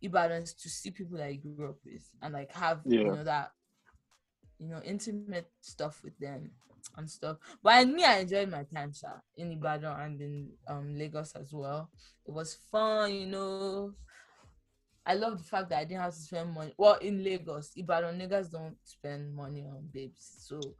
Ibadan 0.03 0.43
is 0.43 0.55
to 0.55 0.68
see 0.68 0.91
people 0.91 1.16
that 1.18 1.33
you 1.33 1.39
grew 1.41 1.70
up 1.70 1.77
with 1.85 2.05
and 2.22 2.35
like 2.35 2.53
have 2.53 2.83
you 3.01 3.11
know 3.11 3.25
that 3.25 3.53
you 4.59 4.68
know 4.68 4.81
intimate 4.85 5.51
stuff 5.61 6.03
with 6.05 6.18
them 6.18 6.51
and 6.97 7.11
stuff. 7.11 7.39
But 7.62 7.75
I 7.75 7.85
me, 7.85 8.05
I 8.05 8.18
enjoyed 8.18 8.51
my 8.51 8.64
time 8.64 8.93
sha, 8.93 9.09
in 9.37 9.53
Ibadan 9.53 10.01
and 10.01 10.20
in 10.20 10.51
um 10.68 10.97
Lagos 10.97 11.33
as 11.35 11.53
well. 11.53 11.91
It 12.27 12.33
was 12.33 12.55
fun, 12.70 13.12
you 13.12 13.27
know. 13.27 13.95
I 15.07 15.14
love 15.14 15.37
the 15.39 15.45
fact 15.45 15.68
that 15.70 15.79
I 15.81 15.85
didn't 15.85 16.01
have 16.01 16.14
to 16.14 16.18
spend 16.20 16.53
money. 16.55 16.72
Well, 16.79 16.95
in 16.95 17.22
Lagos, 17.22 17.72
Ibadan 17.77 18.18
niggas 18.18 18.51
don't 18.51 18.77
spend 18.85 19.35
money 19.35 19.62
on 19.62 19.89
babes. 19.93 20.35
So 20.49 20.75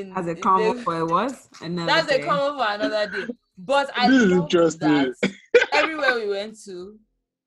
in 0.00 0.16
As 0.16 0.26
a 0.26 0.34
in 0.34 0.42
combo 0.42 0.74
Lag- 0.74 0.84
for 0.84 0.98
it 0.98 1.06
was 1.06 1.48
another 1.62 1.92
that's 1.92 2.12
a 2.12 2.18
day. 2.18 2.24
combo 2.26 2.58
for 2.58 2.70
another 2.70 3.06
day. 3.10 3.28
But 3.58 3.90
I 3.94 4.08
This 4.08 4.22
is 4.22 4.32
love 4.32 4.42
interesting. 4.42 4.88
that 4.88 5.14
everywhere 5.72 6.14
we 6.16 6.28
went 6.28 6.62
to, 6.64 6.98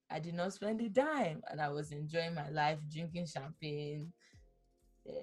I 0.09 0.19
did 0.19 0.33
not 0.33 0.53
spend 0.53 0.81
a 0.81 0.89
dime, 0.89 1.41
and 1.49 1.61
I 1.61 1.69
was 1.69 1.91
enjoying 1.91 2.33
my 2.33 2.49
life, 2.49 2.79
drinking 2.91 3.27
champagne, 3.27 4.11
uh, 5.07 5.13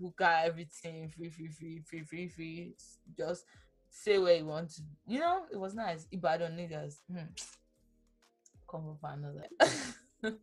hookah, 0.00 0.42
everything, 0.44 1.08
free, 1.08 1.30
free, 1.30 1.48
free, 1.48 1.80
free, 1.84 2.02
free, 2.04 2.28
free. 2.28 2.74
Just 3.16 3.44
say 3.90 4.18
where 4.18 4.36
you 4.36 4.46
want 4.46 4.70
to. 4.70 4.82
You 5.06 5.18
know, 5.20 5.42
it 5.52 5.58
was 5.58 5.74
nice. 5.74 6.06
Ibadan 6.12 6.56
niggas. 6.56 6.98
Hmm. 7.10 7.26
Combo 8.66 8.96
for 9.00 9.10
another. 9.10 9.46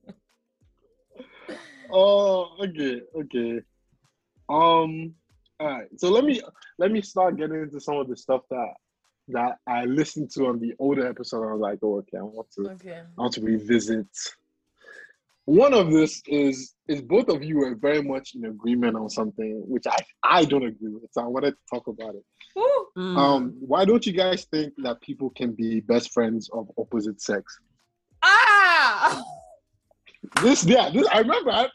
Oh, 1.89 2.57
okay, 2.61 3.01
okay. 3.15 3.61
Um, 4.49 5.15
all 5.59 5.67
right. 5.67 5.87
So 5.97 6.09
let 6.09 6.23
me 6.23 6.41
let 6.77 6.91
me 6.91 7.01
start 7.01 7.37
getting 7.37 7.61
into 7.61 7.79
some 7.79 7.97
of 7.97 8.07
the 8.07 8.17
stuff 8.17 8.41
that 8.49 8.73
that 9.29 9.57
I 9.67 9.85
listened 9.85 10.31
to 10.31 10.47
on 10.47 10.59
the 10.59 10.73
older 10.79 11.07
episode. 11.07 11.43
I 11.47 11.53
was 11.53 11.61
like, 11.61 11.79
oh, 11.83 11.97
okay, 11.97 12.17
I 12.17 12.23
want 12.23 12.51
to 12.51 12.69
okay. 12.71 12.99
I 12.99 13.21
want 13.21 13.33
to 13.33 13.41
revisit. 13.41 14.07
One 15.45 15.73
of 15.73 15.91
this 15.91 16.21
is 16.27 16.75
is 16.87 17.01
both 17.01 17.29
of 17.29 17.43
you 17.43 17.63
are 17.63 17.75
very 17.75 18.01
much 18.01 18.35
in 18.35 18.45
agreement 18.45 18.95
on 18.95 19.09
something 19.09 19.63
which 19.67 19.85
I 19.87 19.97
I 20.23 20.45
don't 20.45 20.65
agree 20.65 20.89
with. 20.89 21.11
So 21.11 21.23
I 21.23 21.27
wanted 21.27 21.51
to 21.51 21.57
talk 21.73 21.87
about 21.87 22.15
it. 22.15 22.23
Woo. 22.55 22.87
Mm. 22.97 23.17
Um, 23.17 23.55
why 23.59 23.85
don't 23.85 24.05
you 24.05 24.13
guys 24.13 24.45
think 24.45 24.73
that 24.77 25.01
people 25.01 25.29
can 25.29 25.53
be 25.53 25.79
best 25.81 26.11
friends 26.11 26.49
of 26.51 26.69
opposite 26.77 27.21
sex? 27.21 27.59
Ah! 28.23 29.23
This, 30.41 30.65
yeah, 30.65 30.89
this 30.89 31.07
I 31.07 31.19
remember. 31.19 31.51
I, 31.51 31.67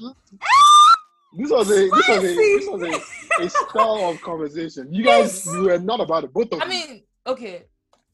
this 1.34 1.50
was 1.50 1.70
a 1.70 1.88
this 1.90 2.08
was 2.08 2.18
a 2.18 2.34
this 2.34 2.66
was 2.68 2.82
a, 2.82 3.42
a 3.44 3.50
style 3.50 4.10
of 4.10 4.20
conversation. 4.20 4.92
You 4.92 5.04
guys, 5.04 5.46
you 5.46 5.62
were 5.62 5.78
not 5.78 6.00
about 6.00 6.24
it. 6.24 6.32
Both 6.32 6.52
of 6.52 6.60
I 6.60 6.64
you. 6.64 6.70
mean, 6.70 7.02
okay. 7.26 7.64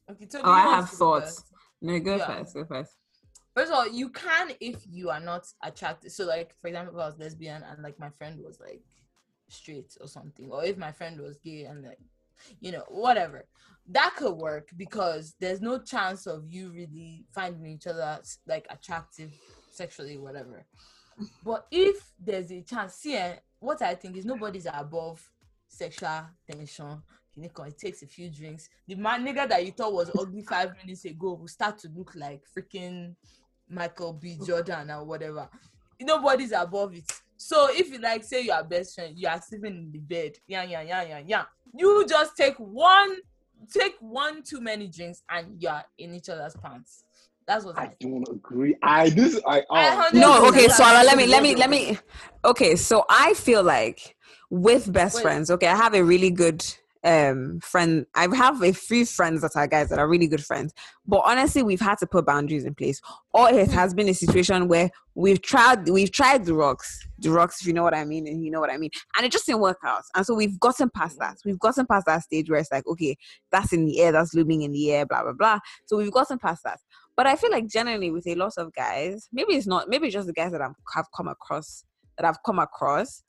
Okay, 0.09 0.27
so 0.29 0.41
oh, 0.43 0.51
I 0.51 0.61
have 0.61 0.89
thoughts. 0.89 1.43
No, 1.81 1.99
go 1.99 2.15
Yeah. 2.15 2.25
first. 2.25 2.53
Go 2.55 2.65
first. 2.65 2.95
First 3.55 3.71
of 3.71 3.77
all, 3.77 3.87
you 3.87 4.09
can 4.09 4.51
if 4.59 4.77
you 4.89 5.09
are 5.09 5.19
not 5.19 5.45
attracted. 5.63 6.11
So, 6.11 6.25
like 6.25 6.55
for 6.61 6.67
example, 6.67 6.95
if 6.97 7.03
I 7.03 7.07
was 7.07 7.19
lesbian 7.19 7.63
and 7.63 7.83
like 7.83 7.99
my 7.99 8.09
friend 8.09 8.39
was 8.43 8.59
like 8.59 8.81
straight 9.49 9.95
or 9.99 10.07
something, 10.07 10.49
or 10.49 10.63
if 10.63 10.77
my 10.77 10.91
friend 10.91 11.19
was 11.19 11.37
gay 11.37 11.65
and 11.65 11.83
like 11.83 11.99
you 12.61 12.71
know 12.71 12.83
whatever, 12.87 13.45
that 13.89 14.13
could 14.15 14.35
work 14.35 14.69
because 14.77 15.35
there's 15.39 15.61
no 15.61 15.79
chance 15.79 16.25
of 16.25 16.45
you 16.47 16.69
really 16.71 17.25
finding 17.33 17.65
each 17.71 17.87
other 17.87 18.19
like 18.47 18.65
attractive 18.69 19.31
sexually, 19.71 20.17
whatever. 20.17 20.65
But 21.43 21.67
if 21.71 22.11
there's 22.19 22.51
a 22.51 22.61
chance, 22.61 22.95
see, 22.95 23.15
eh, 23.15 23.35
what 23.59 23.81
I 23.81 23.95
think 23.95 24.17
is 24.17 24.25
nobody's 24.25 24.67
above 24.71 25.21
sexual 25.67 26.25
tension. 26.49 27.01
It 27.41 27.77
takes 27.77 28.01
a 28.01 28.07
few 28.07 28.29
drinks. 28.29 28.67
The 28.87 28.95
man 28.95 29.25
nigga 29.25 29.47
that 29.47 29.65
you 29.65 29.71
thought 29.71 29.93
was 29.93 30.11
ugly 30.17 30.41
five 30.41 30.75
minutes 30.77 31.05
ago 31.05 31.33
will 31.33 31.47
start 31.47 31.77
to 31.79 31.89
look 31.95 32.13
like 32.15 32.41
freaking 32.53 33.15
Michael 33.69 34.13
B. 34.13 34.37
Jordan 34.45 34.91
or 34.91 35.05
whatever. 35.05 35.47
Nobody's 36.01 36.51
above 36.51 36.95
it. 36.95 37.09
So 37.37 37.69
if 37.71 37.89
you 37.91 37.99
like 37.99 38.23
say 38.23 38.41
you 38.41 38.51
are 38.51 38.63
best 38.63 38.95
friend, 38.95 39.17
you 39.17 39.27
are 39.27 39.41
sleeping 39.41 39.77
in 39.77 39.91
the 39.91 39.99
bed, 39.99 40.33
yeah, 40.47 40.63
yeah, 40.63 40.81
yeah, 40.81 41.03
yeah, 41.03 41.21
yeah. 41.25 41.43
You 41.73 42.05
just 42.05 42.35
take 42.35 42.55
one, 42.57 43.15
take 43.73 43.95
one 44.01 44.43
too 44.43 44.59
many 44.59 44.87
drinks, 44.87 45.23
and 45.29 45.61
you're 45.61 45.81
in 45.97 46.15
each 46.15 46.27
other's 46.27 46.55
pants. 46.61 47.05
That's 47.49 47.65
what 47.65 47.79
I, 47.79 47.85
I 47.85 47.95
don't 47.99 48.29
agree. 48.29 48.75
I 48.83 49.09
this 49.09 49.41
I, 49.43 49.57
I 49.57 49.63
oh, 49.71 49.95
hundred 49.97 50.19
No, 50.19 50.47
okay, 50.49 50.65
agree. 50.65 50.67
Swala, 50.67 51.03
let 51.03 51.17
me 51.17 51.25
let 51.25 51.41
me 51.41 51.55
let 51.55 51.71
me 51.71 51.97
okay, 52.45 52.75
so 52.75 53.05
I 53.09 53.33
feel 53.33 53.63
like 53.63 54.15
with 54.51 54.93
best 54.93 55.15
Wait. 55.15 55.23
friends, 55.23 55.49
okay, 55.49 55.65
I 55.65 55.75
have 55.75 55.95
a 55.95 56.03
really 56.03 56.29
good 56.29 56.63
um 57.03 57.59
friend 57.61 58.05
I 58.13 58.27
have 58.35 58.61
a 58.61 58.73
few 58.73 59.05
friends 59.05 59.41
that 59.41 59.55
are 59.55 59.65
guys 59.65 59.89
that 59.89 59.97
are 59.97 60.07
really 60.07 60.27
good 60.27 60.45
friends. 60.45 60.75
But 61.07 61.23
honestly, 61.25 61.63
we've 61.63 61.81
had 61.81 61.97
to 61.99 62.05
put 62.05 62.27
boundaries 62.27 62.65
in 62.65 62.75
place. 62.75 63.01
Or 63.33 63.49
it 63.49 63.71
has 63.71 63.95
been 63.95 64.09
a 64.09 64.13
situation 64.13 64.67
where 64.67 64.91
we've 65.15 65.41
tried 65.41 65.89
we've 65.89 66.11
tried 66.11 66.45
the 66.45 66.53
rocks. 66.53 67.07
The 67.17 67.31
rocks, 67.31 67.61
if 67.61 67.67
you 67.67 67.73
know 67.73 67.81
what 67.81 67.95
I 67.95 68.05
mean, 68.05 68.27
and 68.27 68.45
you 68.45 68.51
know 68.51 68.59
what 68.59 68.71
I 68.71 68.77
mean. 68.77 68.91
And 69.17 69.25
it 69.25 69.31
just 69.31 69.47
didn't 69.47 69.61
work 69.61 69.79
out. 69.83 70.03
And 70.13 70.23
so 70.23 70.35
we've 70.35 70.59
gotten 70.59 70.91
past 70.91 71.17
that. 71.17 71.37
We've 71.43 71.57
gotten 71.57 71.87
past 71.87 72.05
that 72.05 72.21
stage 72.21 72.47
where 72.47 72.59
it's 72.59 72.71
like, 72.71 72.85
okay, 72.85 73.17
that's 73.51 73.73
in 73.73 73.85
the 73.85 74.01
air, 74.01 74.11
that's 74.11 74.35
looming 74.35 74.61
in 74.61 74.71
the 74.71 74.91
air, 74.91 75.07
blah 75.07 75.23
blah 75.23 75.33
blah. 75.33 75.57
So 75.87 75.97
we've 75.97 76.11
gotten 76.11 76.37
past 76.37 76.63
that. 76.63 76.79
But 77.19 77.27
I 77.27 77.35
feel 77.35 77.51
like 77.51 77.67
generally 77.67 78.11
with 78.11 78.25
a 78.27 78.35
lot 78.35 78.53
of 78.55 78.73
guys, 78.73 79.27
maybe 79.33 79.55
it's 79.55 79.67
not 79.67 79.89
maybe 79.89 80.07
it's 80.07 80.13
just 80.13 80.27
the 80.27 80.31
guys 80.31 80.53
that 80.53 80.61
I've 80.61 80.71
have 80.95 81.07
come 81.13 81.27
across 81.27 81.83
that 82.15 82.25
I've 82.25 82.41
come 82.45 82.59
across. 82.59 83.23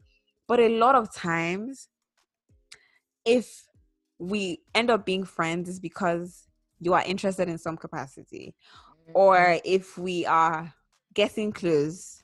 But 0.47 0.61
a 0.61 0.69
lot 0.79 0.95
of 0.95 1.13
times 1.13 1.89
if 3.25 3.67
we 4.21 4.61
end 4.77 4.91
up 4.91 5.05
being 5.05 5.25
friends 5.25 5.69
is 5.69 5.81
because 5.81 6.47
you 6.79 6.95
are 6.95 7.03
interested 7.05 7.49
in 7.49 7.59
some 7.59 7.77
capacity 7.77 8.55
or 9.13 9.35
Mm-hmm. 9.35 9.59
if 9.65 9.99
we 9.99 10.25
are 10.25 10.73
getting 11.13 11.51
close 11.51 12.23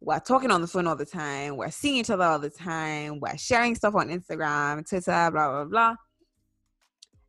we're 0.00 0.18
talking 0.20 0.50
on 0.50 0.62
the 0.62 0.66
phone 0.66 0.86
all 0.86 0.96
the 0.96 1.04
time 1.04 1.58
we're 1.58 1.70
seeing 1.70 1.96
each 1.96 2.08
other 2.08 2.24
all 2.24 2.38
the 2.38 2.48
time 2.48 3.20
we're 3.20 3.36
sharing 3.36 3.74
stuff 3.74 3.94
on 3.94 4.08
instagram 4.08 4.88
twitter 4.88 5.30
blah 5.30 5.50
blah 5.50 5.64
blah 5.64 5.94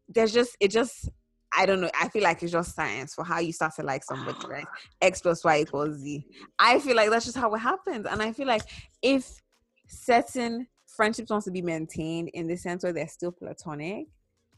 there's 0.08 0.32
just 0.32 0.56
it 0.62 0.72
just 0.72 1.10
i 1.58 1.66
don't 1.66 1.82
know 1.82 1.90
i 2.00 2.08
feel 2.10 2.24
like 2.24 2.42
it's 2.44 2.52
just 2.52 2.76
science 2.76 3.14
for 3.14 3.24
how 3.24 3.40
you 3.40 3.52
start 3.52 3.74
to 3.76 3.84
like 3.84 4.04
somebody 4.04 4.38
right 4.48 4.68
x 5.02 5.22
plus 5.22 5.44
y 5.44 5.60
equals 5.62 5.98
z 5.98 6.26
i 6.60 6.80
feel 6.80 6.96
like 6.96 7.10
that's 7.10 7.26
just 7.26 7.38
how 7.38 7.54
it 7.54 7.60
happens 7.60 8.06
and 8.06 8.22
i 8.22 8.32
feel 8.32 8.48
like 8.48 8.64
if 9.02 9.42
certain 9.88 10.68
friendships 10.88 11.30
wants 11.30 11.46
to 11.46 11.52
be 11.52 11.62
maintained 11.62 12.30
in 12.30 12.48
the 12.48 12.56
sense 12.56 12.84
where 12.84 12.94
they're 12.94 13.08
still 13.08 13.32
platonic 13.32 14.08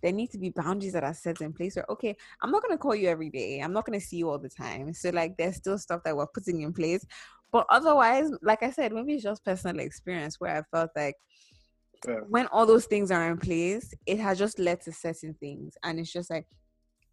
there 0.04 0.12
need 0.12 0.30
to 0.30 0.38
be 0.38 0.50
boundaries 0.52 0.94
that 0.94 1.04
are 1.04 1.14
set 1.14 1.42
in 1.42 1.52
place 1.52 1.76
where 1.76 1.86
okay 1.90 2.16
i'm 2.42 2.52
not 2.52 2.62
going 2.62 2.74
to 2.74 2.78
call 2.78 2.96
you 2.96 3.08
every 3.10 3.30
day 3.30 3.60
i'm 3.60 3.74
not 3.74 3.86
going 3.86 4.00
to 4.00 4.06
see 4.06 4.18
you 4.18 4.30
all 4.30 4.38
the 4.40 4.50
time 4.50 4.94
so 4.94 5.10
like 5.10 5.36
there's 5.38 5.56
still 5.56 5.78
stuff 5.78 6.02
that 6.04 6.16
we're 6.16 6.28
putting 6.28 6.62
in 6.62 6.72
place 6.72 7.06
but 7.52 7.66
otherwise 7.70 8.30
like 8.42 8.62
i 8.64 8.70
said 8.70 8.94
maybe 8.94 9.14
it's 9.14 9.24
just 9.24 9.44
personal 9.44 9.80
experience 9.80 10.40
where 10.40 10.58
i 10.58 10.78
felt 10.78 10.92
like 10.96 11.16
Yeah. 12.08 12.20
when 12.30 12.48
all 12.48 12.66
those 12.66 12.86
things 12.86 13.10
are 13.10 13.30
in 13.32 13.38
place 13.38 13.94
it 14.06 14.20
has 14.20 14.38
just 14.38 14.60
led 14.60 14.82
to 14.82 14.92
certain 14.92 15.34
things 15.40 15.74
and 15.84 16.00
it's 16.00 16.12
just 16.12 16.30
like 16.30 16.46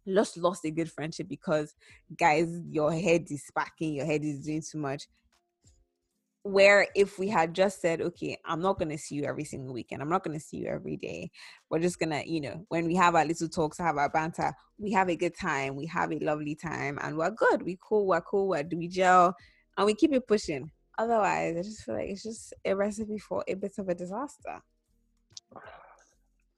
just 0.07 0.37
lost 0.37 0.65
a 0.65 0.71
good 0.71 0.91
friendship 0.91 1.27
because 1.27 1.73
guys 2.17 2.47
your 2.69 2.93
head 2.93 3.25
is 3.29 3.45
sparking 3.45 3.93
your 3.93 4.05
head 4.05 4.23
is 4.23 4.45
doing 4.45 4.61
too 4.61 4.77
much. 4.77 5.07
Where 6.43 6.87
if 6.95 7.17
we 7.17 7.27
had 7.27 7.55
just 7.55 7.81
said 7.81 8.01
okay 8.01 8.37
i'm 8.45 8.61
not 8.61 8.77
going 8.77 8.89
to 8.89 8.99
see 8.99 9.15
you 9.15 9.23
every 9.23 9.45
single 9.45 9.73
weekend. 9.73 10.01
I'm 10.01 10.09
not 10.09 10.23
going 10.23 10.37
to 10.37 10.43
see 10.43 10.57
you 10.57 10.67
every 10.67 10.95
day. 10.95 11.31
We're 11.69 11.79
just 11.79 11.99
gonna 11.99 12.21
you 12.25 12.41
know 12.41 12.65
when 12.69 12.85
we 12.85 12.95
have 12.95 13.15
our 13.15 13.25
little 13.25 13.49
talks 13.49 13.79
have 13.79 13.97
our 13.97 14.09
banter 14.09 14.53
we 14.77 14.91
have 14.91 15.09
a 15.09 15.15
good 15.15 15.35
time 15.35 15.75
we 15.75 15.87
have 15.87 16.11
a 16.11 16.19
lovely 16.19 16.55
time 16.55 16.99
and 17.01 17.17
we're 17.17 17.31
good. 17.31 17.63
We 17.63 17.79
cool 17.81 18.05
we're 18.05 18.21
cool 18.21 18.49
we're, 18.49 18.63
do 18.63 18.77
we 18.77 18.87
gel 18.87 19.35
and 19.77 19.85
we 19.85 19.95
keep 19.95 20.13
it 20.13 20.27
pushing. 20.27 20.71
Otherwise 20.97 21.57
i 21.57 21.61
just 21.61 21.83
feel 21.83 21.95
like 21.95 22.09
it's 22.09 22.23
just 22.23 22.53
a 22.63 22.75
recipe 22.75 23.17
for 23.17 23.43
a 23.47 23.55
bit 23.55 23.73
of 23.79 23.89
a 23.89 23.95
disaster. 23.95 24.61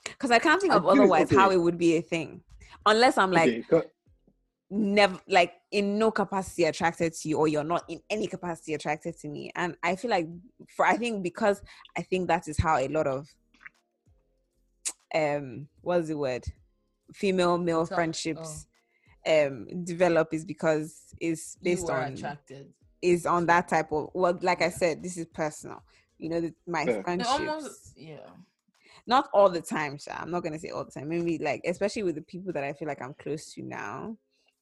Because 0.03 0.31
i 0.31 0.39
can't 0.39 0.61
think 0.61 0.73
of 0.73 0.85
otherwise 0.85 1.31
how 1.31 1.49
it 1.49 1.61
would 1.61 1.77
be 1.77 1.95
a 1.95 2.01
thing 2.01 2.43
unless 2.85 3.17
i'm 3.17 3.31
like 3.31 3.49
okay, 3.49 3.61
'cause- 3.69 3.83
never 4.69 5.17
like 5.29 5.53
in 5.71 5.97
no 5.97 6.11
capacity 6.11 6.65
attracted 6.65 7.13
to 7.13 7.29
you 7.29 7.37
or 7.37 7.47
you're 7.47 7.63
not 7.63 7.85
in 7.89 8.01
any 8.09 8.27
capacity 8.27 8.73
attracted 8.73 9.17
to 9.17 9.29
me 9.29 9.49
and 9.55 9.77
i 9.81 9.95
feel 9.95 10.11
like 10.11 10.27
for 10.75 10.85
i 10.85 10.97
think 10.97 11.23
because 11.23 11.61
i 11.97 12.01
think 12.01 12.27
that 12.27 12.47
is 12.49 12.57
how 12.59 12.77
a 12.77 12.87
lot 12.89 13.07
of 13.07 13.29
um 15.15 15.67
what's 15.81 16.09
the 16.09 16.17
word 16.17 16.43
female 17.13 17.57
male 17.57 17.85
So- 17.85 17.95
friendships 17.95 18.67
um 19.25 19.67
develop 19.85 20.33
is 20.33 20.43
because 20.45 21.01
it's 21.19 21.55
based 21.61 21.89
on 21.89 22.13
attracted. 22.13 22.73
is 23.01 23.25
on 23.25 23.45
that 23.45 23.67
type 23.69 23.91
of 23.93 24.09
well 24.13 24.37
like 24.41 24.61
i 24.61 24.69
said 24.69 25.01
this 25.01 25.15
is 25.17 25.25
personal 25.27 25.81
you 26.17 26.29
know 26.29 26.41
the, 26.41 26.53
my 26.65 26.83
Yeah. 26.83 26.95
No, 26.97 27.01
friendships 27.03 27.29
almost, 27.39 27.93
yeah. 27.95 28.17
Not 29.07 29.29
all 29.33 29.49
the 29.49 29.61
time, 29.61 29.97
Sha. 29.97 30.11
I'm 30.19 30.31
not 30.31 30.43
gonna 30.43 30.59
say 30.59 30.69
all 30.69 30.85
the 30.85 30.91
time. 30.91 31.09
Maybe 31.09 31.37
like 31.37 31.61
especially 31.65 32.03
with 32.03 32.15
the 32.15 32.21
people 32.21 32.53
that 32.53 32.63
I 32.63 32.73
feel 32.73 32.87
like 32.87 33.01
I'm 33.01 33.15
close 33.15 33.53
to 33.53 33.63
now. 33.63 34.17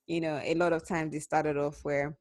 You 0.05 0.21
know, 0.21 0.39
a 0.43 0.53
lot 0.53 0.71
of 0.71 0.87
times 0.87 1.11
they 1.11 1.19
started 1.19 1.57
off 1.57 1.79
where 1.83 2.15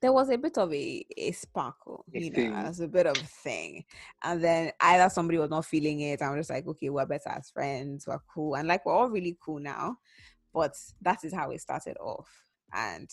there 0.00 0.12
was 0.12 0.30
a 0.30 0.36
bit 0.36 0.58
of 0.58 0.72
a, 0.72 1.06
a 1.16 1.32
sparkle, 1.32 2.04
you 2.12 2.30
know, 2.30 2.34
thing. 2.34 2.52
as 2.52 2.80
a 2.80 2.88
bit 2.88 3.06
of 3.06 3.16
a 3.16 3.26
thing. 3.42 3.84
And 4.22 4.42
then 4.42 4.72
either 4.80 5.08
somebody 5.08 5.38
was 5.38 5.50
not 5.50 5.66
feeling 5.66 6.00
it, 6.00 6.22
I'm 6.22 6.36
just 6.36 6.50
like, 6.50 6.66
okay, 6.66 6.90
we're 6.90 7.06
better 7.06 7.28
as 7.28 7.50
friends, 7.50 8.06
we're 8.06 8.20
cool. 8.32 8.56
And 8.56 8.68
like 8.68 8.84
we're 8.84 8.94
all 8.94 9.08
really 9.08 9.36
cool 9.40 9.60
now. 9.60 9.96
But 10.52 10.74
that 11.02 11.24
is 11.24 11.32
how 11.32 11.50
it 11.50 11.60
started 11.60 11.96
off. 11.98 12.28
And 12.72 13.08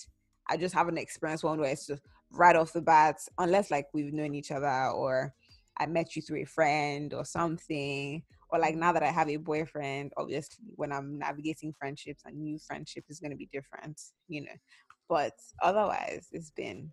I 0.50 0.58
just 0.58 0.74
haven't 0.76 0.98
experienced 0.98 1.44
one 1.44 1.60
where 1.60 1.72
it's 1.72 1.88
just 1.88 2.04
right 2.30 2.56
off 2.56 2.74
the 2.74 2.82
bat, 2.82 3.18
unless 3.38 3.72
like 3.72 3.88
we've 3.94 4.14
known 4.14 4.36
each 4.36 4.52
other 4.52 4.90
or 4.90 5.34
I 5.78 5.86
met 5.86 6.16
you 6.16 6.22
through 6.22 6.42
a 6.42 6.46
friend 6.46 7.14
or 7.14 7.26
something. 7.26 8.24
Or 8.50 8.60
like 8.60 8.76
now 8.76 8.92
that 8.92 9.04
I 9.04 9.12
have 9.12 9.30
a 9.30 9.38
boyfriend, 9.38 10.12
obviously 10.18 10.66
when 10.76 10.92
I'm 10.92 11.18
navigating 11.18 11.74
friendships 11.78 12.24
and 12.26 12.38
new 12.38 12.60
friendship 12.60 13.06
is 13.10 13.20
gonna 13.20 13.36
be 13.38 13.50
different, 13.52 14.00
you 14.28 14.42
know. 14.42 14.58
But 15.08 15.34
otherwise 15.62 16.28
it's 16.32 16.52
been 16.52 16.92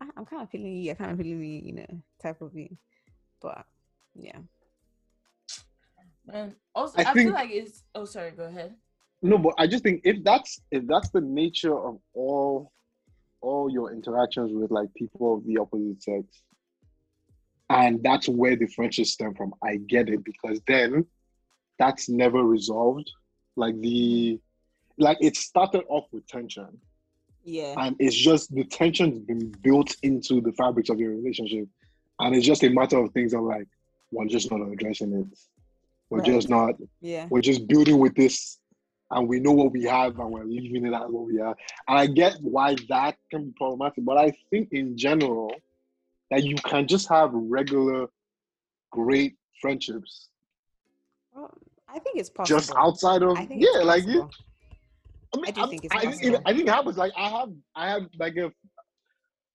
I- 0.00 0.10
I'm 0.16 0.24
kind 0.24 0.42
of 0.42 0.50
feeling 0.50 0.76
you, 0.76 0.92
I 0.92 0.94
kind 0.94 1.10
of 1.10 1.18
feeling 1.18 1.40
me, 1.40 1.60
you 1.64 1.72
know, 1.74 2.02
type 2.22 2.40
of 2.40 2.52
thing. 2.52 2.78
But 3.40 3.64
yeah. 4.14 4.38
And 6.32 6.54
also, 6.74 7.00
I 7.00 7.10
I, 7.10 7.14
feel 7.14 7.32
like 7.32 7.50
it's. 7.50 7.84
Oh, 7.94 8.04
sorry. 8.04 8.32
Go 8.32 8.44
ahead. 8.44 8.74
no, 9.22 9.38
but 9.38 9.54
I 9.58 9.66
just 9.66 9.82
think 9.82 10.02
if 10.04 10.22
that's 10.22 10.60
if 10.70 10.86
that's 10.86 11.10
the 11.10 11.20
nature 11.20 11.76
of 11.76 11.98
all 12.14 12.72
all 13.40 13.70
your 13.70 13.92
interactions 13.92 14.52
with 14.52 14.70
like 14.70 14.92
people 14.94 15.36
of 15.36 15.46
the 15.46 15.56
opposite 15.58 16.02
sex, 16.02 16.42
and 17.70 18.02
that's 18.02 18.28
where 18.28 18.56
the 18.56 18.66
friendships 18.66 19.10
stem 19.12 19.34
from, 19.34 19.54
I 19.62 19.76
get 19.76 20.08
it 20.08 20.24
because 20.24 20.60
then 20.66 21.06
that's 21.78 22.08
never 22.08 22.42
resolved. 22.42 23.10
Like 23.56 23.78
the 23.80 24.38
like 24.98 25.18
it 25.20 25.36
started 25.36 25.84
off 25.88 26.06
with 26.12 26.26
tension, 26.26 26.80
Yeah. 27.44 27.74
and 27.78 27.94
it's 27.98 28.16
just 28.16 28.52
the 28.54 28.64
tension's 28.64 29.18
been 29.20 29.50
built 29.62 29.94
into 30.02 30.40
the 30.40 30.52
fabrics 30.52 30.90
of 30.90 30.98
your 30.98 31.10
relationship, 31.10 31.68
and 32.18 32.34
it's 32.34 32.46
just 32.46 32.64
a 32.64 32.68
matter 32.70 32.98
of 32.98 33.12
things 33.12 33.32
of 33.34 33.42
like 33.42 33.68
we're 34.10 34.26
just 34.26 34.50
not 34.50 34.60
addressing 34.72 35.12
it. 35.12 35.38
We're 36.10 36.18
Right. 36.20 36.26
just 36.26 36.48
not 36.48 36.74
Yeah. 37.00 37.26
we're 37.30 37.42
just 37.42 37.68
building 37.68 37.98
with 37.98 38.14
this 38.14 38.58
and 39.10 39.28
we 39.28 39.40
know 39.40 39.52
what 39.52 39.72
we 39.72 39.84
have 39.84 40.18
and 40.18 40.30
we're 40.30 40.44
leaving 40.44 40.86
it 40.86 40.94
as 40.94 41.10
what 41.10 41.26
we 41.26 41.38
are. 41.40 41.56
And 41.86 41.98
I 41.98 42.06
get 42.06 42.34
why 42.42 42.76
that 42.88 43.16
can 43.30 43.46
be 43.46 43.52
problematic, 43.56 44.04
but 44.04 44.16
I 44.18 44.32
think 44.50 44.68
in 44.72 44.96
general 44.96 45.52
that 46.30 46.44
you 46.44 46.54
can 46.56 46.86
just 46.86 47.08
have 47.08 47.30
regular 47.32 48.06
great 48.92 49.36
friendships 49.60 50.28
Well, 51.34 51.52
I 51.88 51.98
think 51.98 52.18
it's 52.18 52.30
possible. 52.30 52.58
just 52.58 52.72
outside 52.76 53.22
of 53.22 53.36
yeah, 53.50 53.80
like 53.82 54.04
you. 54.06 54.28
I 55.34 55.36
mean, 55.36 55.44
I 55.46 55.50
do 55.50 55.60
I'm- 55.60 55.70
think 55.70 55.84
it's 55.84 55.94
I, 55.94 56.04
possible. 56.04 56.40
I 56.46 56.52
think 56.54 56.68
it 56.68 56.70
happens. 56.70 56.96
Like 56.96 57.12
I 57.16 57.28
have, 57.28 57.50
I 57.76 57.90
have 57.90 58.02
like 58.18 58.36
a, 58.36 58.50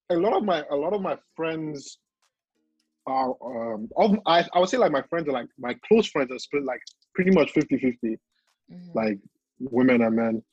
a 0.09 0.15
lot 0.15 0.33
of 0.33 0.43
my, 0.43 0.63
a 0.69 0.75
lot 0.75 0.93
of 0.93 1.01
my 1.01 1.17
friends 1.35 1.97
are, 3.07 3.33
um, 3.43 3.89
of, 3.97 4.17
I, 4.25 4.45
I 4.53 4.59
would 4.59 4.69
say 4.69 4.77
like 4.77 4.91
my 4.91 5.01
friends 5.03 5.27
are 5.27 5.31
like 5.31 5.47
my 5.57 5.75
close 5.87 6.07
friends 6.07 6.31
are 6.31 6.39
split 6.39 6.63
like 6.63 6.79
pretty 7.15 7.31
much 7.31 7.53
50-50. 7.53 8.17
Mhm. 8.71 8.95
like 8.95 9.19
women 9.59 10.01
and 10.03 10.15
men. 10.15 10.43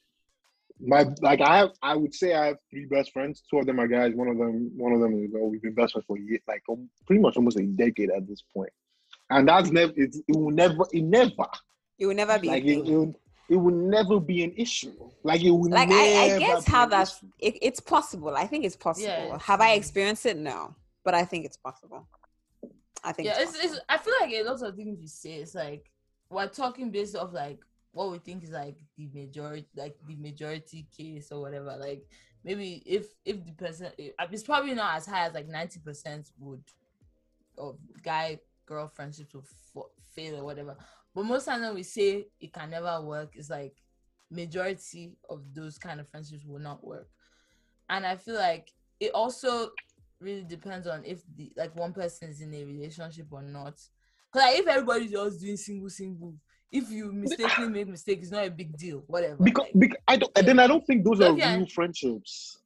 My 0.82 1.04
like 1.20 1.40
I 1.40 1.58
have 1.58 1.70
I 1.82 1.94
would 1.96 2.14
say 2.14 2.34
I 2.34 2.46
have 2.46 2.56
three 2.70 2.86
best 2.86 3.12
friends. 3.12 3.42
Two 3.50 3.58
of 3.58 3.66
them 3.66 3.78
are 3.80 3.86
guys. 3.88 4.14
One 4.14 4.28
of 4.28 4.38
them 4.38 4.70
one 4.76 4.92
of 4.92 5.00
them 5.00 5.14
is 5.18 5.24
a 5.24 5.28
girl. 5.28 5.48
We've 5.50 5.62
been 5.62 5.74
best 5.74 5.92
friends 5.92 6.06
for 6.06 6.16
a 6.16 6.20
year, 6.20 6.38
like 6.48 6.62
um, 6.70 6.88
pretty 7.06 7.20
much 7.20 7.36
almost 7.36 7.58
a 7.58 7.62
decade 7.66 8.10
at 8.10 8.26
this 8.26 8.42
point. 8.54 8.70
And 9.28 9.46
that's 9.48 9.70
never 9.70 9.92
it, 9.96 10.16
it 10.26 10.36
will 10.36 10.50
never 10.50 10.86
it 10.92 11.02
never 11.02 11.46
It 11.98 12.06
will 12.06 12.14
never 12.14 12.38
be 12.38 12.48
a 12.48 12.50
like 12.52 12.64
it, 12.64 12.66
thing. 12.66 12.86
it, 12.86 12.96
will, 12.96 13.14
it 13.50 13.56
will 13.56 13.74
never 13.74 14.18
be 14.20 14.42
an 14.42 14.52
issue. 14.56 14.92
Like 15.22 15.42
it 15.42 15.50
will 15.50 15.68
like 15.70 15.88
never 15.88 16.00
I, 16.00 16.34
I 16.36 16.38
guess 16.38 16.64
be 16.64 16.70
how 16.72 16.84
an 16.84 16.90
that's 16.90 17.16
issue. 17.18 17.26
it, 17.40 17.58
it's 17.62 17.80
possible. 17.80 18.34
I 18.36 18.46
think 18.46 18.64
it's 18.64 18.76
possible. 18.76 19.06
it's- 19.12 19.42
Have 19.42 19.60
I 19.60 19.72
experienced 19.72 20.24
it? 20.26 20.36
No, 20.38 20.74
but 21.04 21.14
I 21.14 21.24
think 21.24 21.44
it's 21.44 21.56
possible. 21.58 22.08
I 23.04 23.12
think 23.12 23.26
yeah, 23.26 23.36
it's, 23.40 23.54
it's, 23.54 23.72
it's. 23.74 23.80
I 23.88 23.98
feel 23.98 24.14
like 24.20 24.30
a 24.32 24.42
lot 24.42 24.62
of 24.62 24.76
things 24.76 24.98
you 25.00 25.08
say 25.08 25.34
it's 25.36 25.54
like 25.54 25.90
we're 26.30 26.48
talking 26.48 26.90
based 26.90 27.16
off 27.16 27.32
like 27.32 27.58
what 27.92 28.10
we 28.10 28.18
think 28.18 28.44
is 28.44 28.50
like 28.50 28.76
the 28.96 29.08
majority, 29.12 29.66
like 29.76 29.96
the 30.06 30.16
majority 30.16 30.86
case 30.96 31.32
or 31.32 31.40
whatever. 31.40 31.76
Like 31.78 32.06
maybe 32.44 32.82
if 32.86 33.06
if 33.24 33.44
the 33.44 33.52
person, 33.52 33.88
eh, 33.98 34.10
it's 34.30 34.42
probably 34.42 34.74
not 34.74 34.96
as 34.96 35.06
high 35.06 35.26
as 35.26 35.34
like 35.34 35.48
ninety 35.48 35.80
percent 35.80 36.30
would 36.38 36.62
of 37.58 37.76
guy 38.02 38.38
girl 38.66 38.88
friendships 38.88 39.34
will 39.34 39.44
fa- 39.74 39.90
fail 40.14 40.36
or 40.40 40.44
whatever. 40.44 40.76
But 41.14 41.24
most 41.24 41.46
times 41.46 41.62
when 41.62 41.74
we 41.74 41.82
say 41.82 42.26
it 42.40 42.52
can 42.52 42.70
never 42.70 43.02
work, 43.02 43.32
it's 43.34 43.50
like 43.50 43.74
majority 44.30 45.16
of 45.28 45.42
those 45.54 45.76
kind 45.78 46.00
of 46.00 46.08
friendships 46.08 46.44
will 46.44 46.60
not 46.60 46.84
work. 46.86 47.08
And 47.88 48.06
I 48.06 48.16
feel 48.16 48.36
like 48.36 48.70
it 49.00 49.12
also 49.12 49.70
really 50.20 50.44
depends 50.44 50.86
on 50.86 51.04
if 51.04 51.22
the 51.36 51.52
like 51.56 51.74
one 51.74 51.92
person 51.92 52.28
is 52.28 52.40
in 52.40 52.54
a 52.54 52.64
relationship 52.64 53.26
or 53.30 53.42
not. 53.42 53.74
Cause 54.32 54.42
like 54.42 54.58
if 54.58 54.68
everybody's 54.68 55.10
just 55.10 55.40
doing 55.40 55.56
single 55.56 55.90
single, 55.90 56.34
if 56.72 56.90
you 56.90 57.12
mistakenly 57.12 57.68
make 57.68 57.88
mistake, 57.88 58.20
it's 58.22 58.30
not 58.30 58.46
a 58.46 58.50
big 58.50 58.76
deal. 58.76 59.02
Whatever. 59.06 59.42
Because, 59.42 59.64
like- 59.64 59.78
because 59.78 59.98
I 60.08 60.16
don't, 60.16 60.32
and 60.36 60.46
then 60.46 60.58
I 60.58 60.66
don't 60.66 60.86
think 60.86 61.04
those 61.04 61.20
are 61.20 61.36
you're- 61.36 61.56
real 61.58 61.66
friendships. 61.66 62.58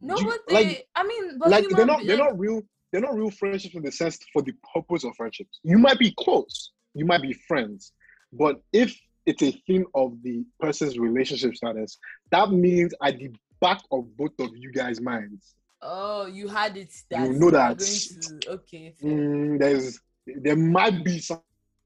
no, 0.00 0.16
you- 0.18 0.24
but 0.26 0.38
they. 0.48 0.54
like- 0.64 0.88
I 0.94 1.02
mean, 1.06 1.38
but 1.38 1.50
like 1.50 1.68
they're 1.68 1.86
not 1.86 2.00
be- 2.00 2.06
they're 2.06 2.16
like, 2.16 2.30
not 2.30 2.38
real 2.38 2.62
they're 2.92 3.00
not 3.00 3.14
real 3.14 3.30
friendships 3.30 3.74
in 3.74 3.82
the 3.82 3.92
sense 3.92 4.18
for 4.32 4.42
the 4.42 4.52
purpose 4.74 5.04
of 5.04 5.14
friendships. 5.16 5.60
You 5.62 5.78
might 5.78 5.98
be 5.98 6.12
close, 6.18 6.72
you 6.94 7.04
might 7.04 7.22
be 7.22 7.32
friends, 7.46 7.92
but 8.32 8.60
if 8.72 8.98
it's 9.26 9.42
a 9.42 9.52
thing 9.66 9.84
of 9.94 10.20
the 10.22 10.44
person's 10.58 10.98
relationship 10.98 11.54
status, 11.54 11.98
that 12.30 12.50
means 12.50 12.92
at 13.02 13.18
the 13.18 13.30
back 13.60 13.80
of 13.92 14.16
both 14.16 14.32
of 14.40 14.56
you 14.56 14.72
guys' 14.72 15.00
minds, 15.00 15.54
Oh, 15.82 16.26
you 16.26 16.46
had 16.48 16.76
it. 16.76 16.92
You 17.10 17.32
know 17.34 17.50
that- 17.50 17.78
to, 17.78 18.50
okay. 18.52 18.94
mm, 19.02 19.58
there's 19.58 19.98
there 20.26 20.56
might 20.56 21.04
be 21.04 21.18
some. 21.20 21.40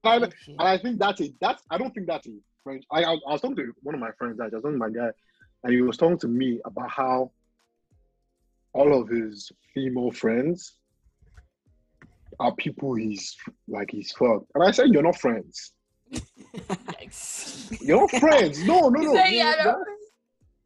And 0.05 0.23
okay. 0.25 0.35
and 0.47 0.61
I 0.61 0.77
think 0.77 0.99
that's 0.99 1.21
it. 1.21 1.33
that's 1.41 1.63
I 1.69 1.77
don't 1.77 1.93
think 1.93 2.07
that's 2.07 2.27
a 2.27 2.31
friend. 2.63 2.85
I, 2.91 3.03
I, 3.03 3.11
was 3.27 3.41
talking 3.41 3.55
to 3.57 3.73
one 3.83 3.95
of 3.95 4.01
my 4.01 4.11
friends, 4.17 4.39
I 4.39 4.45
was 4.45 4.53
talking 4.53 4.71
to 4.73 4.77
my 4.77 4.89
guy, 4.89 5.09
and 5.63 5.73
he 5.73 5.81
was 5.81 5.97
talking 5.97 6.19
to 6.19 6.27
me 6.27 6.59
about 6.65 6.89
how 6.89 7.31
all 8.73 8.99
of 9.01 9.07
his 9.09 9.51
female 9.73 10.11
friends 10.11 10.73
are 12.39 12.53
people 12.55 12.93
he's 12.95 13.35
like 13.67 13.89
he's 13.91 14.11
fucked. 14.11 14.51
And 14.55 14.63
I 14.63 14.71
said, 14.71 14.89
You're 14.91 15.03
not 15.03 15.17
friends. 15.19 15.71
You're 17.81 18.01
not 18.01 18.11
friends. 18.11 18.63
No, 18.63 18.89
no, 18.89 19.01
no. 19.01 19.13
You're, 19.13 19.25
you're 19.27 19.45
not 19.45 19.65
not- 19.65 19.77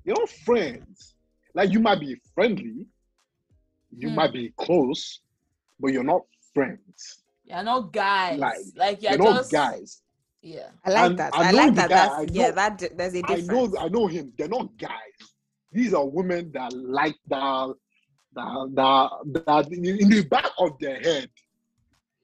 you're 0.04 0.20
not 0.20 0.30
friends. 0.30 1.16
Like 1.54 1.72
you 1.72 1.80
might 1.80 2.00
be 2.00 2.16
friendly, 2.36 2.86
you 3.98 4.10
Hmm. 4.10 4.16
might 4.16 4.34
be 4.34 4.54
close, 4.58 5.20
but 5.80 5.92
you're 5.94 6.04
not 6.04 6.22
friends. 6.54 7.19
You're 7.50 7.64
not 7.64 7.92
guys. 7.94 8.40
Like, 8.40 8.58
Like, 8.76 9.02
you're, 9.02 9.12
You're 9.14 9.20
not 9.34 9.50
guys. 9.50 10.02
Yeah. 10.42 10.70
I 10.86 10.90
like 10.92 11.10
And 11.10 11.20
that. 11.20 11.36
I 11.36 11.48
I, 11.50 11.52
like 11.52 11.76
that. 11.76 11.90
guy, 11.90 11.96
That's 11.96 12.14
I 12.16 12.28
yeah. 12.32 12.52
That 12.52 12.98
there's 12.98 13.14
a 13.16 13.22
difference. 13.24 13.50
I 13.50 13.54
know 13.54 13.76
I 13.80 13.88
know 13.90 14.08
him. 14.08 14.32
They're 14.38 14.48
not 14.48 14.78
guys. 14.78 14.92
These 15.72 15.94
are 15.94 16.08
women 16.08 16.52
that 16.54 16.72
like 16.74 17.16
that 17.28 17.74
that 18.36 18.70
that, 18.76 19.44
that 19.46 19.68
in 19.74 20.10
the 20.10 20.24
back 20.30 20.46
of 20.60 20.80
their 20.80 21.00
head. 21.00 21.30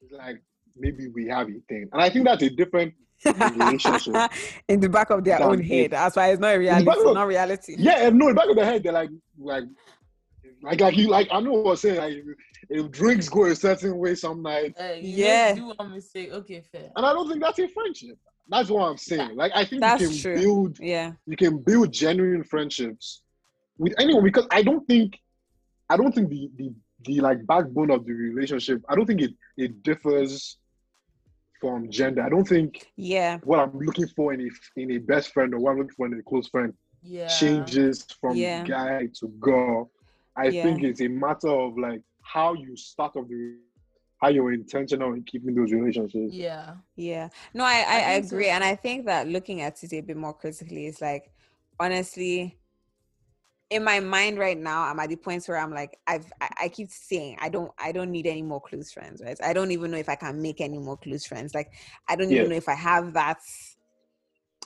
It's 0.01 0.13
like 0.13 0.41
maybe 0.77 1.07
we 1.09 1.27
have 1.27 1.47
a 1.49 1.59
thing. 1.67 1.89
And 1.91 2.01
I 2.01 2.09
think 2.09 2.25
that's 2.25 2.43
a 2.43 2.49
different 2.49 2.93
relationship. 3.25 4.31
in 4.69 4.79
the 4.79 4.89
back 4.89 5.09
of 5.09 5.23
their 5.23 5.39
Than 5.39 5.47
own 5.47 5.59
it- 5.59 5.65
head. 5.65 5.91
That's 5.91 6.15
why 6.15 6.29
it's 6.31 6.39
not 6.39 6.55
a 6.55 6.59
reality. 6.59 6.85
back 6.85 6.97
of- 6.97 7.13
not 7.13 7.27
reality. 7.27 7.75
Yeah, 7.77 8.09
no, 8.09 8.29
in 8.29 8.35
the 8.35 8.39
back 8.39 8.49
of 8.49 8.55
their 8.55 8.65
head, 8.65 8.83
they're 8.83 8.93
like 8.93 9.09
like 9.37 9.63
like 10.65 10.81
like 10.81 10.97
you 10.97 11.09
like 11.09 11.27
I 11.31 11.39
know 11.39 11.53
what 11.53 11.71
I'm 11.71 11.75
saying. 11.77 11.97
Like 11.97 12.23
if 12.69 12.91
drinks 12.91 13.29
go 13.29 13.45
a 13.45 13.55
certain 13.55 13.97
way 13.97 14.15
some 14.15 14.41
nights. 14.41 14.79
Uh, 14.79 14.93
you 14.99 15.09
Yeah. 15.23 15.47
yeah. 15.49 15.55
Do 15.55 15.73
one 15.75 15.91
mistake. 15.91 16.31
Okay, 16.31 16.61
fair. 16.71 16.91
And 16.95 17.05
I 17.05 17.13
don't 17.13 17.27
think 17.29 17.41
that's 17.41 17.59
a 17.59 17.67
friendship. 17.67 18.17
That's 18.49 18.69
what 18.69 18.83
I'm 18.87 18.97
saying. 18.97 19.35
Like 19.35 19.51
I 19.55 19.65
think 19.65 19.81
That's 19.81 20.01
you 20.01 20.09
can 20.09 20.17
true. 20.17 20.35
build 20.41 20.79
Yeah. 20.79 21.13
you 21.25 21.37
can 21.37 21.57
build 21.59 21.91
genuine 21.91 22.43
friendships 22.43 23.21
with 23.77 23.93
anyone 23.99 24.23
because 24.23 24.47
I 24.51 24.61
don't 24.63 24.85
think 24.87 25.19
I 25.89 25.97
don't 25.97 26.13
think 26.13 26.29
the 26.29 26.49
the, 26.55 26.73
the 27.05 27.21
like 27.21 27.45
backbone 27.45 27.91
of 27.91 28.05
the 28.05 28.13
relationship 28.13 28.83
I 28.89 28.95
don't 28.95 29.05
think 29.05 29.21
it 29.21 29.33
it 29.57 29.83
differs 29.83 30.57
from 31.61 31.89
gender. 31.89 32.21
I 32.23 32.29
don't 32.29 32.47
think 32.47 32.87
Yeah. 32.97 33.39
what 33.43 33.59
I'm 33.59 33.77
looking 33.79 34.07
for 34.09 34.33
in 34.33 34.41
a 34.41 34.49
in 34.81 34.91
a 34.91 34.97
best 34.97 35.31
friend 35.33 35.53
or 35.53 35.59
what 35.59 35.71
I'm 35.71 35.77
looking 35.79 35.93
for 35.95 36.05
in 36.07 36.13
a 36.19 36.23
close 36.23 36.47
friend 36.47 36.73
Yeah. 37.01 37.27
changes 37.27 38.05
from 38.19 38.35
Yeah. 38.35 38.63
guy 38.63 39.07
to 39.19 39.27
girl. 39.39 39.91
I 40.37 40.49
Yeah. 40.49 40.63
think 40.63 40.83
it's 40.83 41.01
a 41.01 41.07
matter 41.07 41.49
of 41.49 41.77
like 41.77 42.01
how 42.23 42.53
you 42.53 42.75
start 42.75 43.15
of 43.15 43.27
the 43.29 43.57
how 44.21 44.29
you're 44.29 44.53
intentional 44.53 45.13
in 45.13 45.23
keeping 45.23 45.53
those 45.53 45.71
relationships. 45.71 46.33
Yeah. 46.33 46.75
Yeah. 46.95 47.29
No, 47.53 47.63
I, 47.63 47.83
I, 47.87 47.97
I 47.97 48.13
think 48.13 48.29
so 48.29 48.35
agree. 48.35 48.49
And. 48.49 48.63
I 48.63 48.75
think 48.75 49.05
that 49.05 49.27
looking 49.27 49.61
at 49.61 49.83
it 49.83 49.93
a 49.93 50.01
bit 50.01 50.17
more 50.17 50.33
critically 50.33 50.85
is 50.87 51.01
like, 51.01 51.31
honestly, 51.79 52.57
in 53.69 53.83
my 53.83 53.99
mind 53.99 54.37
right 54.37 54.57
now, 54.57 54.83
I'm 54.83 54.99
at 54.99 55.09
the 55.09 55.15
point 55.15 55.45
where 55.47 55.57
I'm 55.57 55.73
like, 55.73 55.97
I've 56.07 56.31
I, 56.39 56.49
I 56.61 56.69
keep 56.69 56.89
saying 56.89 57.37
I 57.41 57.49
don't 57.49 57.71
I 57.77 57.91
don't 57.91 58.11
need 58.11 58.27
any 58.27 58.41
more 58.41 58.61
close 58.61 58.91
friends, 58.91 59.21
right? 59.23 59.37
I 59.43 59.53
don't 59.53 59.71
even 59.71 59.91
know 59.91 59.97
if 59.97 60.07
I 60.07 60.15
can 60.15 60.41
make 60.41 60.61
any 60.61 60.77
more 60.77 60.97
close 60.97 61.25
friends. 61.25 61.53
Like 61.53 61.71
I 62.07 62.15
don't 62.15 62.31
Yeah. 62.31 62.37
even 62.39 62.49
know 62.51 62.55
if 62.55 62.69
I 62.69 62.75
have 62.75 63.13
that 63.13 63.39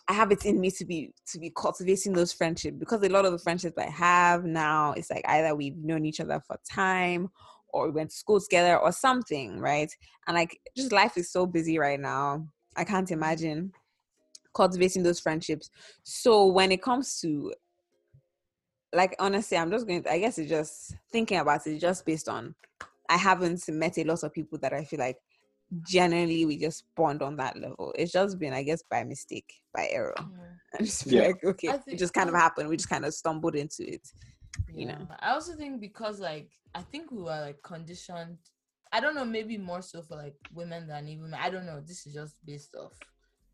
I 0.10 0.14
have 0.14 0.32
it 0.32 0.46
in 0.46 0.60
me 0.60 0.72
to 0.72 0.86
be 0.86 1.14
to 1.28 1.40
be 1.40 1.52
cultivating 1.56 2.14
those 2.14 2.34
friendships 2.34 2.78
because 2.80 3.04
a 3.04 3.10
lot 3.10 3.26
of 3.26 3.32
the 3.32 3.38
friendships 3.38 3.78
I 3.78 3.90
have 3.92 4.44
now 4.44 4.94
it's 4.94 5.12
like 5.12 5.24
either 5.28 5.56
we've 5.56 5.78
known 5.78 6.04
each 6.04 6.20
other 6.20 6.42
for 6.48 6.60
time 6.68 7.30
or 7.72 7.86
we 7.86 7.92
went 7.92 8.10
to 8.10 8.16
school 8.16 8.42
together 8.42 8.80
or 8.80 8.92
something, 8.92 9.60
right? 9.60 9.96
And 10.26 10.36
like 10.36 10.60
just 10.76 10.92
life 10.92 11.16
is 11.16 11.32
so 11.32 11.46
busy 11.46 11.78
right 11.78 12.00
now. 12.00 12.48
I 12.76 12.84
can't 12.84 13.12
imagine 13.12 13.72
cultivating 14.56 15.04
those 15.04 15.20
friendships. 15.20 15.70
So 16.04 16.48
when 16.48 16.72
it 16.72 16.82
comes 16.82 17.20
to 17.22 17.54
like 18.92 19.16
honestly, 19.20 19.58
I'm 19.58 19.70
just 19.70 19.86
going 19.86 20.02
to, 20.02 20.12
I 20.12 20.18
guess 20.18 20.40
it's 20.40 20.50
just 20.50 20.96
thinking 21.12 21.38
about 21.38 21.68
it 21.68 21.78
just 21.78 22.04
based 22.04 22.28
on 22.28 22.56
I 23.10 23.18
haven't 23.18 23.68
met 23.70 24.00
a 24.00 24.04
lot 24.04 24.24
of 24.24 24.34
people 24.34 24.58
that 24.60 24.74
I 24.74 24.86
feel 24.86 25.00
like 25.00 25.18
generally 25.84 26.46
we 26.46 26.58
just 26.58 26.84
bond 26.96 27.22
on 27.22 27.36
that 27.38 27.58
level. 27.60 27.94
It's 27.98 28.12
just 28.12 28.40
been, 28.40 28.54
I 28.54 28.64
guess, 28.64 28.84
by 28.90 29.04
mistake, 29.04 29.54
by 29.74 29.88
error. 29.92 30.16
I 30.80 30.84
just 30.84 31.04
feel 31.06 31.22
Yeah. 31.22 31.28
like 31.28 31.44
okay, 31.44 31.70
I 31.70 31.80
it 31.88 31.98
just 31.98 32.14
kind 32.14 32.30
of 32.30 32.36
happened. 32.36 32.70
We 32.70 32.78
just 32.78 32.90
kind 32.90 33.06
of 33.06 33.14
stumbled 33.14 33.56
into 33.56 33.88
it. 33.94 34.08
you 34.74 34.86
know. 34.88 35.08
I 35.20 35.32
also 35.32 35.56
think 35.56 35.80
because 35.82 36.20
like 36.20 36.50
I 36.76 36.82
think 36.82 37.12
we 37.12 37.20
were 37.22 37.42
like 37.42 37.62
conditioned. 37.64 38.38
I 38.92 39.00
don't 39.00 39.16
know, 39.16 39.26
maybe 39.26 39.58
more 39.58 39.82
so 39.82 40.02
for 40.02 40.16
like 40.16 40.36
women 40.54 40.88
than 40.88 41.08
even 41.08 41.30
men. 41.30 41.40
I 41.42 41.50
don't 41.50 41.66
know. 41.66 41.80
This 41.80 42.08
is 42.08 42.14
just 42.14 42.44
based 42.46 42.76
off. 42.76 42.94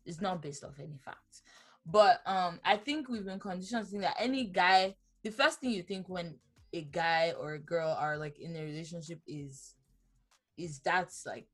It's 0.04 0.20
not 0.20 0.40
based 0.42 0.64
off 0.64 0.78
any 0.78 0.98
facts. 0.98 1.42
But 1.84 2.20
um 2.26 2.60
I 2.64 2.76
think 2.76 3.08
we've 3.08 3.24
been 3.24 3.38
conditioned 3.40 3.84
to 3.84 3.90
think 3.90 4.02
that 4.02 4.16
any 4.18 4.44
guy, 4.44 4.94
the 5.22 5.30
first 5.30 5.60
thing 5.60 5.70
you 5.70 5.82
think 5.82 6.08
when 6.08 6.36
a 6.72 6.82
guy 6.82 7.32
or 7.38 7.54
a 7.54 7.58
girl 7.58 7.96
are 7.98 8.16
like 8.18 8.38
in 8.38 8.56
a 8.56 8.62
relationship 8.62 9.20
is 9.26 9.74
is 10.58 10.80
that's 10.80 11.24
like 11.26 11.46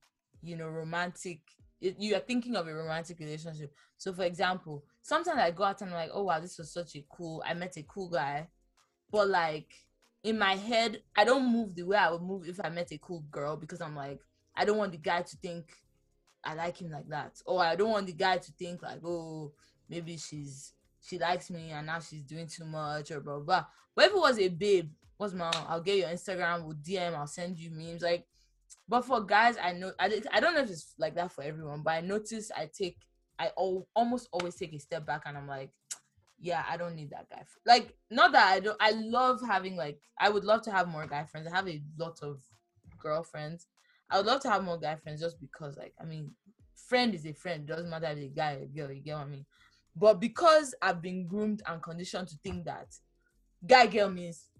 you 0.43 0.57
know 0.57 0.69
romantic 0.69 1.41
you 1.81 2.15
are 2.15 2.21
thinking 2.21 2.55
of 2.55 2.69
a 2.69 2.73
romantic 2.75 3.19
relationship. 3.19 3.75
So 3.99 4.13
for 4.13 4.23
example 4.25 4.85
sometimes 5.05 5.39
i 5.41 5.51
go 5.51 5.65
out 5.65 5.81
and 5.81 5.91
i'm 5.91 5.97
like 5.97 6.11
oh 6.13 6.23
wow 6.25 6.39
this 6.39 6.59
was 6.59 6.73
such 6.73 6.95
a 6.95 7.05
cool 7.11 7.43
i 7.47 7.55
met 7.55 7.77
a 7.77 7.83
cool 7.83 8.09
guy. 8.09 8.49
But 9.11 9.29
like 9.29 9.73
in 10.23 10.39
my 10.39 10.55
head 10.55 11.03
i 11.17 11.25
don't 11.25 11.51
move 11.53 11.75
the 11.75 11.83
way 11.83 11.97
i 11.97 12.11
would 12.11 12.23
move 12.23 12.47
if 12.47 12.61
i 12.65 12.69
met 12.69 12.93
a 12.93 12.99
cool 12.99 13.25
girl 13.31 13.57
because 13.57 13.81
i'm 13.81 13.97
like 13.97 14.21
i 14.57 14.65
don't 14.65 14.79
want 14.79 14.93
the 14.93 14.99
guy 14.99 15.23
to 15.23 15.37
think 15.39 15.73
i 16.45 16.55
like 16.55 16.81
him 16.81 16.93
like 16.93 17.09
that. 17.09 17.41
Or 17.47 17.61
i 17.63 17.75
don't 17.75 17.91
want 17.91 18.07
the 18.07 18.13
guy 18.13 18.39
to 18.39 18.53
think 18.53 18.83
like 18.83 19.05
oh 19.05 19.53
maybe 19.89 20.17
she's 20.17 20.73
she 21.01 21.19
likes 21.19 21.51
me 21.51 21.71
and 21.71 21.87
now 21.87 21.99
she's 21.99 22.23
doing 22.23 22.47
too 22.47 22.65
much 22.65 23.11
or 23.11 23.21
blah 23.21 23.41
blah, 23.41 23.65
but 23.95 24.07
if 24.07 24.13
it 24.13 24.17
was 24.17 24.39
a 24.39 24.49
babe 24.49 24.91
what's 25.17 25.35
my 25.35 25.51
i'll 25.69 25.81
get 25.81 25.99
your 25.99 26.09
instagram 26.09 26.65
with 26.65 26.83
dm 26.83 27.15
i'll 27.15 27.27
send 27.27 27.59
you 27.59 27.71
memes 27.71 28.03
like 28.03 28.27
but 28.93 29.07
for 29.07 29.23
guys 29.23 29.57
i 29.65 29.73
know 29.73 29.91
i, 29.99 30.21
I 30.33 30.39
don't 30.39 30.53
know 30.53 30.61
if 30.61 30.69
it's 30.69 30.93
like 30.99 31.15
that 31.15 31.33
for 31.33 31.43
everyone 31.43 31.81
but 31.83 31.93
i 31.93 32.03
notice 32.03 32.51
i 32.55 32.69
take 32.79 32.99
i 33.39 33.51
al- 33.57 33.89
almost 33.97 34.29
always 34.33 34.55
take 34.55 34.75
a 34.75 34.79
step 34.79 35.07
back 35.07 35.23
and 35.25 35.35
i'm 35.35 35.49
like 35.49 35.71
yeah 36.39 36.63
i 36.69 36.77
don't 36.77 36.95
need 36.95 37.09
that 37.09 37.27
guy. 37.31 37.43
Like 37.65 37.95
not 38.11 38.33
that 38.33 38.53
i 38.53 38.61
don't 38.61 38.77
i 38.81 38.91
love 38.91 39.41
having 39.49 39.77
like 39.77 39.99
i 40.21 40.29
would 40.29 40.45
love 40.45 40.61
to 40.65 40.71
have 40.71 40.89
more 40.89 41.07
guy 41.07 41.25
friends. 41.25 41.49
I 41.51 41.57
have 41.57 41.69
a 41.69 41.81
lot 41.99 42.19
of 42.23 42.43
girlfriends. 42.99 43.67
I 44.11 44.19
would 44.19 44.27
love 44.27 44.43
to 44.43 44.51
have 44.51 44.63
more 44.63 44.79
guy 44.79 44.97
friends 44.97 45.23
just 45.23 45.41
because 45.41 45.79
like 45.79 45.95
i 45.99 46.05
mean 46.05 46.33
friend 46.75 47.15
is 47.15 47.25
a 47.25 47.33
friend. 47.33 47.67
Doesn't 47.67 47.89
matter 47.89 48.09
if 48.09 48.19
it's 48.19 48.27
a 48.27 48.37
guy 48.37 48.57
or 48.57 48.65
a 48.65 48.67
girl 48.67 48.93
you 48.93 49.01
get 49.01 49.15
what 49.15 49.23
i 49.23 49.27
mean? 49.27 49.47
But 49.97 50.21
because 50.21 50.75
i've 50.83 51.01
been 51.01 51.27
groomed 51.27 51.63
and 51.67 51.83
conditioned 51.83 52.29
to 52.29 52.37
think 52.45 52.67
that 52.67 52.89
guy 53.67 53.87
girl 53.87 54.11
means 54.11 54.51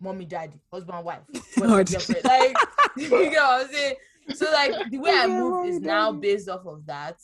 mommy 0.00 0.24
daddy 0.24 0.58
husband 0.72 1.04
wife 1.04 1.22
like 2.24 2.56
you 2.96 3.08
get 3.08 3.32
what 3.42 3.66
i'm 3.66 3.68
saying 3.72 3.94
so 4.34 4.50
like 4.52 4.72
the 4.90 4.98
way 4.98 5.10
i 5.10 5.26
Yeah, 5.26 5.40
move 5.40 5.66
is 5.66 5.80
now 5.80 6.12
based 6.12 6.48
off 6.48 6.66
of 6.66 6.84
that 6.86 7.16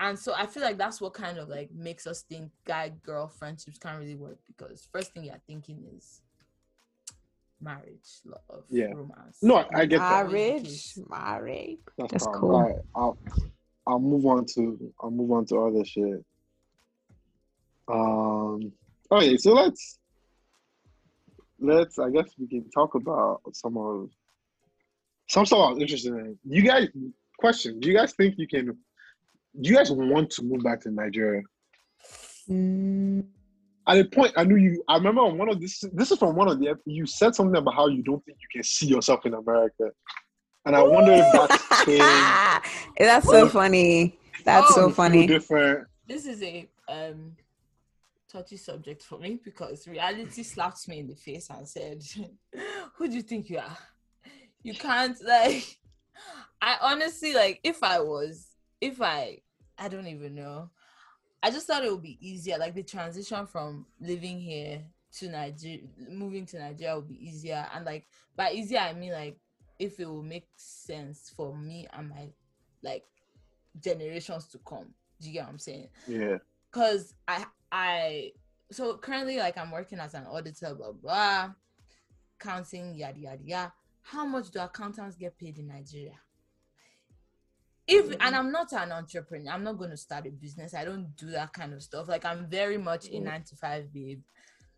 and 0.00 0.16
so 0.16 0.32
I 0.32 0.46
feel 0.46 0.62
like 0.62 0.78
that's 0.78 1.00
what 1.00 1.12
kind 1.12 1.38
of 1.38 1.48
like 1.48 1.70
makes 1.74 2.06
us 2.06 2.22
think 2.22 2.52
guy 2.64 2.90
girl 3.04 3.26
friendships 3.26 3.78
can't 3.78 3.98
really 3.98 4.14
work 4.14 4.38
because 4.46 4.86
first 4.92 5.12
thing 5.12 5.24
you're 5.24 5.42
thinking 5.48 5.82
is 5.96 6.20
marriage, 7.60 8.08
love, 8.24 8.62
Yeah. 8.68 8.92
romance. 8.94 9.38
No, 9.42 9.56
I- 9.56 9.68
I 9.80 9.86
get 9.86 9.98
that. 9.98 10.26
Always 10.26 10.32
the 10.32 10.38
Marriage, 10.38 10.62
case. 10.62 10.98
marriage. 11.10 11.78
That's, 11.98 12.12
That's 12.12 12.26
calm. 12.26 12.34
cool. 12.40 12.54
All 12.54 12.62
right, 12.62 12.76
I'll 12.94 13.18
I'll 13.88 13.98
move 13.98 14.24
on 14.26 14.46
to 14.54 14.94
I'll 15.00 15.10
move 15.10 15.32
on 15.32 15.46
to 15.46 15.56
other 15.58 15.84
shit. 15.84 16.24
Um. 17.88 18.72
Okay, 19.10 19.36
so 19.36 19.52
let's 19.52 19.98
let's. 21.58 21.98
I 21.98 22.10
guess 22.10 22.30
we 22.38 22.46
can 22.46 22.70
talk 22.70 22.94
about 22.94 23.40
some 23.52 23.76
of 23.76 24.10
some 25.28 25.44
stuff 25.46 25.58
I 25.58 25.70
was 25.72 25.80
interested 25.80 26.12
in. 26.14 26.38
You 26.44 26.62
guys, 26.62 26.88
question: 27.38 27.80
Do 27.80 27.88
you 27.88 27.94
guys 27.96 28.12
think 28.14 28.34
you 28.38 28.46
can? 28.48 28.66
Do 29.60 29.70
you 29.70 29.76
guys 29.76 29.90
want 29.90 30.30
to 30.32 30.42
move 30.42 30.62
back 30.62 30.80
to 30.82 30.90
Nigeria? 30.90 31.42
Mm, 32.48 33.24
At 33.86 33.98
a 33.98 34.04
point, 34.04 34.32
I 34.36 34.44
knew 34.44 34.56
you. 34.56 34.82
I 34.88 34.96
remember 34.96 35.22
on 35.22 35.38
one 35.38 35.48
of 35.48 35.60
this. 35.60 35.82
This 35.92 36.10
is 36.10 36.18
from 36.18 36.34
one 36.36 36.48
of 36.48 36.58
the. 36.58 36.76
You 36.86 37.06
said 37.06 37.34
something 37.34 37.56
about 37.56 37.74
how 37.74 37.88
you 37.88 38.02
don't 38.02 38.24
think 38.24 38.38
you 38.40 38.48
can 38.52 38.62
see 38.62 38.86
yourself 38.86 39.26
in 39.26 39.34
America, 39.34 39.90
and 40.64 40.74
I 40.76 40.82
wonder 40.82 41.12
if 41.12 41.26
that's 41.32 41.84
changed. 41.84 42.64
That's 42.98 43.26
so 43.28 43.48
funny. 43.48 44.18
That's 44.44 44.70
Oh. 44.72 44.74
so 44.74 44.90
funny. 44.90 45.26
different. 45.26 45.86
This 46.06 46.26
is 46.26 46.42
a 46.42 46.68
um 46.88 47.36
touchy 48.30 48.56
subject 48.56 49.02
for 49.02 49.18
me 49.18 49.38
because 49.42 49.86
reality 49.88 50.42
slapped 50.42 50.86
me 50.88 50.98
in 51.00 51.06
the 51.06 51.14
face 51.16 51.48
and 51.50 51.66
said, 51.68 52.02
Who 52.96 53.08
do 53.08 53.14
you 53.14 53.22
think 53.22 53.48
you 53.50 53.58
are? 53.58 53.78
You 54.62 54.74
can't 54.74 55.16
like 55.26 55.78
I 56.60 56.76
honestly 56.82 57.34
like 57.34 57.60
if 57.62 57.82
I 57.82 58.00
was 58.00 58.48
if 58.80 59.00
I 59.00 59.38
I 59.78 59.88
don't 59.88 60.06
even 60.06 60.34
know. 60.34 60.70
I 61.40 61.50
just 61.52 61.68
thought 61.68 61.84
it 61.84 61.92
would 61.92 62.02
be 62.02 62.18
easier. 62.20 62.58
Like 62.58 62.74
the 62.74 62.82
transition 62.82 63.46
from 63.46 63.86
living 64.00 64.40
here 64.40 64.82
to 65.18 65.28
Nigeria 65.28 65.82
moving 66.10 66.46
to 66.46 66.58
Nigeria 66.58 66.96
would 66.96 67.08
be 67.08 67.28
easier. 67.28 67.66
And 67.74 67.84
like 67.84 68.06
by 68.36 68.52
easier 68.52 68.80
I 68.80 68.92
mean 68.92 69.12
like 69.12 69.38
if 69.78 70.00
it 70.00 70.06
will 70.08 70.24
make 70.24 70.48
sense 70.56 71.32
for 71.36 71.56
me 71.56 71.86
and 71.92 72.08
my 72.08 72.28
like 72.82 73.04
generations 73.80 74.48
to 74.48 74.58
come. 74.58 74.86
Do 75.20 75.28
you 75.28 75.34
get 75.34 75.44
what 75.44 75.52
I'm 75.52 75.58
saying? 75.58 75.88
Yeah. 76.06 76.38
because 76.70 77.14
I 77.26 77.44
I 77.72 78.32
so 78.70 78.96
currently 78.96 79.38
like 79.38 79.56
I'm 79.58 79.70
working 79.70 79.98
as 79.98 80.14
an 80.14 80.26
auditor, 80.26 80.74
blah 80.74 80.92
blah, 80.92 81.50
counting 82.38 82.94
yada 82.94 83.18
yada 83.18 83.42
yada. 83.44 83.72
How 84.10 84.24
much 84.24 84.50
do 84.50 84.60
accountants 84.60 85.16
get 85.16 85.38
paid 85.38 85.58
in 85.58 85.68
Nigeria? 85.68 86.18
If 87.86 88.06
mm. 88.06 88.16
and 88.20 88.34
I'm 88.34 88.50
not 88.50 88.72
an 88.72 88.92
entrepreneur, 88.92 89.52
I'm 89.52 89.64
not 89.64 89.78
going 89.78 89.90
to 89.90 89.96
start 89.96 90.26
a 90.26 90.30
business. 90.30 90.74
I 90.74 90.84
don't 90.84 91.14
do 91.16 91.30
that 91.30 91.52
kind 91.52 91.72
of 91.74 91.82
stuff. 91.82 92.08
Like 92.08 92.24
I'm 92.24 92.46
very 92.46 92.78
much 92.78 93.06
a 93.08 93.12
mm. 93.12 93.24
nine 93.24 93.42
to 93.44 93.56
five 93.56 93.92
babe. 93.92 94.22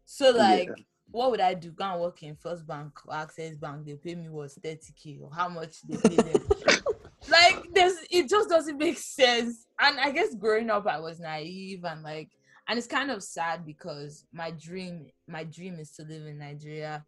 So 0.05 0.31
like, 0.31 0.69
Yeah. 0.69 0.85
what 1.11 1.31
would 1.31 1.41
I 1.41 1.55
do? 1.55 1.71
Go 1.71 1.85
and 1.85 2.01
work 2.01 2.23
in 2.23 2.35
First 2.35 2.67
Bank 2.67 2.93
or 3.07 3.15
Access 3.15 3.57
Bank? 3.57 3.87
They 3.87 3.95
pay 3.95 4.15
me 4.15 4.29
what 4.29 4.51
thirty 4.53 4.93
k 4.97 5.19
or 5.23 5.31
how 5.33 5.49
much 5.49 5.83
they 5.83 5.97
pay 5.97 6.17
them? 6.17 6.43
like 7.29 7.73
there's 7.73 7.95
it 8.11 8.29
just 8.29 8.49
doesn't 8.49 8.79
make 8.79 8.97
sense 8.97 9.67
and 9.79 10.01
i 10.01 10.11
guess 10.11 10.35
growing 10.35 10.71
up 10.71 10.87
i 10.87 10.99
was 10.99 11.21
naive 11.21 11.85
and 11.85 12.03
like 12.03 12.31
and 12.67 12.79
it's 12.79 12.87
kind 12.87 13.11
of 13.11 13.23
sad 13.23 13.65
because 13.65 14.25
my 14.33 14.51
dream 14.53 15.07
my 15.29 15.45
dream 15.45 15.79
is 15.79 15.91
to 15.91 16.03
live 16.03 16.27
in 16.27 16.39
nigeria 16.39 17.05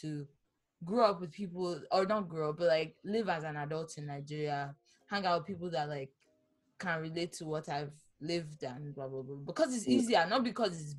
to 0.00 0.26
grow 0.84 1.04
up 1.04 1.20
with 1.20 1.30
people 1.32 1.80
or 1.92 2.06
not 2.06 2.28
grow 2.28 2.50
up 2.50 2.58
but 2.58 2.68
like 2.68 2.96
live 3.04 3.28
as 3.28 3.44
an 3.44 3.56
adult 3.56 3.96
in 3.98 4.06
nigeria 4.06 4.74
hang 5.08 5.26
out 5.26 5.40
with 5.40 5.46
people 5.46 5.70
that 5.70 5.88
like 5.88 6.10
can 6.78 7.00
relate 7.00 7.32
to 7.32 7.44
what 7.44 7.68
i've 7.68 7.92
lived 8.20 8.62
and 8.62 8.94
blah 8.94 9.06
blah 9.08 9.22
blah 9.22 9.36
because 9.46 9.74
it's 9.74 9.86
Mm. 9.86 9.92
easier 9.92 10.26
not 10.28 10.42
because 10.44 10.80
it's 10.80 10.94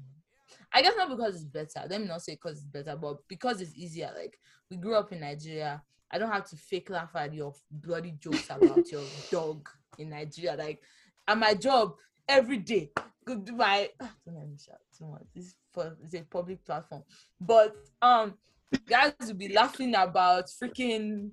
i 0.73 0.81
guess 0.81 0.93
not 0.95 1.09
because 1.09 1.35
it's 1.35 1.45
better 1.45 1.87
let 1.89 2.01
me 2.01 2.07
not 2.07 2.21
say 2.21 2.33
because 2.33 2.57
it's 2.57 2.67
better 2.67 2.95
but 2.95 3.17
because 3.27 3.61
it's 3.61 3.75
easier 3.75 4.11
like 4.15 4.37
we 4.69 4.77
grew 4.77 4.95
up 4.95 5.11
in 5.11 5.19
nigeria 5.21 5.81
I 6.13 6.17
don't 6.17 6.29
have 6.31 6.43
to 6.49 6.57
fake 6.57 6.89
laugh 6.89 7.11
at 7.15 7.33
your 7.33 7.53
bloody 7.71 8.11
jokes 8.19 8.49
about 8.49 8.91
your 8.91 9.05
dog 9.31 9.69
in 9.97 10.09
Nigeria. 10.09 10.57
Like 10.57 10.81
at 11.25 11.37
my 11.37 11.53
job 11.53 11.93
every 12.27 12.57
day. 12.57 12.91
Go 13.23 13.35
do 13.35 13.53
my 13.53 13.87
don't 13.99 14.35
let 14.35 14.49
me 14.49 14.57
shout 14.57 14.79
too 14.97 15.05
much. 15.05 15.23
This 15.33 15.45
is 15.45 15.55
for 15.71 15.95
it's 16.03 16.13
a 16.13 16.21
public 16.23 16.65
platform. 16.65 17.03
But 17.39 17.77
um 18.01 18.33
guys 18.79 19.13
will 19.19 19.33
be 19.33 19.53
laughing 19.53 19.93
about 19.95 20.47
freaking 20.47 21.31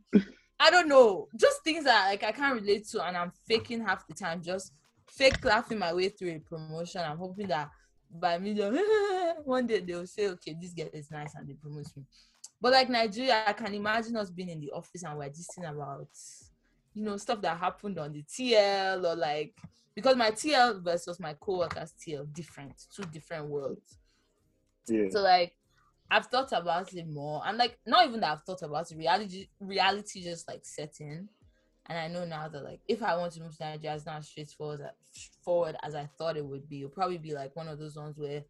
I 0.60 0.70
don't 0.70 0.88
know, 0.88 1.28
just 1.36 1.62
things 1.62 1.84
that 1.84 2.08
like 2.08 2.24
I 2.24 2.32
can't 2.32 2.60
relate 2.60 2.86
to 2.88 3.04
and 3.06 3.16
I'm 3.16 3.32
faking 3.46 3.84
half 3.84 4.06
the 4.06 4.14
time, 4.14 4.42
just 4.42 4.72
fake 5.06 5.44
laughing 5.44 5.78
my 5.78 5.94
way 5.94 6.08
through 6.08 6.30
a 6.30 6.38
promotion. 6.40 7.02
I'm 7.02 7.18
hoping 7.18 7.46
that 7.48 7.70
by 8.10 8.38
million 8.38 8.76
one 9.44 9.66
day 9.66 9.80
they'll 9.80 10.06
say, 10.06 10.28
okay, 10.28 10.56
this 10.60 10.72
girl 10.72 10.88
is 10.92 11.10
nice 11.10 11.34
and 11.36 11.48
they 11.48 11.54
promote 11.54 11.86
me. 11.96 12.04
But 12.60 12.72
like 12.72 12.88
Nigeria, 12.88 13.44
I 13.46 13.52
can 13.52 13.72
imagine 13.72 14.16
us 14.16 14.30
being 14.30 14.48
in 14.48 14.60
the 14.60 14.72
office 14.72 15.04
and 15.04 15.16
we're 15.16 15.28
just 15.28 15.56
about, 15.58 16.08
you 16.94 17.04
know, 17.04 17.16
stuff 17.16 17.40
that 17.42 17.58
happened 17.58 17.98
on 17.98 18.12
the 18.12 18.24
TL 18.24 19.04
or 19.04 19.14
like 19.14 19.54
because 19.94 20.16
my 20.16 20.30
TL 20.30 20.82
versus 20.82 21.20
my 21.20 21.34
co-workers 21.40 21.92
TL 22.04 22.32
different, 22.32 22.74
two 22.94 23.04
different 23.04 23.46
worlds. 23.46 23.98
Yeah. 24.88 25.06
So 25.10 25.20
like 25.20 25.54
I've 26.10 26.26
thought 26.26 26.52
about 26.52 26.92
it 26.94 27.06
more. 27.08 27.42
And 27.46 27.58
like 27.58 27.78
not 27.86 28.06
even 28.06 28.20
that 28.20 28.32
I've 28.32 28.42
thought 28.44 28.62
about 28.62 28.90
it, 28.90 28.96
reality 28.96 29.48
reality 29.60 30.22
just 30.22 30.48
like 30.48 30.64
setting. 30.64 31.28
And 31.86 31.98
I 31.98 32.08
know 32.08 32.24
now 32.24 32.48
that 32.48 32.64
like 32.64 32.80
if 32.88 33.02
I 33.02 33.16
want 33.16 33.32
to 33.34 33.40
move 33.42 33.56
to 33.58 33.64
Nigeria, 33.64 33.96
it's 33.96 34.06
not 34.06 34.18
as 34.18 34.28
straightforward 34.28 34.80
forward 35.42 35.76
as 35.82 35.94
I 35.94 36.06
thought 36.18 36.36
it 36.36 36.44
would 36.44 36.68
be. 36.68 36.78
It'll 36.78 36.90
probably 36.90 37.18
be 37.18 37.34
like 37.34 37.54
one 37.56 37.68
of 37.68 37.78
those 37.78 37.96
ones 37.96 38.18
where 38.18 38.44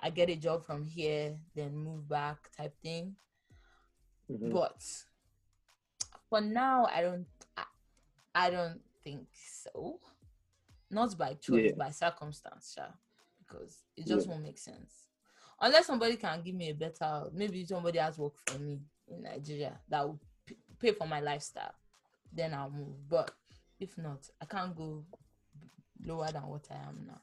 I 0.00 0.10
get 0.10 0.30
a 0.30 0.36
job 0.36 0.64
from 0.64 0.84
here, 0.84 1.36
then 1.54 1.76
move 1.76 2.08
back 2.08 2.38
type 2.56 2.74
thing. 2.82 3.16
Mhm. 4.30 4.52
But 4.52 4.82
for 6.28 6.40
now, 6.40 6.86
I 6.86 7.02
don't. 7.02 7.26
I, 7.56 7.64
I 8.34 8.50
don't 8.50 8.80
think 9.04 9.28
so. 9.34 10.00
Not 10.90 11.16
by 11.16 11.34
choice, 11.34 11.66
Yeah. 11.70 11.74
by 11.76 11.90
circumstance, 11.90 12.72
sha, 12.74 12.86
because 13.38 13.84
it 13.96 14.06
just 14.06 14.26
Yeah. 14.26 14.32
won't 14.32 14.44
make 14.44 14.58
sense. 14.58 15.08
Unless 15.60 15.86
somebody 15.86 16.16
can 16.16 16.42
give 16.42 16.54
me 16.54 16.70
a 16.70 16.74
better, 16.74 17.24
maybe 17.32 17.64
somebody 17.64 17.98
has 17.98 18.18
work 18.18 18.32
for 18.46 18.58
me 18.58 18.80
in 19.08 19.22
Nigeria 19.22 19.78
that 19.88 20.04
will 20.06 20.18
p- 20.46 20.56
pay 20.80 20.92
for 20.92 21.06
my 21.06 21.20
lifestyle, 21.20 21.74
then 22.32 22.54
I'll 22.54 22.70
move. 22.70 23.08
But 23.08 23.30
if 23.78 23.96
not, 23.98 24.28
I 24.40 24.44
can't 24.46 24.74
go 24.74 25.04
lower 26.04 26.30
than 26.32 26.42
what 26.42 26.66
I 26.70 26.74
am 26.88 27.04
now. 27.06 27.20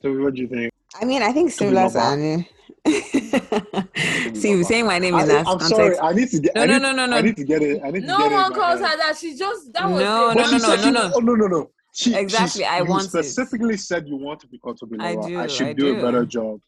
So 0.00 0.12
what 0.22 0.34
do 0.34 0.42
you 0.42 0.48
think? 0.48 0.72
I 1.00 1.04
mean, 1.04 1.22
I 1.22 1.32
think 1.32 1.50
similar 1.50 1.88
to 1.88 1.94
Baba. 1.94 2.12
Anu. 2.12 2.44
See, 4.34 4.50
you're 4.50 4.64
saying 4.64 4.86
my 4.86 4.98
name 4.98 5.14
in 5.14 5.20
I, 5.20 5.26
that 5.26 5.46
I'm 5.46 5.58
context. 5.58 5.68
sorry. 5.76 5.98
I 5.98 6.12
need 6.12 6.30
to 6.30 6.40
get. 6.40 6.54
No, 6.54 6.64
no, 6.66 6.78
no, 6.78 6.92
no, 6.92 7.06
no. 7.06 7.16
I 7.16 7.22
need 7.22 7.36
to 7.36 7.44
get 7.44 7.62
it. 7.62 7.80
I 7.84 7.90
need 7.90 8.00
to 8.00 8.06
No 8.06 8.18
get 8.18 8.32
it. 8.32 8.34
one 8.34 8.44
in 8.46 8.50
my 8.50 8.56
calls 8.56 8.80
her 8.80 8.96
that. 8.96 9.16
She 9.18 9.36
just 9.36 9.72
that 9.72 9.90
was 9.90 10.00
No, 10.02 10.32
no, 10.32 10.42
no, 10.50 10.58
said 10.58 10.80
no, 10.80 10.90
no, 10.90 10.90
no. 10.90 11.12
Oh 11.14 11.20
no, 11.20 11.34
no, 11.34 11.46
no. 11.46 11.70
She, 11.94 12.14
Exactly, 12.14 12.62
She, 12.62 12.64
I 12.66 12.78
you 12.78 12.86
want 12.86 13.04
it. 13.04 13.08
specifically 13.08 13.76
said 13.76 14.08
you 14.08 14.16
want 14.16 14.40
to 14.40 14.46
become 14.48 14.74
to 14.76 14.86
be 14.86 14.96
I 14.98 15.14
Laura. 15.14 15.28
do, 15.28 15.38
I 15.38 15.46
should 15.46 15.66
I 15.68 15.72
do, 15.74 15.94
do. 15.94 15.98
a 15.98 16.02
better 16.02 16.24
job. 16.24 16.60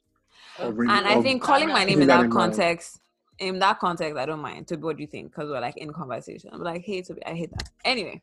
Of 0.58 0.76
really, 0.76 0.92
and 0.92 1.06
I 1.06 1.20
think 1.20 1.42
calling 1.42 1.68
my 1.68 1.84
name 1.84 2.02
in 2.02 2.08
that 2.08 2.18
that 2.18 2.24
in 2.24 2.30
mind. 2.30 2.54
context, 2.54 3.00
in 3.38 3.58
that 3.58 3.78
context, 3.78 4.16
I 4.16 4.26
don't 4.26 4.40
mind. 4.40 4.68
To 4.68 4.76
what 4.76 4.96
do 4.96 5.02
you 5.02 5.08
think? 5.08 5.30
Because 5.30 5.50
we're 5.50 5.60
like 5.60 5.76
in 5.76 5.92
conversation. 5.92 6.50
I'm 6.52 6.62
like, 6.62 6.84
hey, 6.84 7.02
to 7.02 7.14
be, 7.14 7.24
I 7.26 7.34
hate 7.34 7.50
that. 7.50 7.70
Anyway, 7.84 8.22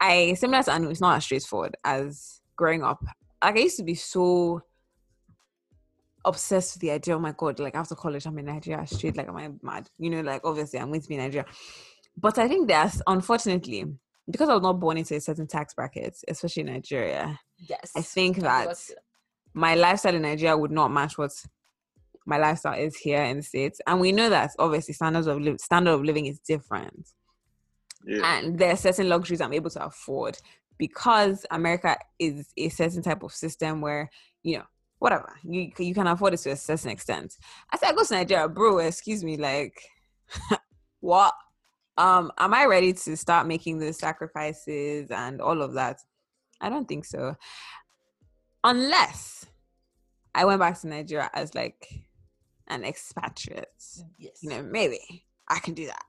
I 0.00 0.34
similar 0.34 0.62
to 0.62 0.72
Anu, 0.72 0.90
it's 0.90 1.00
not 1.00 1.16
as 1.16 1.24
straightforward 1.24 1.76
as 1.84 2.40
growing 2.56 2.82
up. 2.82 3.04
Like 3.42 3.56
I 3.56 3.60
used 3.60 3.76
to 3.76 3.84
be 3.84 3.94
so 3.94 4.62
obsessed 6.24 6.74
with 6.74 6.82
the 6.82 6.90
idea. 6.92 7.16
Oh 7.16 7.20
my 7.20 7.34
god! 7.36 7.58
Like 7.58 7.74
after 7.74 7.94
college, 7.94 8.26
I'm 8.26 8.38
in 8.38 8.46
Nigeria 8.46 8.86
straight. 8.86 9.16
Like 9.16 9.28
am 9.28 9.36
I 9.36 9.50
mad? 9.62 9.88
You 9.98 10.10
know, 10.10 10.20
like 10.22 10.42
obviously 10.44 10.78
I'm 10.78 10.88
going 10.88 11.02
to 11.02 11.08
be 11.08 11.14
in 11.14 11.20
Nigeria. 11.20 11.46
But 12.16 12.38
I 12.38 12.48
think 12.48 12.68
there's 12.68 13.00
unfortunately 13.06 13.84
because 14.30 14.48
I 14.48 14.54
was 14.54 14.62
not 14.62 14.80
born 14.80 14.98
into 14.98 15.14
a 15.14 15.20
certain 15.20 15.46
tax 15.46 15.74
bracket, 15.74 16.16
especially 16.28 16.60
in 16.62 16.72
Nigeria. 16.72 17.38
Yes. 17.58 17.92
I 17.96 18.02
think 18.02 18.38
that 18.38 18.76
my 19.54 19.74
lifestyle 19.74 20.14
in 20.14 20.22
Nigeria 20.22 20.56
would 20.56 20.70
not 20.70 20.92
match 20.92 21.16
what 21.16 21.32
my 22.28 22.36
lifestyle 22.38 22.78
is 22.78 22.96
here 22.96 23.22
in 23.22 23.38
the 23.38 23.42
states, 23.42 23.80
and 23.86 24.00
we 24.00 24.12
know 24.12 24.28
that 24.30 24.50
obviously 24.58 24.94
standards 24.94 25.26
of 25.26 25.40
li- 25.40 25.56
standard 25.58 25.92
of 25.92 26.02
living 26.04 26.26
is 26.26 26.38
different, 26.40 27.08
Yeah. 28.04 28.20
and 28.38 28.58
there 28.58 28.72
are 28.72 28.76
certain 28.76 29.08
luxuries 29.08 29.40
I'm 29.40 29.52
able 29.54 29.70
to 29.70 29.84
afford 29.84 30.38
because 30.76 31.44
America 31.50 31.96
is 32.18 32.52
a 32.56 32.68
certain 32.68 33.02
type 33.02 33.22
of 33.22 33.32
system 33.32 33.80
where 33.80 34.10
you 34.42 34.58
know 34.58 34.64
whatever 34.98 35.32
you 35.42 35.72
you 35.78 35.94
can 35.94 36.06
afford 36.06 36.34
it 36.34 36.38
to 36.38 36.50
a 36.50 36.56
certain 36.56 36.90
extent. 36.90 37.34
I 37.72 37.76
said 37.78 37.88
I 37.90 37.94
go 37.94 38.04
to 38.04 38.14
Nigeria, 38.14 38.48
bro. 38.48 38.78
Excuse 38.78 39.24
me, 39.24 39.36
like 39.36 39.74
what? 41.00 41.34
Um, 41.96 42.30
am 42.38 42.54
I 42.54 42.66
ready 42.66 42.92
to 42.92 43.16
start 43.16 43.48
making 43.48 43.78
the 43.80 43.92
sacrifices 43.92 45.10
and 45.10 45.40
all 45.40 45.62
of 45.62 45.72
that? 45.74 45.98
I 46.60 46.68
don't 46.68 46.86
think 46.86 47.04
so. 47.04 47.34
Unless 48.62 49.46
I 50.34 50.44
went 50.44 50.60
back 50.60 50.80
to 50.80 50.88
Nigeria 50.88 51.30
as 51.34 51.54
like 51.54 51.88
an 52.68 52.84
expatriate. 52.84 53.68
Yes. 54.18 54.38
You 54.42 54.50
know, 54.50 54.62
maybe 54.62 55.24
I 55.48 55.58
can 55.58 55.74
do 55.74 55.86
that. 55.86 56.04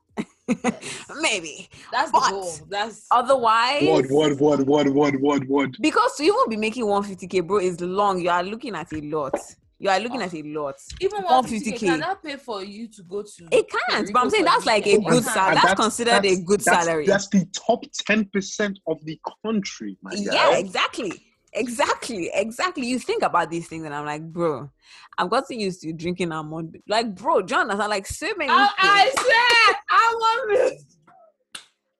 Yes. 0.64 1.06
maybe. 1.22 1.69
That's 1.91 2.11
but- 2.11 2.26
the 2.26 2.30
goal. 2.31 2.53
That's 2.69 3.06
Otherwise, 3.11 3.84
What, 3.84 4.06
what, 4.10 4.40
what, 4.40 4.60
what, 4.65 4.90
what, 4.90 5.15
what, 5.19 5.44
what? 5.48 5.69
because 5.81 6.15
to 6.18 6.23
even 6.23 6.49
be 6.49 6.57
making 6.57 6.86
150k, 6.86 7.45
bro, 7.45 7.60
is 7.60 7.80
long. 7.81 8.19
You 8.19 8.30
are 8.30 8.44
looking 8.44 8.76
at 8.76 8.91
a 8.94 9.02
lot. 9.02 9.34
You 9.81 9.90
are 9.90 9.99
looking 10.02 10.22
at 10.22 10.34
a 10.34 10.41
lot. 10.44 10.76
even 10.99 11.22
150K. 11.23 11.73
150k. 11.73 11.80
Can 11.80 11.99
that 12.02 12.22
pay 12.22 12.36
for 12.36 12.61
you 12.64 12.90
to 12.90 13.03
go 13.03 13.22
to? 13.22 13.48
It 13.49 13.65
can't, 13.69 14.11
but 14.11 14.19
I'm 14.23 14.30
saying 14.30 14.44
that's 14.44 14.65
like 14.65 14.86
a 14.86 14.99
good 14.99 15.23
salary. 15.23 15.56
And 15.56 15.64
That's 15.64 15.80
considered 15.80 16.26
a 16.26 16.41
good 16.41 16.60
that's- 16.60 16.86
salary. 16.86 17.06
That's 17.06 17.30
the 17.30 17.45
top 17.53 17.86
10% 18.10 18.76
of 18.88 18.98
the 19.06 19.18
country, 19.45 19.98
my 20.02 20.11
yeah 20.15 20.57
exactly 20.57 21.14
exactly 21.54 22.30
exactly. 22.34 22.88
You 22.88 23.00
think 23.00 23.24
about 23.24 23.50
these 23.50 23.68
things 23.68 23.84
and 23.86 23.94
i'm 23.94 24.06
like 24.06 24.24
bro 24.24 24.70
i've 25.18 25.30
gotten 25.30 25.60
used 25.60 25.82
to 25.82 25.92
drinking 25.94 26.32
almond 26.32 26.78
like 26.88 27.16
bro 27.16 27.42
john 27.42 27.70
i'm 27.72 27.78
like 27.90 28.06
so 28.08 28.28
many 28.38 28.52
I, 28.52 28.70
I 28.78 29.74
I 29.90 30.14
want 30.20 30.50
this. 30.58 30.98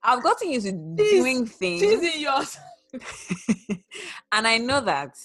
i've 0.04 0.24
gotten 0.24 0.52
used 0.52 0.66
to 0.68 0.72
doing 0.72 1.46
She's 1.46 1.56
things 1.56 2.04
in 2.16 2.22
yours. 2.22 2.58
and 4.32 4.48
i 4.48 4.58
know 4.58 4.82
that. 4.82 5.16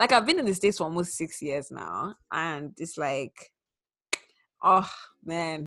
Like 0.00 0.12
i've 0.12 0.26
been 0.26 0.38
in 0.38 0.46
the 0.46 0.54
states 0.54 0.78
for 0.78 0.84
almost 0.84 1.14
six 1.14 1.40
years 1.42 1.70
now 1.70 2.14
and 2.32 2.72
it's 2.78 2.96
like 2.98 3.52
oh 4.62 4.90
man 5.24 5.66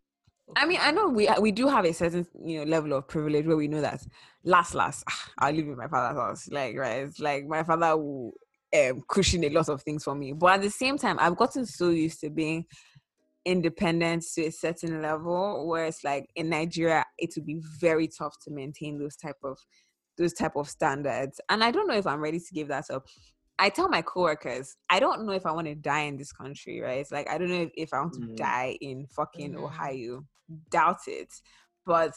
I 0.55 0.65
mean, 0.65 0.77
I 0.81 0.91
know 0.91 1.09
we 1.09 1.27
we 1.41 1.51
do 1.51 1.67
have 1.67 1.85
a 1.85 1.93
certain 1.93 2.25
you 2.45 2.59
know 2.59 2.63
level 2.65 2.93
of 2.93 3.07
privilege 3.07 3.45
where 3.45 3.57
we 3.57 3.67
know 3.67 3.81
that 3.81 4.05
last 4.43 4.73
last 4.73 5.03
ah, 5.09 5.29
I'll 5.39 5.53
live 5.53 5.67
in 5.67 5.75
my 5.75 5.87
father's 5.87 6.17
house. 6.19 6.47
Like 6.49 6.77
right, 6.77 7.03
it's 7.03 7.19
like 7.19 7.45
my 7.45 7.63
father 7.63 7.97
will 7.97 8.33
um, 8.77 9.01
cushion 9.09 9.43
a 9.43 9.49
lot 9.49 9.69
of 9.69 9.81
things 9.81 10.03
for 10.03 10.15
me. 10.15 10.33
But 10.33 10.55
at 10.55 10.61
the 10.61 10.69
same 10.69 10.97
time, 10.97 11.17
I've 11.19 11.35
gotten 11.35 11.65
so 11.65 11.89
used 11.89 12.21
to 12.21 12.29
being 12.29 12.65
independent 13.45 14.23
to 14.35 14.45
a 14.47 14.51
certain 14.51 15.01
level 15.01 15.67
where 15.67 15.85
it's 15.85 16.03
like 16.03 16.27
in 16.35 16.49
Nigeria 16.49 17.05
it 17.19 17.31
would 17.35 17.45
be 17.45 17.61
very 17.79 18.07
tough 18.07 18.35
to 18.43 18.51
maintain 18.51 18.99
those 18.99 19.15
type 19.15 19.37
of 19.43 19.57
those 20.17 20.33
type 20.33 20.55
of 20.55 20.69
standards. 20.69 21.41
And 21.49 21.63
I 21.63 21.71
don't 21.71 21.87
know 21.87 21.95
if 21.95 22.07
I'm 22.07 22.21
ready 22.21 22.39
to 22.39 22.53
give 22.53 22.69
that 22.69 22.89
up. 22.91 23.05
I 23.59 23.69
tell 23.69 23.89
my 23.89 24.01
coworkers, 24.01 24.75
I 24.89 24.99
don't 24.99 25.25
know 25.25 25.33
if 25.33 25.45
I 25.45 25.51
want 25.51 25.67
to 25.67 25.75
die 25.75 26.01
in 26.01 26.17
this 26.17 26.31
country, 26.33 26.81
right? 26.81 26.99
It's 26.99 27.11
like 27.11 27.29
I 27.29 27.37
don't 27.37 27.49
know 27.49 27.61
if, 27.63 27.71
if 27.75 27.93
I 27.93 28.01
want 28.01 28.13
to 28.15 28.23
Mhm. 28.23 28.37
die 28.37 28.77
in 28.81 29.07
fucking 29.07 29.55
Mhm. 29.55 29.57
Ohio. 29.57 30.25
Doubt 30.69 31.07
it. 31.07 31.33
But 31.85 32.13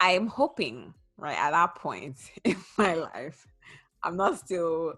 I 0.00 0.12
am 0.12 0.26
hoping, 0.26 0.94
right, 1.16 1.36
at 1.36 1.50
that 1.52 1.74
point 1.76 2.16
in 2.44 2.56
my 2.76 2.94
life, 2.94 3.46
I'm 4.02 4.16
not 4.16 4.38
still 4.38 4.94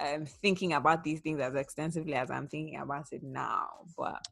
um 0.00 0.26
thinking 0.26 0.72
about 0.72 1.04
these 1.04 1.20
things 1.20 1.40
as 1.40 1.54
extensively 1.54 2.14
as 2.14 2.30
I'm 2.30 2.48
thinking 2.48 2.80
about 2.80 3.06
it 3.12 3.22
now. 3.22 3.68
But 3.96 4.26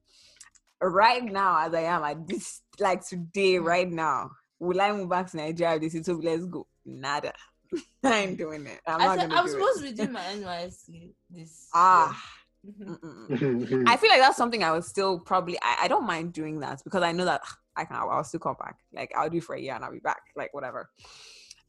right 0.80 1.22
now, 1.24 1.66
as 1.66 1.74
I 1.74 1.82
am 1.82 2.02
at 2.02 2.26
this 2.26 2.62
like 2.80 3.06
today, 3.06 3.58
right 3.58 3.90
now, 3.90 4.30
will 4.58 4.80
I 4.80 4.92
move 4.92 5.10
back 5.10 5.30
to 5.30 5.36
Nigeria? 5.36 5.78
This 5.78 5.94
is 5.94 6.06
so 6.06 6.14
let's 6.14 6.46
go. 6.46 6.66
Nada. 6.84 7.32
I 8.04 8.18
ain't 8.18 8.38
doing 8.38 8.66
it. 8.66 8.80
I'm 8.86 9.00
I, 9.00 9.04
not 9.06 9.18
said, 9.18 9.28
gonna 9.30 9.40
I 9.40 9.44
was 9.44 9.52
do 9.52 9.58
supposed 9.58 9.78
it. 9.84 9.86
to 9.86 9.90
be 9.92 9.96
doing 9.96 10.12
my 10.12 10.20
NYSC 10.20 11.14
this. 11.30 11.68
Ah. 11.72 12.08
year. 12.08 12.16
Mhm. 12.64 13.01
Mm-mm. 13.01 13.89
I 13.89 13.97
feel 13.97 14.10
like 14.10 14.20
that's 14.20 14.36
something 14.36 14.62
I 14.62 14.72
would 14.72 14.84
still 14.84 15.18
probably. 15.18 15.59
I, 15.62 15.82
I 15.82 15.89
don't 15.89 16.06
mind 16.06 16.32
doing 16.32 16.60
that 16.60 16.80
because 16.84 17.02
I 17.02 17.10
know 17.12 17.24
that 17.24 17.40
I 17.76 17.84
can. 17.84 17.97
I'll 17.97 18.22
still 18.22 18.40
come 18.40 18.56
back. 18.59 18.78
Like 18.94 19.12
I'll 19.16 19.30
do 19.30 19.40
for 19.40 19.56
a 19.56 19.60
year 19.60 19.74
and 19.74 19.84
I'll 19.84 19.93
be 19.93 19.98
back. 19.98 20.22
Like 20.36 20.55
whatever. 20.55 20.89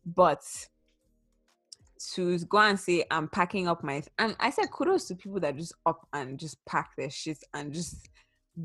But 0.05 0.41
to 2.15 2.37
go 2.39 2.57
and 2.59 2.79
say 2.79 3.05
I'm 3.09 3.27
packing 3.27 3.67
up 3.67 3.83
my 3.83 4.03
and 4.19 4.35
I 4.39 4.49
said 4.49 4.69
kudos 4.71 5.07
to 5.07 5.15
people 5.15 5.39
that 5.39 5.55
just 5.55 5.73
up 5.85 6.05
and 6.13 6.37
just 6.37 6.63
pack 6.65 6.91
their 6.97 7.09
shit 7.09 7.37
and 7.53 7.73
just 7.73 8.09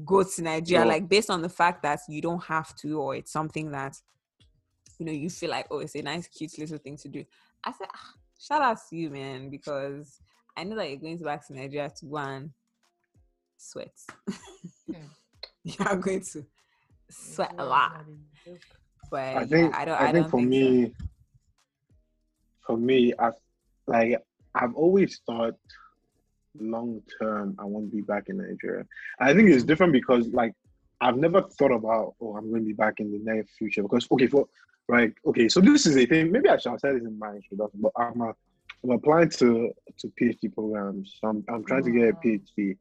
go 0.05 0.23
to 0.23 0.43
Nigeria. 0.43 0.85
Yeah. 0.85 0.93
Like 0.93 1.09
based 1.09 1.31
on 1.31 1.41
the 1.41 1.49
fact 1.49 1.83
that 1.85 2.01
you 2.09 2.21
don't 2.21 2.45
have 2.45 2.77
to, 2.77 3.01
or 3.01 3.17
it's 3.17 3.33
something 3.33 3.71
that 3.71 3.97
you 4.99 5.07
know 5.07 5.13
you 5.13 5.31
feel 5.31 5.51
like 5.51 5.67
oh 5.71 5.79
it's 5.79 5.95
a 5.95 6.03
nice 6.03 6.27
cute 6.27 6.59
little 6.59 6.79
thing 6.79 6.97
to 6.99 7.09
do. 7.09 7.25
I 7.65 7.73
said 7.73 7.87
ah, 7.95 8.13
shout 8.39 8.61
out 8.61 8.79
to 8.91 8.97
you 8.97 9.09
man 9.09 9.49
because 9.49 10.21
I 10.59 10.65
know 10.65 10.75
that 10.75 10.89
you're 10.89 10.99
going 10.99 11.17
to 11.19 11.25
back 11.25 11.47
to 11.47 11.55
Nigeria 11.55 11.89
to 11.89 12.07
go 12.07 12.17
and 12.17 12.51
sweat. 13.57 13.93
Hmm. 14.87 14.95
you 15.65 15.75
are 15.79 15.97
going 15.97 16.21
to 16.21 16.45
sweat 17.09 17.55
a 17.59 17.65
lot. 17.65 17.93
not 17.93 18.03
a 18.03 18.51
joke. 18.51 18.61
But 19.09 19.19
I 19.21 19.41
yeah, 19.41 19.45
think 19.47 19.75
I 19.77 19.85
don't. 19.85 19.95
I, 19.95 20.09
I, 20.09 20.13
think 20.13 20.25
don't 20.25 20.31
for 20.31 20.39
think 20.39 20.51
me, 20.51 20.95
for 22.67 22.77
me, 22.77 23.15
I 23.19 23.31
like 23.87 24.21
I've 24.57 24.75
always 24.75 25.21
thought 25.25 25.55
long 26.59 27.03
term 27.21 27.55
I 27.61 27.65
want 27.65 27.91
to 27.91 27.97
be 27.97 28.03
back 28.03 28.25
in 28.29 28.39
Nigeria. 28.39 28.85
I 29.21 29.35
think 29.35 29.51
it's 29.51 29.63
different 29.63 29.93
because 29.93 30.27
like 30.29 30.55
I've 31.01 31.17
never 31.17 31.43
thought 31.43 31.71
about 31.71 32.15
oh 32.21 32.37
I'm 32.37 32.51
going 32.51 32.63
to 32.63 32.67
be 32.67 32.73
back 32.73 32.95
in 32.99 33.13
the 33.13 33.19
near 33.19 33.45
future 33.57 33.83
because 33.83 34.09
okay 34.11 34.27
for 34.27 34.49
right 34.89 35.13
okay 35.25 35.49
so 35.49 35.61
this 35.61 35.87
is 35.87 35.97
a 35.97 36.05
thing 36.07 36.33
maybe 36.33 36.49
I 36.49 36.57
should 36.57 36.73
have 36.73 36.81
said 36.81 36.97
this 36.97 37.05
in 37.05 37.19
my 37.19 37.35
introduction 37.35 37.81
but 37.81 37.93
I'm 37.97 38.21
a, 38.23 38.35
I'm 38.85 38.91
applying 38.93 39.31
to 39.31 39.73
to 39.99 40.09
PhD 40.21 40.53
programs 40.55 41.17
so 41.21 41.29
I'm 41.29 41.45
I'm 41.49 41.65
trying 41.65 41.85
to 41.85 41.91
get 41.91 42.09
a 42.09 42.13
Wow. 42.13 42.21
PhD 42.25 42.77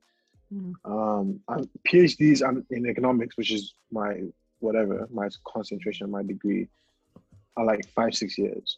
Mhm. 0.54 0.74
um 0.86 1.40
I'm, 1.50 1.70
PhDs 1.88 2.42
I'm 2.48 2.66
in 2.70 2.88
economics 2.88 3.36
which 3.38 3.52
is 3.52 3.74
my 3.92 4.22
whatever 4.60 5.08
my 5.12 5.28
concentration 5.54 6.10
my 6.10 6.24
degree 6.24 6.68
are 7.58 7.66
like 7.66 7.86
five 7.96 8.14
six 8.16 8.38
years 8.38 8.78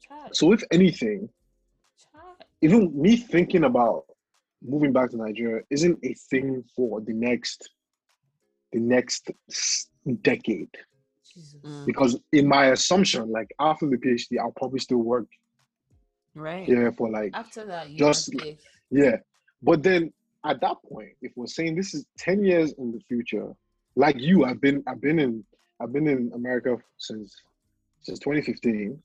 Child, 0.00 0.34
so 0.36 0.52
if 0.52 0.62
anything 0.70 1.28
child. 2.12 2.36
even 2.62 2.80
me 3.00 3.16
thinking 3.16 3.64
about 3.64 4.04
moving 4.62 4.92
back 4.92 5.10
to 5.10 5.16
Nigeria 5.18 5.62
isn't 5.70 5.98
a 6.04 6.14
thing 6.30 6.64
for 6.74 7.00
the 7.02 7.12
next 7.12 7.68
the 8.72 8.80
next 8.80 9.30
decade 10.22 10.70
Jesus. 11.34 11.54
Mm, 11.64 11.84
because 11.86 12.18
in 12.32 12.46
my 12.46 12.66
assumption 12.66 13.30
like 13.30 13.50
after 13.60 13.86
the 13.88 13.96
PhD 13.98 14.38
I'll 14.40 14.52
probably 14.52 14.78
still 14.78 14.98
work 14.98 15.26
right. 16.34 16.68
Yeah, 16.68 16.90
for 16.90 17.10
like 17.10 17.30
After 17.34 17.64
that, 17.66 17.90
you 17.90 17.98
Just- 17.98 18.34
yeah 18.90 19.16
but 19.62 19.82
then 19.82 20.12
at 20.44 20.60
that 20.60 20.76
point 20.86 21.12
if 21.22 21.32
we're 21.36 21.46
saying 21.46 21.74
this 21.74 21.94
is 21.94 22.04
10 22.18 22.44
years 22.44 22.72
in 22.74 22.92
the 22.92 23.00
future 23.08 23.54
like 23.96 24.18
you 24.18 24.44
I've 24.44 24.60
been 24.60 24.82
I've 24.86 25.00
been 25.00 25.18
in 25.18 25.44
I've 25.80 25.92
been 25.92 26.06
in 26.06 26.30
America 26.34 26.76
since 26.98 27.34
since 28.02 28.18
2015 28.18 29.02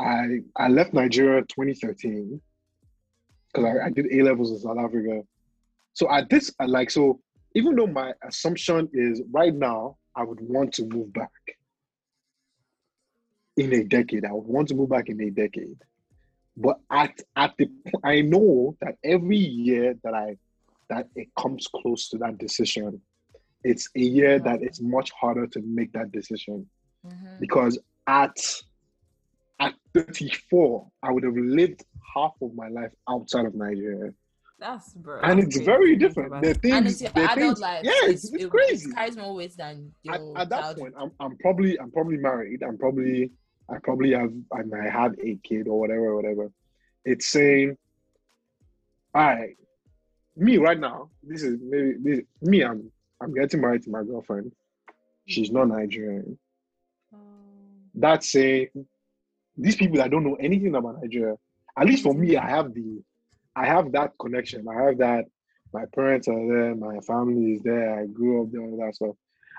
I 0.00 0.40
I 0.56 0.68
left 0.68 0.92
Nigeria 0.94 1.42
2013 1.42 2.40
because 3.52 3.64
I, 3.64 3.86
I 3.86 3.90
did 3.90 4.06
A 4.12 4.22
levels 4.22 4.50
in 4.50 4.58
South 4.58 4.78
Africa. 4.78 5.22
So 5.92 6.10
at 6.10 6.28
this, 6.28 6.52
I 6.58 6.64
like 6.64 6.90
so 6.90 7.20
even 7.54 7.76
though 7.76 7.86
my 7.86 8.12
assumption 8.26 8.88
is 8.92 9.22
right 9.30 9.54
now 9.54 9.96
I 10.16 10.24
would 10.24 10.40
want 10.40 10.72
to 10.74 10.86
move 10.86 11.12
back 11.12 11.30
in 13.56 13.72
a 13.72 13.84
decade. 13.84 14.24
I 14.24 14.32
would 14.32 14.46
want 14.46 14.68
to 14.68 14.74
move 14.74 14.88
back 14.88 15.08
in 15.08 15.20
a 15.20 15.30
decade. 15.30 15.76
But 16.56 16.78
at 16.90 17.18
at 17.36 17.54
the 17.58 17.68
I 18.04 18.20
know 18.22 18.76
that 18.80 18.96
every 19.04 19.36
year 19.38 19.94
that 20.04 20.14
I 20.14 20.36
that 20.88 21.08
it 21.16 21.28
comes 21.38 21.66
close 21.66 22.08
to 22.10 22.18
that 22.18 22.38
decision, 22.38 23.00
it's 23.64 23.88
a 23.96 24.00
year 24.00 24.38
that 24.38 24.62
it's 24.62 24.80
much 24.80 25.10
harder 25.20 25.46
to 25.48 25.60
make 25.62 25.92
that 25.92 26.12
decision 26.12 26.68
Mhm. 27.04 27.40
because 27.40 27.78
at 28.06 28.36
at 29.60 29.74
34 29.94 30.90
I 31.02 31.12
would 31.12 31.24
have 31.24 31.36
lived 31.36 31.84
half 32.14 32.34
of 32.40 32.54
my 32.54 32.68
life 32.68 32.92
outside 33.08 33.46
of 33.46 33.54
Nigeria. 33.54 34.12
That's 34.58 34.94
bro. 34.94 35.20
and 35.22 35.40
it's 35.40 35.56
crazy 35.56 35.64
very 35.66 35.96
different. 35.96 36.30
The 36.42 36.48
And 36.50 36.60
things, 36.62 36.92
it's 36.92 37.00
your 37.02 37.10
the 37.12 37.20
adult 37.22 37.36
things, 37.38 37.60
life. 37.60 37.84
yeah, 37.84 37.90
it's, 38.04 38.32
it's 38.32 38.44
it, 38.44 38.50
crazy. 38.50 38.88
It 38.90 38.94
carries 38.94 39.16
more 39.16 39.34
weight 39.34 39.56
than 39.56 39.92
At, 40.08 40.20
your 40.20 40.38
at 40.38 40.48
that 40.50 40.60
childhood. 40.60 40.78
point, 40.82 40.94
I'm, 40.96 41.10
I'm 41.20 41.36
probably, 41.38 41.78
I'm 41.80 41.90
probably 41.90 42.16
married. 42.18 42.62
I'm 42.62 42.78
probably, 42.78 43.32
I 43.68 43.78
probably 43.78 44.12
have, 44.12 44.32
I 44.52 44.62
might 44.62 44.90
have 44.90 45.14
a 45.18 45.36
kid 45.42 45.68
or 45.68 45.78
whatever, 45.80 46.14
whatever. 46.14 46.50
It's 47.04 47.26
saying, 47.26 47.76
I, 49.14 49.54
me 50.36 50.58
right 50.58 50.78
now. 50.78 51.10
This 51.22 51.42
is 51.42 51.58
maybe 51.62 51.94
this, 52.00 52.20
me. 52.42 52.62
I'm, 52.62 52.90
I'm 53.20 53.32
getting 53.32 53.60
married 53.60 53.82
to 53.84 53.90
my 53.90 54.02
girlfriend. 54.02 54.52
She's 55.26 55.50
not 55.50 55.68
Nigerian. 55.68 56.38
Um, 57.12 57.20
That's 57.94 58.30
saying 58.30 58.68
these 59.56 59.76
people 59.76 59.98
that 59.98 60.10
don't 60.10 60.24
know 60.24 60.36
anything 60.40 60.74
about 60.74 61.00
Nigeria. 61.00 61.36
At 61.78 61.86
least 61.86 62.02
for 62.02 62.12
me, 62.12 62.36
I 62.36 62.48
have 62.48 62.74
the, 62.74 63.02
I 63.56 63.66
have 63.66 63.92
that 63.92 64.12
connection. 64.18 64.66
I 64.68 64.82
have 64.82 64.98
that. 64.98 65.24
My 65.72 65.84
parents 65.94 66.28
are 66.28 66.46
there. 66.46 66.74
My 66.74 66.98
family 67.00 67.54
is 67.54 67.62
there. 67.62 67.98
I 67.98 68.06
grew 68.06 68.42
up 68.42 68.52
there. 68.52 68.62
All 68.62 68.76
that 68.84 68.94
stuff. 68.94 69.16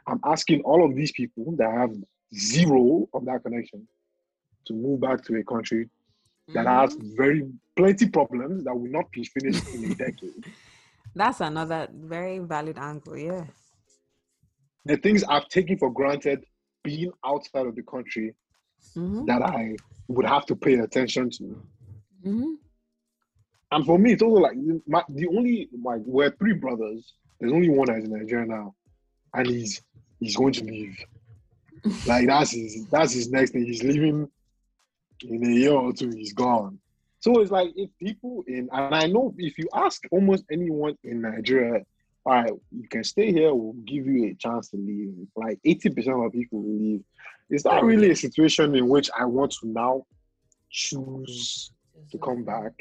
I'm 0.07 0.19
asking 0.23 0.61
all 0.61 0.85
of 0.85 0.95
these 0.95 1.11
people 1.11 1.55
that 1.57 1.71
have 1.71 1.91
zero 2.33 3.07
of 3.13 3.25
that 3.25 3.43
connection 3.43 3.87
to 4.67 4.73
move 4.73 4.99
back 5.01 5.23
to 5.25 5.35
a 5.35 5.43
country 5.43 5.89
that 6.53 6.65
Mhm. 6.65 6.81
has 6.81 6.95
very 7.15 7.49
plenty 7.75 8.09
problems 8.09 8.63
that 8.65 8.75
will 8.75 8.89
not 8.91 9.11
be 9.11 9.23
finished 9.25 9.67
in 9.73 9.91
a 9.91 9.95
decade. 9.95 10.45
That's 11.15 11.41
another 11.41 11.87
very 11.93 12.39
valid 12.39 12.77
angle. 12.77 13.17
Yeah. 13.17 13.45
The 14.85 14.97
things 14.97 15.23
I've 15.23 15.47
taken 15.47 15.77
for 15.77 15.91
granted 15.91 16.45
being 16.83 17.11
outside 17.25 17.65
of 17.67 17.75
the 17.75 17.83
country 17.83 18.35
Mm-hmm. 18.95 19.25
that 19.25 19.41
I 19.41 19.75
would 20.07 20.27
have 20.27 20.45
to 20.45 20.55
pay 20.55 20.75
attention 20.75 21.29
to. 21.31 21.43
Mm-hmm. 22.23 22.53
And 23.71 23.85
for 23.85 23.97
me, 23.97 24.11
it's 24.13 24.21
also 24.21 24.39
like 24.41 24.55
my, 24.87 25.03
the 25.09 25.27
only 25.27 25.69
like 25.83 26.01
we're 26.05 26.29
three 26.37 26.53
brothers. 26.53 27.13
There's 27.39 27.51
only 27.51 27.69
one 27.69 27.87
that's 27.87 28.05
in 28.05 28.11
Nigeria 28.11 28.45
now, 28.45 28.75
and 29.33 29.47
he's 29.47 29.81
he's 30.19 30.35
going 30.35 30.53
to 30.53 30.63
leave. 30.65 30.95
Like 32.07 32.27
that's 32.27 32.51
his 32.51 32.85
that's 32.91 33.13
his 33.13 33.31
next 33.31 33.51
thing. 33.51 33.65
He's 33.65 33.83
leaving 33.83 34.29
in 35.23 35.45
a 35.45 35.49
year 35.49 35.73
or 35.73 35.93
two. 35.93 36.09
He's 36.09 36.33
gone. 36.33 36.79
So 37.19 37.41
it's 37.41 37.51
like 37.51 37.71
if 37.75 37.89
people 37.99 38.43
in 38.47 38.69
and 38.71 38.93
I 38.93 39.07
know 39.07 39.33
if 39.37 39.57
you 39.57 39.67
ask 39.73 40.03
almost 40.11 40.45
anyone 40.51 40.95
in 41.03 41.21
Nigeria, 41.21 41.81
all 42.25 42.33
right, 42.33 42.51
you 42.71 42.87
can 42.87 43.03
stay 43.03 43.31
here. 43.31 43.53
We'll 43.53 43.73
give 43.85 44.05
you 44.05 44.27
a 44.29 44.33
chance 44.35 44.69
to 44.69 44.77
leave. 44.77 45.13
Like 45.35 45.59
eighty 45.65 45.89
percent 45.89 46.23
of 46.23 46.31
people 46.31 46.61
will 46.61 46.77
leave. 46.77 47.03
It's 47.49 47.65
not 47.65 47.83
really 47.83 48.11
a 48.11 48.15
situation 48.15 48.75
in 48.75 48.87
which 48.87 49.09
I 49.17 49.25
want 49.25 49.51
to 49.61 49.67
now 49.67 50.05
choose 50.69 51.71
to 52.11 52.17
come 52.17 52.43
back 52.43 52.73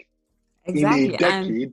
Exactly. 0.67 1.05
in 1.05 1.11
a 1.11 1.27
and 1.27 1.49
decade. 1.49 1.73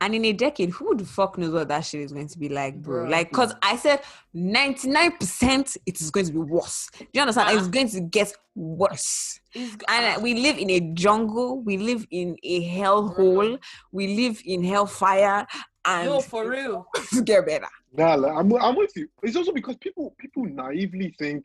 and 0.00 0.14
in 0.14 0.24
a 0.24 0.32
decade, 0.32 0.70
who 0.70 0.96
the 0.96 1.04
fuck 1.04 1.38
knows 1.38 1.52
what 1.52 1.68
that 1.68 1.80
shit 1.80 2.00
is 2.00 2.12
going 2.12 2.28
to 2.28 2.38
be 2.38 2.48
like, 2.48 2.80
bro? 2.80 3.02
Bro. 3.02 3.10
Like, 3.10 3.30
cause 3.32 3.54
I 3.62 3.76
said 3.76 4.00
ninety 4.34 4.88
nine 4.88 5.12
percent, 5.16 5.76
it 5.86 6.00
is 6.00 6.10
going 6.10 6.26
to 6.26 6.32
be 6.32 6.38
worse. 6.38 6.88
Do 6.98 7.06
you 7.12 7.20
understand? 7.20 7.50
Uh-uh. 7.50 7.58
It's 7.58 7.68
going 7.68 7.88
to 7.90 8.00
get 8.00 8.32
worse. 8.54 9.38
It's, 9.54 9.76
And 9.88 10.16
uh, 10.16 10.20
we 10.20 10.34
live 10.34 10.58
in 10.58 10.70
a 10.70 10.80
jungle. 10.94 11.60
We 11.62 11.76
live 11.76 12.06
in 12.10 12.36
a 12.42 12.68
hellhole. 12.68 13.58
We 13.92 14.16
live 14.16 14.40
in 14.44 14.64
hellfire. 14.64 15.46
and 15.84 16.06
No, 16.08 16.20
for 16.20 16.48
real. 16.48 16.86
get 17.24 17.46
better. 17.46 17.68
Nah, 17.94 18.14
like, 18.14 18.32
I'm 18.34 18.52
I'm 18.56 18.76
with 18.76 18.92
you. 18.96 19.08
It's 19.22 19.36
also 19.36 19.52
because 19.52 19.76
people 19.76 20.14
people 20.18 20.44
naively 20.46 21.14
think 21.18 21.44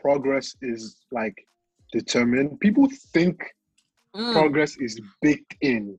progress 0.00 0.54
is 0.62 0.98
like 1.10 1.34
determined. 1.92 2.60
People 2.60 2.88
think 3.12 3.42
Mm. 4.16 4.32
progress 4.32 4.74
is 4.78 4.98
baked 5.20 5.54
in. 5.60 5.98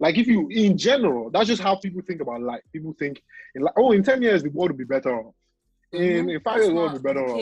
Like 0.00 0.16
if 0.16 0.26
you, 0.26 0.48
in 0.48 0.78
general, 0.78 1.30
that's 1.30 1.46
just 1.46 1.60
how 1.60 1.76
people 1.76 2.00
think 2.06 2.20
about 2.22 2.40
life. 2.40 2.62
People 2.72 2.94
think, 2.98 3.22
in 3.54 3.60
like, 3.62 3.74
oh, 3.76 3.92
in 3.92 4.02
ten 4.02 4.22
years 4.22 4.42
the 4.42 4.48
world 4.48 4.70
will 4.70 4.78
be 4.78 4.84
better 4.84 5.14
off. 5.14 5.34
In 5.94 6.30
in 6.30 6.40
five 6.40 6.56
years 6.56 6.68
the 6.68 6.74
world 6.74 6.86
not 6.86 6.92
will 6.92 6.98
be 6.98 7.02
better 7.02 7.26
off. 7.26 7.36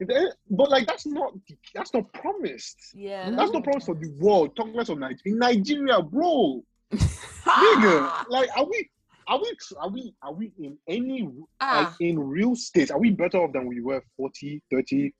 the- 0.00 0.34
But 0.50 0.70
like 0.70 0.86
that's 0.86 1.06
not 1.06 1.32
that's 1.74 1.92
not 1.94 2.12
promised. 2.12 2.78
Yeah. 2.94 3.30
That's 3.30 3.52
not 3.52 3.64
promised 3.64 3.86
for 3.86 3.94
the 3.94 4.10
world. 4.18 4.56
Talk 4.56 4.68
less 4.74 4.88
of 4.88 4.98
Nigeria. 4.98 5.20
In 5.26 5.38
Nigeria, 5.38 6.02
bro, 6.02 6.62
nigga, 6.92 8.24
like 8.28 8.48
are 8.56 8.64
we? 8.64 8.88
Are 9.28 9.38
we 9.40 9.56
are 9.78 9.88
we 9.88 10.14
are 10.20 10.32
we 10.34 10.52
in 10.58 10.76
any 10.88 11.22
like 11.22 11.32
Ah, 11.60 11.96
in 12.00 12.18
real 12.18 12.56
states 12.56 12.90
are 12.90 12.98
we 12.98 13.10
better 13.10 13.38
off 13.38 13.52
than 13.52 13.66
we 13.66 13.80
were 13.80 14.02
40 14.16 14.60
30 14.70 15.14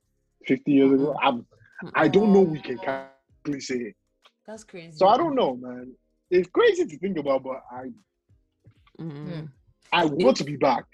50 0.45 0.71
years 0.71 0.91
ago 0.91 1.15
I'm, 1.23 1.45
i 1.95 2.09
don't 2.09 2.33
know 2.33 2.41
we 2.41 2.59
can 2.59 2.77
clearly 3.45 3.61
say 3.61 3.93
that's 4.45 4.65
crazy. 4.65 4.97
so 4.97 5.07
i 5.07 5.15
don't 5.15 5.35
know 5.35 5.55
man 5.55 5.93
it's 6.29 6.49
crazy 6.49 6.85
to 6.85 6.97
think 6.99 7.17
about 7.17 7.43
but 7.45 7.61
i 7.71 7.83
i 9.93 10.03
want 10.05 10.35
to 10.37 10.43
be 10.43 10.57
back 10.57 10.85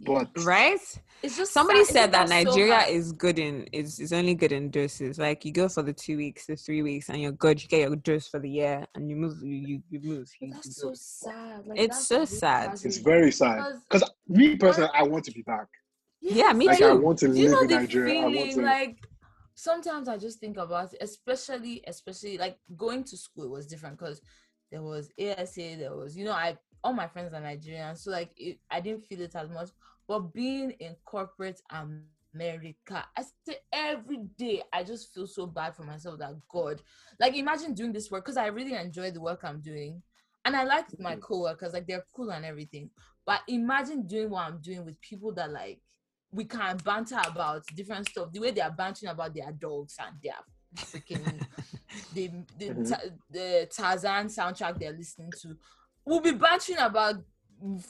but 0.00 0.28
Right? 0.44 0.78
It's 1.22 1.36
just 1.36 1.52
Somebody 1.52 1.84
sad. 1.84 1.92
said 1.94 2.12
that 2.12 2.24
Isn't 2.26 2.44
so 2.44 2.50
Nigeria 2.50 2.74
hard? 2.80 2.90
is 2.90 3.12
good 3.12 3.38
in 3.38 3.64
is 3.72 3.98
is 3.98 4.12
only 4.12 4.34
good 4.34 4.52
in 4.52 4.70
doses. 4.70 5.18
Like 5.18 5.44
you 5.44 5.52
go 5.52 5.68
for 5.68 5.82
the 5.82 5.92
two 5.92 6.16
weeks, 6.18 6.46
the 6.46 6.56
three 6.56 6.82
weeks, 6.82 7.08
and 7.08 7.20
you're 7.20 7.32
good. 7.32 7.62
You 7.62 7.68
get 7.68 7.80
your 7.80 7.96
dose 7.96 8.28
for 8.28 8.38
the 8.38 8.50
year, 8.50 8.86
and 8.94 9.08
you 9.08 9.16
move. 9.16 9.42
You 9.42 9.54
you, 9.56 9.82
you 9.88 10.00
move. 10.00 10.30
You, 10.40 10.52
That's 10.52 10.66
you 10.66 10.72
so 10.72 10.92
sad. 10.94 11.66
Like, 11.66 11.78
It's 11.80 12.06
so 12.06 12.16
really 12.16 12.26
sad. 12.26 12.72
it's 12.84 12.98
very 12.98 13.32
sad 13.32 13.56
Because- 13.56 13.80
because 13.90 14.10
me 14.28 14.56
personally 14.56 14.90
i 14.94 15.02
want 15.02 15.24
to 15.24 15.30
be 15.32 15.42
back 15.42 15.68
Yeah, 16.20 16.52
me 16.52 16.66
like 16.66 16.78
too. 16.78 16.84
i 16.86 16.92
want 16.92 17.18
to 17.20 17.28
Do 17.28 17.34
you 17.34 17.42
live 17.44 17.52
know 17.52 17.60
in 17.62 17.68
the 17.68 17.74
nigeria 17.76 18.20
i 18.20 18.22
want 18.24 18.34
feeling 18.34 18.54
to 18.56 18.62
like 18.62 18.96
sometimes 19.54 20.06
I 20.08 20.18
just 20.18 20.38
think 20.38 20.58
about 20.58 20.92
it, 20.92 20.98
especially 21.00 21.82
especially 21.86 22.36
like 22.36 22.58
going 22.76 23.04
to 23.04 23.16
school 23.16 23.48
was 23.48 23.66
different 23.66 23.98
because 23.98 24.20
there 24.70 24.82
was 24.82 25.10
ASA, 25.18 25.76
there 25.78 25.96
was 25.96 26.16
you 26.16 26.24
know 26.26 26.32
I 26.32 26.56
all 26.86 26.92
my 26.92 27.08
friends 27.08 27.34
are 27.34 27.40
Nigerian, 27.40 27.96
so 27.96 28.10
like 28.12 28.30
it, 28.36 28.58
I 28.70 28.80
didn't 28.80 29.04
feel 29.06 29.20
it 29.20 29.34
as 29.34 29.50
much. 29.50 29.70
But 30.06 30.32
being 30.32 30.70
in 30.78 30.94
corporate 31.04 31.60
America, 31.70 33.04
I 33.16 33.22
say 33.46 33.56
every 33.72 34.18
day 34.38 34.62
I 34.72 34.84
just 34.84 35.12
feel 35.12 35.26
so 35.26 35.46
bad 35.46 35.74
for 35.74 35.82
myself 35.82 36.18
that 36.20 36.34
God, 36.48 36.80
like 37.18 37.34
imagine 37.36 37.74
doing 37.74 37.92
this 37.92 38.10
work 38.10 38.24
because 38.24 38.36
I 38.36 38.46
really 38.46 38.74
enjoy 38.74 39.10
the 39.10 39.20
work 39.20 39.40
I'm 39.42 39.60
doing, 39.60 40.02
and 40.44 40.54
I 40.54 40.64
like 40.64 40.86
my 41.00 41.16
coworkers, 41.16 41.72
like 41.72 41.86
they're 41.86 42.04
cool 42.14 42.30
and 42.30 42.44
everything. 42.44 42.90
But 43.26 43.40
imagine 43.48 44.06
doing 44.06 44.30
what 44.30 44.46
I'm 44.46 44.58
doing 44.62 44.84
with 44.84 45.00
people 45.00 45.32
that 45.34 45.50
like 45.50 45.80
we 46.30 46.44
can 46.44 46.76
banter 46.78 47.20
about 47.26 47.64
different 47.74 48.08
stuff. 48.08 48.30
The 48.32 48.40
way 48.40 48.52
they 48.52 48.60
are 48.60 48.70
bantering 48.70 49.10
about 49.10 49.34
their 49.34 49.50
dogs 49.50 49.96
and 49.98 50.14
their 50.22 50.34
freaking 50.76 51.40
the 52.14 52.30
the, 52.58 52.68
Mhm. 52.70 52.88
Ta- 52.88 53.10
the 53.30 53.68
Tarzan 53.74 54.26
soundtrack 54.26 54.78
they're 54.78 54.92
listening 54.92 55.32
to. 55.42 55.56
We'll 56.06 56.20
be 56.20 56.32
bantering 56.32 56.78
about 56.78 57.16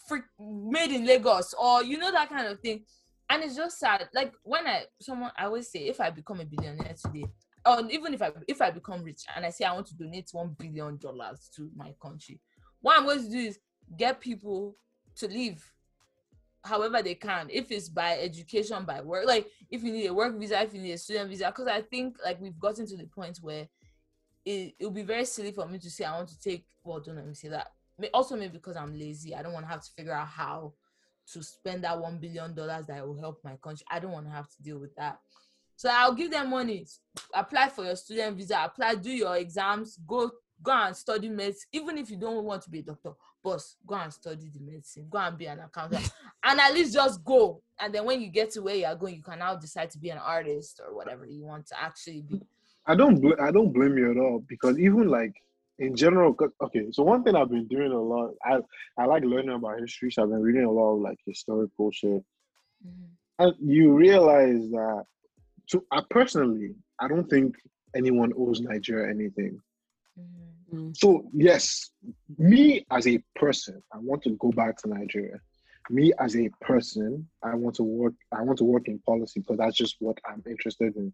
freak 0.09 0.25
made 0.41 0.91
in 0.91 1.07
Lagos 1.07 1.55
or 1.55 1.85
you 1.85 1.99
know 1.99 2.11
that 2.11 2.29
kind 2.29 2.47
of 2.47 2.61
thing. 2.61 2.85
And 3.29 3.43
it's 3.43 3.57
just 3.57 3.79
sad. 3.79 4.09
Like 4.15 4.33
when 4.43 4.67
I 4.67 4.85
someone 5.01 5.33
I 5.37 5.45
always 5.45 5.71
say 5.71 5.81
if 5.81 6.01
I 6.01 6.11
become 6.11 6.41
a 6.41 6.45
billionaire 6.45 6.95
today, 7.05 7.27
or 7.67 7.81
even 7.91 8.15
if 8.15 8.23
I 8.23 8.33
if 8.49 8.63
I 8.63 8.71
become 8.71 9.03
rich 9.03 9.25
and 9.35 9.45
I 9.45 9.51
say 9.51 9.65
I 9.65 9.73
want 9.73 9.87
to 9.89 9.97
donate 9.97 10.31
one 10.33 10.57
billion 10.59 10.97
dollars 10.97 11.51
to 11.57 11.71
my 11.77 11.93
country, 12.01 12.41
what 12.81 12.99
I'm 12.99 13.05
going 13.05 13.23
to 13.23 13.31
do 13.31 13.39
is 13.39 13.59
get 13.97 14.21
people 14.21 14.77
to 15.17 15.29
live 15.29 15.63
however 16.67 17.03
they 17.03 17.15
can 17.15 17.49
if 17.51 17.71
it's 17.71 17.89
by 17.89 18.19
education 18.19 18.85
by 18.85 19.01
work 19.01 19.25
like 19.27 19.47
if 19.71 19.83
you 19.83 19.93
need 19.93 20.07
a 20.07 20.15
work 20.15 20.37
visa 20.39 20.61
if 20.63 20.75
you 20.75 20.81
need 20.81 20.93
a 20.93 20.99
student 20.99 21.31
visa 21.31 21.47
because 21.47 21.69
i 21.69 21.81
think 21.81 22.17
like 22.25 22.41
we've 22.41 22.59
gotten 22.59 22.85
to 22.87 22.97
the 22.97 23.07
point 23.07 23.39
where 23.41 23.69
it 24.45 24.75
it'll 24.79 24.91
be 24.91 25.03
very 25.03 25.25
silly 25.25 25.53
for 25.53 25.67
me 25.67 25.79
to 25.79 25.89
say 25.89 26.05
i 26.05 26.13
want 26.17 26.29
to 26.29 26.39
take 26.41 26.67
well 26.83 26.99
don't 26.99 27.17
let 27.17 27.27
me 27.27 27.35
say 27.35 27.49
that 27.49 27.69
also 28.13 28.37
maybe 28.37 28.53
because 28.53 28.77
i'm 28.77 28.99
lazy 28.99 29.35
i 29.35 29.43
don't 29.43 29.53
want 29.53 29.65
to 29.65 29.71
have 29.71 29.83
to 29.83 29.91
figure 29.97 30.13
out 30.13 30.29
how 30.29 30.73
to 31.33 31.43
spend 31.43 31.85
that 31.85 31.99
one 31.99 32.19
billion 32.19 32.55
dollars 32.55 32.87
that 32.87 33.07
will 33.07 33.19
help 33.19 33.41
my 33.43 33.57
country. 33.57 33.85
I 33.91 33.99
don't 33.99 34.13
want 34.13 34.27
to 34.27 34.33
have 34.33 34.49
to 34.49 34.63
deal 34.63 34.79
with 34.79 34.95
that. 34.97 35.19
So 35.77 35.91
i'll 35.93 36.15
give 36.15 36.31
them 36.31 36.51
money. 36.51 36.87
Apply 37.35 37.69
for 37.69 37.85
your 37.85 37.97
student 37.97 38.37
visa 38.37 38.63
apply 38.65 38.95
do 38.95 39.11
your 39.11 39.37
exams 39.37 39.99
go 40.07 40.31
go 40.63 40.73
and 40.73 40.97
study 40.97 41.29
medicine. 41.29 41.69
Even 41.73 41.99
if 41.99 42.11
you 42.11 42.17
don't 42.17 42.45
want 42.45 42.63
to 42.63 42.71
be 42.71 42.79
a 42.79 42.83
doctor 42.83 43.13
boss 43.43 43.77
go 43.87 43.95
and 43.95 44.13
study 44.13 44.51
the 44.55 44.61
medicine. 44.61 45.07
Go 45.11 45.19
and 45.19 45.37
be 45.37 45.47
an 45.47 45.61
accountant. 45.61 46.11
And 46.43 46.61
at 46.61 46.73
least 46.75 46.95
just 46.95 47.25
go. 47.25 47.61
And 47.81 47.93
then 47.93 48.05
when 48.05 48.21
you 48.21 48.29
get 48.29 48.53
to 48.53 48.63
where 48.63 48.77
you 48.77 48.87
are 48.87 48.95
going 48.95 49.17
you 49.17 49.23
can 49.23 49.41
now 49.41 49.57
decide 49.57 49.91
to 49.91 49.99
be 49.99 50.11
an 50.11 50.19
artist 50.19 50.81
or 50.87 50.95
whatever 50.95 51.27
you 51.27 51.45
want 51.45 51.67
to 51.67 51.83
actually 51.83 52.23
be. 52.23 52.41
I 52.87 52.95
don't 52.95 53.21
bl- 53.21 53.41
I 53.41 53.51
don't 53.51 53.73
blame 53.73 53.99
you 53.99 54.13
at 54.13 54.17
all 54.17 54.45
because 54.49 54.79
even 54.79 55.09
like 55.09 55.35
in 55.79 55.95
general, 55.95 56.35
okay. 56.63 56.87
So 56.93 57.03
one 57.03 57.23
thing 57.23 57.37
I've 57.37 57.51
been 57.51 57.67
doing 57.67 57.93
a 57.93 58.01
lot, 58.01 58.33
I 58.45 58.59
I 58.99 59.05
like 59.07 59.25
learning 59.25 59.55
about 59.55 59.81
history. 59.81 60.11
So 60.11 60.23
I've 60.23 60.31
been 60.31 60.43
reading 60.43 60.65
a 60.65 60.71
lot 60.71 60.95
of 60.95 61.01
like 61.01 61.19
historical 61.27 61.91
shit, 61.93 62.23
and 63.39 63.55
you 63.61 63.93
realize 63.93 64.71
that. 64.71 65.05
So 65.67 65.85
I 65.91 66.03
personally, 66.11 66.75
I 67.01 67.09
don't 67.09 67.29
think 67.29 67.57
anyone 67.95 68.33
owes 68.37 68.61
Nigeria 68.61 69.11
anything. 69.11 69.61
Mm. 70.73 70.97
So 70.97 71.29
yes, 71.33 71.91
me 72.39 72.85
as 72.91 73.07
a 73.07 73.23
person, 73.35 73.83
I 73.93 73.99
want 73.99 74.23
to 74.25 74.31
go 74.41 74.51
back 74.53 74.79
to 74.79 74.89
Nigeria. 74.89 75.41
Me 75.89 76.13
as 76.19 76.37
a 76.37 76.51
person, 76.63 77.29
I 77.43 77.55
want 77.55 77.77
to 77.77 77.85
work. 77.85 78.15
I 78.33 78.43
want 78.43 78.59
to 78.59 78.65
work 78.65 78.89
in 78.89 78.99
policy 79.01 79.41
because 79.41 79.59
that's 79.59 79.77
just 79.77 79.97
what 80.01 80.19
I'm 80.29 80.43
interested 80.47 80.97
in. 80.97 81.13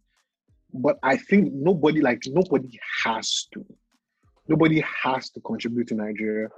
But 0.73 0.99
I 1.03 1.17
think 1.17 1.53
nobody, 1.53 2.01
like 2.01 2.23
nobody, 2.27 2.79
has 3.05 3.49
to. 3.53 3.67
Nobody 4.53 4.85
has 5.05 5.31
to 5.31 5.41
contribute 5.41 5.89
to 5.89 5.95
Nigeria. 5.95 6.49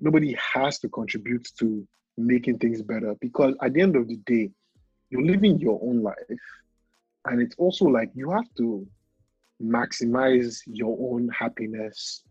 Nobody 0.00 0.36
has 0.54 0.80
to 0.80 0.88
contribute 0.88 1.46
to 1.60 1.86
making 2.16 2.58
things 2.58 2.82
better 2.82 3.14
because 3.20 3.54
at 3.62 3.74
the 3.74 3.80
end 3.80 3.94
of 3.94 4.08
the 4.08 4.16
day, 4.26 4.50
you're 5.10 5.24
living 5.24 5.60
your 5.60 5.78
own 5.80 6.02
life, 6.02 6.40
and 7.26 7.40
it's 7.40 7.54
also 7.56 7.84
like 7.84 8.10
you 8.14 8.28
have 8.30 8.48
to 8.56 8.84
maximize 9.62 10.62
your 10.66 10.96
own 11.08 11.28
happiness 11.28 12.24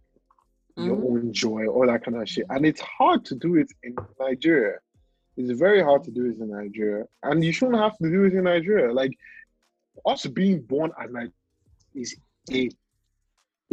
your 0.76 0.98
Mhm. 0.98 1.10
own 1.12 1.32
joy, 1.32 1.68
all 1.68 1.86
that 1.86 2.04
kind 2.04 2.18
of 2.18 2.28
shit. 2.28 2.48
And 2.50 2.66
it's 2.66 2.82
hard 2.82 3.24
to 3.26 3.36
do 3.36 3.56
it 3.58 3.72
in 3.84 3.95
Nigeria. 4.20 4.80
It's 5.38 5.52
very 5.52 5.82
hard 5.84 6.04
to 6.06 6.12
do 6.12 6.26
it 6.32 6.38
in 6.40 6.50
Nigeria. 6.50 7.06
And 7.22 7.45
you 7.45 7.52
shouldn't 7.52 7.78
have 7.78 7.95
to 8.00 8.10
do 8.10 8.24
it 8.24 8.34
in 8.34 8.45
Nigeria. 8.45 8.91
Like 8.91 9.14
us 10.04 10.26
being 10.26 10.62
born 10.62 10.91
as 11.00 11.12
Nigeria 11.12 11.32
is 11.94 12.16
a, 12.52 12.70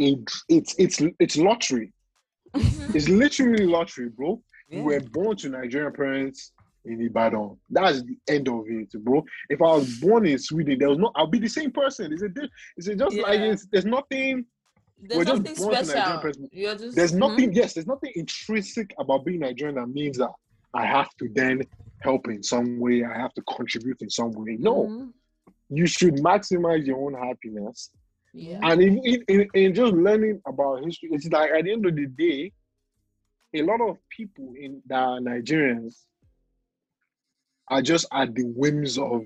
it's 0.01 0.75
it's 0.79 1.01
it's 1.19 1.37
lottery. 1.37 1.93
It's 2.93 3.07
literally 3.09 3.65
lottery, 3.65 4.09
bro. 4.09 4.41
We 4.69 4.77
Yeah. 4.77 4.83
were 4.83 4.99
born 5.01 5.35
to 5.37 5.49
Nigerian 5.49 5.93
parents 5.93 6.51
in 6.85 7.01
Ibadan. 7.01 7.57
That's 7.69 8.01
the 8.03 8.17
end 8.27 8.47
of 8.49 8.63
it, 8.67 8.91
bro. 9.03 9.23
If 9.49 9.61
I 9.61 9.71
was 9.77 9.99
born 9.99 10.25
in 10.25 10.37
Sweden, 10.39 10.79
there 10.79 10.89
was 10.89 10.97
no 10.97 11.11
I'll 11.15 11.27
be 11.27 11.39
the 11.39 11.47
same 11.59 11.71
person. 11.71 12.11
Is 12.13 12.21
it 12.21 12.31
is 12.77 12.87
it 12.87 12.97
just 12.99 13.15
like 13.17 13.39
it's 13.39 13.65
there's 13.71 13.85
nothing 13.85 14.45
there's 15.03 15.17
We're 15.19 15.25
just 15.25 15.43
nothing 15.43 15.55
born 15.63 15.75
to 15.75 15.81
Nigerian 15.81 16.03
special 16.03 16.21
person. 16.21 16.49
just 16.79 16.95
there's 16.95 17.13
nothing 17.13 17.53
yes 17.53 17.73
there's 17.73 17.87
nothing 17.87 18.11
intrinsic 18.15 18.93
about 18.99 19.25
being 19.25 19.39
nigerian 19.39 19.75
that 19.77 19.87
means 19.87 20.15
that 20.19 20.29
i 20.75 20.85
have 20.85 21.09
to 21.19 21.27
then 21.33 21.63
help 22.01 22.27
in 22.27 22.43
some 22.43 22.79
way 22.79 23.03
i 23.03 23.17
have 23.17 23.33
to 23.33 23.41
contribute 23.57 23.99
in 24.01 24.11
some 24.11 24.31
way 24.33 24.57
no 24.59 24.75
Mhm. 24.85 25.11
you 25.69 25.87
should 25.87 26.15
maximize 26.17 26.85
your 26.85 26.99
own 27.05 27.15
happiness 27.27 27.89
yeah 28.33 28.59
and 28.63 28.81
in, 28.81 29.23
in, 29.27 29.47
in, 29.53 29.73
just 29.73 29.93
learning 29.93 30.41
about 30.45 30.83
history 30.83 31.09
it's 31.11 31.27
like 31.27 31.51
at 31.51 31.65
the 31.65 31.71
end 31.71 31.85
of 31.85 31.95
the 31.95 32.05
day 32.07 32.51
a 33.53 33.61
lot 33.61 33.81
of 33.81 33.97
people 34.09 34.53
in 34.59 34.81
the 34.87 34.95
nigerians 34.95 36.05
are 37.69 37.81
just 37.81 38.05
at 38.13 38.33
the 38.35 38.43
whims 38.43 38.97
of 38.97 39.23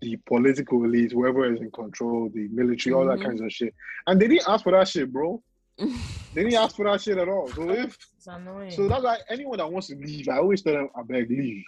the 0.00 0.16
political 0.26 0.82
elite, 0.84 1.12
whoever 1.12 1.52
is 1.52 1.60
in 1.60 1.70
control, 1.70 2.30
the 2.34 2.48
military, 2.48 2.94
all 2.94 3.04
that 3.06 3.18
Mhm. 3.18 3.22
kinds 3.22 3.40
of 3.42 3.52
shit. 3.52 3.74
And 4.06 4.20
they 4.20 4.28
didn't 4.28 4.48
ask 4.48 4.64
for 4.64 4.72
that 4.72 4.88
shit, 4.88 5.12
bro. 5.12 5.42
They 5.78 6.42
didn't 6.44 6.54
ask 6.54 6.74
for 6.76 6.84
that 6.86 7.00
shit 7.02 7.18
at 7.18 7.28
all. 7.28 7.48
So 7.48 7.68
if 7.70 7.96
it's 8.16 8.26
annoying 8.26 8.70
so 8.70 8.88
that's 8.88 9.04
like 9.04 9.20
anyone 9.28 9.58
that 9.58 9.70
wants 9.70 9.88
to 9.88 9.96
leave, 9.96 10.28
I 10.28 10.38
always 10.38 10.62
tell 10.62 10.72
them, 10.74 10.88
I 10.96 11.02
beg 11.02 11.28
leave. 11.30 11.64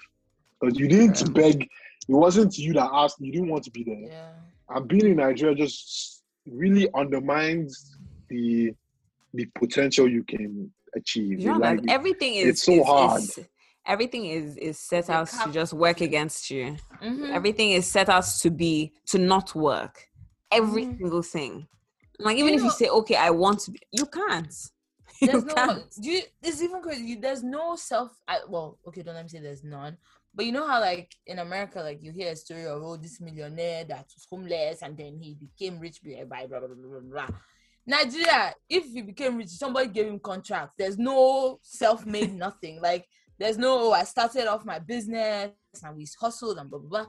Because 0.61 0.79
you 0.79 0.89
didn't 0.89 1.35
beg, 1.35 1.63
it 1.63 1.71
wasn't 2.09 2.57
you 2.57 2.73
that 2.75 2.89
asked, 2.93 3.17
you 3.21 3.33
didn't 3.33 3.49
want 3.49 3.65
to 3.65 3.71
be 3.71 3.85
there. 3.85 3.97
yeah 4.01 4.33
And 4.68 4.88
being 4.88 5.06
in 5.06 5.16
Nigeria 5.16 5.55
just 5.55 6.22
really 6.47 6.88
undermines 6.94 7.97
the 8.28 8.72
the 9.34 9.47
potential 9.55 10.09
you 10.09 10.24
can 10.24 10.70
achieve. 10.94 11.40
You 11.40 11.52
know 11.52 11.59
Like, 11.59 11.80
everything 11.88 12.34
is 12.34 12.47
it's 12.48 12.62
so 12.64 12.72
is- 12.72 12.86
hard. 12.86 13.22
is- 13.22 13.38
everything 13.86 14.26
is 14.26 14.56
is 14.56 14.78
set 14.78 15.10
out 15.10 15.28
to 15.28 15.52
just 15.52 15.72
work 15.72 16.01
against 16.01 16.51
you. 16.51 16.76
Mhm. 17.02 17.30
Everything 17.32 17.72
is 17.72 17.86
set 17.86 18.09
out 18.09 18.24
to 18.40 18.51
be 18.51 18.93
to 19.06 19.18
not 19.18 19.55
work. 19.55 20.09
Every 20.51 20.86
Mhm. 20.86 20.98
single 20.98 21.22
thing. 21.22 21.66
Like 22.18 22.38
even 22.38 22.55
You 22.55 22.59
if 22.60 22.64
you 22.64 22.70
say, 22.70 22.88
okay, 22.88 23.16
I 23.16 23.30
want 23.30 23.60
to 23.60 23.72
be, 23.72 23.80
you 23.93 24.06
can't. 24.06 24.55
You 25.20 25.28
There's 25.28 25.44
no. 25.44 25.55
can't. 25.55 25.84
Do 26.01 26.10
you, 26.10 26.22
it's 26.43 26.60
even 26.62 26.82
crazy. 26.82 27.05
you- 27.05 27.20
There's 27.20 27.43
no 27.43 27.74
self. 27.76 28.10
I, 28.28 28.40
well, 28.48 28.78
okay, 28.86 29.02
don't 29.02 29.14
let 29.14 29.24
me 29.24 29.28
say 29.30 29.40
there's 29.40 29.64
none. 29.64 29.97
But 30.37 30.45
you 30.45 30.53
know 30.53 30.67
how, 30.69 30.81
like 30.83 31.11
in 31.27 31.39
America, 31.39 31.81
like 31.81 32.03
you 32.03 32.13
hear 32.13 32.31
a 32.31 32.37
story 32.37 32.67
of 32.67 32.83
oh, 32.83 32.97
this 32.99 33.23
millionaire 33.23 33.85
that 33.85 34.05
was 34.15 34.27
homeless 34.31 34.83
and 34.83 34.95
then 34.95 35.19
he 35.19 35.35
became 35.35 35.81
rich 35.81 36.01
by 36.05 36.25
by 36.25 36.47
blah 36.47 36.59
blah 36.59 36.69
blah 36.69 37.01
blah 37.01 37.27
blah. 37.27 37.37
Nigeria, 37.87 38.53
if 38.69 38.85
he 38.85 39.01
became 39.01 39.39
rich, 39.39 39.49
somebody 39.49 39.89
gave 39.89 40.09
him 40.09 40.19
contract. 40.19 40.73
There's 40.77 40.99
no 40.99 41.59
self-made 41.63 42.35
nothing. 42.47 42.83
Like 42.83 43.07
there's 43.39 43.57
no. 43.57 43.89
Oh, 43.89 43.93
I 43.93 44.05
started 44.05 44.47
off 44.47 44.67
my 44.67 44.79
business 44.79 45.53
and 45.83 45.97
we 45.97 46.07
hustled 46.21 46.59
and 46.59 46.69
blah 46.69 46.81
blah 46.81 46.89
blah. 47.05 47.07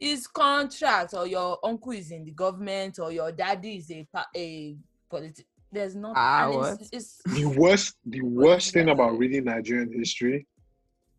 It's 0.00 0.26
contract 0.26 1.14
or 1.14 1.28
your 1.28 1.58
uncle 1.64 1.92
is 1.92 2.10
in 2.10 2.24
the 2.24 2.32
government 2.32 2.98
or 2.98 3.12
your 3.12 3.30
daddy 3.30 3.76
is 3.76 3.90
a 3.92 4.08
pa- 4.12 4.26
a 4.34 4.76
politi- 5.10 5.44
There's 5.70 5.94
not. 5.94 6.14
Ah, 6.16 6.50
and 6.50 6.80
it's, 6.80 6.90
it's 6.92 7.22
The 7.32 7.46
worst, 7.46 7.94
the 8.04 8.22
worst 8.22 8.72
thing 8.72 8.88
about 8.88 9.16
reading 9.16 9.44
Nigerian 9.44 9.92
history 9.92 10.48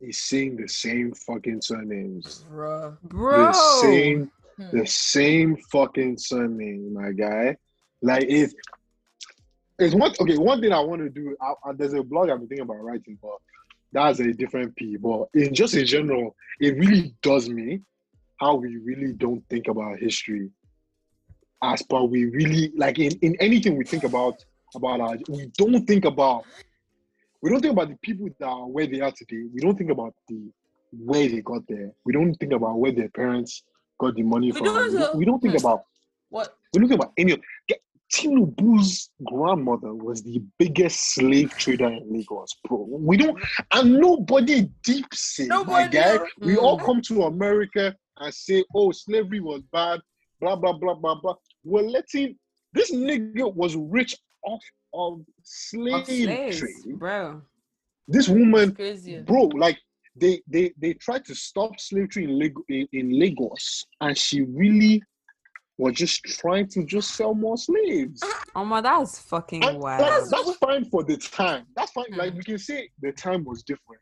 is 0.01 0.17
seeing 0.19 0.55
the 0.55 0.67
same 0.67 1.13
fucking 1.13 1.61
surnames. 1.61 2.45
bruh. 2.51 2.97
Bro. 3.03 3.47
The 3.47 3.53
same, 3.81 4.31
Hmm. 4.57 4.75
the 4.79 4.87
same 4.87 5.55
fucking 5.71 6.17
surname, 6.17 6.91
my 6.93 7.11
guy. 7.11 7.55
Like 8.01 8.23
it's 8.27 8.55
it's 9.79 9.93
one 9.93 10.13
okay. 10.19 10.37
One 10.37 10.59
thing 10.61 10.71
I 10.73 10.79
want 10.79 11.01
to 11.01 11.09
do. 11.09 11.35
I, 11.39 11.53
I, 11.69 11.73
there's 11.73 11.93
a 11.93 12.01
blog 12.01 12.29
I've 12.29 12.39
been 12.39 12.47
thinking 12.47 12.63
about 12.63 12.83
writing, 12.83 13.19
but 13.21 13.37
that's 13.91 14.19
a 14.19 14.33
different 14.33 14.75
P. 14.75 14.97
But 14.97 15.27
in 15.35 15.53
just 15.53 15.75
in 15.75 15.85
general, 15.85 16.35
it 16.59 16.75
really 16.75 17.13
does 17.21 17.47
me 17.49 17.81
how 18.39 18.55
we 18.55 18.77
really 18.77 19.13
don't 19.13 19.43
think 19.49 19.67
about 19.67 19.99
history 19.99 20.49
as 21.63 21.81
per 21.83 22.01
we 22.03 22.25
really 22.25 22.71
like 22.75 22.97
in, 22.99 23.11
in 23.21 23.35
anything 23.39 23.77
we 23.77 23.83
think 23.85 24.03
about 24.03 24.43
about 24.75 25.01
our 25.01 25.17
we 25.29 25.51
don't 25.57 25.85
think 25.85 26.05
about 26.05 26.45
we 27.41 27.49
don't 27.49 27.61
think 27.61 27.73
about 27.73 27.89
the 27.89 27.97
people 28.01 28.27
that 28.39 28.45
are 28.45 28.67
where 28.67 28.87
they 28.87 28.99
are 29.01 29.11
today. 29.11 29.43
We 29.53 29.61
don't 29.61 29.77
think 29.77 29.91
about 29.91 30.13
the 30.27 30.49
where 30.91 31.27
they 31.27 31.41
got 31.41 31.63
there. 31.67 31.91
We 32.05 32.13
don't 32.13 32.33
think 32.35 32.53
about 32.53 32.79
where 32.79 32.91
their 32.91 33.09
parents 33.09 33.63
got 33.99 34.15
the 34.15 34.23
money 34.23 34.47
We 34.51 34.57
from. 34.57 34.65
don't 34.65 34.91
we, 34.93 34.97
don't, 34.99 35.15
we 35.15 35.25
don't 35.25 35.39
think 35.41 35.57
about 35.59 35.83
What? 36.29 36.55
we 36.73 36.79
don't 36.79 36.89
think 36.89 37.01
about 37.01 37.13
any 37.17 37.33
of 37.33 37.39
Tinubu's 38.13 39.09
grandmother 39.25 39.93
was 39.93 40.23
the 40.23 40.41
biggest 40.57 41.13
slave 41.13 41.53
trader 41.57 41.87
in 41.87 42.07
Lagos, 42.09 42.55
bro. 42.63 42.85
We 42.89 43.17
don't, 43.17 43.37
and 43.73 43.99
nobody 43.99 44.69
deeps 44.83 45.39
it, 45.39 45.49
my 45.49 45.57
Nobody. 45.57 45.89
guy. 45.97 46.19
We 46.39 46.55
all 46.57 46.79
Mm. 46.79 46.85
come 46.85 47.01
to 47.01 47.23
America 47.23 47.93
and 48.17 48.33
say, 48.33 48.63
"Oh, 48.73 48.91
slavery 48.91 49.41
was 49.41 49.61
bad," 49.73 49.99
blah 50.39 50.55
blah 50.55 50.71
blah 50.73 50.93
blah 50.93 51.15
blah. 51.19 51.35
We're 51.65 51.81
letting 51.83 52.37
this 52.73 52.91
nigga 52.91 53.53
was 53.53 53.75
rich 53.75 54.15
off 54.45 54.63
of 54.97 55.21
slave 55.43 55.93
Of 55.93 56.05
slaves, 56.07 56.59
trade. 56.59 56.99
bro. 56.99 57.41
This 58.07 58.27
woman 58.27 58.75
bro 59.25 59.43
like 59.55 59.77
they 60.15 60.41
they 60.47 60.73
they 60.81 60.93
tried 60.93 61.23
to 61.25 61.35
stop 61.35 61.79
slavery 61.79 62.23
in, 62.23 62.39
Lag- 62.39 62.63
in, 62.69 62.87
in 62.93 63.19
lagos 63.19 63.85
and 64.01 64.17
she 64.17 64.41
really 64.41 65.03
was 65.77 65.93
just 65.93 66.23
trying 66.23 66.67
to 66.69 66.83
just 66.85 67.11
sell 67.15 67.35
more 67.35 67.57
slaves 67.57 68.21
Oh 68.55 68.65
my, 68.65 68.81
that's 68.81 69.19
fucking 69.19 69.63
and 69.63 69.77
wild. 69.79 70.01
that's, 70.01 70.31
that's 70.31 70.55
fine 70.57 70.85
for 70.85 71.03
the 71.03 71.17
time 71.17 71.65
that's 71.75 71.91
fine 71.91 72.05
like 72.15 72.31
Hmm. 72.31 72.37
we 72.37 72.43
can 72.43 72.57
say 72.57 72.89
the 73.01 73.11
time 73.11 73.43
was 73.43 73.61
different 73.61 74.01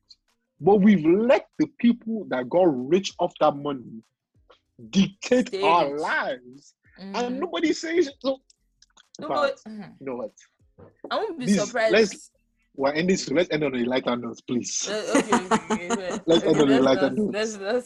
but 0.61 0.75
we've 0.77 1.03
let 1.05 1.47
the 1.59 1.67
people 1.79 2.25
that 2.29 2.47
got 2.49 2.67
rich 2.67 3.11
off 3.19 3.33
that 3.41 3.55
money 3.57 4.01
dictate 4.89 5.47
Stay 5.49 5.61
our 5.63 5.97
lives 5.97 6.75
Mhm. 7.01 7.15
and 7.17 7.39
nobody 7.41 7.73
says 7.73 8.09
so 8.21 8.39
No, 9.19 9.27
but- 9.27 9.59
fact, 9.59 9.65
mhm. 9.67 9.93
you 9.99 10.05
know 10.05 10.15
what 10.15 10.31
I 11.11 11.15
won't 11.17 11.39
be 11.39 11.45
This- 11.45 11.65
surprised. 11.65 11.93
let's- 11.93 12.31
we're 12.77 12.91
ending 12.91 13.15
so 13.15 13.33
let's 13.33 13.49
end 13.51 13.63
on 13.63 13.73
a 13.73 13.85
lighter 13.85 14.15
note 14.17 14.41
please 14.45 14.89
Uh, 14.89 15.13
okay, 15.15 15.45
okay, 15.45 15.89
okay. 15.91 16.19
Let's 16.25 16.43
okay, 16.43 16.47
end 16.49 16.61
on 16.61 16.71
a 16.71 16.79
lighter 16.81 17.09
note. 17.09 17.31
Let's 17.33 17.55
not. 17.57 17.83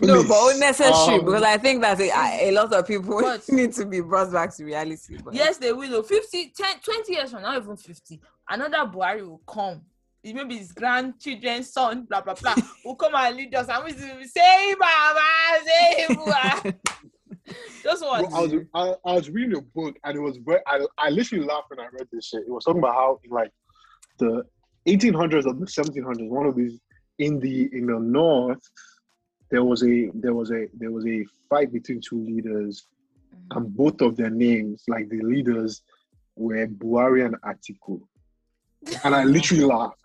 no, 0.00 0.22
Please. 0.22 0.28
but 0.28 0.54
unnecessary 0.54 1.18
Um, 1.18 1.24
because 1.24 1.42
I 1.42 1.56
think 1.58 1.80
that 1.82 2.00
a, 2.00 2.48
a 2.48 2.50
lot 2.52 2.72
of 2.72 2.86
people 2.86 3.20
But- 3.20 3.48
need 3.48 3.72
to 3.72 3.84
be 3.84 4.00
brought 4.00 4.32
back 4.32 4.54
to 4.56 4.64
reality. 4.64 5.18
But 5.24 5.34
Yes, 5.34 5.56
they 5.58 5.72
will. 5.72 5.92
oh, 5.96 6.02
50, 6.04 6.52
10, 6.56 6.78
20 6.84 7.12
years 7.14 7.30
from 7.32 7.42
now, 7.42 7.56
even 7.56 7.76
50, 7.76 8.20
another 8.48 8.78
Buhari 8.90 9.26
will 9.26 9.42
come. 9.46 9.80
It 10.22 10.34
maybe 10.34 10.56
his 10.58 10.72
grandchildren's 10.72 11.72
son, 11.72 12.02
blah, 12.08 12.20
blah, 12.20 12.34
blah, 12.34 12.54
will 12.84 12.94
come 12.96 13.14
and 13.16 13.36
lead 13.36 13.54
us. 13.56 13.68
And 13.68 13.84
we 13.84 13.92
will 13.92 14.24
say, 14.24 14.74
Baba, 14.78 15.64
say, 15.64 16.06
Buhari. 16.10 16.76
Just 17.82 18.02
Bro. 18.02 18.10
I 18.12 18.20
was 18.40 18.52
I, 18.74 18.94
I 19.04 19.12
was 19.14 19.30
reading 19.30 19.56
a 19.56 19.60
book 19.60 19.96
and 20.04 20.16
it 20.16 20.20
was 20.20 20.36
very 20.38 20.60
I, 20.66 20.84
I 20.98 21.10
literally 21.10 21.44
laughed 21.44 21.70
when 21.70 21.80
I 21.80 21.86
read 21.92 22.08
this 22.12 22.26
shit. 22.26 22.42
It 22.42 22.50
was 22.50 22.64
talking 22.64 22.80
about 22.80 22.94
how 22.94 23.20
in 23.24 23.30
like 23.30 23.52
the 24.18 24.44
1800s 24.88 25.46
or 25.46 25.52
the 25.54 25.66
1700s, 25.66 26.28
one 26.28 26.46
of 26.46 26.56
these 26.56 26.80
in 27.18 27.38
the 27.40 27.68
in 27.72 27.86
the 27.86 27.98
north, 27.98 28.60
there 29.50 29.64
was 29.64 29.82
a 29.84 30.10
there 30.14 30.34
was 30.34 30.50
a 30.50 30.68
there 30.74 30.90
was 30.92 31.06
a 31.06 31.24
fight 31.48 31.72
between 31.72 32.00
two 32.00 32.20
leaders, 32.20 32.86
Mhm. 33.34 33.56
and 33.56 33.76
both 33.76 34.00
of 34.00 34.16
their 34.16 34.30
names, 34.30 34.84
like 34.88 35.08
the 35.08 35.20
leaders, 35.22 35.82
were 36.36 36.66
Buhari 36.66 37.24
and 37.26 37.36
Atiku. 37.42 38.00
And 39.04 39.14
I 39.14 39.24
literally 39.24 39.64
laughed. 39.74 39.98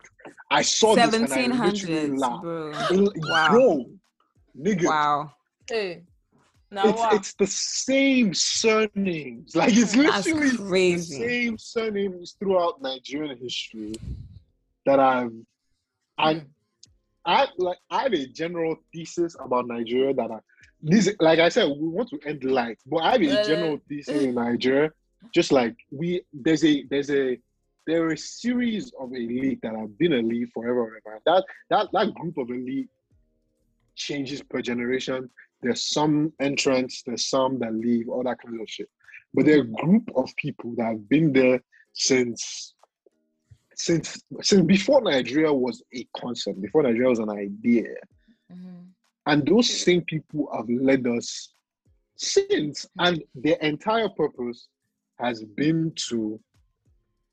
I 0.50 0.62
saw 0.62 0.96
this 0.96 1.14
and 1.16 1.34
I 1.34 1.48
literally 1.48 2.12
laughed. 2.12 2.42
bro. 2.44 3.12
Wow. 3.16 3.48
Bro, 3.50 3.86
nigga, 4.58 4.86
Wow, 4.86 5.34
Hey, 5.70 6.04
now 6.72 6.88
it's, 6.88 6.98
what? 6.98 7.14
it's 7.14 7.34
the 7.34 7.48
same 7.48 8.34
surnames. 8.34 9.56
Like 9.56 9.74
it's 9.76 9.96
literally 9.96 10.96
the 10.96 11.02
same 11.02 11.58
surnames 11.58 12.36
throughout 12.40 12.82
Nigerian 12.82 13.38
history 13.38 13.94
that 14.86 15.00
I've 15.00 15.34
and 16.18 16.46
I 17.26 17.48
like 17.58 17.78
I 17.90 18.04
had 18.04 18.14
a 18.14 18.28
general 18.28 18.78
thesis 18.94 19.36
about 19.40 19.68
Nigeria 19.68 20.14
that 20.14 20.32
I 20.32 20.40
this 20.82 21.14
like 21.20 21.40
I 21.40 21.50
said, 21.50 21.68
we 21.68 21.88
want 21.88 22.10
to 22.10 22.20
end 22.26 22.44
light, 22.44 22.80
but 22.86 22.98
I 22.98 23.12
have 23.12 23.22
a 23.22 23.44
general 23.44 23.76
uh, 23.76 23.80
thesis 23.88 24.24
in 24.24 24.36
Nigeria. 24.36 24.92
Just 25.34 25.52
like 25.52 25.76
we 25.92 26.24
there's 26.34 26.64
a 26.64 26.84
there's 26.90 27.12
a 27.12 27.38
there 27.86 28.04
are 28.04 28.14
a 28.14 28.18
series 28.18 28.92
of 29.00 29.12
elite 29.14 29.60
that 29.62 29.76
have 29.76 29.98
been 29.98 30.14
elite 30.14 30.50
forever. 30.54 30.96
and 30.96 31.02
ever. 31.06 31.20
That 31.26 31.46
that 31.70 31.90
that 31.94 32.14
group 32.16 32.38
of 32.38 32.50
elite 32.50 32.90
changes 33.96 34.42
per 34.42 34.62
generation. 34.62 35.30
There's 35.62 35.84
some 35.84 36.34
entrants, 36.40 37.04
there's 37.04 37.28
some 37.28 37.60
that 37.60 37.74
leave, 37.74 38.10
all 38.10 38.24
that 38.24 38.40
kind 38.44 38.60
of 38.60 38.70
shit. 38.70 38.90
But 39.34 39.46
there 39.46 39.60
are 39.60 39.62
a 39.62 39.66
group 39.66 40.10
of 40.16 40.36
people 40.36 40.74
that 40.78 40.86
have 40.86 41.08
been 41.08 41.32
there 41.34 41.62
since 41.94 42.74
since 43.76 44.22
since 44.42 44.62
before 44.64 45.02
Nigeria 45.02 45.52
was 45.54 45.82
a 45.94 46.08
concept, 46.16 46.62
before 46.62 46.84
Nigeria 46.84 47.10
was 47.10 47.20
an 47.20 47.30
idea. 47.30 47.96
Mhm. 48.52 48.88
And 49.26 49.48
those 49.48 49.70
same 49.70 50.02
people 50.02 50.50
have 50.54 50.70
led 50.70 51.08
us 51.08 51.54
since. 52.16 52.86
And 53.00 53.24
their 53.34 53.58
entire 53.58 54.10
purpose 54.10 54.68
has 55.20 55.44
been 55.44 55.94
to 56.10 56.40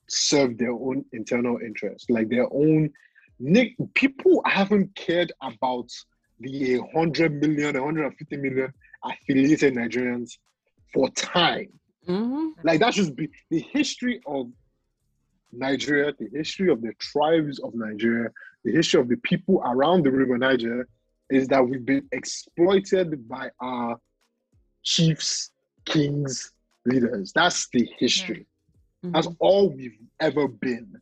serve 0.09 0.57
their 0.59 0.73
own 0.73 1.05
internal 1.13 1.59
interests, 1.59 2.09
like 2.09 2.29
their 2.29 2.49
own. 2.53 2.93
Nick, 3.39 3.75
people 3.95 4.43
haven't 4.47 4.95
cared 4.95 5.33
about 5.43 5.91
the 6.41 6.79
100 6.79 7.33
million, 7.41 7.75
150 7.75 8.37
million 8.37 8.73
affiliated 9.05 9.75
Nigerians 9.75 10.39
for 10.93 11.09
time. 11.11 11.69
hmm 12.07 12.49
Like 12.65 12.81
that 12.81 12.95
should 12.95 13.15
be 13.17 13.29
the 13.51 13.61
history 13.61 14.21
of 14.27 14.51
Nigeria, 15.53 16.13
the 16.19 16.29
history 16.33 16.71
of 16.71 16.83
the 16.83 16.93
tribes 16.99 17.59
of 17.61 17.75
Nigeria, 17.75 18.31
the 18.65 18.73
history 18.73 19.01
of 19.01 19.09
the 19.09 19.17
people 19.19 19.63
around 19.65 20.05
the 20.05 20.11
river 20.11 20.37
Niger 20.39 20.87
is 21.31 21.49
that 21.49 21.67
we've 21.67 21.85
been 21.85 22.07
exploited 22.13 23.29
by 23.29 23.51
our 23.61 23.97
chiefs, 24.83 25.51
kings, 25.85 26.53
leaders. 26.87 27.33
That's 27.35 27.69
the 27.73 27.89
history. 27.99 28.47
That's 29.03 29.29
all 29.39 29.71
we've 29.71 29.99
ever 30.21 30.49
been. 30.49 31.01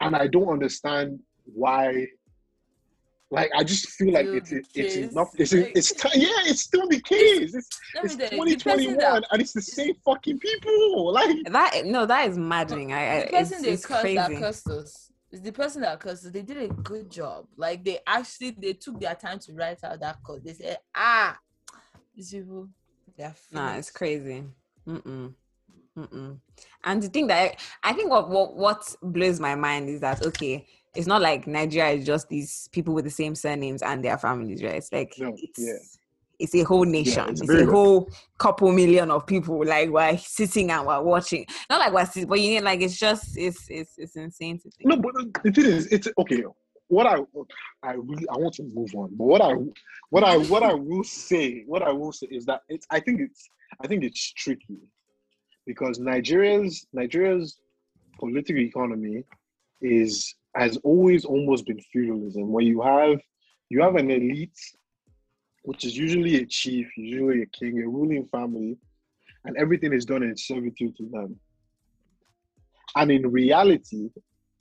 And 0.00 0.16
I 0.16 0.26
don't 0.26 0.48
understand 0.48 1.20
why. 1.44 2.06
Like 3.32 3.50
I 3.56 3.64
just 3.64 3.88
feel 3.90 4.12
like 4.12 4.26
it's 4.26 4.50
the 4.50 4.58
it's, 4.58 4.68
it's 4.74 5.12
enough. 5.12 5.30
It's 5.38 5.52
Like- 5.54 5.72
it's 5.74 5.92
ti- 5.92 6.20
yeah, 6.20 6.28
it's 6.50 6.60
still 6.60 6.86
the 6.86 7.00
case. 7.00 7.54
It's 7.54 7.80
Let 7.94 8.04
it's 8.04 8.16
me 8.16 8.26
tell 8.28 8.38
you, 8.38 8.56
the 8.56 8.64
person 8.64 8.94
2021 8.94 9.22
and 9.30 9.42
it's 9.42 9.52
the 9.52 9.62
same 9.62 9.94
fucking 10.04 10.38
people. 10.38 11.12
Like 11.12 11.36
That 11.50 11.82
no, 11.86 12.04
that 12.06 12.28
is 12.28 12.36
maddening. 12.38 12.92
I, 12.92 13.16
I 13.16 13.20
the 13.24 13.30
person 13.30 13.54
it's, 13.54 13.62
they 13.62 13.70
it's 13.72 13.86
cursed 13.86 14.02
that 14.14 14.26
crazy. 14.26 14.42
cursed 14.42 14.68
us. 14.68 15.12
It's 15.30 15.40
the 15.40 15.52
person 15.52 15.80
that 15.82 15.98
cursed 15.98 16.26
us. 16.26 16.32
They 16.32 16.42
did 16.42 16.58
a 16.58 16.68
good 16.68 17.10
job. 17.10 17.46
Like 17.56 17.82
they 17.84 18.00
actually 18.06 18.50
they 18.50 18.74
took 18.74 19.00
their 19.00 19.14
time 19.14 19.38
to 19.40 19.52
write 19.54 19.82
out 19.82 19.98
that 20.00 20.18
code. 20.22 20.44
They 20.44 20.52
said, 20.52 20.78
ah, 20.94 21.38
these 22.14 22.30
people, 22.32 22.68
they're 23.16 23.34
Nah, 23.50 23.76
it's 23.76 23.90
crazy. 23.90 24.44
Mm-mm. 24.86 25.32
Mm-mm. 25.98 26.38
And 26.84 27.02
the 27.02 27.08
thing 27.08 27.26
that 27.28 27.38
I, 27.82 27.90
I 27.90 27.92
think 27.92 28.10
what, 28.10 28.28
what 28.28 28.54
what 28.54 28.94
blows 29.02 29.40
my 29.40 29.54
mind 29.54 29.88
is 29.88 30.00
that 30.00 30.24
okay, 30.26 30.66
it's 30.94 31.06
not 31.06 31.22
like 31.22 31.46
Nigeria 31.46 31.92
is 31.92 32.06
just 32.06 32.28
these 32.28 32.68
people 32.72 32.94
with 32.94 33.04
the 33.04 33.10
same 33.10 33.34
surnames 33.34 33.82
and 33.82 34.04
their 34.04 34.18
families, 34.18 34.62
right? 34.62 34.76
It's 34.76 34.92
like 34.92 35.14
No, 35.18 35.34
it's 35.36 35.58
yeah. 35.58 35.74
it's 36.38 36.54
a 36.54 36.62
whole 36.62 36.84
nation. 36.84 37.30
it's 37.30 37.40
it's 37.40 37.50
a 37.50 37.66
whole 37.66 38.10
couple 38.38 38.70
million 38.72 39.10
of 39.10 39.26
people. 39.26 39.64
Like 39.64 39.88
we're 39.90 40.18
sitting 40.18 40.70
and 40.70 40.86
we're 40.86 41.02
watching. 41.02 41.46
Not 41.70 41.80
like 41.80 41.92
we're 41.92 42.06
sitting, 42.06 42.28
but 42.28 42.40
you 42.40 42.60
know, 42.60 42.64
like 42.66 42.82
it's 42.82 42.98
just 42.98 43.36
it's 43.38 43.66
it's 43.70 43.94
it's 43.96 44.16
insane 44.16 44.58
to 44.58 44.70
think. 44.70 44.84
No, 44.86 44.96
but 44.96 45.14
the 45.42 45.50
thing 45.50 45.64
is, 45.64 45.86
it's 45.86 46.08
okay. 46.18 46.44
What 46.88 47.06
I 47.06 47.16
I 47.82 47.92
really 47.92 48.28
I 48.28 48.36
want 48.36 48.54
to 48.54 48.64
move 48.64 48.94
on, 48.94 49.10
but 49.16 49.24
what 49.24 49.40
I 49.40 49.54
what 50.10 50.24
I 50.24 50.36
what 50.36 50.62
I 50.62 50.74
will 50.74 51.04
say, 51.04 51.62
what 51.66 51.82
I 51.82 51.90
will 51.90 52.12
say 52.12 52.26
is 52.30 52.44
that 52.46 52.60
it's 52.68 52.86
I 52.90 53.00
think 53.00 53.20
it's 53.20 53.48
I 53.82 53.86
think 53.86 54.04
it's 54.04 54.32
tricky 54.34 54.76
because 55.66 55.98
Nigeria's 55.98 56.86
Nigeria's 56.92 57.56
political 58.18 58.58
economy 58.62 59.24
is 59.80 60.34
has 60.54 60.76
always 60.78 61.24
almost 61.24 61.66
been 61.66 61.80
feudalism, 61.92 62.50
where 62.50 62.64
you 62.64 62.80
have 62.82 63.20
you 63.68 63.80
have 63.82 63.96
an 63.96 64.10
elite, 64.10 64.58
which 65.62 65.84
is 65.84 65.96
usually 65.96 66.36
a 66.36 66.46
chief, 66.46 66.86
usually 66.96 67.42
a 67.42 67.46
king, 67.46 67.82
a 67.82 67.88
ruling 67.88 68.26
family, 68.26 68.76
and 69.44 69.56
everything 69.56 69.92
is 69.92 70.04
done 70.04 70.22
in 70.22 70.36
servitude 70.36 70.96
to 70.96 71.08
them. 71.10 71.40
And 72.94 73.10
in 73.10 73.30
reality, 73.30 74.10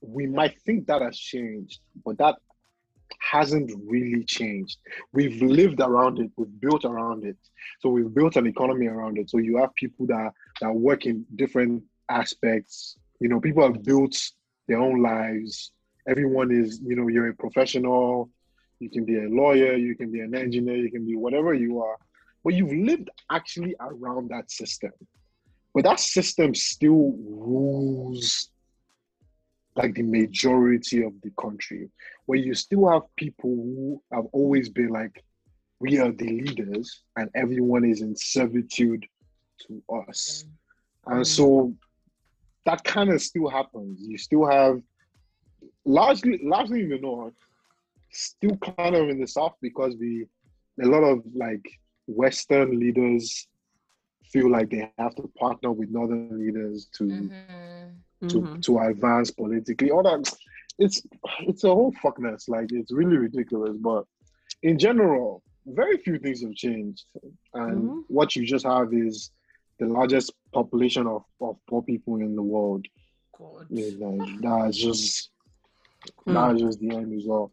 we 0.02 0.28
might 0.28 0.60
think 0.62 0.88
that 0.88 1.02
has 1.02 1.18
changed, 1.18 1.80
but 2.06 2.18
that 2.20 2.36
hasn't 3.20 3.72
really 3.86 4.24
changed. 4.24 4.78
We've 5.14 5.42
lived 5.42 5.82
around 5.82 6.20
it, 6.20 6.32
we've 6.38 6.60
built 6.60 6.86
around 6.86 7.26
it. 7.26 7.38
So 7.82 7.90
we've 7.90 8.14
built 8.14 8.36
an 8.36 8.48
economy 8.48 8.88
around 8.88 9.18
it. 9.18 9.30
So 9.30 9.38
you 9.38 9.58
have 9.58 9.76
people 9.76 10.06
that, 10.08 10.32
that 10.62 10.74
work 10.74 11.06
in 11.06 11.26
different 11.36 11.84
aspects. 12.10 12.98
You 13.20 13.30
know, 13.30 13.40
people 13.40 13.64
have 13.64 13.84
built 13.84 14.18
their 14.68 14.80
own 14.80 15.02
lives. 15.02 15.72
Everyone 16.08 16.52
is, 16.52 16.82
you 16.84 16.96
know, 16.96 17.08
you're 17.08 17.30
a 17.30 17.34
professional, 17.36 18.30
you 18.80 18.90
can 18.90 19.06
be 19.06 19.18
a 19.18 19.30
lawyer, 19.30 19.76
you 19.76 19.96
can 19.96 20.12
be 20.12 20.20
an 20.22 20.36
engineer, 20.36 20.78
you 20.78 20.92
can 20.92 21.06
be 21.06 21.16
whatever 21.16 21.54
you 21.54 21.82
are. 21.82 21.98
But 22.44 22.56
you've 22.56 22.74
lived 22.74 23.10
actually 23.30 23.76
around 23.80 24.30
that 24.30 24.50
system. 24.50 24.92
But 25.74 25.84
that 25.84 26.00
system 26.00 26.56
still 26.56 27.16
rules 27.20 28.50
like 29.76 29.94
the 29.96 30.04
majority 30.04 31.04
of 31.04 31.14
the 31.22 31.32
country, 31.40 31.90
where 32.26 32.38
you 32.38 32.54
still 32.54 32.90
have 32.90 33.04
people 33.16 33.52
who 33.52 34.02
have 34.12 34.26
always 34.34 34.70
been 34.70 34.90
like, 34.90 35.24
we 35.80 35.98
are 36.00 36.12
the 36.12 36.28
leaders, 36.28 37.02
and 37.16 37.30
everyone 37.36 37.86
is 37.86 38.02
in 38.02 38.16
servitude 38.16 39.06
to 39.68 39.82
us. 40.10 40.46
And 41.08 41.22
Mm. 41.22 41.26
so 41.26 41.76
that 42.66 42.84
kind 42.84 43.10
of 43.10 43.22
still 43.22 43.50
happens. 43.50 44.02
You 44.02 44.18
still 44.18 44.46
have 44.46 44.82
largely, 45.86 46.40
largely 46.44 46.82
in 46.82 46.90
the 46.90 47.00
north, 47.00 47.34
still 48.12 48.58
kind 48.58 48.96
of 48.96 49.10
in 49.10 49.20
the 49.20 49.28
south 49.28 49.56
because 49.62 49.96
we 50.00 50.26
a 50.82 50.86
lot 50.86 51.04
of 51.04 51.24
like 51.36 51.66
Western 52.08 52.80
leaders 52.80 53.48
feel 54.26 54.50
like 54.50 54.70
they 54.70 54.92
have 54.98 55.16
to 55.16 55.30
partner 55.38 55.72
with 55.72 55.90
northern 55.90 56.40
leaders 56.40 56.88
to 56.98 57.04
Mhm. 57.06 57.30
to 58.30 58.42
Mhm. 58.42 58.62
to 58.62 58.80
advance 58.80 59.32
politically. 59.32 59.92
All 59.92 60.04
that 60.04 60.32
it's 60.80 61.06
it's 61.42 61.64
a 61.64 61.74
whole 61.74 61.92
fuckness. 61.94 62.48
Like 62.48 62.72
it's 62.72 62.92
really 62.92 63.18
ridiculous. 63.18 63.78
But 63.78 64.06
in 64.64 64.78
general, 64.78 65.44
very 65.66 65.98
few 65.98 66.18
things 66.20 66.42
have 66.42 66.54
changed. 66.54 67.06
And 67.54 67.90
Mhm. 67.90 68.04
what 68.08 68.36
you 68.36 68.46
just 68.46 68.66
have 68.66 68.94
is 68.94 69.32
the 69.80 69.86
largest 69.88 70.34
population 70.54 71.08
of, 71.08 71.24
of 71.40 71.58
poor 71.68 71.82
people 71.84 72.18
in 72.18 72.36
the 72.36 72.42
world. 72.44 72.86
God. 73.38 73.68
You 73.70 73.92
know, 74.00 74.18
that's 74.42 74.78
just 74.78 75.32
Mm. 76.28 76.34
That's 76.34 76.62
just 76.62 76.80
the 76.80 76.96
end 76.96 77.12
result. 77.12 77.52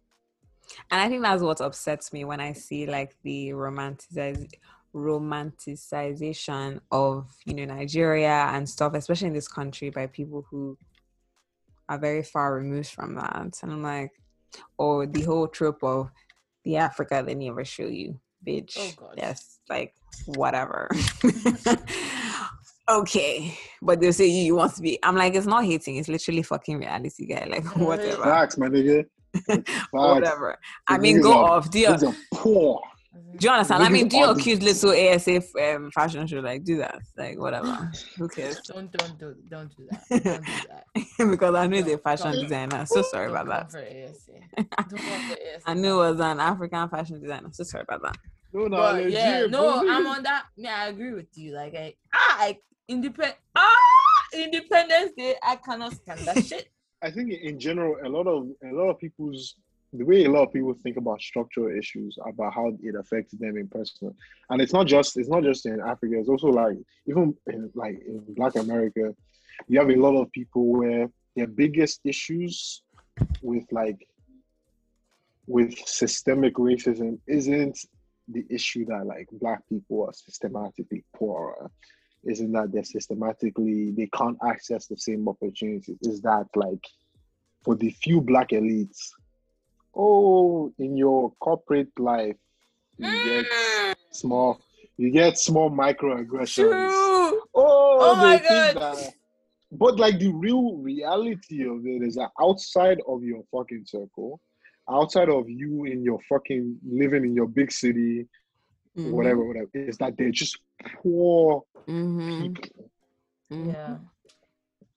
And 0.91 1.01
I 1.01 1.09
think 1.09 1.23
that's 1.23 1.43
what 1.43 1.61
upsets 1.61 2.13
me 2.13 2.25
when 2.25 2.41
I 2.41 2.53
see 2.53 2.87
like 2.87 3.17
the 3.23 3.51
romanticize 3.51 4.51
romanticization 4.95 6.81
of 6.91 7.31
you 7.45 7.55
know 7.55 7.65
Nigeria 7.67 8.49
and 8.53 8.69
stuff, 8.69 8.95
especially 8.95 9.29
in 9.29 9.35
this 9.35 9.49
country 9.49 9.91
by 9.91 10.07
people 10.07 10.47
who 10.51 10.77
are 11.89 11.99
very 11.99 12.23
far 12.23 12.55
removed 12.55 12.91
from 12.91 13.15
that. 13.15 13.59
And 13.63 13.73
I'm 13.73 13.83
like, 13.83 14.13
or 14.77 15.07
the 15.07 15.23
whole 15.23 15.49
trope 15.49 15.83
of 15.83 16.11
the 16.65 16.77
Africa 16.77 17.23
they 17.27 17.35
never 17.35 17.65
show 17.65 17.87
you, 17.87 18.21
bitch. 18.47 18.77
Oh, 18.79 18.91
God. 18.97 19.15
Yes, 19.17 19.59
like 19.69 19.95
whatever. 20.27 20.91
okay, 22.91 23.57
but 23.83 24.01
they'll 24.01 24.13
say 24.13 24.27
you, 24.27 24.45
you 24.45 24.55
want 24.57 24.75
to 24.77 24.83
be. 24.83 24.99
I'm 25.03 25.17
like, 25.17 25.35
it's 25.35 25.47
not 25.47 25.65
hating. 25.65 25.97
It's 25.97 26.09
literally 26.09 26.43
fucking 26.43 26.79
reality, 26.79 27.27
guy. 27.27 27.47
Like 27.49 27.65
whatever, 27.77 28.23
Facts, 28.23 28.59
my 28.59 28.69
nigga. 28.69 29.05
Facts. 29.47 29.71
whatever. 29.91 30.57
I 30.89 30.99
mean, 30.99 31.21
go 31.21 31.33
are- 31.39 31.51
off, 31.59 31.71
dear. 31.71 31.97
These 31.97 32.15
poor. 32.35 32.81
Do 33.37 33.47
you 33.47 33.51
understand? 33.51 33.83
I 33.83 33.89
mean, 33.89 34.07
do 34.09 34.17
your 34.17 34.29
are 34.29 34.35
cute 34.37 34.63
little 34.63 34.91
ASA 34.91 35.43
um, 35.61 35.91
fashion 35.91 36.27
show, 36.27 36.39
like 36.39 36.63
do 36.65 36.77
that, 36.79 37.01
like 37.17 37.37
whatever. 37.39 37.91
Who 38.17 38.29
cares? 38.29 38.61
Don't 38.61 38.91
don't 38.93 39.19
do 39.19 39.35
don't 39.49 39.77
do 39.77 39.89
that. 39.91 40.05
Don't 40.25 40.45
do 40.45 40.53
that. 41.19 41.31
because 41.31 41.55
I 41.55 41.67
know 41.67 41.77
he's 41.83 41.93
a 41.95 41.99
fashion 41.99 42.33
don't- 42.33 42.43
designer. 42.43 42.87
So 42.87 43.03
sorry 43.03 43.27
Don't 43.29 43.37
about 43.37 43.71
that. 43.71 43.73
for 43.73 43.79
ASA. 43.81 44.67
Don't 44.89 45.01
for 45.01 45.33
ASA. 45.33 45.61
I 45.67 45.75
knew 45.75 46.01
it 46.01 46.11
was 46.13 46.21
an 46.21 46.39
African 46.41 46.89
fashion 46.89 47.21
designer. 47.21 47.49
So 47.53 47.65
sorry 47.65 47.83
about 47.89 48.03
that. 48.03 48.17
No, 48.53 48.67
no, 48.67 48.77
But 48.77 49.11
yeah, 49.11 49.47
no. 49.47 49.81
I'm 49.89 50.07
on 50.07 50.23
that. 50.23 50.45
Yeah, 50.57 50.77
I 50.83 50.87
agree 50.89 51.13
with 51.13 51.27
you. 51.37 51.55
Like 51.55 51.75
I 51.75 51.95
ah 52.15 52.37
I 52.41 52.59
independent 52.89 53.37
ah 53.55 53.99
Independence 54.35 55.13
Day, 55.17 55.37
I 55.43 55.57
cannot 55.57 55.95
stand 55.95 56.21
that 56.21 56.45
shit. 56.45 56.69
I 57.03 57.11
think 57.11 57.33
in 57.33 57.61
general, 57.61 57.97
a 58.05 58.09
lot 58.09 58.27
of 58.27 58.49
a 58.65 58.75
lot 58.75 58.91
of 58.91 58.99
people's 58.99 59.55
the 59.93 60.05
way 60.05 60.25
a 60.25 60.31
lot 60.31 60.43
of 60.43 60.53
people 60.53 60.75
think 60.83 60.97
about 60.97 61.21
structural 61.21 61.75
issues 61.77 62.19
about 62.27 62.53
how 62.53 62.77
it 62.83 62.95
affects 62.95 63.33
them 63.33 63.57
in 63.57 63.69
person, 63.69 64.15
and 64.51 64.61
it's 64.61 64.73
not 64.73 64.87
just 64.87 65.17
it's 65.17 65.29
not 65.29 65.45
just 65.45 65.65
in 65.67 65.81
Africa. 65.81 66.19
It's 66.19 66.29
also 66.29 66.49
like 66.49 66.77
even 67.07 67.35
in, 67.47 67.71
like 67.75 68.01
in 68.07 68.23
Black 68.35 68.57
America, 68.57 69.15
you 69.69 69.79
have 69.79 69.91
a 69.91 69.97
lot 69.97 70.21
of 70.21 70.31
people 70.33 70.67
where 70.67 71.09
their 71.37 71.47
biggest 71.47 72.01
issues 72.05 72.83
with 73.43 73.65
like 73.71 74.07
with 75.47 75.79
systemic 75.87 76.55
racism 76.55 77.19
isn't 77.27 77.79
the 78.31 78.45
issue 78.51 78.85
that 78.85 79.07
like 79.07 79.27
black 79.33 79.67
people 79.71 80.05
are 80.05 80.13
systematically 80.13 81.03
poorer 81.15 81.71
isn't 82.25 82.53
that 82.53 82.73
they're 82.73 82.85
systematically 82.85 83.93
they 83.93 84.09
can't 84.13 84.37
access 84.45 84.87
the 84.87 84.97
same 84.97 85.29
opportunities 85.29 85.97
is 86.03 86.21
that 86.21 86.47
like 86.55 86.85
for 87.65 87.75
the 87.77 87.91
few 88.03 88.21
black 88.21 88.51
elites 88.51 89.09
oh 89.95 90.73
in 90.79 90.97
your 90.97 91.33
corporate 91.41 91.91
life 91.99 92.37
you 92.99 93.11
get 93.25 93.47
mm. 93.47 93.95
small 94.11 94.61
you 94.97 95.11
get 95.11 95.39
small 95.39 95.71
microaggressions 95.71 96.55
True. 96.91 97.43
oh, 97.55 97.99
Oh 98.01 98.17
my 98.17 98.39
God. 98.39 98.77
that- 98.77 99.13
but 99.71 99.99
like 99.99 100.19
the 100.19 100.33
real 100.33 100.77
reality 100.79 101.69
of 101.69 101.87
it 101.87 102.03
is 102.03 102.15
that 102.15 102.31
outside 102.41 102.99
of 103.07 103.23
your 103.23 103.43
fucking 103.53 103.85
circle 103.87 104.41
outside 104.91 105.29
of 105.29 105.49
you 105.49 105.85
in 105.85 106.03
your 106.03 106.19
fucking 106.29 106.77
living 106.87 107.25
in 107.25 107.35
your 107.35 107.47
big 107.47 107.71
city 107.71 108.27
Mhm. 108.99 109.11
whatever 109.13 109.45
whatever 109.45 109.71
is 109.75 109.97
that 109.99 110.17
they're 110.17 110.31
just 110.31 110.59
poor 111.03 111.63
Mhm. 111.87 112.55
people 112.57 112.91
Mhm. 113.53 113.67
Yeah. 113.73 113.99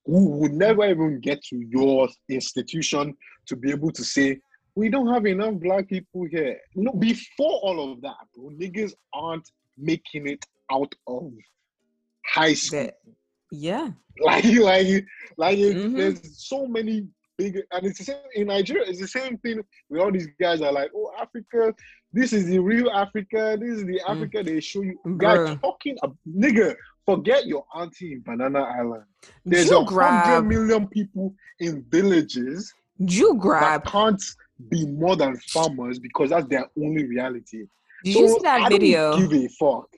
who 0.04 0.30
would 0.30 0.52
never 0.52 0.84
even 0.90 1.20
get 1.20 1.42
to 1.44 1.56
your 1.56 2.08
institution 2.28 3.16
to 3.46 3.56
be 3.56 3.70
able 3.70 3.90
to 3.92 4.04
say, 4.04 4.40
we 4.74 4.88
don't 4.88 5.06
have 5.08 5.26
enough 5.26 5.54
black 5.54 5.88
people 5.88 6.24
here. 6.24 6.60
No, 6.74 6.92
before 6.92 7.60
all 7.62 7.92
of 7.92 8.00
that, 8.02 8.16
bro, 8.34 8.50
niggas 8.50 8.94
aren't 9.12 9.48
making 9.76 10.26
it 10.26 10.44
out 10.70 10.92
of 11.06 11.32
high 12.26 12.54
school. 12.54 12.86
The- 12.86 12.94
yeah. 13.52 13.90
Like, 14.20 14.44
like, 14.44 15.06
like, 15.38 15.58
it- 15.58 15.76
Mhm. 15.76 15.96
there's 15.96 16.46
so 16.46 16.66
many 16.66 17.06
big, 17.38 17.56
and 17.70 17.86
it's 17.86 17.98
the 17.98 18.04
same 18.04 18.16
in 18.34 18.46
Nigeria. 18.48 18.84
It's 18.88 19.00
the 19.00 19.08
same 19.08 19.38
thing 19.38 19.62
with 19.88 20.00
all 20.00 20.12
these 20.12 20.28
guys 20.38 20.60
are 20.60 20.72
like, 20.72 20.90
oh, 20.94 21.12
Africa, 21.18 21.74
this 22.12 22.32
is 22.32 22.46
the 22.46 22.58
real 22.58 22.90
Africa. 22.90 23.56
This 23.60 23.78
is 23.78 23.84
the 23.84 24.00
Mm. 24.06 24.10
Africa 24.10 24.42
they 24.42 24.60
show 24.60 24.82
you. 24.82 24.98
Guys, 25.16 25.56
talking, 25.60 25.96
a 26.02 26.08
nigga, 26.28 26.74
forget 27.06 27.46
your 27.46 27.64
auntie 27.74 28.12
in 28.14 28.20
Banana 28.22 28.60
Island. 28.62 29.04
There's 29.44 29.70
a 29.70 29.82
hundred 29.84 30.42
million 30.42 30.86
people 30.88 31.34
in 31.60 31.82
villages 31.90 32.72
you 32.98 33.34
grab. 33.34 33.84
can't 33.84 34.22
be 34.68 34.86
more 34.86 35.16
than 35.16 35.36
farmers 35.52 35.98
because 35.98 36.30
that's 36.30 36.46
their 36.48 36.66
only 36.78 37.04
reality. 37.04 37.64
Did 38.04 38.14
So 38.14 38.20
you 38.20 38.28
see 38.28 38.38
that 38.42 38.60
I 38.62 38.68
video 38.68 39.16
Give 39.16 39.32
a 39.32 39.48
fuck. 39.48 39.88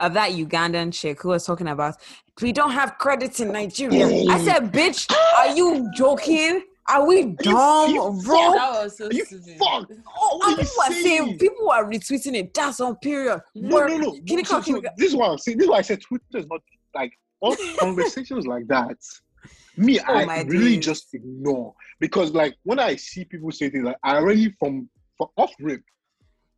of 0.00 0.12
that 0.14 0.32
Ugandan 0.32 0.92
chick 0.92 1.22
who 1.22 1.28
was 1.28 1.46
talking 1.46 1.68
about 1.68 1.96
we 2.42 2.52
don't 2.52 2.72
have 2.72 2.98
credits 2.98 3.38
in 3.40 3.52
Nigeria? 3.52 4.06
I 4.30 4.38
said, 4.38 4.72
bitch, 4.72 5.10
are 5.38 5.54
you 5.54 5.88
joking? 5.94 6.62
Are 6.88 7.06
we 7.06 7.24
dumb, 7.24 8.18
bro? 8.20 8.52
That 8.52 8.70
was 8.84 8.98
so 8.98 9.06
Are 9.06 9.12
you 9.12 9.24
stupid. 9.24 9.58
fucked? 9.58 9.92
Oh, 10.20 10.36
what 10.36 10.52
are 10.52 10.62
people 10.62 10.82
are 10.82 10.92
saying, 10.92 11.38
people 11.38 11.70
are 11.70 11.84
retweeting 11.90 12.34
it. 12.34 12.52
That's 12.52 12.80
on 12.80 12.96
period. 12.96 13.40
No, 13.54 13.86
no, 13.86 13.96
no. 13.96 14.12
Can 14.26 14.38
you 14.38 14.44
So-? 14.44 14.60
So 14.60 14.80
this 14.98 15.08
is 15.08 15.16
what 15.16 15.30
I'm 15.30 15.38
saying. 15.38 15.58
This 15.58 15.64
is 15.64 15.70
why 15.70 15.78
I 15.78 15.82
said 15.82 16.00
Twitter 16.02 16.24
is 16.38 16.46
not 16.46 16.60
like 16.94 17.12
all 17.40 17.56
conversations 17.78 18.46
like 18.46 18.66
that. 18.68 18.96
Me, 19.76 19.98
Oh, 20.06 20.14
I 20.14 20.42
really 20.42 20.76
days. 20.76 20.84
just 20.84 21.12
ignore 21.14 21.74
because, 22.00 22.32
like, 22.32 22.54
when 22.62 22.78
I 22.78 22.96
see 22.96 23.24
people 23.24 23.50
say 23.50 23.70
things, 23.70 23.84
like, 23.84 23.96
I 24.04 24.16
already 24.16 24.54
from, 24.58 24.88
from 25.18 25.28
off 25.36 25.52
rip, 25.60 25.82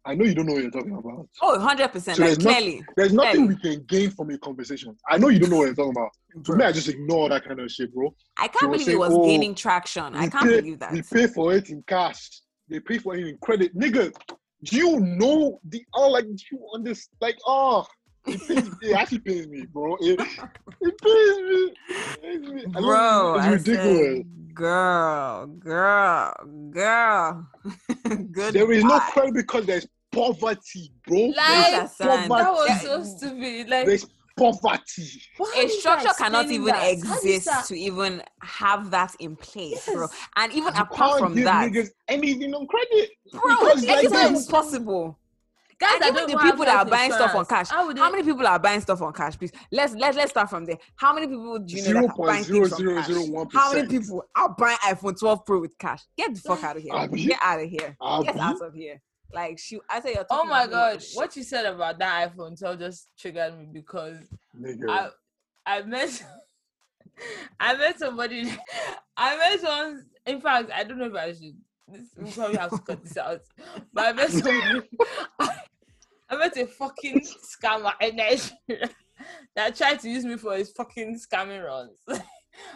I 0.07 0.15
know 0.15 0.24
you 0.24 0.35
don't 0.35 0.47
know 0.47 0.53
what 0.55 0.62
you're 0.62 0.70
talking 0.70 0.93
about. 0.97 1.28
Oh, 1.43 1.57
100 1.59 1.89
percent. 1.89 2.16
So 2.16 2.23
Like 2.23 2.35
there's 2.35 2.45
not- 2.45 2.57
clearly. 2.57 2.85
There's 2.97 3.12
nothing 3.12 3.47
Clearly. 3.49 3.55
we 3.62 3.77
can 3.77 3.85
gain 3.87 4.11
from 4.11 4.31
a 4.31 4.39
conversation. 4.39 4.97
I 5.09 5.19
know 5.19 5.28
you 5.28 5.41
don't 5.41 5.51
know 5.51 5.57
what 5.59 5.65
you're 5.66 5.74
talking 5.74 5.93
about. 5.97 6.11
To 6.45 6.55
me, 6.57 6.65
I 6.65 6.73
just 6.73 6.89
ignore 6.89 7.28
that 7.31 7.45
kind 7.45 7.59
of 7.61 7.70
shit, 7.70 7.93
bro. 7.93 8.15
I 8.39 8.49
can't 8.49 8.70
was 8.70 8.83
believe 8.85 8.95
it 8.97 8.99
was 8.99 9.12
"Oh, 9.12 9.24
gaining 9.24 9.55
traction. 9.55 10.15
I 10.15 10.28
can't 10.28 10.45
pay- 10.49 10.61
believe 10.61 10.78
that. 10.78 10.93
We 10.93 11.03
pay 11.03 11.27
for 11.27 11.55
it 11.55 11.70
in 11.70 11.83
cash. 11.87 12.31
They 12.69 12.81
pay 12.81 12.99
for 12.99 13.16
it 13.16 13.27
in 13.27 13.37
credit, 13.43 13.77
nigga. 13.77 14.12
Do 14.65 14.77
you 14.77 15.01
know 15.01 15.61
the 15.69 15.83
oh 15.95 16.09
like 16.11 16.24
do 16.24 16.37
you 16.53 16.69
understand? 16.74 17.16
Like 17.20 17.37
oh, 17.47 17.87
it, 18.27 18.41
pays, 18.47 18.70
it 18.83 18.93
actually 18.93 19.20
pays 19.20 19.47
me, 19.49 19.65
bro. 19.73 19.97
It, 20.01 20.19
it 20.81 20.99
pays 20.99 21.37
me. 21.49 21.74
It 21.89 22.23
pays 22.23 22.41
me. 22.53 22.65
Bro, 22.73 23.37
it's 23.39 23.66
ridiculous. 23.69 24.16
said, 24.16 24.55
girl, 24.55 25.47
girl, 25.47 26.35
girl. 26.70 27.47
Good. 28.33 28.55
There 28.55 28.73
is 28.73 28.83
no 28.85 28.99
credit 29.01 29.35
because 29.35 29.66
there's 29.66 29.87
poverty, 30.16 30.93
bro. 31.06 31.18
Like, 31.18 31.34
there's 31.36 31.74
Understand. 32.01 32.30
that 32.30 32.52
was 32.52 32.68
Yeah, 32.68 32.78
so 32.80 33.05
stupid. 33.05 33.68
Like, 33.68 33.86
There's 33.86 34.06
poverty. 34.36 35.22
a 35.56 35.68
structure 35.68 36.09
cannot 36.18 36.47
even 36.51 36.66
that? 36.66 36.90
Exist 36.93 37.68
to 37.68 37.74
even 37.78 38.22
have 38.43 38.90
that 38.90 39.14
in 39.20 39.36
place, 39.36 39.86
bro. 39.93 40.09
And 40.36 40.52
even 40.52 40.64
You 40.74 40.80
apart 40.80 40.93
can't 40.94 41.18
from 41.18 41.34
give 41.34 41.44
that, 41.44 41.70
niggas 41.70 41.88
anything 42.09 42.55
on 42.55 42.66
credit. 42.66 43.10
bro, 43.32 43.40
because 43.60 43.82
it's 43.84 43.86
like 43.93 44.10
not 44.10 44.32
that- 44.34 44.48
possible. 44.51 45.18
Guys 45.78 45.90
And 45.93 46.02
that 46.05 46.09
even 46.22 46.30
the 46.34 46.43
people 46.43 46.64
that 46.64 46.68
are 46.68 46.76
health 46.78 46.90
buying 46.90 47.12
stuff 47.12 47.34
on 47.34 47.44
cash. 47.44 47.68
How, 47.68 47.86
would 47.86 47.98
How 47.98 48.10
many 48.10 48.22
people 48.22 48.47
are 48.47 48.59
buying 48.59 48.80
stuff 48.80 49.02
on 49.02 49.12
cash, 49.12 49.36
please? 49.38 49.52
Let's 49.70 49.93
let's 49.94 50.16
let's 50.16 50.30
start 50.30 50.48
from 50.48 50.64
there. 50.64 50.78
How 50.97 51.12
many 51.12 51.26
people 51.26 51.59
do 51.59 51.74
you 51.76 51.82
know 51.93 52.01
Zero 52.01 52.01
that 52.06 52.12
are 52.18 52.26
buying 52.26 52.44
zero 52.44 52.59
things 52.60 52.70
from 52.70 52.78
zero 52.78 52.94
cash? 52.97 53.06
zero 53.09 53.20
one 53.26 53.47
How 53.52 53.72
many 53.74 53.82
percent. 53.86 54.02
people 54.05 54.24
are 54.34 54.55
buying 54.59 54.76
iPhone 54.78 55.18
12 55.20 55.44
Pro 55.44 55.60
with 55.60 55.76
cash? 55.76 56.01
Get 56.16 56.34
the 56.34 56.40
fuck 56.40 56.64
out 56.64 56.76
of 56.78 56.82
here. 56.82 56.94
Abi? 56.94 57.26
Get 57.26 57.38
out 57.43 57.60
of 57.60 57.68
here. 57.68 57.94
Get 58.22 58.36
out 58.38 58.62
of 58.62 58.72
here. 58.74 59.02
Like 59.32 59.59
she 59.59 59.81
I 59.90 60.01
say 60.01 60.15
you're 60.15 60.27
Oh 60.31 60.44
my 60.44 60.65
too 60.65 60.70
god, 60.70 60.94
much. 60.94 61.15
what 61.15 61.36
you 61.36 61.43
said 61.43 61.66
about 61.66 61.98
that 61.98 62.31
iPhone 62.35 62.59
12 62.59 62.78
just 62.78 63.09
triggered 63.19 63.59
me 63.59 63.66
because 63.73 64.19
Nigga. 64.59 64.89
I 64.89 65.09
I 65.66 65.82
met 65.82 66.24
I 67.61 67.77
met 67.77 67.98
somebody 67.98 68.44
I 69.16 69.36
met 69.36 69.61
someone 69.61 70.07
in 70.27 70.40
fact 70.40 70.70
I 70.73 70.85
don't 70.85 70.98
know 70.98 71.07
if 71.07 71.15
I 71.15 71.32
should 71.32 71.57
this 71.89 72.09
we 72.16 72.31
probably 72.32 72.57
have 72.57 72.70
to 72.70 72.78
cut 72.78 73.03
this 73.03 73.16
out. 73.16 73.40
But 73.93 74.07
I 74.07 74.12
met 74.12 74.31
somebody 74.31 74.89
I, 75.39 76.36
met 76.36 76.57
a 76.57 76.66
fucking 76.66 77.20
scammer 77.20 77.93
in 78.01 78.16
Nigeria 78.16 78.90
that 79.55 79.77
tried 79.77 80.01
to 80.01 80.09
use 80.11 80.24
me 80.24 80.36
for 80.36 80.57
his 80.57 80.70
fucking 80.73 81.16
scamming 81.19 81.65
runs. 81.65 81.98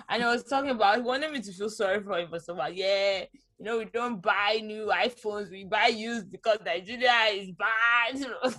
And 0.09 0.23
I 0.23 0.31
was 0.33 0.45
talking 0.45 0.71
about 0.71 0.97
he 0.97 1.03
wanted 1.03 1.33
me 1.33 1.41
to 1.41 1.53
feel 1.53 1.71
sorry 1.71 2.03
for 2.03 2.19
him 2.19 2.29
for 2.29 2.39
so 2.41 2.55
like, 2.55 2.77
yeah, 2.77 3.25
you 3.59 3.65
know, 3.65 3.79
we 3.79 3.85
don't 3.87 4.21
buy 4.21 4.61
new 4.63 4.87
iPhones, 4.87 5.51
we 5.51 5.65
buy 5.65 5.89
used 5.89 6.31
because 6.31 6.59
Nigeria 6.65 7.13
is 7.33 7.51
bad. 7.53 8.15
You 8.21 8.29
know? 8.29 8.55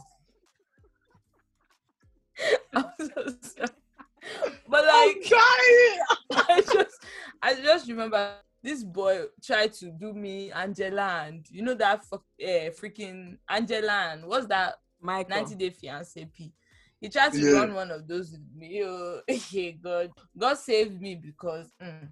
I'm 2.73 2.85
so. 3.41 3.65
But 4.67 4.85
like 4.85 5.23
I 6.31 6.63
just 6.73 7.05
I 7.41 7.55
just 7.55 7.89
remember 7.89 8.35
this 8.63 8.83
boy 8.83 9.23
tried 9.43 9.73
to 9.73 9.91
do 9.91 10.13
me 10.13 10.51
Angela 10.51 11.25
and 11.27 11.45
you 11.49 11.61
know 11.63 11.73
that 11.73 12.05
fuck, 12.05 12.23
uh, 12.41 12.69
freaking 12.79 13.37
Angela 13.49 14.11
and 14.13 14.25
what's 14.25 14.47
that 14.47 14.75
Michael. 15.01 15.35
90 15.35 15.55
day 15.55 15.69
fiance 15.71 16.25
P. 16.25 16.53
He 17.01 17.09
tried 17.09 17.33
to 17.33 17.41
Yeah. 17.41 17.51
run 17.59 17.73
one 17.73 17.91
of 17.91 18.07
those 18.07 18.31
with 18.31 18.45
me. 18.55 18.83
Oh, 18.85 19.21
yeah, 19.27 19.71
God. 19.71 20.11
God 20.37 20.57
saved 20.57 21.01
me 21.01 21.15
because 21.15 21.67
mm, 21.81 22.07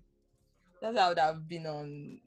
that's 0.82 0.98
how 0.98 1.06
I 1.06 1.10
would 1.10 1.20
have 1.20 1.48
been 1.48 1.68
on. 1.68 2.20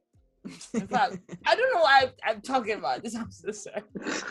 In 0.75 0.87
fact, 0.87 1.19
I 1.47 1.55
don't 1.57 1.75
know 1.75 1.81
why 1.83 2.11
I'm 2.25 2.41
talking 2.41 2.79
about 2.79 3.03
this. 3.03 3.17
I'm 3.17 3.31
so 3.31 3.51
sorry. 3.51 3.83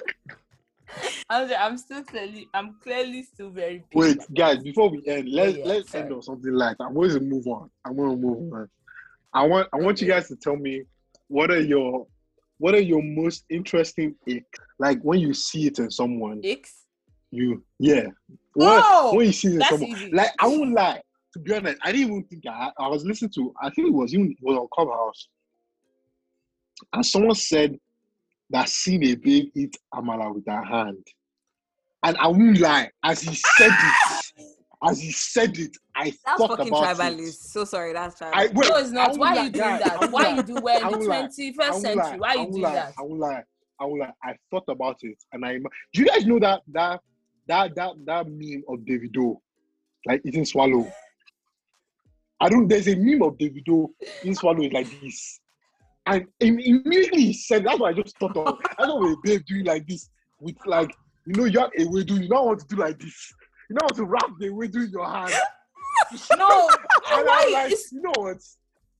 I'm, 1.30 1.48
sorry, 1.48 1.56
I'm 1.56 1.78
still 1.78 2.04
clearly, 2.04 2.48
I'm 2.54 2.76
clearly 2.82 3.24
still 3.24 3.50
very. 3.50 3.84
Wait, 3.94 4.18
guys, 4.34 4.64
before 4.64 4.90
we 4.90 5.04
end, 5.08 5.30
let's 5.30 5.58
yeah, 5.58 5.66
let's 5.66 5.92
sorry. 5.92 6.04
end 6.06 6.14
on 6.14 6.22
something 6.22 6.54
light. 6.54 6.76
I'm 6.80 6.94
going 6.94 7.10
to 7.12 7.20
move 7.20 7.48
on. 7.48 7.70
I'm 7.86 7.96
going 7.96 8.12
to 8.12 8.18
move 8.18 8.54
on. 8.54 8.70
I 9.34 9.46
want 9.46 9.68
I 9.74 9.78
want 9.78 10.02
you 10.02 10.08
guys 10.08 10.28
to 10.28 10.36
tell 10.36 10.56
me 10.58 10.84
what 11.28 11.52
are 11.52 11.60
your 11.62 12.08
what 12.58 12.76
are 12.76 12.82
your 12.82 13.02
most 13.02 13.46
interesting 13.50 14.16
ick? 14.30 14.46
Like 14.78 15.02
when 15.02 15.20
you 15.20 15.34
see 15.34 15.68
it 15.68 15.80
in 15.80 15.90
someone, 15.90 16.42
X. 16.44 16.81
you 17.32 17.64
yeah. 17.80 18.08
What 18.54 18.84
Oh, 18.86 19.16
when 19.16 19.28
you 19.28 19.32
see 19.34 19.48
it 19.50 19.60
that's 19.60 19.72
someone, 19.72 19.90
easy. 19.90 20.12
like 20.12 20.32
I 20.40 20.48
won't 20.48 20.74
lie. 20.74 21.02
To 21.34 21.40
be 21.40 21.54
honest, 21.54 21.78
I 21.82 21.94
didn't 21.94 22.08
even 22.10 22.24
think 22.26 22.44
I, 22.48 22.72
I 22.78 22.88
was 22.90 23.06
listening 23.06 23.32
to. 23.36 23.54
I 23.62 23.70
think 23.70 23.88
it 23.88 23.94
was 23.94 24.14
even 24.14 24.32
it 24.32 24.38
was 24.42 24.58
on 24.58 24.68
Clubhouse, 24.74 25.30
and 26.94 27.06
someone 27.06 27.36
said 27.36 27.78
that 28.50 28.68
seen 28.68 29.04
a 29.06 29.16
babe 29.16 29.50
eat 29.56 29.78
amala 29.94 30.34
with 30.36 30.46
her 30.48 30.62
hand, 30.64 31.08
and 32.04 32.18
I 32.18 32.28
won't 32.28 32.60
lie. 32.60 32.90
As 33.04 33.22
he 33.22 33.34
said 33.34 33.72
it, 33.72 34.46
as 34.84 35.00
he 35.00 35.12
said 35.12 35.58
it, 35.58 35.78
I 35.96 36.14
That's 36.26 36.38
thought 36.38 36.50
fucking 36.58 36.68
about 36.68 36.98
tribalist. 36.98 37.28
it. 37.30 37.34
So 37.34 37.64
sorry, 37.64 37.94
that's 37.94 38.18
tribal. 38.18 38.38
I 38.38 38.48
wait, 38.54 38.70
no, 38.70 38.78
it's 38.78 38.92
not. 38.92 39.18
Why 39.18 39.36
lie, 39.36 39.44
you 39.44 39.50
doing 39.52 39.80
that? 39.80 40.12
Why 40.12 40.24
lie. 40.24 40.36
you 40.36 40.44
do 40.44 40.56
well 40.62 40.82
in 40.82 40.88
the 40.90 40.98
won't 40.98 41.08
lie. 41.08 41.28
21st 41.28 41.74
century? 41.76 42.20
Why 42.20 42.30
I 42.32 42.34
you 42.34 42.40
won't 42.42 42.52
doing 42.52 42.64
lie. 42.64 42.74
that? 42.74 42.94
I 42.98 43.02
won't 43.04 43.20
lie. 43.20 43.44
I 43.80 43.86
won't 43.86 44.00
lie. 44.02 44.14
I 44.24 44.34
thought 44.52 44.66
about 44.68 44.98
it, 45.04 45.18
and 45.32 45.46
I. 45.46 45.58
Do 45.58 46.02
you 46.02 46.06
guys 46.06 46.26
know 46.26 46.40
that 46.40 46.62
that 46.74 47.00
that 47.52 47.76
that 47.76 47.92
that 48.06 48.28
meme 48.28 48.64
of 48.70 48.80
Davido, 48.80 49.38
like 50.06 50.22
eating 50.26 50.46
swallow? 50.46 50.90
I 52.40 52.50
don't. 52.50 52.68
There's 52.68 52.88
a 52.88 52.96
meme 52.96 53.22
of 53.22 53.38
Davido 53.38 53.90
eating 54.22 54.36
swallow 54.36 54.62
is 54.62 54.72
like 54.72 54.90
this, 55.02 55.40
and 56.06 56.26
immediately 56.40 57.22
he 57.22 57.34
said, 57.34 57.66
"That's 57.66 57.80
what 57.80 57.94
I 57.94 58.02
just 58.02 58.18
thought 58.18 58.38
of." 58.38 58.60
I 58.80 58.86
don't 58.86 59.02
know 59.02 59.10
what 59.10 59.18
a 59.18 59.22
babe 59.24 59.46
doing 59.46 59.66
like 59.66 59.86
this 59.86 60.10
with 60.40 60.56
like 60.66 60.96
you 61.26 61.34
know 61.34 61.46
you 61.46 61.60
have 61.60 61.72
a 61.78 61.86
way 61.90 62.04
do 62.04 62.16
you 62.16 62.30
don't 62.30 62.46
want 62.46 62.60
to 62.62 62.68
do 62.68 62.78
like 62.78 63.00
this. 63.00 63.34
You 63.70 63.76
don't 63.78 63.92
want 63.92 63.98
to 63.98 64.06
wrap 64.06 64.32
the 64.40 64.50
way 64.50 64.68
do 64.68 64.82
in 64.84 64.90
your 64.92 65.06
hand. 65.06 65.34
No, 66.38 66.70
And 67.12 67.28
why? 67.28 67.44
I'm 67.48 67.54
like, 67.54 67.78
you 67.92 68.02
know 68.02 68.14
what? 68.18 68.38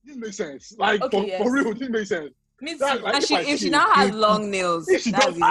This 0.04 0.16
makes 0.16 0.36
sense. 0.36 0.74
Like 0.78 1.02
Okay, 1.02 1.20
for, 1.20 1.26
yes. 1.26 1.42
for 1.42 1.52
real, 1.52 1.74
this 1.74 1.88
makes 1.88 2.08
sense. 2.10 2.32
Me 2.62 2.78
too. 2.78 2.84
Like, 2.84 3.02
and 3.04 3.16
if 3.16 3.24
she 3.24 3.34
if 3.34 3.58
she 3.58 3.70
now 3.70 3.92
has 3.92 4.12
long 4.12 4.48
nails, 4.48 4.88
if 4.88 5.02
she 5.02 5.10
does, 5.10 5.34
even 5.34 5.42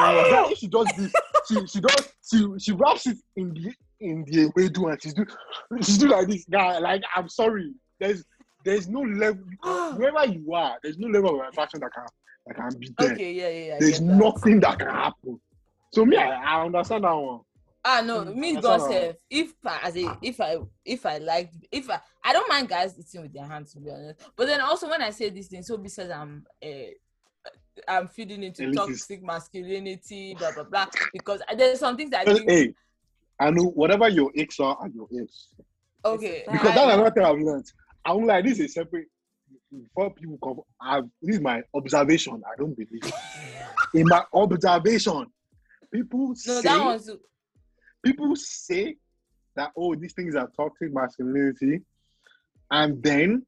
if 0.49 0.57
she 0.57 0.67
does 0.67 0.87
this, 0.97 1.11
she 1.45 1.67
she 1.67 1.81
does 1.81 2.13
she 2.23 2.47
she 2.57 2.71
wraps 2.71 3.05
it 3.05 3.17
in 3.35 3.53
the 3.53 3.73
in 3.99 4.23
the 4.27 4.49
way 4.55 4.69
do 4.69 4.87
and 4.87 5.01
she's 5.03 5.13
do 5.13 5.25
she's 5.81 5.97
do 5.97 6.07
like 6.07 6.29
this 6.29 6.45
guy. 6.45 6.79
Like 6.79 7.03
I'm 7.13 7.27
sorry, 7.27 7.73
there's 7.99 8.23
there's 8.63 8.87
no 8.87 9.01
level 9.01 9.43
wherever 9.97 10.25
you 10.25 10.53
are. 10.53 10.77
There's 10.81 10.97
no 10.97 11.09
level 11.09 11.41
of 11.41 11.49
attraction 11.49 11.81
that 11.81 11.91
can 11.93 12.05
that 12.47 12.55
can 12.55 12.79
be 12.79 12.89
there. 12.97 13.11
Okay, 13.11 13.33
yeah, 13.33 13.49
yeah, 13.49 13.65
yeah. 13.65 13.77
There's 13.81 13.99
get 13.99 14.07
that. 14.07 14.15
nothing 14.15 14.59
that 14.61 14.79
can 14.79 14.87
happen. 14.87 15.41
So 15.93 16.05
me, 16.05 16.15
I, 16.15 16.29
I 16.29 16.65
understand 16.65 17.03
that 17.03 17.11
one. 17.11 17.41
Ah 17.83 18.01
no, 18.05 18.21
Mm, 18.25 18.35
me 18.35 18.53
that's 18.53 18.63
God 18.65 18.79
all. 18.81 18.87
sef. 18.91 19.15
If 19.29 19.53
I, 19.65 19.79
as 19.83 19.97
a 19.97 20.17
if 20.21 20.39
I 20.39 20.57
if 20.85 21.05
I 21.05 21.17
like 21.17 21.51
if 21.71 21.89
I 21.89 21.99
I 22.23 22.31
don't 22.33 22.47
mind 22.49 22.69
guys 22.69 22.97
eating 22.99 23.21
with 23.23 23.33
their 23.33 23.45
hands 23.47 23.73
to 23.73 23.79
be 23.79 23.89
honest. 23.89 24.21
But 24.35 24.45
then 24.47 24.61
also 24.61 24.87
when 24.89 25.01
I 25.01 25.09
say 25.09 25.29
these 25.31 25.47
things, 25.47 25.67
so 25.67 25.77
because 25.77 26.09
I'm 26.11 26.45
uh, 26.63 26.67
I'm 27.87 28.07
feeding 28.07 28.43
into 28.43 28.63
Elitist. 28.63 28.75
toxic 28.75 29.23
masculinity, 29.23 30.35
blah 30.37 30.51
blah 30.53 30.63
blah. 30.65 30.85
Because 31.11 31.41
there's 31.57 31.79
some 31.79 31.97
things 31.97 32.13
I 32.13 32.25
think 32.25 32.47
Hey, 32.49 32.73
I 33.39 33.49
know 33.49 33.63
whatever 33.69 34.07
your 34.09 34.31
icks 34.35 34.59
are 34.59 34.75
are 34.75 34.89
your 34.89 35.07
icks. 35.19 35.47
okay. 36.05 36.43
Because 36.51 36.69
I- 36.69 36.75
that's 36.75 36.93
another 36.93 37.11
thing 37.11 37.23
I've 37.23 37.39
learned. 37.39 37.65
I'm 38.05 38.25
like, 38.25 38.45
this 38.45 38.59
is 38.59 38.73
separate. 38.75 39.07
Before 39.71 40.13
people 40.13 40.37
come, 40.43 40.61
I've, 40.81 41.05
this 41.21 41.35
is 41.37 41.41
my 41.41 41.61
observation. 41.73 42.41
I 42.45 42.55
don't 42.57 42.75
believe. 42.75 43.01
In 43.93 44.07
my 44.07 44.23
observation, 44.33 45.25
people 45.93 46.27
no, 46.29 46.33
say 46.35 46.61
that 46.61 46.85
one's 46.85 47.09
people 48.03 48.35
say 48.35 48.95
that 49.55 49.71
oh, 49.77 49.95
these 49.95 50.13
things 50.13 50.35
are 50.35 50.49
toxic 50.55 50.93
masculinity, 50.93 51.81
and 52.69 53.01
then 53.03 53.45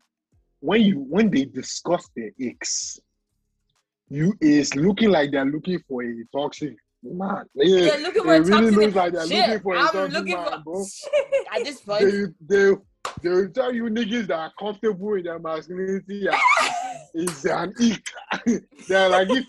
when 0.60 0.82
you 0.82 1.00
when 1.00 1.30
they 1.30 1.46
discuss 1.46 2.10
their 2.16 2.32
ex, 2.42 3.00
you 4.10 4.34
is 4.42 4.76
looking 4.76 5.10
like 5.10 5.32
they're 5.32 5.46
looking 5.46 5.80
for 5.88 6.04
a 6.04 6.14
toxic 6.36 6.76
man. 7.04 7.46
Yeah, 7.56 7.82
they're 7.82 8.00
looking 8.02 8.22
it 8.22 8.26
for 8.26 8.34
a 8.36 8.42
really 8.42 8.50
toxic. 8.72 8.76
looks 8.78 8.96
like 8.96 9.14
they're 9.14 9.28
Shit, 9.28 9.48
looking 9.48 9.62
for 9.62 9.76
a 9.76 9.80
I'm 9.80 9.88
toxic 9.88 10.14
looking 10.14 10.36
man, 10.36 10.46
for 10.46 10.60
bro 10.64 10.86
at 11.56 11.64
this 11.66 11.80
point. 11.82 12.00
they 12.02 12.22
they 12.72 12.74
they 13.22 13.30
will 13.30 13.50
tell 13.50 13.74
you 13.74 13.84
niggas 13.86 14.28
that 14.28 14.38
are 14.40 14.52
comfortable 14.60 15.14
in 15.16 15.24
their 15.24 15.40
masculinity 15.40 16.28
are- 16.30 16.38
is 17.14 17.45
an 17.45 17.73
ick. 17.80 18.07
They're 18.88 19.10
like 19.10 19.27
if, 19.30 19.45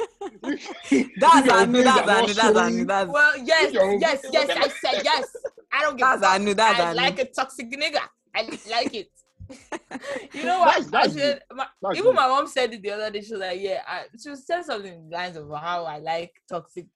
if 0.90 1.10
That's 1.20 1.38
if 1.38 1.46
your 1.46 1.54
Anu, 1.56 1.82
that's 1.82 1.98
are 1.98 2.06
not 2.06 2.08
Anu, 2.08 2.34
that's 2.34 2.38
Anu, 2.40 2.70
showing- 2.72 2.86
that's 2.86 3.10
Well, 3.10 3.32
yes, 3.38 3.72
yes, 3.72 4.24
yes. 4.32 4.50
I 4.50 4.68
said 4.68 5.02
yes. 5.04 5.36
I 5.72 5.82
don't 5.82 5.96
give 5.96 6.06
a 6.06 6.10
that's 6.10 6.22
fuck. 6.22 6.40
Anu, 6.40 6.54
that's 6.54 6.80
I 6.80 6.92
like 6.92 7.18
a 7.18 7.24
toxic 7.26 7.70
nigga. 7.72 8.00
I 8.34 8.42
like 8.70 8.94
it. 8.94 9.10
you 10.32 10.44
know 10.44 10.60
what? 10.60 10.68
That's- 10.74 10.90
that's 10.90 11.16
I 11.16 11.18
said, 11.18 11.42
my, 11.52 11.66
That's 11.82 11.98
even 11.98 12.10
good. 12.10 12.14
my 12.16 12.28
mom 12.28 12.46
said 12.46 12.72
it 12.74 12.82
the 12.82 12.90
other 12.90 13.10
day. 13.10 13.20
She 13.20 13.32
was 13.32 13.40
like, 13.40 13.60
"Yeah," 13.60 13.82
I, 13.86 14.04
she 14.22 14.30
was 14.30 14.46
saying 14.46 14.64
something 14.64 14.92
in 14.92 15.08
the 15.10 15.16
lines 15.16 15.36
of 15.36 15.48
how 15.50 15.84
I 15.84 15.98
like 15.98 16.32
toxic 16.48 16.86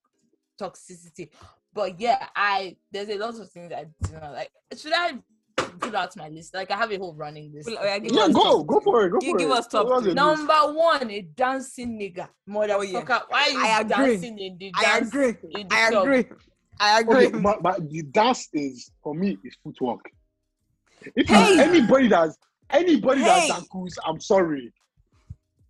toxicity. 0.61 1.31
But 1.75 2.01
yeah, 2.01 2.27
I 2.35 2.77
there's 2.91 3.09
a 3.11 3.19
lot 3.19 3.39
of 3.39 3.51
things 3.51 3.73
I 3.73 3.85
do 4.03 4.13
not 4.15 4.33
like. 4.33 4.51
Should 4.77 4.93
I 4.95 5.19
fill 5.79 5.97
out 5.97 6.17
my 6.17 6.29
list. 6.29 6.55
Like 6.55 6.71
I 6.71 6.77
have 6.77 6.93
a 6.93 6.97
whole 6.99 7.15
running 7.15 7.53
list. 7.53 7.67
Well, 7.69 7.79
oh, 7.81 7.85
yeah, 7.85 7.99
give 7.99 8.13
us 8.17 8.35
go, 8.35 8.43
top 8.43 8.67
go 8.67 8.81
for 8.81 9.07
it. 9.07 9.11
Go 9.11 9.21
Give- 9.21 9.33
for 9.33 9.39
give 9.39 9.51
it. 9.51 9.53
us 9.53 9.67
top 9.67 9.87
What's 9.89 10.03
three. 10.05 10.15
your 10.15 10.31
list? 10.31 10.41
Number 10.41 10.79
one, 10.79 11.11
a 11.11 11.23
dancing 11.23 11.99
nigga. 11.99 12.29
Motherfucker, 12.49 13.23
why 13.29 13.43
are 13.43 13.51
you 13.51 13.59
I 13.65 13.81
agree. 13.81 13.89
dancing 13.89 14.39
in 14.39 14.59
the 14.59 14.73
I 14.77 14.99
agree. 14.99 15.35
I 15.71 15.89
club? 15.89 16.03
agree. 16.05 16.25
I 16.81 17.01
agree. 17.01 17.27
Okay, 17.27 17.39
but, 17.43 17.63
but 17.63 17.91
the 17.91 18.03
dance 18.03 18.49
is 18.53 18.91
for 19.03 19.15
me 19.15 19.37
is 19.45 19.57
footwork. 19.63 20.01
If 21.15 21.29
Hey! 21.29 21.57
anybody 21.61 22.09
that's 22.09 22.37
anybody 22.71 23.23
Hey! 23.23 23.27
that's 23.27 23.51
Zankus, 23.51 23.95
I'm 24.07 24.21
sorry. 24.21 24.73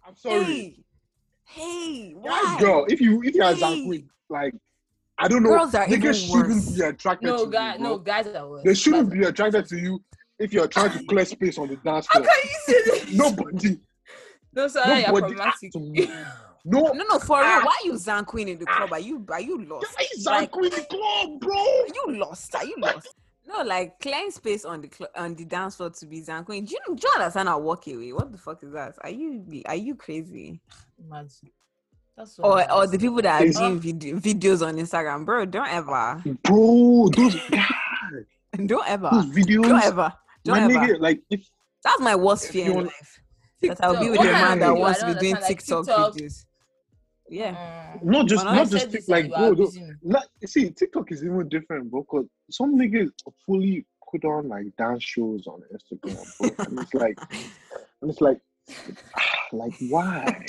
I'm 0.06 0.16
sorry. 0.16 0.44
Hey, 0.44 0.84
hey, 1.44 2.14
Guys, 2.24 2.44
why? 2.44 2.56
girl, 2.60 2.86
if 2.88 3.00
you 3.00 3.22
if 3.22 3.34
you 3.34 3.42
are 3.42 3.54
Hey! 3.54 3.60
Zanku, 3.60 4.04
like 4.30 4.54
I 5.20 5.26
don't 5.28 5.42
know, 5.42 5.50
Girls 5.50 5.74
are 5.74 5.86
niggas 5.86 5.92
even 5.94 6.12
shouldn't 6.14 6.48
worse. 6.64 6.76
be 6.76 6.82
attracted 6.82 7.26
No, 7.26 7.44
to 7.46 7.50
guy, 7.50 7.74
you. 7.74 7.80
no, 7.80 7.88
bro. 7.96 7.98
guys 7.98 8.26
are 8.28 8.48
worse. 8.48 8.62
They 8.64 8.74
shouldn't 8.74 9.10
Guys 9.10 9.18
be 9.18 9.24
attracted 9.26 9.66
to 9.68 9.76
you 9.78 10.02
if 10.38 10.52
you're 10.52 10.68
trying 10.68 10.92
to 10.96 11.04
clear 11.06 11.24
space 11.24 11.58
on 11.58 11.68
the 11.68 11.76
dance 11.76 12.06
floor. 12.06 12.22
How 12.24 12.28
floor. 12.28 12.34
can 12.34 12.50
you 12.50 12.58
say 12.74 13.04
this? 13.06 13.12
Nobody, 13.14 13.80
no, 14.54 14.68
sorry, 14.68 15.00
you're 15.00 15.08
nobody 15.12 15.34
problematic. 15.34 15.72
no. 16.64 16.92
No, 16.92 17.04
no, 17.08 17.18
for 17.18 17.38
real. 17.38 17.46
Ah. 17.48 17.62
Why 17.64 17.76
you 17.84 17.92
Zanqueen 17.94 18.48
in 18.48 18.58
the 18.58 18.66
club? 18.66 18.92
Are 18.92 18.98
you 19.00 19.24
are 19.30 19.40
you 19.40 19.64
lost? 19.64 19.86
Guys, 19.98 20.24
Like, 20.24 20.52
Zanku 20.52 20.64
in 20.64 20.70
the 20.70 20.86
club, 20.88 21.40
bro. 21.40 21.56
are 21.56 21.86
you 21.86 22.18
lost? 22.18 22.54
Are 22.54 22.64
you 22.64 22.76
lost? 22.78 23.08
No, 23.46 23.62
like 23.62 23.98
clearing 23.98 24.30
space 24.30 24.64
on 24.66 24.82
the 24.82 24.90
cl- 24.94 25.10
on 25.16 25.34
the 25.34 25.44
dance 25.46 25.76
floor 25.76 25.90
to 25.90 26.06
be 26.06 26.20
Zanqueen. 26.20 26.66
Do 26.68 26.74
you, 26.74 26.94
do 26.94 27.02
you 27.02 27.12
understand 27.20 27.48
our 27.48 27.58
walk 27.60 27.86
away? 27.86 28.12
What 28.12 28.30
the 28.30 28.36
fuck 28.38 28.62
is 28.62 28.72
that? 28.72 28.94
Are 29.00 29.10
you 29.10 29.62
are 29.66 29.74
you 29.74 29.94
crazy? 29.94 30.60
Imagine. 31.02 31.50
That's 32.18 32.38
Or 32.40 32.70
or 32.72 32.86
the 32.86 32.98
people 32.98 33.22
that 33.22 33.42
are 33.42 33.48
doing 33.48 33.78
video, 33.80 34.16
videos 34.16 34.66
on 34.66 34.76
Instagram, 34.76 35.24
bro? 35.24 35.44
Don't 35.46 35.68
ever, 35.68 36.22
Bro, 36.42 37.10
those 37.16 37.36
don't 38.66 38.88
ever, 38.88 39.10
those 39.12 39.26
videos, 39.26 39.62
don't 39.62 39.82
ever, 39.84 40.12
don't 40.44 40.56
my 40.56 40.62
ever. 40.64 40.94
nigga, 40.94 41.00
like 41.00 41.20
if 41.30 41.48
That's 41.84 42.00
my 42.00 42.16
worst 42.16 42.46
If 42.46 42.50
fear 42.52 42.66
in 42.70 42.74
want- 42.74 42.86
life. 42.88 43.20
That 43.62 43.78
I'll 43.82 43.98
be 44.00 44.08
with 44.10 44.18
What 44.18 44.28
a 44.28 44.32
man 44.32 44.58
that 44.60 44.76
wants 44.76 45.00
to 45.00 45.06
be 45.06 45.14
doing 45.18 45.34
like 45.34 45.46
TikTok 45.48 45.84
TikTok. 45.86 46.14
videos. 46.14 46.44
Yeah. 47.28 47.54
Mm. 47.96 48.04
not 48.04 48.26
just 48.26 48.44
not 48.44 48.70
just 48.70 48.90
this 48.90 49.04
tik- 49.06 49.08
like 49.08 49.28
bro, 49.30 49.50
are 49.50 49.54
those, 49.54 49.78
like 50.02 50.24
see 50.46 50.70
TikTok 50.70 51.10
is 51.12 51.24
even 51.24 51.48
different, 51.48 51.90
bro. 51.90 52.04
Cause 52.04 52.26
some 52.50 52.76
niggas 52.78 53.10
fully 53.44 53.84
put 54.10 54.24
on 54.24 54.48
like 54.48 54.66
dance 54.76 55.02
shows 55.04 55.46
on 55.46 55.60
Instagram, 55.74 56.38
bro, 56.56 56.64
and 56.66 56.78
it's 56.80 56.94
like, 56.94 57.18
and 58.02 58.10
it's 58.10 58.20
like, 58.20 58.40
like 59.52 59.74
why, 59.90 60.46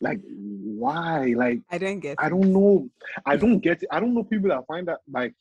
like 0.00 0.20
why, 0.28 1.34
like 1.36 1.60
I 1.70 1.78
don't 1.78 2.00
get. 2.00 2.16
I 2.18 2.28
don't 2.28 2.52
know, 2.52 2.88
I 3.24 3.36
don't 3.36 3.60
get 3.60 3.82
it. 3.82 3.88
I 3.90 4.00
don't 4.00 4.14
know 4.14 4.24
people 4.24 4.50
that 4.50 4.66
find 4.66 4.88
that 4.88 4.98
like 5.10 5.34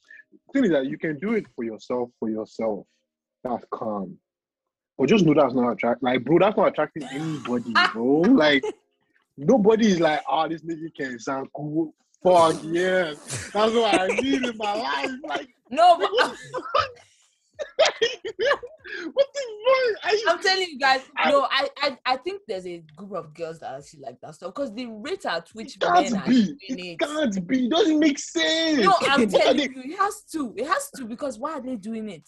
thing 0.54 0.66
is 0.66 0.72
that 0.72 0.86
you 0.86 0.98
can 0.98 1.20
do 1.20 1.34
it 1.34 1.46
for 1.56 1.64
yourself, 1.64 2.10
for 2.20 2.30
yourself. 2.30 2.86
That's 3.44 3.66
calm. 3.72 4.18
But 4.98 5.10
just 5.10 5.26
know 5.26 5.34
that's 5.34 5.54
not 5.54 5.72
attract 5.72 6.04
like 6.04 6.24
bro, 6.24 6.40
that's 6.40 6.58
not 6.58 6.70
attracting 6.70 7.04
anybody, 7.04 7.74
ah. 7.76 7.92
bro. 7.94 8.22
Like 8.22 8.64
nobody 9.38 9.88
is 9.88 10.00
like, 10.00 10.22
oh, 10.30 10.48
this 10.48 10.62
nigga 10.62 10.94
can 10.96 11.20
sound 11.20 11.50
cool. 11.56 11.94
Fuck 12.24 12.56
yeah. 12.64 13.14
That's 13.54 13.74
what 13.74 14.00
I 14.00 14.08
need 14.08 14.44
in 14.44 14.58
my 14.58 14.74
life. 14.74 15.12
Like 15.28 15.50
No, 15.70 15.98
but 15.98 16.10
what 19.14 19.28
the 19.34 19.42
fuck? 19.66 19.86
the? 19.94 19.98
I, 20.04 20.24
I'm 20.28 20.42
telling 20.42 20.68
you 20.70 20.80
guys, 20.80 21.02
I- 21.18 21.32
no, 21.32 21.48
I, 21.50 21.70
I 21.78 21.98
I 22.06 22.18
think 22.18 22.42
there's 22.48 22.66
a 22.68 22.84
group 22.96 23.14
of 23.14 23.34
girls 23.34 23.60
that 23.60 23.76
actually 23.76 24.02
like 24.02 24.20
that 24.22 24.36
stuff 24.36 24.54
because 24.54 24.74
the 24.74 24.86
rate 24.88 25.26
at 25.26 25.50
which 25.54 25.76
it 25.76 25.82
can't 25.82 26.14
are 26.14 26.28
be. 26.28 26.44
doing 26.46 26.58
It 26.62 26.80
it. 26.94 27.00
can't 27.00 27.48
be. 27.48 27.66
It 27.66 27.72
doesn't 27.72 28.00
make 28.00 28.20
sense. 28.20 28.82
No, 28.84 28.94
I'm 29.02 29.28
telling 29.30 29.58
they- 29.58 29.64
you, 29.64 29.94
it 29.94 29.98
has 30.00 30.24
to. 30.34 30.54
It 30.58 30.68
has 30.68 30.90
to 30.98 31.06
because 31.06 31.40
why 31.40 31.54
are 31.54 31.62
they 31.62 31.76
doing 31.76 32.10
it? 32.10 32.28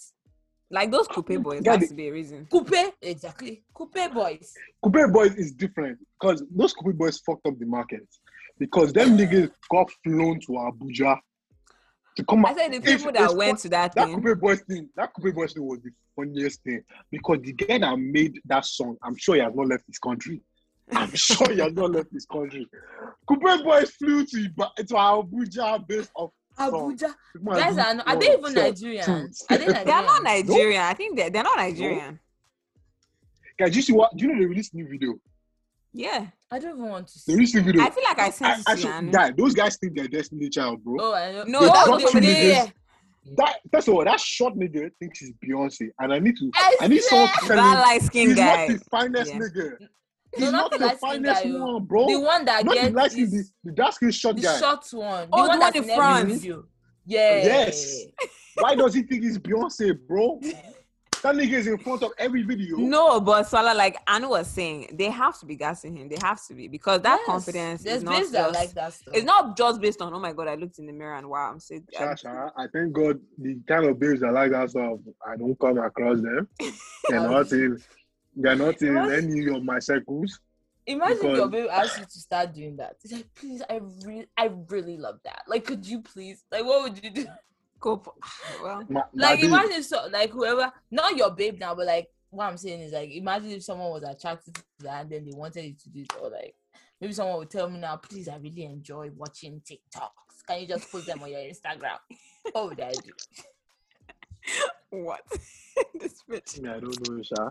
Like 0.70 0.92
those 0.92 1.08
coupe 1.08 1.42
boys, 1.42 1.62
Yeah, 1.64 1.74
has 1.74 1.82
they- 1.82 1.88
to 1.88 1.94
be 1.94 2.08
a 2.10 2.12
reason. 2.12 2.48
Coupe, 2.52 2.94
exactly. 3.02 3.64
Coupe 3.74 4.14
boys. 4.14 4.54
Coupe 4.84 5.14
boys 5.14 5.34
is 5.36 5.54
different 5.54 5.98
because 6.20 6.44
those 6.54 6.74
Coupe 6.74 6.96
boys 6.96 7.20
fucked 7.20 7.46
up 7.48 7.58
the 7.58 7.66
market 7.66 8.06
because 8.60 8.92
them 8.92 9.18
niggas 9.18 9.52
got 9.72 9.90
flown 10.04 10.40
to 10.42 10.48
Abuja 10.54 11.18
to 12.18 12.26
come 12.26 12.46
I 12.46 12.54
said 12.54 12.74
the 12.74 12.80
people 12.82 13.12
that 13.12 13.34
went 13.36 13.60
to 13.60 13.70
that 13.70 13.94
that 13.96 14.08
thing. 14.08 14.22
Coupe 14.22 14.40
boys 14.40 14.62
thing, 14.62 14.90
that 14.96 15.14
Coupe 15.14 15.34
boys 15.34 15.54
thing 15.54 15.64
was 15.64 15.80
the 15.82 15.92
funniest 16.16 16.64
thing 16.64 16.84
because 17.12 17.38
the 17.42 17.54
guy 17.54 17.78
that 17.78 17.98
made 17.98 18.40
that 18.46 18.66
song, 18.66 18.98
I'm 19.04 19.16
sure 19.16 19.36
he 19.36 19.42
has 19.42 19.54
not 19.56 19.68
left 19.68 19.86
his 19.88 20.00
country. 20.00 20.42
I'm 20.92 21.12
sure 21.14 21.52
he 21.52 21.60
has 21.60 21.74
not 21.74 21.92
left 21.92 22.12
his 22.12 22.26
country. 22.26 22.68
Coupe 23.28 23.64
boys 23.64 23.92
flew 23.92 24.26
to, 24.26 24.44
to 24.48 24.94
Abuja 24.94 25.88
based 25.88 26.12
off. 26.16 26.32
Abuja. 26.58 27.14
Guys 27.46 27.78
are 27.78 27.94
not, 27.94 28.08
are 28.08 28.16
they 28.16 28.34
even 28.34 28.54
Nigerian? 28.54 29.32
Are 29.50 29.58
they 29.58 29.66
They 29.68 29.92
are 29.92 30.04
not 30.04 30.24
Nigerian? 30.24 30.48
Nigerian. 30.48 30.82
I 30.82 30.94
think 30.96 31.16
they're, 31.16 31.30
they're 31.30 31.44
not 31.44 31.58
Nigerian. 31.58 32.20
Guys, 33.60 33.76
you 33.76 33.82
see 33.84 33.94
what? 33.94 34.16
Do 34.16 34.26
you 34.26 34.34
know 34.34 34.40
they 34.40 34.46
released 34.46 34.74
new 34.74 34.88
video? 34.88 35.14
Yeah. 35.94 36.28
I 36.50 36.60
don't 36.60 36.78
even 36.78 36.90
want 36.90 37.08
to 37.08 37.20
see. 37.20 37.34
released 37.34 37.56
new 37.56 37.62
video. 37.62 37.82
I 37.84 37.90
feel 37.90 38.04
like 38.06 38.20
I 38.20 38.28
I, 38.28 38.30
sent 38.30 38.64
I 38.68 38.72
it 38.72 38.76
to 38.78 38.82
show, 38.82 39.02
guy, 39.12 39.32
those 39.32 39.54
guys 39.54 39.78
think 39.78 39.96
they're 39.98 40.08
Destiny 40.08 40.50
Child, 40.50 40.84
bro. 40.84 40.96
Oh, 41.00 41.14
I 41.14 41.32
know. 41.34 41.44
No, 41.44 41.60
They 41.62 41.66
that's 41.68 41.88
what 41.90 42.14
they- 42.14 42.20
niggas. 42.22 42.72
That 43.36 43.56
first 43.74 43.90
of 43.90 43.94
all, 43.96 44.06
that 44.06 44.22
short 44.22 44.56
nigga 44.56 44.90
thinks 45.00 45.20
he's 45.20 45.34
Beyonce, 45.46 45.90
and 46.00 46.14
I 46.14 46.20
need 46.20 46.38
to, 46.38 46.50
I 46.56 46.78
I, 46.80 46.88
need 46.88 47.02
someone 47.02 47.28
to 47.28 47.34
said- 47.34 47.48
tell 47.48 47.58
That 47.58 47.74
him 47.76 47.82
light 47.82 48.02
skin 48.04 48.28
he's 48.30 48.38
guy. 48.38 48.68
not 48.68 48.78
the 48.80 48.86
finest 48.90 49.34
Yeah. 49.34 49.40
nigga. 49.40 49.72
No, 49.82 49.88
He's 50.38 50.52
not 50.52 50.52
not 50.52 50.72
the 50.72 50.78
the 50.78 50.90
finest 50.98 51.44
guy. 51.44 51.50
oh. 51.50 51.74
one, 51.74 51.84
bro. 51.86 52.08
The 52.08 52.20
one 52.22 52.46
that 52.46 52.64
not 52.66 52.76
the 52.76 52.82
gets 52.82 52.96
light 52.96 53.12
skin, 53.12 53.30
the, 53.30 53.36
is 53.38 53.54
the 53.66 53.72
dark 53.74 53.94
skin 53.94 54.12
short 54.12 54.36
the 54.38 54.42
guy. 54.44 54.60
short 54.60 54.86
one. 54.94 55.28
Oh, 55.34 55.44
the 55.44 55.50
one 55.50 55.58
in 55.58 55.64
every 55.84 55.96
front. 55.96 56.44
Yeah. 57.06 57.44
Yes. 57.44 58.02
Why 58.56 58.76
does 58.76 58.94
he 58.94 59.04
think 59.04 59.24
he's 59.24 59.38
Beyonce, 59.38 59.98
bro? 60.08 60.40
That 61.24 61.36
nigga 61.36 61.54
is 61.54 61.68
in 61.68 61.78
front 61.80 62.04
of 62.04 62.12
every 62.20 62.44
video. 62.44 62.78
No, 62.78 63.20
but 63.20 63.44
Salah, 63.48 63.74
like 63.76 63.98
Anu 64.08 64.30
was 64.30 64.48
saying, 64.48 64.96
they 64.98 65.10
have 65.10 65.38
to 65.40 65.46
be 65.46 65.56
gassing 65.56 65.96
him. 65.98 66.08
They 66.10 66.18
have 66.22 66.40
to 66.48 66.54
be 66.54 66.68
because 66.68 67.02
that 67.02 67.18
Yes. 67.20 67.26
confidence 67.26 67.84
There's 67.84 67.98
is 67.98 68.04
not 68.04 68.18
babes 68.18 68.32
that 68.32 68.48
just, 68.48 68.60
like 68.60 68.72
that 68.74 68.94
stuff. 68.94 69.14
it's 69.16 69.26
not 69.26 69.58
just 69.58 69.82
based 69.82 70.02
on 70.02 70.14
oh 70.14 70.20
my 70.20 70.32
god, 70.34 70.48
I 70.48 70.56
looked 70.56 70.78
in 70.80 70.86
the 70.86 70.94
mirror 70.94 71.16
and 71.16 71.28
wow, 71.28 71.52
I'm 71.52 71.60
so 71.60 71.80
Sha, 71.94 72.16
sha, 72.16 72.50
I 72.56 72.68
thank 72.72 72.94
God 72.94 73.20
the 73.38 73.60
kind 73.68 73.86
of 73.86 74.00
babes 74.00 74.22
that 74.22 74.32
like 74.32 74.52
that 74.52 74.70
stuff, 74.70 75.00
I 75.28 75.36
don't 75.38 75.60
come 75.60 75.80
across 75.80 76.22
them. 76.22 76.48
They're 77.10 77.22
not 77.22 77.52
in, 77.52 77.82
they're 78.36 78.56
not 78.56 78.82
in 78.82 78.96
What? 78.96 79.12
any 79.14 79.48
of 79.56 79.64
my 79.64 79.80
circles. 79.80 80.40
Imagine 80.86 81.18
because- 81.18 81.38
your 81.38 81.48
baby 81.50 81.70
asks 81.70 81.98
you 82.00 82.06
to 82.06 82.20
start 82.20 82.54
doing 82.54 82.78
that. 82.78 82.96
It's 83.04 83.12
like, 83.12 83.28
please, 83.36 83.62
I 83.70 83.82
really, 84.06 84.28
I 84.38 84.52
really 84.70 84.98
love 84.98 85.20
that. 85.26 85.42
Like, 85.48 85.66
could 85.66 85.86
you 85.86 86.02
please? 86.02 86.44
Like, 86.52 86.64
what 86.64 86.84
would 86.84 87.04
you 87.04 87.10
do? 87.10 87.26
Go. 87.80 87.98
for- 87.98 88.14
Well, 88.64 88.84
My, 88.90 89.02
my 89.14 89.30
Like, 89.30 89.42
babe- 89.42 89.50
imagine 89.50 89.84
so, 89.84 90.08
like 90.12 90.32
whoever, 90.32 90.72
not 90.92 91.16
your 91.16 91.32
babe 91.32 91.60
now, 91.60 91.76
but 91.76 91.86
like 91.88 92.08
what 92.30 92.46
I'm 92.46 92.58
saying 92.58 92.82
is 92.82 92.92
like, 92.94 93.10
imagine 93.12 93.52
if 93.52 93.64
someone 93.64 93.92
was 93.92 94.04
attracted 94.04 94.56
to 94.56 94.62
that 94.80 95.02
and 95.02 95.10
then 95.12 95.26
they 95.26 95.32
wanted 95.38 95.66
you 95.66 95.74
to 95.74 95.90
do 95.90 96.02
it, 96.02 96.14
or 96.22 96.30
like 96.30 96.56
maybe 97.00 97.14
someone 97.14 97.38
would 97.38 97.50
tell 97.50 97.70
me 97.70 97.80
now, 97.80 97.96
please, 97.98 98.28
I 98.28 98.38
really 98.38 98.66
enjoy 98.66 99.10
watching 99.16 99.62
TikToks. 99.62 100.46
Can 100.48 100.62
you 100.62 100.68
just 100.68 100.92
put 100.92 101.06
them 101.06 101.22
on 101.24 101.30
your 101.32 101.40
Instagram? 101.42 101.98
What 102.54 102.70
would 102.70 102.80
I 102.80 102.92
do? 102.92 103.12
what? 104.92 105.22
this 106.00 106.24
bitch. 106.30 106.64
Yeah, 106.64 106.76
I 106.76 106.80
don't 106.80 107.10
know, 107.10 107.22
Sha. 107.22 107.50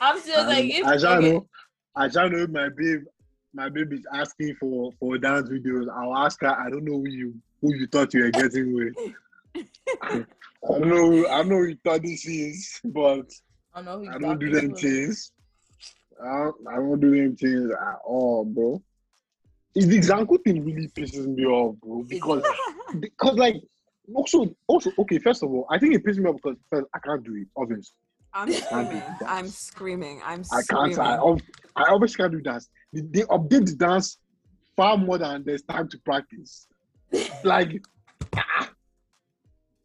I'm 0.00 0.20
still 0.20 0.44
like, 0.46 0.64
if 0.66 0.84
I 0.86 0.96
shall 0.96 1.18
okay, 1.18 1.32
know. 1.32 1.46
I 1.94 2.08
shall 2.08 2.28
know 2.30 2.38
if 2.38 2.50
my 2.50 2.68
babe, 2.76 3.04
my 3.54 3.68
babe 3.68 3.92
is 3.92 4.06
asking 4.12 4.56
for 4.60 4.92
for 4.98 5.16
dance 5.18 5.48
videos. 5.48 5.86
I'll 5.94 6.16
ask 6.16 6.40
her. 6.42 6.48
I 6.48 6.68
don't 6.70 6.84
know 6.84 6.98
who 6.98 7.08
you 7.08 7.34
who 7.60 7.74
you 7.74 7.86
thought 7.86 8.12
you 8.14 8.22
were 8.24 8.30
getting 8.30 8.74
with. 8.74 8.94
I 10.02 10.24
don't 10.78 10.88
know. 10.88 11.26
I 11.28 11.38
don't 11.38 11.48
know 11.48 11.56
who 11.56 11.66
you 11.66 11.78
thought 11.84 12.02
this 12.02 12.26
is, 12.26 12.80
but 12.84 13.30
I 13.74 13.82
know 13.82 14.04
I 14.10 14.18
don't 14.18 14.38
do 14.38 14.50
them 14.50 14.74
things. 14.74 15.32
I 16.22 16.26
don't, 16.26 16.56
I 16.68 16.76
don't 16.76 17.00
do 17.00 17.10
them 17.10 17.36
things 17.36 17.70
at 17.70 17.98
all, 18.04 18.44
bro. 18.44 18.82
Is 19.74 19.86
the 19.86 19.98
Zanku 19.98 20.42
thing 20.42 20.64
really 20.64 20.88
pisses 20.88 21.26
me 21.26 21.44
off, 21.44 21.76
bro? 21.76 22.02
Because 22.08 22.42
because 23.00 23.36
like 23.36 23.56
also 24.14 24.54
also 24.66 24.90
okay. 24.98 25.18
First 25.18 25.42
of 25.42 25.50
all, 25.50 25.66
I 25.70 25.78
think 25.78 25.94
it 25.94 26.04
pisses 26.04 26.18
me 26.18 26.30
off 26.30 26.36
because 26.36 26.58
first 26.70 26.86
I 26.94 26.98
can't 27.00 27.22
do 27.24 27.34
it. 27.36 27.48
Obviously. 27.56 27.94
I'm 28.36 28.52
screaming. 28.52 29.02
I'm 29.26 29.48
screaming. 29.48 30.20
I'm 30.24 30.42
I 30.52 30.62
can't. 30.68 30.98
I, 30.98 31.16
I 31.74 31.88
always 31.88 32.14
can't 32.14 32.30
do 32.30 32.40
dance. 32.40 32.68
They, 32.92 33.00
they 33.00 33.22
update 33.22 33.66
the 33.66 33.74
dance 33.76 34.18
far 34.76 34.98
more 34.98 35.16
than 35.16 35.42
there's 35.44 35.62
time 35.62 35.88
to 35.88 35.98
practice. 36.04 36.66
like, 37.44 37.82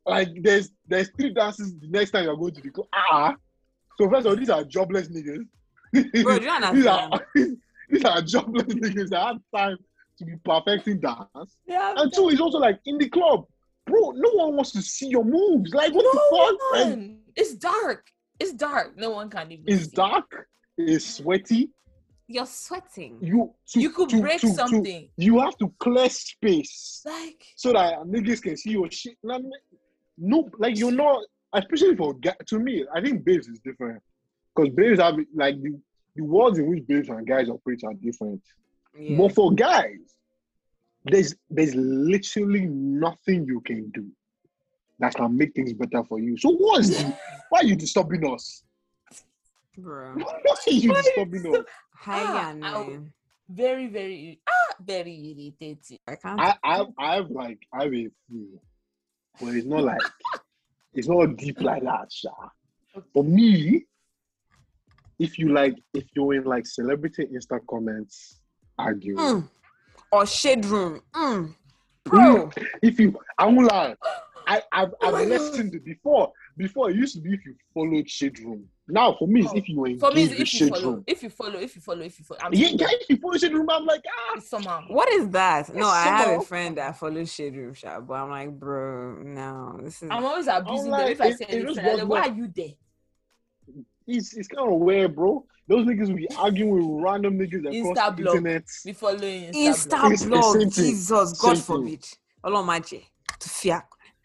like 0.05 0.29
there's 0.41 0.71
there's 0.87 1.09
three 1.17 1.33
dances 1.33 1.77
the 1.79 1.87
next 1.87 2.11
time 2.11 2.23
you're 2.25 2.35
going 2.37 2.53
to 2.55 2.61
the 2.61 2.69
club. 2.69 2.87
Ah, 2.93 3.35
so 3.97 4.09
first 4.09 4.25
of 4.25 4.31
all, 4.31 4.35
these 4.35 4.49
are 4.49 4.63
jobless 4.63 5.07
niggas. 5.09 5.45
Bro, 6.23 6.39
do 6.39 6.45
you 6.45 6.49
understand? 6.51 7.21
these 7.35 7.45
are 7.45 7.47
these 7.89 8.05
are 8.05 8.21
jobless 8.21 8.65
niggas 8.67 9.09
that 9.09 9.25
have 9.27 9.37
time 9.55 9.77
to 10.17 10.25
be 10.25 10.33
perfecting 10.43 10.99
dance. 10.99 11.57
Yeah, 11.65 11.93
And 11.97 12.11
two, 12.13 12.29
it's 12.29 12.41
also 12.41 12.57
like 12.59 12.79
in 12.85 12.97
the 12.97 13.09
club, 13.09 13.45
bro. 13.85 14.11
No 14.11 14.29
one 14.33 14.55
wants 14.55 14.71
to 14.71 14.81
see 14.81 15.07
your 15.07 15.23
moves. 15.25 15.73
Like 15.73 15.93
what 15.93 16.03
no 16.03 16.11
the 16.11 16.57
fuck? 16.77 16.87
Like. 16.97 17.09
It's 17.35 17.53
dark. 17.55 18.07
It's 18.39 18.53
dark. 18.53 18.97
No 18.97 19.11
one 19.11 19.29
can 19.29 19.51
even. 19.51 19.65
it's 19.67 19.85
see. 19.85 19.91
dark. 19.95 20.47
It's 20.77 21.05
sweaty. 21.05 21.69
You're 22.27 22.45
sweating. 22.45 23.17
you 23.21 23.53
to, 23.73 23.79
You 23.81 23.89
could 23.89 24.07
to- 24.09 24.21
break 24.21 24.39
to- 24.39 24.47
to- 24.47 24.53
something. 24.53 25.09
you 25.17 25.39
have 25.39 25.57
to 25.57 25.71
clear 25.79 26.09
space 26.09 27.01
Like 27.05 27.43
so 27.57 27.73
that 27.73 27.99
niggas 28.03 28.41
can 28.41 28.55
see 28.55 28.71
your 28.71 28.89
shit. 28.89 29.17
Nah, 30.21 30.37
nah, 30.37 30.43
No, 30.43 30.49
like 30.59 30.77
you're 30.77 30.91
not 30.91 31.23
especially 31.53 31.95
for. 31.95 32.15
To 32.47 32.59
me, 32.59 32.85
I 32.93 33.01
think 33.01 33.23
babes 33.25 33.47
is 33.47 33.59
different 33.59 34.01
because 34.55 34.73
babes 34.73 34.99
have 34.99 35.15
like 35.35 35.61
the, 35.61 35.79
the 36.15 36.23
worlds 36.23 36.59
in 36.59 36.69
which 36.69 36.85
babes 36.87 37.09
and 37.09 37.27
guys 37.27 37.49
operate 37.49 37.81
are 37.83 37.93
different. 37.93 38.41
Yeah. 38.97 39.17
But 39.17 39.33
for 39.33 39.53
guys, 39.53 39.97
there's 41.05 41.35
there's 41.49 41.75
literally 41.75 42.67
nothing 42.67 43.45
you 43.45 43.61
can 43.61 43.89
do 43.91 44.07
that 44.99 45.15
can 45.15 45.35
make 45.35 45.53
things 45.55 45.73
better 45.73 46.03
for 46.03 46.19
you. 46.19 46.37
So 46.37 46.51
what's 46.51 46.89
the, 46.89 47.13
why 47.49 47.59
are 47.59 47.65
you 47.65 47.75
disturbing 47.75 48.31
us? 48.31 48.63
Bro. 49.77 50.15
Why 50.15 50.55
are 50.67 50.71
you 50.71 50.93
disturbing 50.93 51.55
us? 51.55 51.63
Highly 51.95 52.27
Ah, 52.27 52.47
I- 52.47 52.51
annoying. 52.51 53.13
Very, 53.49 53.87
very, 53.87 54.39
ah, 54.47 54.75
very 54.81 55.13
irritating. 55.13 55.97
I 56.07 56.15
can't. 56.15 56.39
I 56.39 56.55
I 56.63 56.85
I 56.97 57.15
have 57.15 57.29
like 57.31 57.59
I 57.73 57.83
have 57.83 57.93
a 57.93 58.07
few, 58.29 58.59
but 59.39 59.55
it's 59.55 59.67
not 59.67 59.83
like 59.83 60.01
it's 60.93 61.07
not 61.07 61.37
deep 61.37 61.61
like 61.61 61.83
that, 61.83 62.11
Sha. 62.11 62.29
For 63.13 63.23
me, 63.23 63.85
if 65.19 65.37
you 65.39 65.53
like, 65.53 65.75
if 65.93 66.05
you're 66.15 66.33
in 66.33 66.43
like 66.43 66.65
celebrity 66.65 67.27
Insta 67.33 67.59
comments 67.69 68.41
arguing, 68.77 69.17
Mm. 69.17 69.49
Or 70.11 70.25
shade 70.25 70.65
room. 70.65 71.01
Mm. 71.13 71.55
Bro. 72.05 72.51
if 72.81 72.99
you, 72.99 73.17
I 73.37 73.45
won't 73.45 73.71
lie, 73.71 73.95
I 74.47 74.61
I've, 74.71 74.93
Oh 75.01 75.15
I've 75.15 75.27
listened 75.27 75.71
to 75.73 75.79
before. 75.79 76.31
Before 76.57 76.89
it 76.89 76.97
used 76.97 77.15
to 77.15 77.21
be 77.21 77.33
if 77.33 77.45
you 77.45 77.55
followed 77.73 78.09
shade 78.09 78.39
room. 78.39 78.65
Now 78.91 79.15
for 79.17 79.27
me, 79.27 79.47
Oh, 79.49 79.55
if 79.55 79.69
you 79.69 79.75
For 79.99 80.11
me, 80.11 80.23
engage 80.23 80.39
it's 80.39 80.39
with 80.39 80.41
if 80.41 80.61
you 80.61 80.69
follow, 80.69 80.91
room. 80.91 81.03
if 81.07 81.23
you 81.23 81.29
follow, 81.29 81.59
if 81.59 81.75
you 81.75 81.81
follow, 81.81 82.01
if 82.01 82.19
you 82.19 82.25
follow. 82.25 82.39
I'm 82.43 82.53
Yeah, 82.53 82.67
yeah, 82.73 82.87
if 82.91 83.09
you 83.09 83.17
follow 83.17 83.37
shade 83.37 83.53
room, 83.53 83.69
I'm 83.69 83.85
like 83.85 84.03
ah. 84.07 84.33
it's 84.35 84.49
somehow. 84.49 84.81
What 84.89 85.11
is 85.13 85.29
that? 85.29 85.73
No, 85.73 85.87
I 85.87 86.03
have 86.03 86.41
a 86.41 86.45
friend 86.45 86.77
that 86.77 86.97
follows 86.97 87.33
Shade 87.33 87.55
Room 87.55 87.73
Shop, 87.73 88.05
but 88.07 88.15
I'm 88.15 88.29
like, 88.29 88.51
bro, 88.59 89.21
no, 89.23 89.79
this 89.81 90.01
is. 90.03 90.09
I'm 90.11 90.25
always 90.25 90.47
abusing 90.47 90.91
them. 90.91 90.91
like, 90.91 91.11
If 91.11 91.21
I 91.21 91.31
say 91.31 91.45
it 91.49 91.53
anything, 91.55 91.85
like, 91.85 92.07
why 92.07 92.19
are 92.21 92.33
you 92.33 92.51
there? 92.53 92.73
It's, 94.07 94.33
it's 94.35 94.47
kind 94.47 94.71
of 94.71 94.79
weird, 94.79 95.15
bro. 95.15 95.45
Those 95.67 95.85
niggas 95.85 96.07
will 96.09 96.15
be 96.17 96.27
arguing 96.37 96.71
with 96.95 97.03
random 97.03 97.37
niggas 97.39 97.59
across 97.59 97.97
Insta 97.97 98.15
the 98.17 98.23
blog. 98.23 98.35
internet. 98.35 98.63
Be 98.83 98.93
following 98.93 99.53
Insta 99.53 99.87
blog. 99.87 100.11
It's 100.11 100.21
the 100.23 100.27
blog, 100.27 100.53
same 100.53 100.69
thing. 100.69 100.85
Jesus, 100.85 101.33
God 101.33 101.55
Same 101.55 101.55
thing. 101.55 101.63
forbid. 101.63 102.05
Olomaje, 102.43 103.03
to 103.39 103.49
fear. 103.49 103.83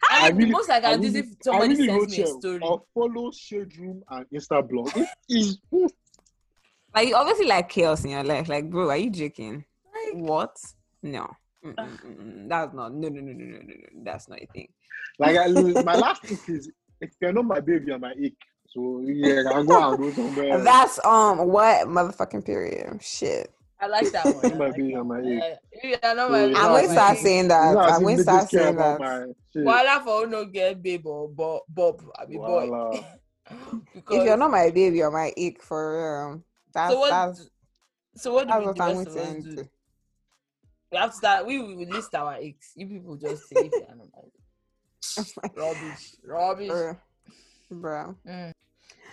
I, 0.09 0.27
I 0.27 0.29
really- 0.29 0.45
the 0.45 0.51
most 0.51 0.69
I 0.69 0.77
I 0.77 0.81
can 0.81 1.01
do 1.01 1.07
is 1.07 1.13
really- 1.13 1.27
if 1.27 1.35
somebody 1.43 1.65
I 1.65 1.77
really 1.77 1.87
sends 1.87 2.17
me 2.17 2.23
a 2.23 2.27
story. 2.27 2.59
I'll 2.63 2.87
follow 2.93 3.31
Shade 3.31 3.77
Room 3.77 4.03
and 4.09 4.25
Insta 4.33 4.67
blog. 4.69 4.91
It 4.95 5.07
is 5.29 5.57
Like, 6.95 7.09
you 7.09 7.15
obviously 7.15 7.45
like 7.47 7.69
chaos 7.69 8.03
in 8.05 8.11
your 8.11 8.23
life. 8.23 8.47
Like, 8.49 8.69
bro, 8.69 8.89
are 8.89 8.97
you 8.97 9.09
joking? 9.09 9.65
Like, 9.93 10.15
What? 10.21 10.55
No. 11.03 11.29
Mm, 11.65 11.75
mm, 11.75 11.99
mm. 12.05 12.49
That's 12.49 12.73
not. 12.73 12.93
No, 12.93 13.09
no, 13.09 13.19
no, 13.21 13.31
no, 13.31 13.33
no, 13.33 13.57
no, 13.57 13.59
no. 13.67 14.03
That's 14.03 14.29
not 14.29 14.41
a 14.41 14.45
thing. 14.47 14.69
like 15.19 15.35
I, 15.37 15.47
my 15.83 15.95
last 15.95 16.23
ick 16.25 16.47
is 16.49 16.71
if 17.01 17.11
you're 17.19 17.33
not 17.33 17.45
my 17.45 17.59
baby, 17.59 17.85
you're 17.87 17.99
my 17.99 18.11
ick. 18.11 18.33
So 18.69 19.01
yeah, 19.05 19.43
I 19.53 19.63
go 19.63 19.81
out 19.81 19.99
and 19.99 20.15
go 20.15 20.23
somewhere. 20.23 20.63
That's 20.63 21.03
um 21.05 21.47
what 21.47 21.87
motherfucking 21.87 22.45
period. 22.45 23.01
Shit. 23.01 23.51
I 23.79 23.87
like 23.87 24.11
that 24.11 24.25
one. 24.25 24.45
I 24.45 24.49
My 24.55 24.65
like 24.65 24.75
baby 24.75 24.93
that 24.95 25.03
my 25.03 25.15
one. 25.19 25.37
ick. 25.37 25.43
Uh, 25.43 25.55
if 25.71 25.83
you're 26.03 26.15
not 26.15 26.31
my- 26.31 26.45
Yeah, 26.45 26.57
I'm 26.57 26.71
going 26.71 26.85
to 26.87 26.91
start 26.93 27.17
saying 27.19 27.47
that. 27.49 27.65
It's 27.67 27.75
not 27.75 27.89
as 27.89 27.95
I'm 27.97 28.03
going 28.03 28.17
to 28.17 28.23
start 28.23 28.49
saying 28.49 28.75
that. 28.75 28.99
my 28.99 29.25
shit. 29.53 29.63
Voila 29.63 29.99
for 29.99 30.27
no 30.27 30.45
get 30.45 30.81
babe 30.81 31.05
or 31.05 31.29
bob, 31.29 31.61
bob 31.69 32.01
I 32.17 32.25
mean 32.25 32.37
boy. 32.39 33.03
Because 33.93 34.17
If 34.19 34.25
you're 34.25 34.37
not 34.37 34.51
my 34.51 34.71
baby, 34.71 34.97
you're 34.97 35.11
my 35.11 35.31
ick 35.37 35.61
for 35.61 35.93
real. 36.31 36.43
That's 36.73 36.93
so 36.93 36.99
what? 36.99 37.09
that's 37.11 37.49
so 38.15 38.33
what 38.33 38.47
do 38.47 38.53
that's 38.53 38.59
we 38.61 38.65
what 38.65 38.75
the 38.77 38.83
I'm 38.83 38.97
rest 38.97 39.13
going 39.15 39.37
of 39.37 39.43
to 39.43 39.55
do? 39.55 39.69
We 40.91 40.97
have 40.97 41.11
to 41.11 41.15
start. 41.17 41.45
We 41.45 41.59
will 41.59 41.87
list 41.87 42.15
our 42.15 42.33
icks. 42.35 42.71
You 42.75 42.87
people 42.87 43.15
just 43.15 43.47
say 43.47 43.55
if 43.57 43.71
you're 43.73 43.95
not 43.95 44.07
my 44.11 44.23
rubbish, 45.55 46.15
rubbish. 46.25 46.69
Bruh. 46.69 46.97
Bruh. 47.71 48.15
Mm. 48.27 48.51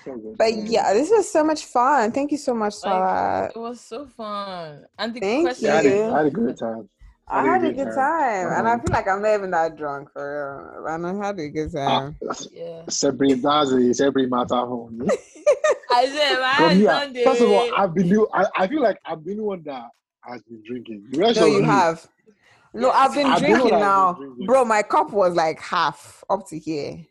So 0.04 0.16
good. 0.16 0.36
But 0.36 0.54
yeah, 0.54 0.92
this 0.92 1.10
was 1.10 1.30
so 1.30 1.44
much 1.44 1.64
fun. 1.66 2.12
Thank 2.12 2.32
you 2.32 2.38
so 2.38 2.54
much, 2.54 2.74
Salah. 2.74 3.50
It 3.54 3.58
was 3.58 3.80
so 3.80 4.06
fun. 4.06 4.84
And 4.98 5.14
the 5.14 5.20
Thank 5.20 5.44
question 5.44 5.68
Yeah, 5.68 5.74
I, 5.74 5.76
had 5.76 5.86
a, 5.86 6.04
I 6.12 6.18
had 6.18 6.26
a 6.26 6.30
good 6.30 6.58
time. 6.58 6.88
I 7.26 7.42
had 7.42 7.64
a 7.64 7.72
good 7.72 7.84
time. 7.86 7.94
time, 7.94 8.52
and 8.58 8.68
I 8.68 8.72
Um, 8.74 8.80
feel 8.80 8.92
like 8.92 9.08
I'm 9.08 9.22
not 9.22 9.34
even 9.34 9.50
that 9.52 9.76
drunk 9.76 10.12
for 10.12 10.76
real. 10.84 10.86
And 10.94 11.06
I 11.06 11.26
had 11.26 11.38
a 11.38 11.48
good 11.48 11.70
Ah, 11.76 12.00
time. 12.00 12.16
yeah. 12.52 12.82
separate 12.88 13.40
that's 13.40 13.70
a 13.70 13.94
separate 13.94 14.28
matter 14.28 14.56
home. 14.56 15.08
I 15.90 16.06
said, 16.06 16.38
my 16.40 16.54
From 16.56 16.70
here, 16.78 17.24
first 17.24 17.40
of 17.40 17.50
all, 17.50 17.70
I've 17.76 17.94
been 17.94 18.08
the, 18.08 18.26
I, 18.34 18.44
I 18.56 18.66
feel 18.66 18.82
like 18.82 18.98
I'm 19.06 19.24
the 19.24 19.40
one 19.40 19.62
that 19.64 19.88
has 20.22 20.42
been 20.42 20.62
drinking. 20.66 21.04
The 21.10 21.18
rest 21.18 21.40
no, 21.40 21.46
of 21.46 21.52
you 21.52 21.62
have. 21.64 22.06
No, 22.74 22.90
I've 22.90 23.14
been 23.14 23.26
I've 23.26 23.38
drinking 23.40 23.70
what 23.70 23.80
now, 23.80 24.12
been 24.14 24.26
drinking. 24.26 24.46
bro. 24.46 24.64
My 24.64 24.82
cup 24.82 25.12
was 25.12 25.34
like 25.34 25.60
half 25.60 26.24
up 26.28 26.46
to 26.48 26.58
here. 26.58 27.06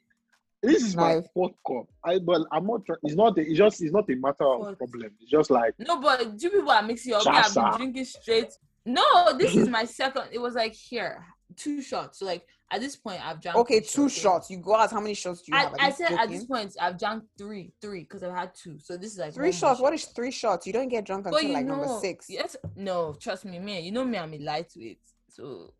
This 0.63 0.81
is 0.83 0.95
my 0.95 1.15
Knife. 1.15 1.25
fourth 1.33 1.51
cup. 1.67 1.85
I 2.05 2.19
but 2.19 2.41
I'm 2.51 2.65
not. 2.65 2.81
It's 3.03 3.15
not. 3.15 3.37
A, 3.37 3.41
it's 3.41 3.57
just. 3.57 3.81
It's 3.83 3.91
not 3.93 4.09
a 4.09 4.15
matter 4.15 4.45
of 4.45 4.61
Fourth. 4.61 4.77
problem. 4.77 5.11
It's 5.21 5.29
just 5.29 5.51
like 5.51 5.73
No, 5.77 5.99
but 5.99 6.41
you 6.41 6.49
people 6.49 6.71
are 6.71 6.81
mixing 6.81 7.13
up. 7.13 7.23
I've 7.27 7.53
been 7.53 7.71
drinking 7.77 8.05
straight. 8.05 8.53
No, 8.85 9.37
this 9.37 9.55
is 9.55 9.67
my 9.69 9.85
second. 9.85 10.23
It 10.31 10.39
was 10.39 10.55
like 10.55 10.73
here, 10.73 11.25
two 11.55 11.81
shots. 11.81 12.19
So 12.19 12.25
like 12.25 12.45
at 12.71 12.79
this 12.81 12.95
point, 12.95 13.19
I've 13.25 13.41
drank. 13.41 13.57
Okay, 13.57 13.81
three 13.81 14.05
two 14.05 14.09
shots. 14.09 14.49
You 14.49 14.57
go 14.57 14.75
out. 14.75 14.89
How 14.91 14.99
many 15.01 15.13
shots 15.13 15.41
do 15.41 15.51
you 15.51 15.57
I, 15.57 15.61
have? 15.63 15.75
I 15.79 15.87
you 15.87 15.93
said 15.93 16.11
at 16.13 16.29
this 16.29 16.45
point, 16.45 16.75
I've 16.81 16.97
drank 16.97 17.23
three, 17.37 17.71
three 17.81 18.01
because 18.01 18.23
I've 18.23 18.33
had 18.33 18.55
two. 18.55 18.79
So 18.79 18.95
this 18.97 19.11
is 19.13 19.19
like 19.19 19.33
three 19.33 19.51
shots. 19.51 19.79
What 19.81 19.89
shot. 19.89 19.93
is 19.95 20.05
three 20.05 20.31
shots? 20.31 20.65
You 20.65 20.73
don't 20.73 20.87
get 20.89 21.05
drunk 21.05 21.25
until 21.27 21.53
like 21.53 21.65
know, 21.65 21.75
number 21.75 21.99
six. 21.99 22.27
Yes, 22.29 22.55
no, 22.75 23.13
trust 23.19 23.43
me, 23.45 23.59
man. 23.59 23.83
You 23.83 23.91
know 23.91 24.03
me, 24.05 24.17
I'm 24.17 24.33
a 24.33 24.37
lightweight. 24.39 24.99
So 25.29 25.73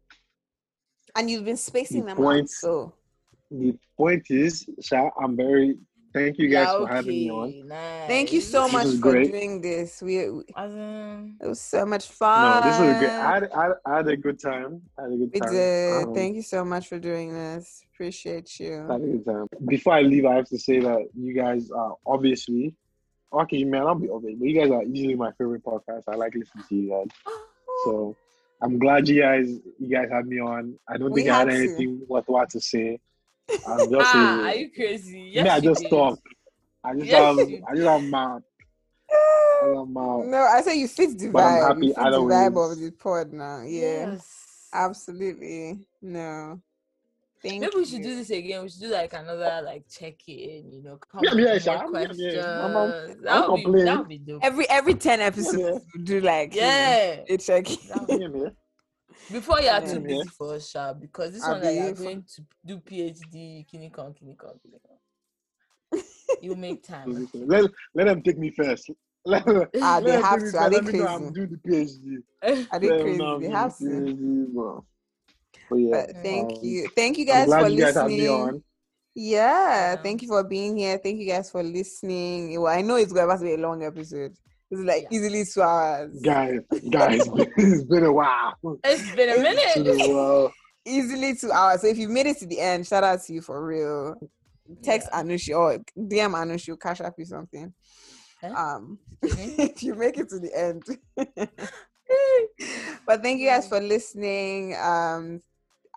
And 1.15 1.29
you've 1.29 1.45
been 1.45 1.57
spacing 1.57 2.01
The 2.01 2.07
them 2.07 2.17
point- 2.17 2.43
out. 2.43 2.49
So 2.49 2.93
the 3.59 3.77
point 3.97 4.25
is, 4.29 4.65
Sha, 4.81 5.09
I'm 5.21 5.35
very. 5.35 5.77
Thank 6.13 6.37
you 6.37 6.47
guys 6.47 6.67
yeah, 6.71 6.77
for 6.77 6.87
having 6.87 7.09
me 7.09 7.31
on. 7.31 7.67
nice. 7.67 8.07
thank 8.07 8.31
you 8.31 8.39
so 8.39 8.65
This 8.65 8.73
much 8.73 8.87
for 8.97 8.97
great. 8.97 9.31
doing 9.31 9.61
this. 9.61 9.99
We, 9.99 10.29
we- 10.29 10.43
As 10.55 10.71
it 10.75 11.47
was 11.47 11.59
so 11.59 11.87
much 11.87 12.05
fun. 12.07 12.39
No, 12.55 12.61
fun. 12.61 12.69
this 12.69 12.79
was 12.79 12.97
great. 12.99 13.09
I 13.09 13.33
had, 13.33 13.43
I, 13.51 13.63
had, 13.63 13.71
I 13.87 13.95
had 13.97 14.07
a 14.09 14.17
good 14.17 14.39
time. 14.39 14.81
I 14.99 15.01
had 15.03 15.11
a 15.11 15.15
good 15.17 15.31
We 15.33 15.39
time. 15.39 15.51
did. 15.51 16.03
Um, 16.03 16.13
Thank 16.13 16.35
you 16.35 16.43
so 16.43 16.63
much 16.63 16.87
for 16.87 16.99
doing 16.99 17.33
this. 17.33 17.81
Appreciate 17.95 18.47
I 18.59 18.63
you. 18.63 18.73
had 18.87 19.01
a 19.01 19.07
good 19.07 19.25
time. 19.25 19.47
Before 19.67 19.93
I 19.93 20.01
leave, 20.01 20.25
I 20.27 20.35
have 20.35 20.45
to 20.49 20.59
say 20.59 20.77
that 20.81 21.01
you 21.15 21.33
guys 21.33 21.71
are 21.71 21.95
obviously. 22.05 22.75
Okay, 23.33 23.63
man, 23.63 23.81
I'll 23.81 23.95
be 23.95 24.07
obvious, 24.09 24.35
but 24.37 24.47
you 24.47 24.53
guys 24.61 24.69
are 24.69 24.83
easily 24.83 25.15
my 25.15 25.31
favorite 25.31 25.63
podcast. 25.65 26.03
I 26.07 26.13
like 26.15 26.35
listening 26.35 26.63
to 26.69 26.75
you 26.75 26.89
guys. 26.91 27.07
So 27.85 28.15
I'm 28.61 28.77
glad 28.77 29.07
you 29.07 29.19
guys 29.19 29.47
you 29.79 29.89
guys 29.89 30.09
had 30.11 30.27
me 30.27 30.39
on. 30.39 30.77
I 30.87 30.97
don't 30.97 31.09
We 31.09 31.21
think 31.23 31.31
I 31.33 31.39
had 31.39 31.47
had 31.49 31.57
to. 31.57 31.63
anything 31.63 32.01
worthwhile 32.07 32.45
to 32.51 32.61
say. 32.61 32.99
I'm 33.67 33.77
just 33.91 33.93
ah, 34.15 34.39
a, 34.39 34.43
are 34.47 34.55
you 34.55 34.71
crazy? 34.71 35.13
me, 35.13 35.31
Yes, 35.33 35.49
I 35.49 35.59
just 35.59 35.81
did. 35.81 35.89
talk. 35.89 36.19
I 36.83 36.93
just 36.95 37.05
Yes, 37.05 37.37
have 37.37 37.37
I 37.39 37.75
just 37.75 37.87
have 37.87 38.03
mouth. 38.03 38.43
I 39.11 39.65
just 39.65 39.77
have 39.77 39.87
mouth. 39.87 40.25
No, 40.27 40.37
I 40.37 40.61
say 40.61 40.77
you 40.79 40.87
fit 40.87 41.17
the 41.17 41.29
But 41.29 41.43
I'm 41.43 41.53
vibe. 41.53 41.67
happy 41.67 41.87
You 41.87 41.93
fit 41.93 42.03
the 42.03 42.19
vibe 42.19 42.53
ways. 42.53 42.71
of 42.71 42.79
the 42.83 42.91
pod 42.91 43.33
now. 43.33 43.61
Yeah, 43.61 44.11
Yes. 44.11 44.67
absolutely. 44.73 45.79
No, 46.01 46.59
thank 47.41 47.61
Maybe 47.61 47.71
we 47.75 47.85
should 47.85 47.99
you. 47.99 48.03
do 48.03 48.15
this 48.15 48.29
again. 48.31 48.63
We 48.63 48.69
should 48.69 48.81
do 48.81 48.87
like 48.87 49.13
another 49.13 49.61
like 49.63 49.83
check 49.89 50.15
in. 50.27 50.71
You 50.71 50.83
know, 50.83 50.97
come 50.97 51.21
Yeah, 51.23 51.33
yeah, 51.35 51.53
with 51.53 51.63
sure. 51.63 51.73
more 51.73 51.83
I'm- 51.83 51.93
yeah, 51.93 52.05
questions. 52.05 52.33
yeah. 52.35 52.65
I'm- 52.65 52.77
I'm- 52.77 53.21
that 53.23 53.49
would 53.49 53.55
be 53.57 53.63
complain. 53.63 53.85
that 53.85 53.97
would 53.99 54.07
be 54.09 54.17
dope. 54.17 54.39
every 54.43 54.69
every 54.69 54.93
ten 54.95 55.19
episodes. 55.21 55.57
Yeah. 55.57 55.79
we 55.95 56.03
do 56.03 56.21
like 56.21 56.55
you 56.55 56.61
know, 56.61 56.67
yeah. 56.67 57.23
a 57.29 57.37
check. 57.37 57.65
That 57.65 58.07
would- 58.07 58.21
Yeah, 58.21 58.27
man. 58.27 58.55
Before 59.31 59.61
you 59.61 59.69
are 59.69 59.81
too 59.81 59.99
busy 59.99 60.29
for 60.29 60.55
us, 60.55 60.69
Sha, 60.69 60.93
because 60.93 61.31
this 61.33 61.43
I'll 61.43 61.53
one 61.53 61.61
that 61.61 61.73
be 61.73 61.79
you're 61.79 61.93
going 61.93 62.23
to 62.35 62.41
do 62.65 62.77
PhD, 62.79 63.65
Kinikon, 63.67 64.15
Kinikon, 64.17 64.57
Kinikon. 64.59 66.01
You 66.41 66.55
make 66.55 66.83
time. 66.83 67.27
Let, 67.33 67.71
let 67.95 68.05
them 68.05 68.21
take 68.21 68.37
me 68.37 68.51
first. 68.51 68.89
Let, 69.25 69.47
let 69.47 69.69
Ah, 69.81 69.99
they 70.01 70.11
them 70.11 70.21
have 70.21 70.51
to. 70.51 70.59
Are 70.59 70.69
they 70.69 70.75
Let 70.75 70.85
me 70.85 70.91
know 70.91 71.05
crazy? 71.07 71.25
I'm 71.25 71.33
doing 71.33 71.49
the 71.49 71.69
PhD. 71.69 72.65
Are 72.71 72.79
they 72.79 72.89
Let 72.89 73.01
crazy? 73.01 73.17
know 73.19 73.39
They 73.39 73.49
have 73.49 73.77
to. 73.77 73.83
PhD, 73.83 74.53
bro. 74.53 74.85
But 75.69 75.75
yeah, 75.77 76.05
But 76.05 76.15
thank 76.21 76.51
um, 76.51 76.59
you, 76.63 76.87
thank 76.89 77.17
you 77.17 77.25
guys 77.25 77.47
for 77.47 77.69
you 77.69 77.81
guys 77.81 77.95
had 77.95 78.07
me 78.07 78.17
listening. 78.17 78.29
on. 78.29 78.63
Yeah, 79.15 79.95
Yeah. 79.95 80.01
thank 80.03 80.21
you 80.21 80.27
for 80.27 80.43
being 80.43 80.77
here. 80.77 80.97
Thank 80.97 81.19
you 81.19 81.27
guys 81.27 81.49
for 81.49 81.63
listening. 81.63 82.59
Well, 82.59 82.73
I 82.73 82.81
know 82.81 82.95
it's 82.95 83.13
going 83.13 83.29
to 83.29 83.43
be 83.43 83.53
a 83.53 83.57
long 83.57 83.83
episode. 83.83 84.35
It's 84.73 84.81
like 84.81 85.03
Yeah. 85.03 85.07
easily 85.17 85.45
two 85.45 85.61
hours. 85.61 86.19
Guys, 86.21 86.59
guys, 86.89 87.27
it's 87.57 87.83
been 87.83 88.05
a 88.05 88.11
while. 88.11 88.55
It's 88.83 89.15
been 89.15 89.29
a 89.29 89.33
It's 89.33 89.75
been 89.75 89.83
minute. 89.85 90.01
a 90.01 90.13
while. 90.13 90.53
easily 90.85 91.35
two 91.35 91.51
hours. 91.51 91.81
So 91.81 91.87
if 91.87 91.97
you 91.97 92.09
made 92.09 92.25
it 92.25 92.39
to 92.39 92.47
the 92.47 92.59
end, 92.59 92.87
shout 92.87 93.03
out 93.03 93.21
to 93.23 93.33
you 93.33 93.41
for 93.41 93.63
real. 93.63 94.15
Text 94.81 95.09
Anushi 95.11 95.55
or 95.55 95.77
DM 95.95 96.33
Anushi, 96.33 96.69
or 96.69 96.77
cash 96.77 97.01
up 97.01 97.13
you 97.19 97.25
something. 97.25 97.71
Huh? 98.41 98.47
Um, 98.77 98.99
Mhm. 99.23 99.59
if 99.71 99.83
you 99.83 99.93
make 99.93 100.17
it 100.17 100.29
to 100.29 100.39
the 100.39 100.57
end. 100.57 100.83
but 103.05 103.21
thank 103.21 103.39
you 103.39 103.49
guys 103.49 103.67
for 103.67 103.79
listening. 103.79 104.75
Um, 104.75 105.39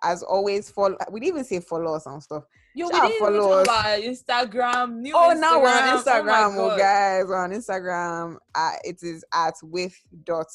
as 0.03 0.23
always, 0.23 0.69
follow. 0.71 0.97
We 1.11 1.21
didn't 1.21 1.35
even 1.35 1.45
say 1.45 1.61
follow 1.61 1.95
us 1.95 2.05
and 2.07 2.23
stuff. 2.23 2.45
Yo, 2.77 2.89
we 2.89 2.93
Shout 2.93 3.09
didn't 3.09 3.19
follow 3.21 3.65
talk 3.65 3.65
about 3.65 4.01
Instagram. 4.01 4.97
New 4.99 5.15
Oh, 5.17 5.31
Instagram. 5.35 5.41
now 5.41 5.63
we're 5.63 5.69
on 5.71 5.89
Oh 5.89 6.03
Instagram, 6.03 6.57
oh, 6.57 6.69
God. 6.69 6.79
guys. 6.79 7.25
We're 7.27 7.37
on 7.43 7.51
Instagram. 7.53 8.37
Uh, 8.55 8.73
it 8.85 9.03
is 9.03 9.25
at 9.33 9.55
with 9.63 9.99
dot 10.25 10.49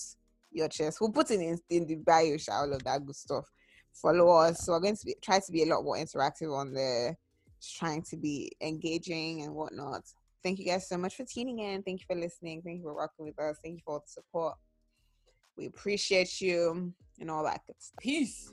your 0.52 0.68
chest. 0.68 1.02
We'll 1.02 1.12
put 1.12 1.32
it 1.32 1.40
in, 1.40 1.58
in 1.72 1.88
the 1.88 1.96
bio, 1.96 2.38
shall 2.38 2.62
all 2.62 2.74
of 2.74 2.84
that 2.84 3.04
good 3.04 3.16
stuff. 3.16 3.46
Follow 3.92 4.30
us. 4.38 4.64
So 4.64 4.74
we're 4.74 4.82
going 4.82 4.98
to 4.98 5.06
be, 5.08 5.16
try 5.20 5.40
to 5.40 5.52
be 5.52 5.64
a 5.64 5.66
lot 5.66 5.84
more 5.84 5.96
interactive 5.98 6.56
on 6.56 6.74
there. 6.74 7.18
just 7.60 7.78
trying 7.78 8.04
to 8.04 8.18
be 8.18 8.52
engaging 8.62 9.42
and 9.42 9.56
whatnot. 9.56 10.04
Thank 10.44 10.60
you 10.60 10.66
guys 10.66 10.88
so 10.88 11.00
much 11.00 11.16
for 11.16 11.26
tuning 11.26 11.58
in. 11.58 11.82
Thank 11.82 12.02
you 12.02 12.06
for 12.08 12.16
listening. 12.16 12.62
Thank 12.62 12.78
you 12.78 12.84
for 12.84 12.94
rocking 12.94 13.26
with 13.26 13.40
us. 13.40 13.58
Thank 13.64 13.78
you 13.78 13.82
for 13.84 13.94
all 13.96 14.00
the 14.06 14.12
support. 14.12 14.58
We 15.58 15.66
appreciate 15.66 16.40
you 16.40 16.94
and 17.20 17.32
all 17.32 17.44
that 17.46 17.62
good 17.66 17.78
stuff. 17.80 17.98
Peace. 18.00 18.52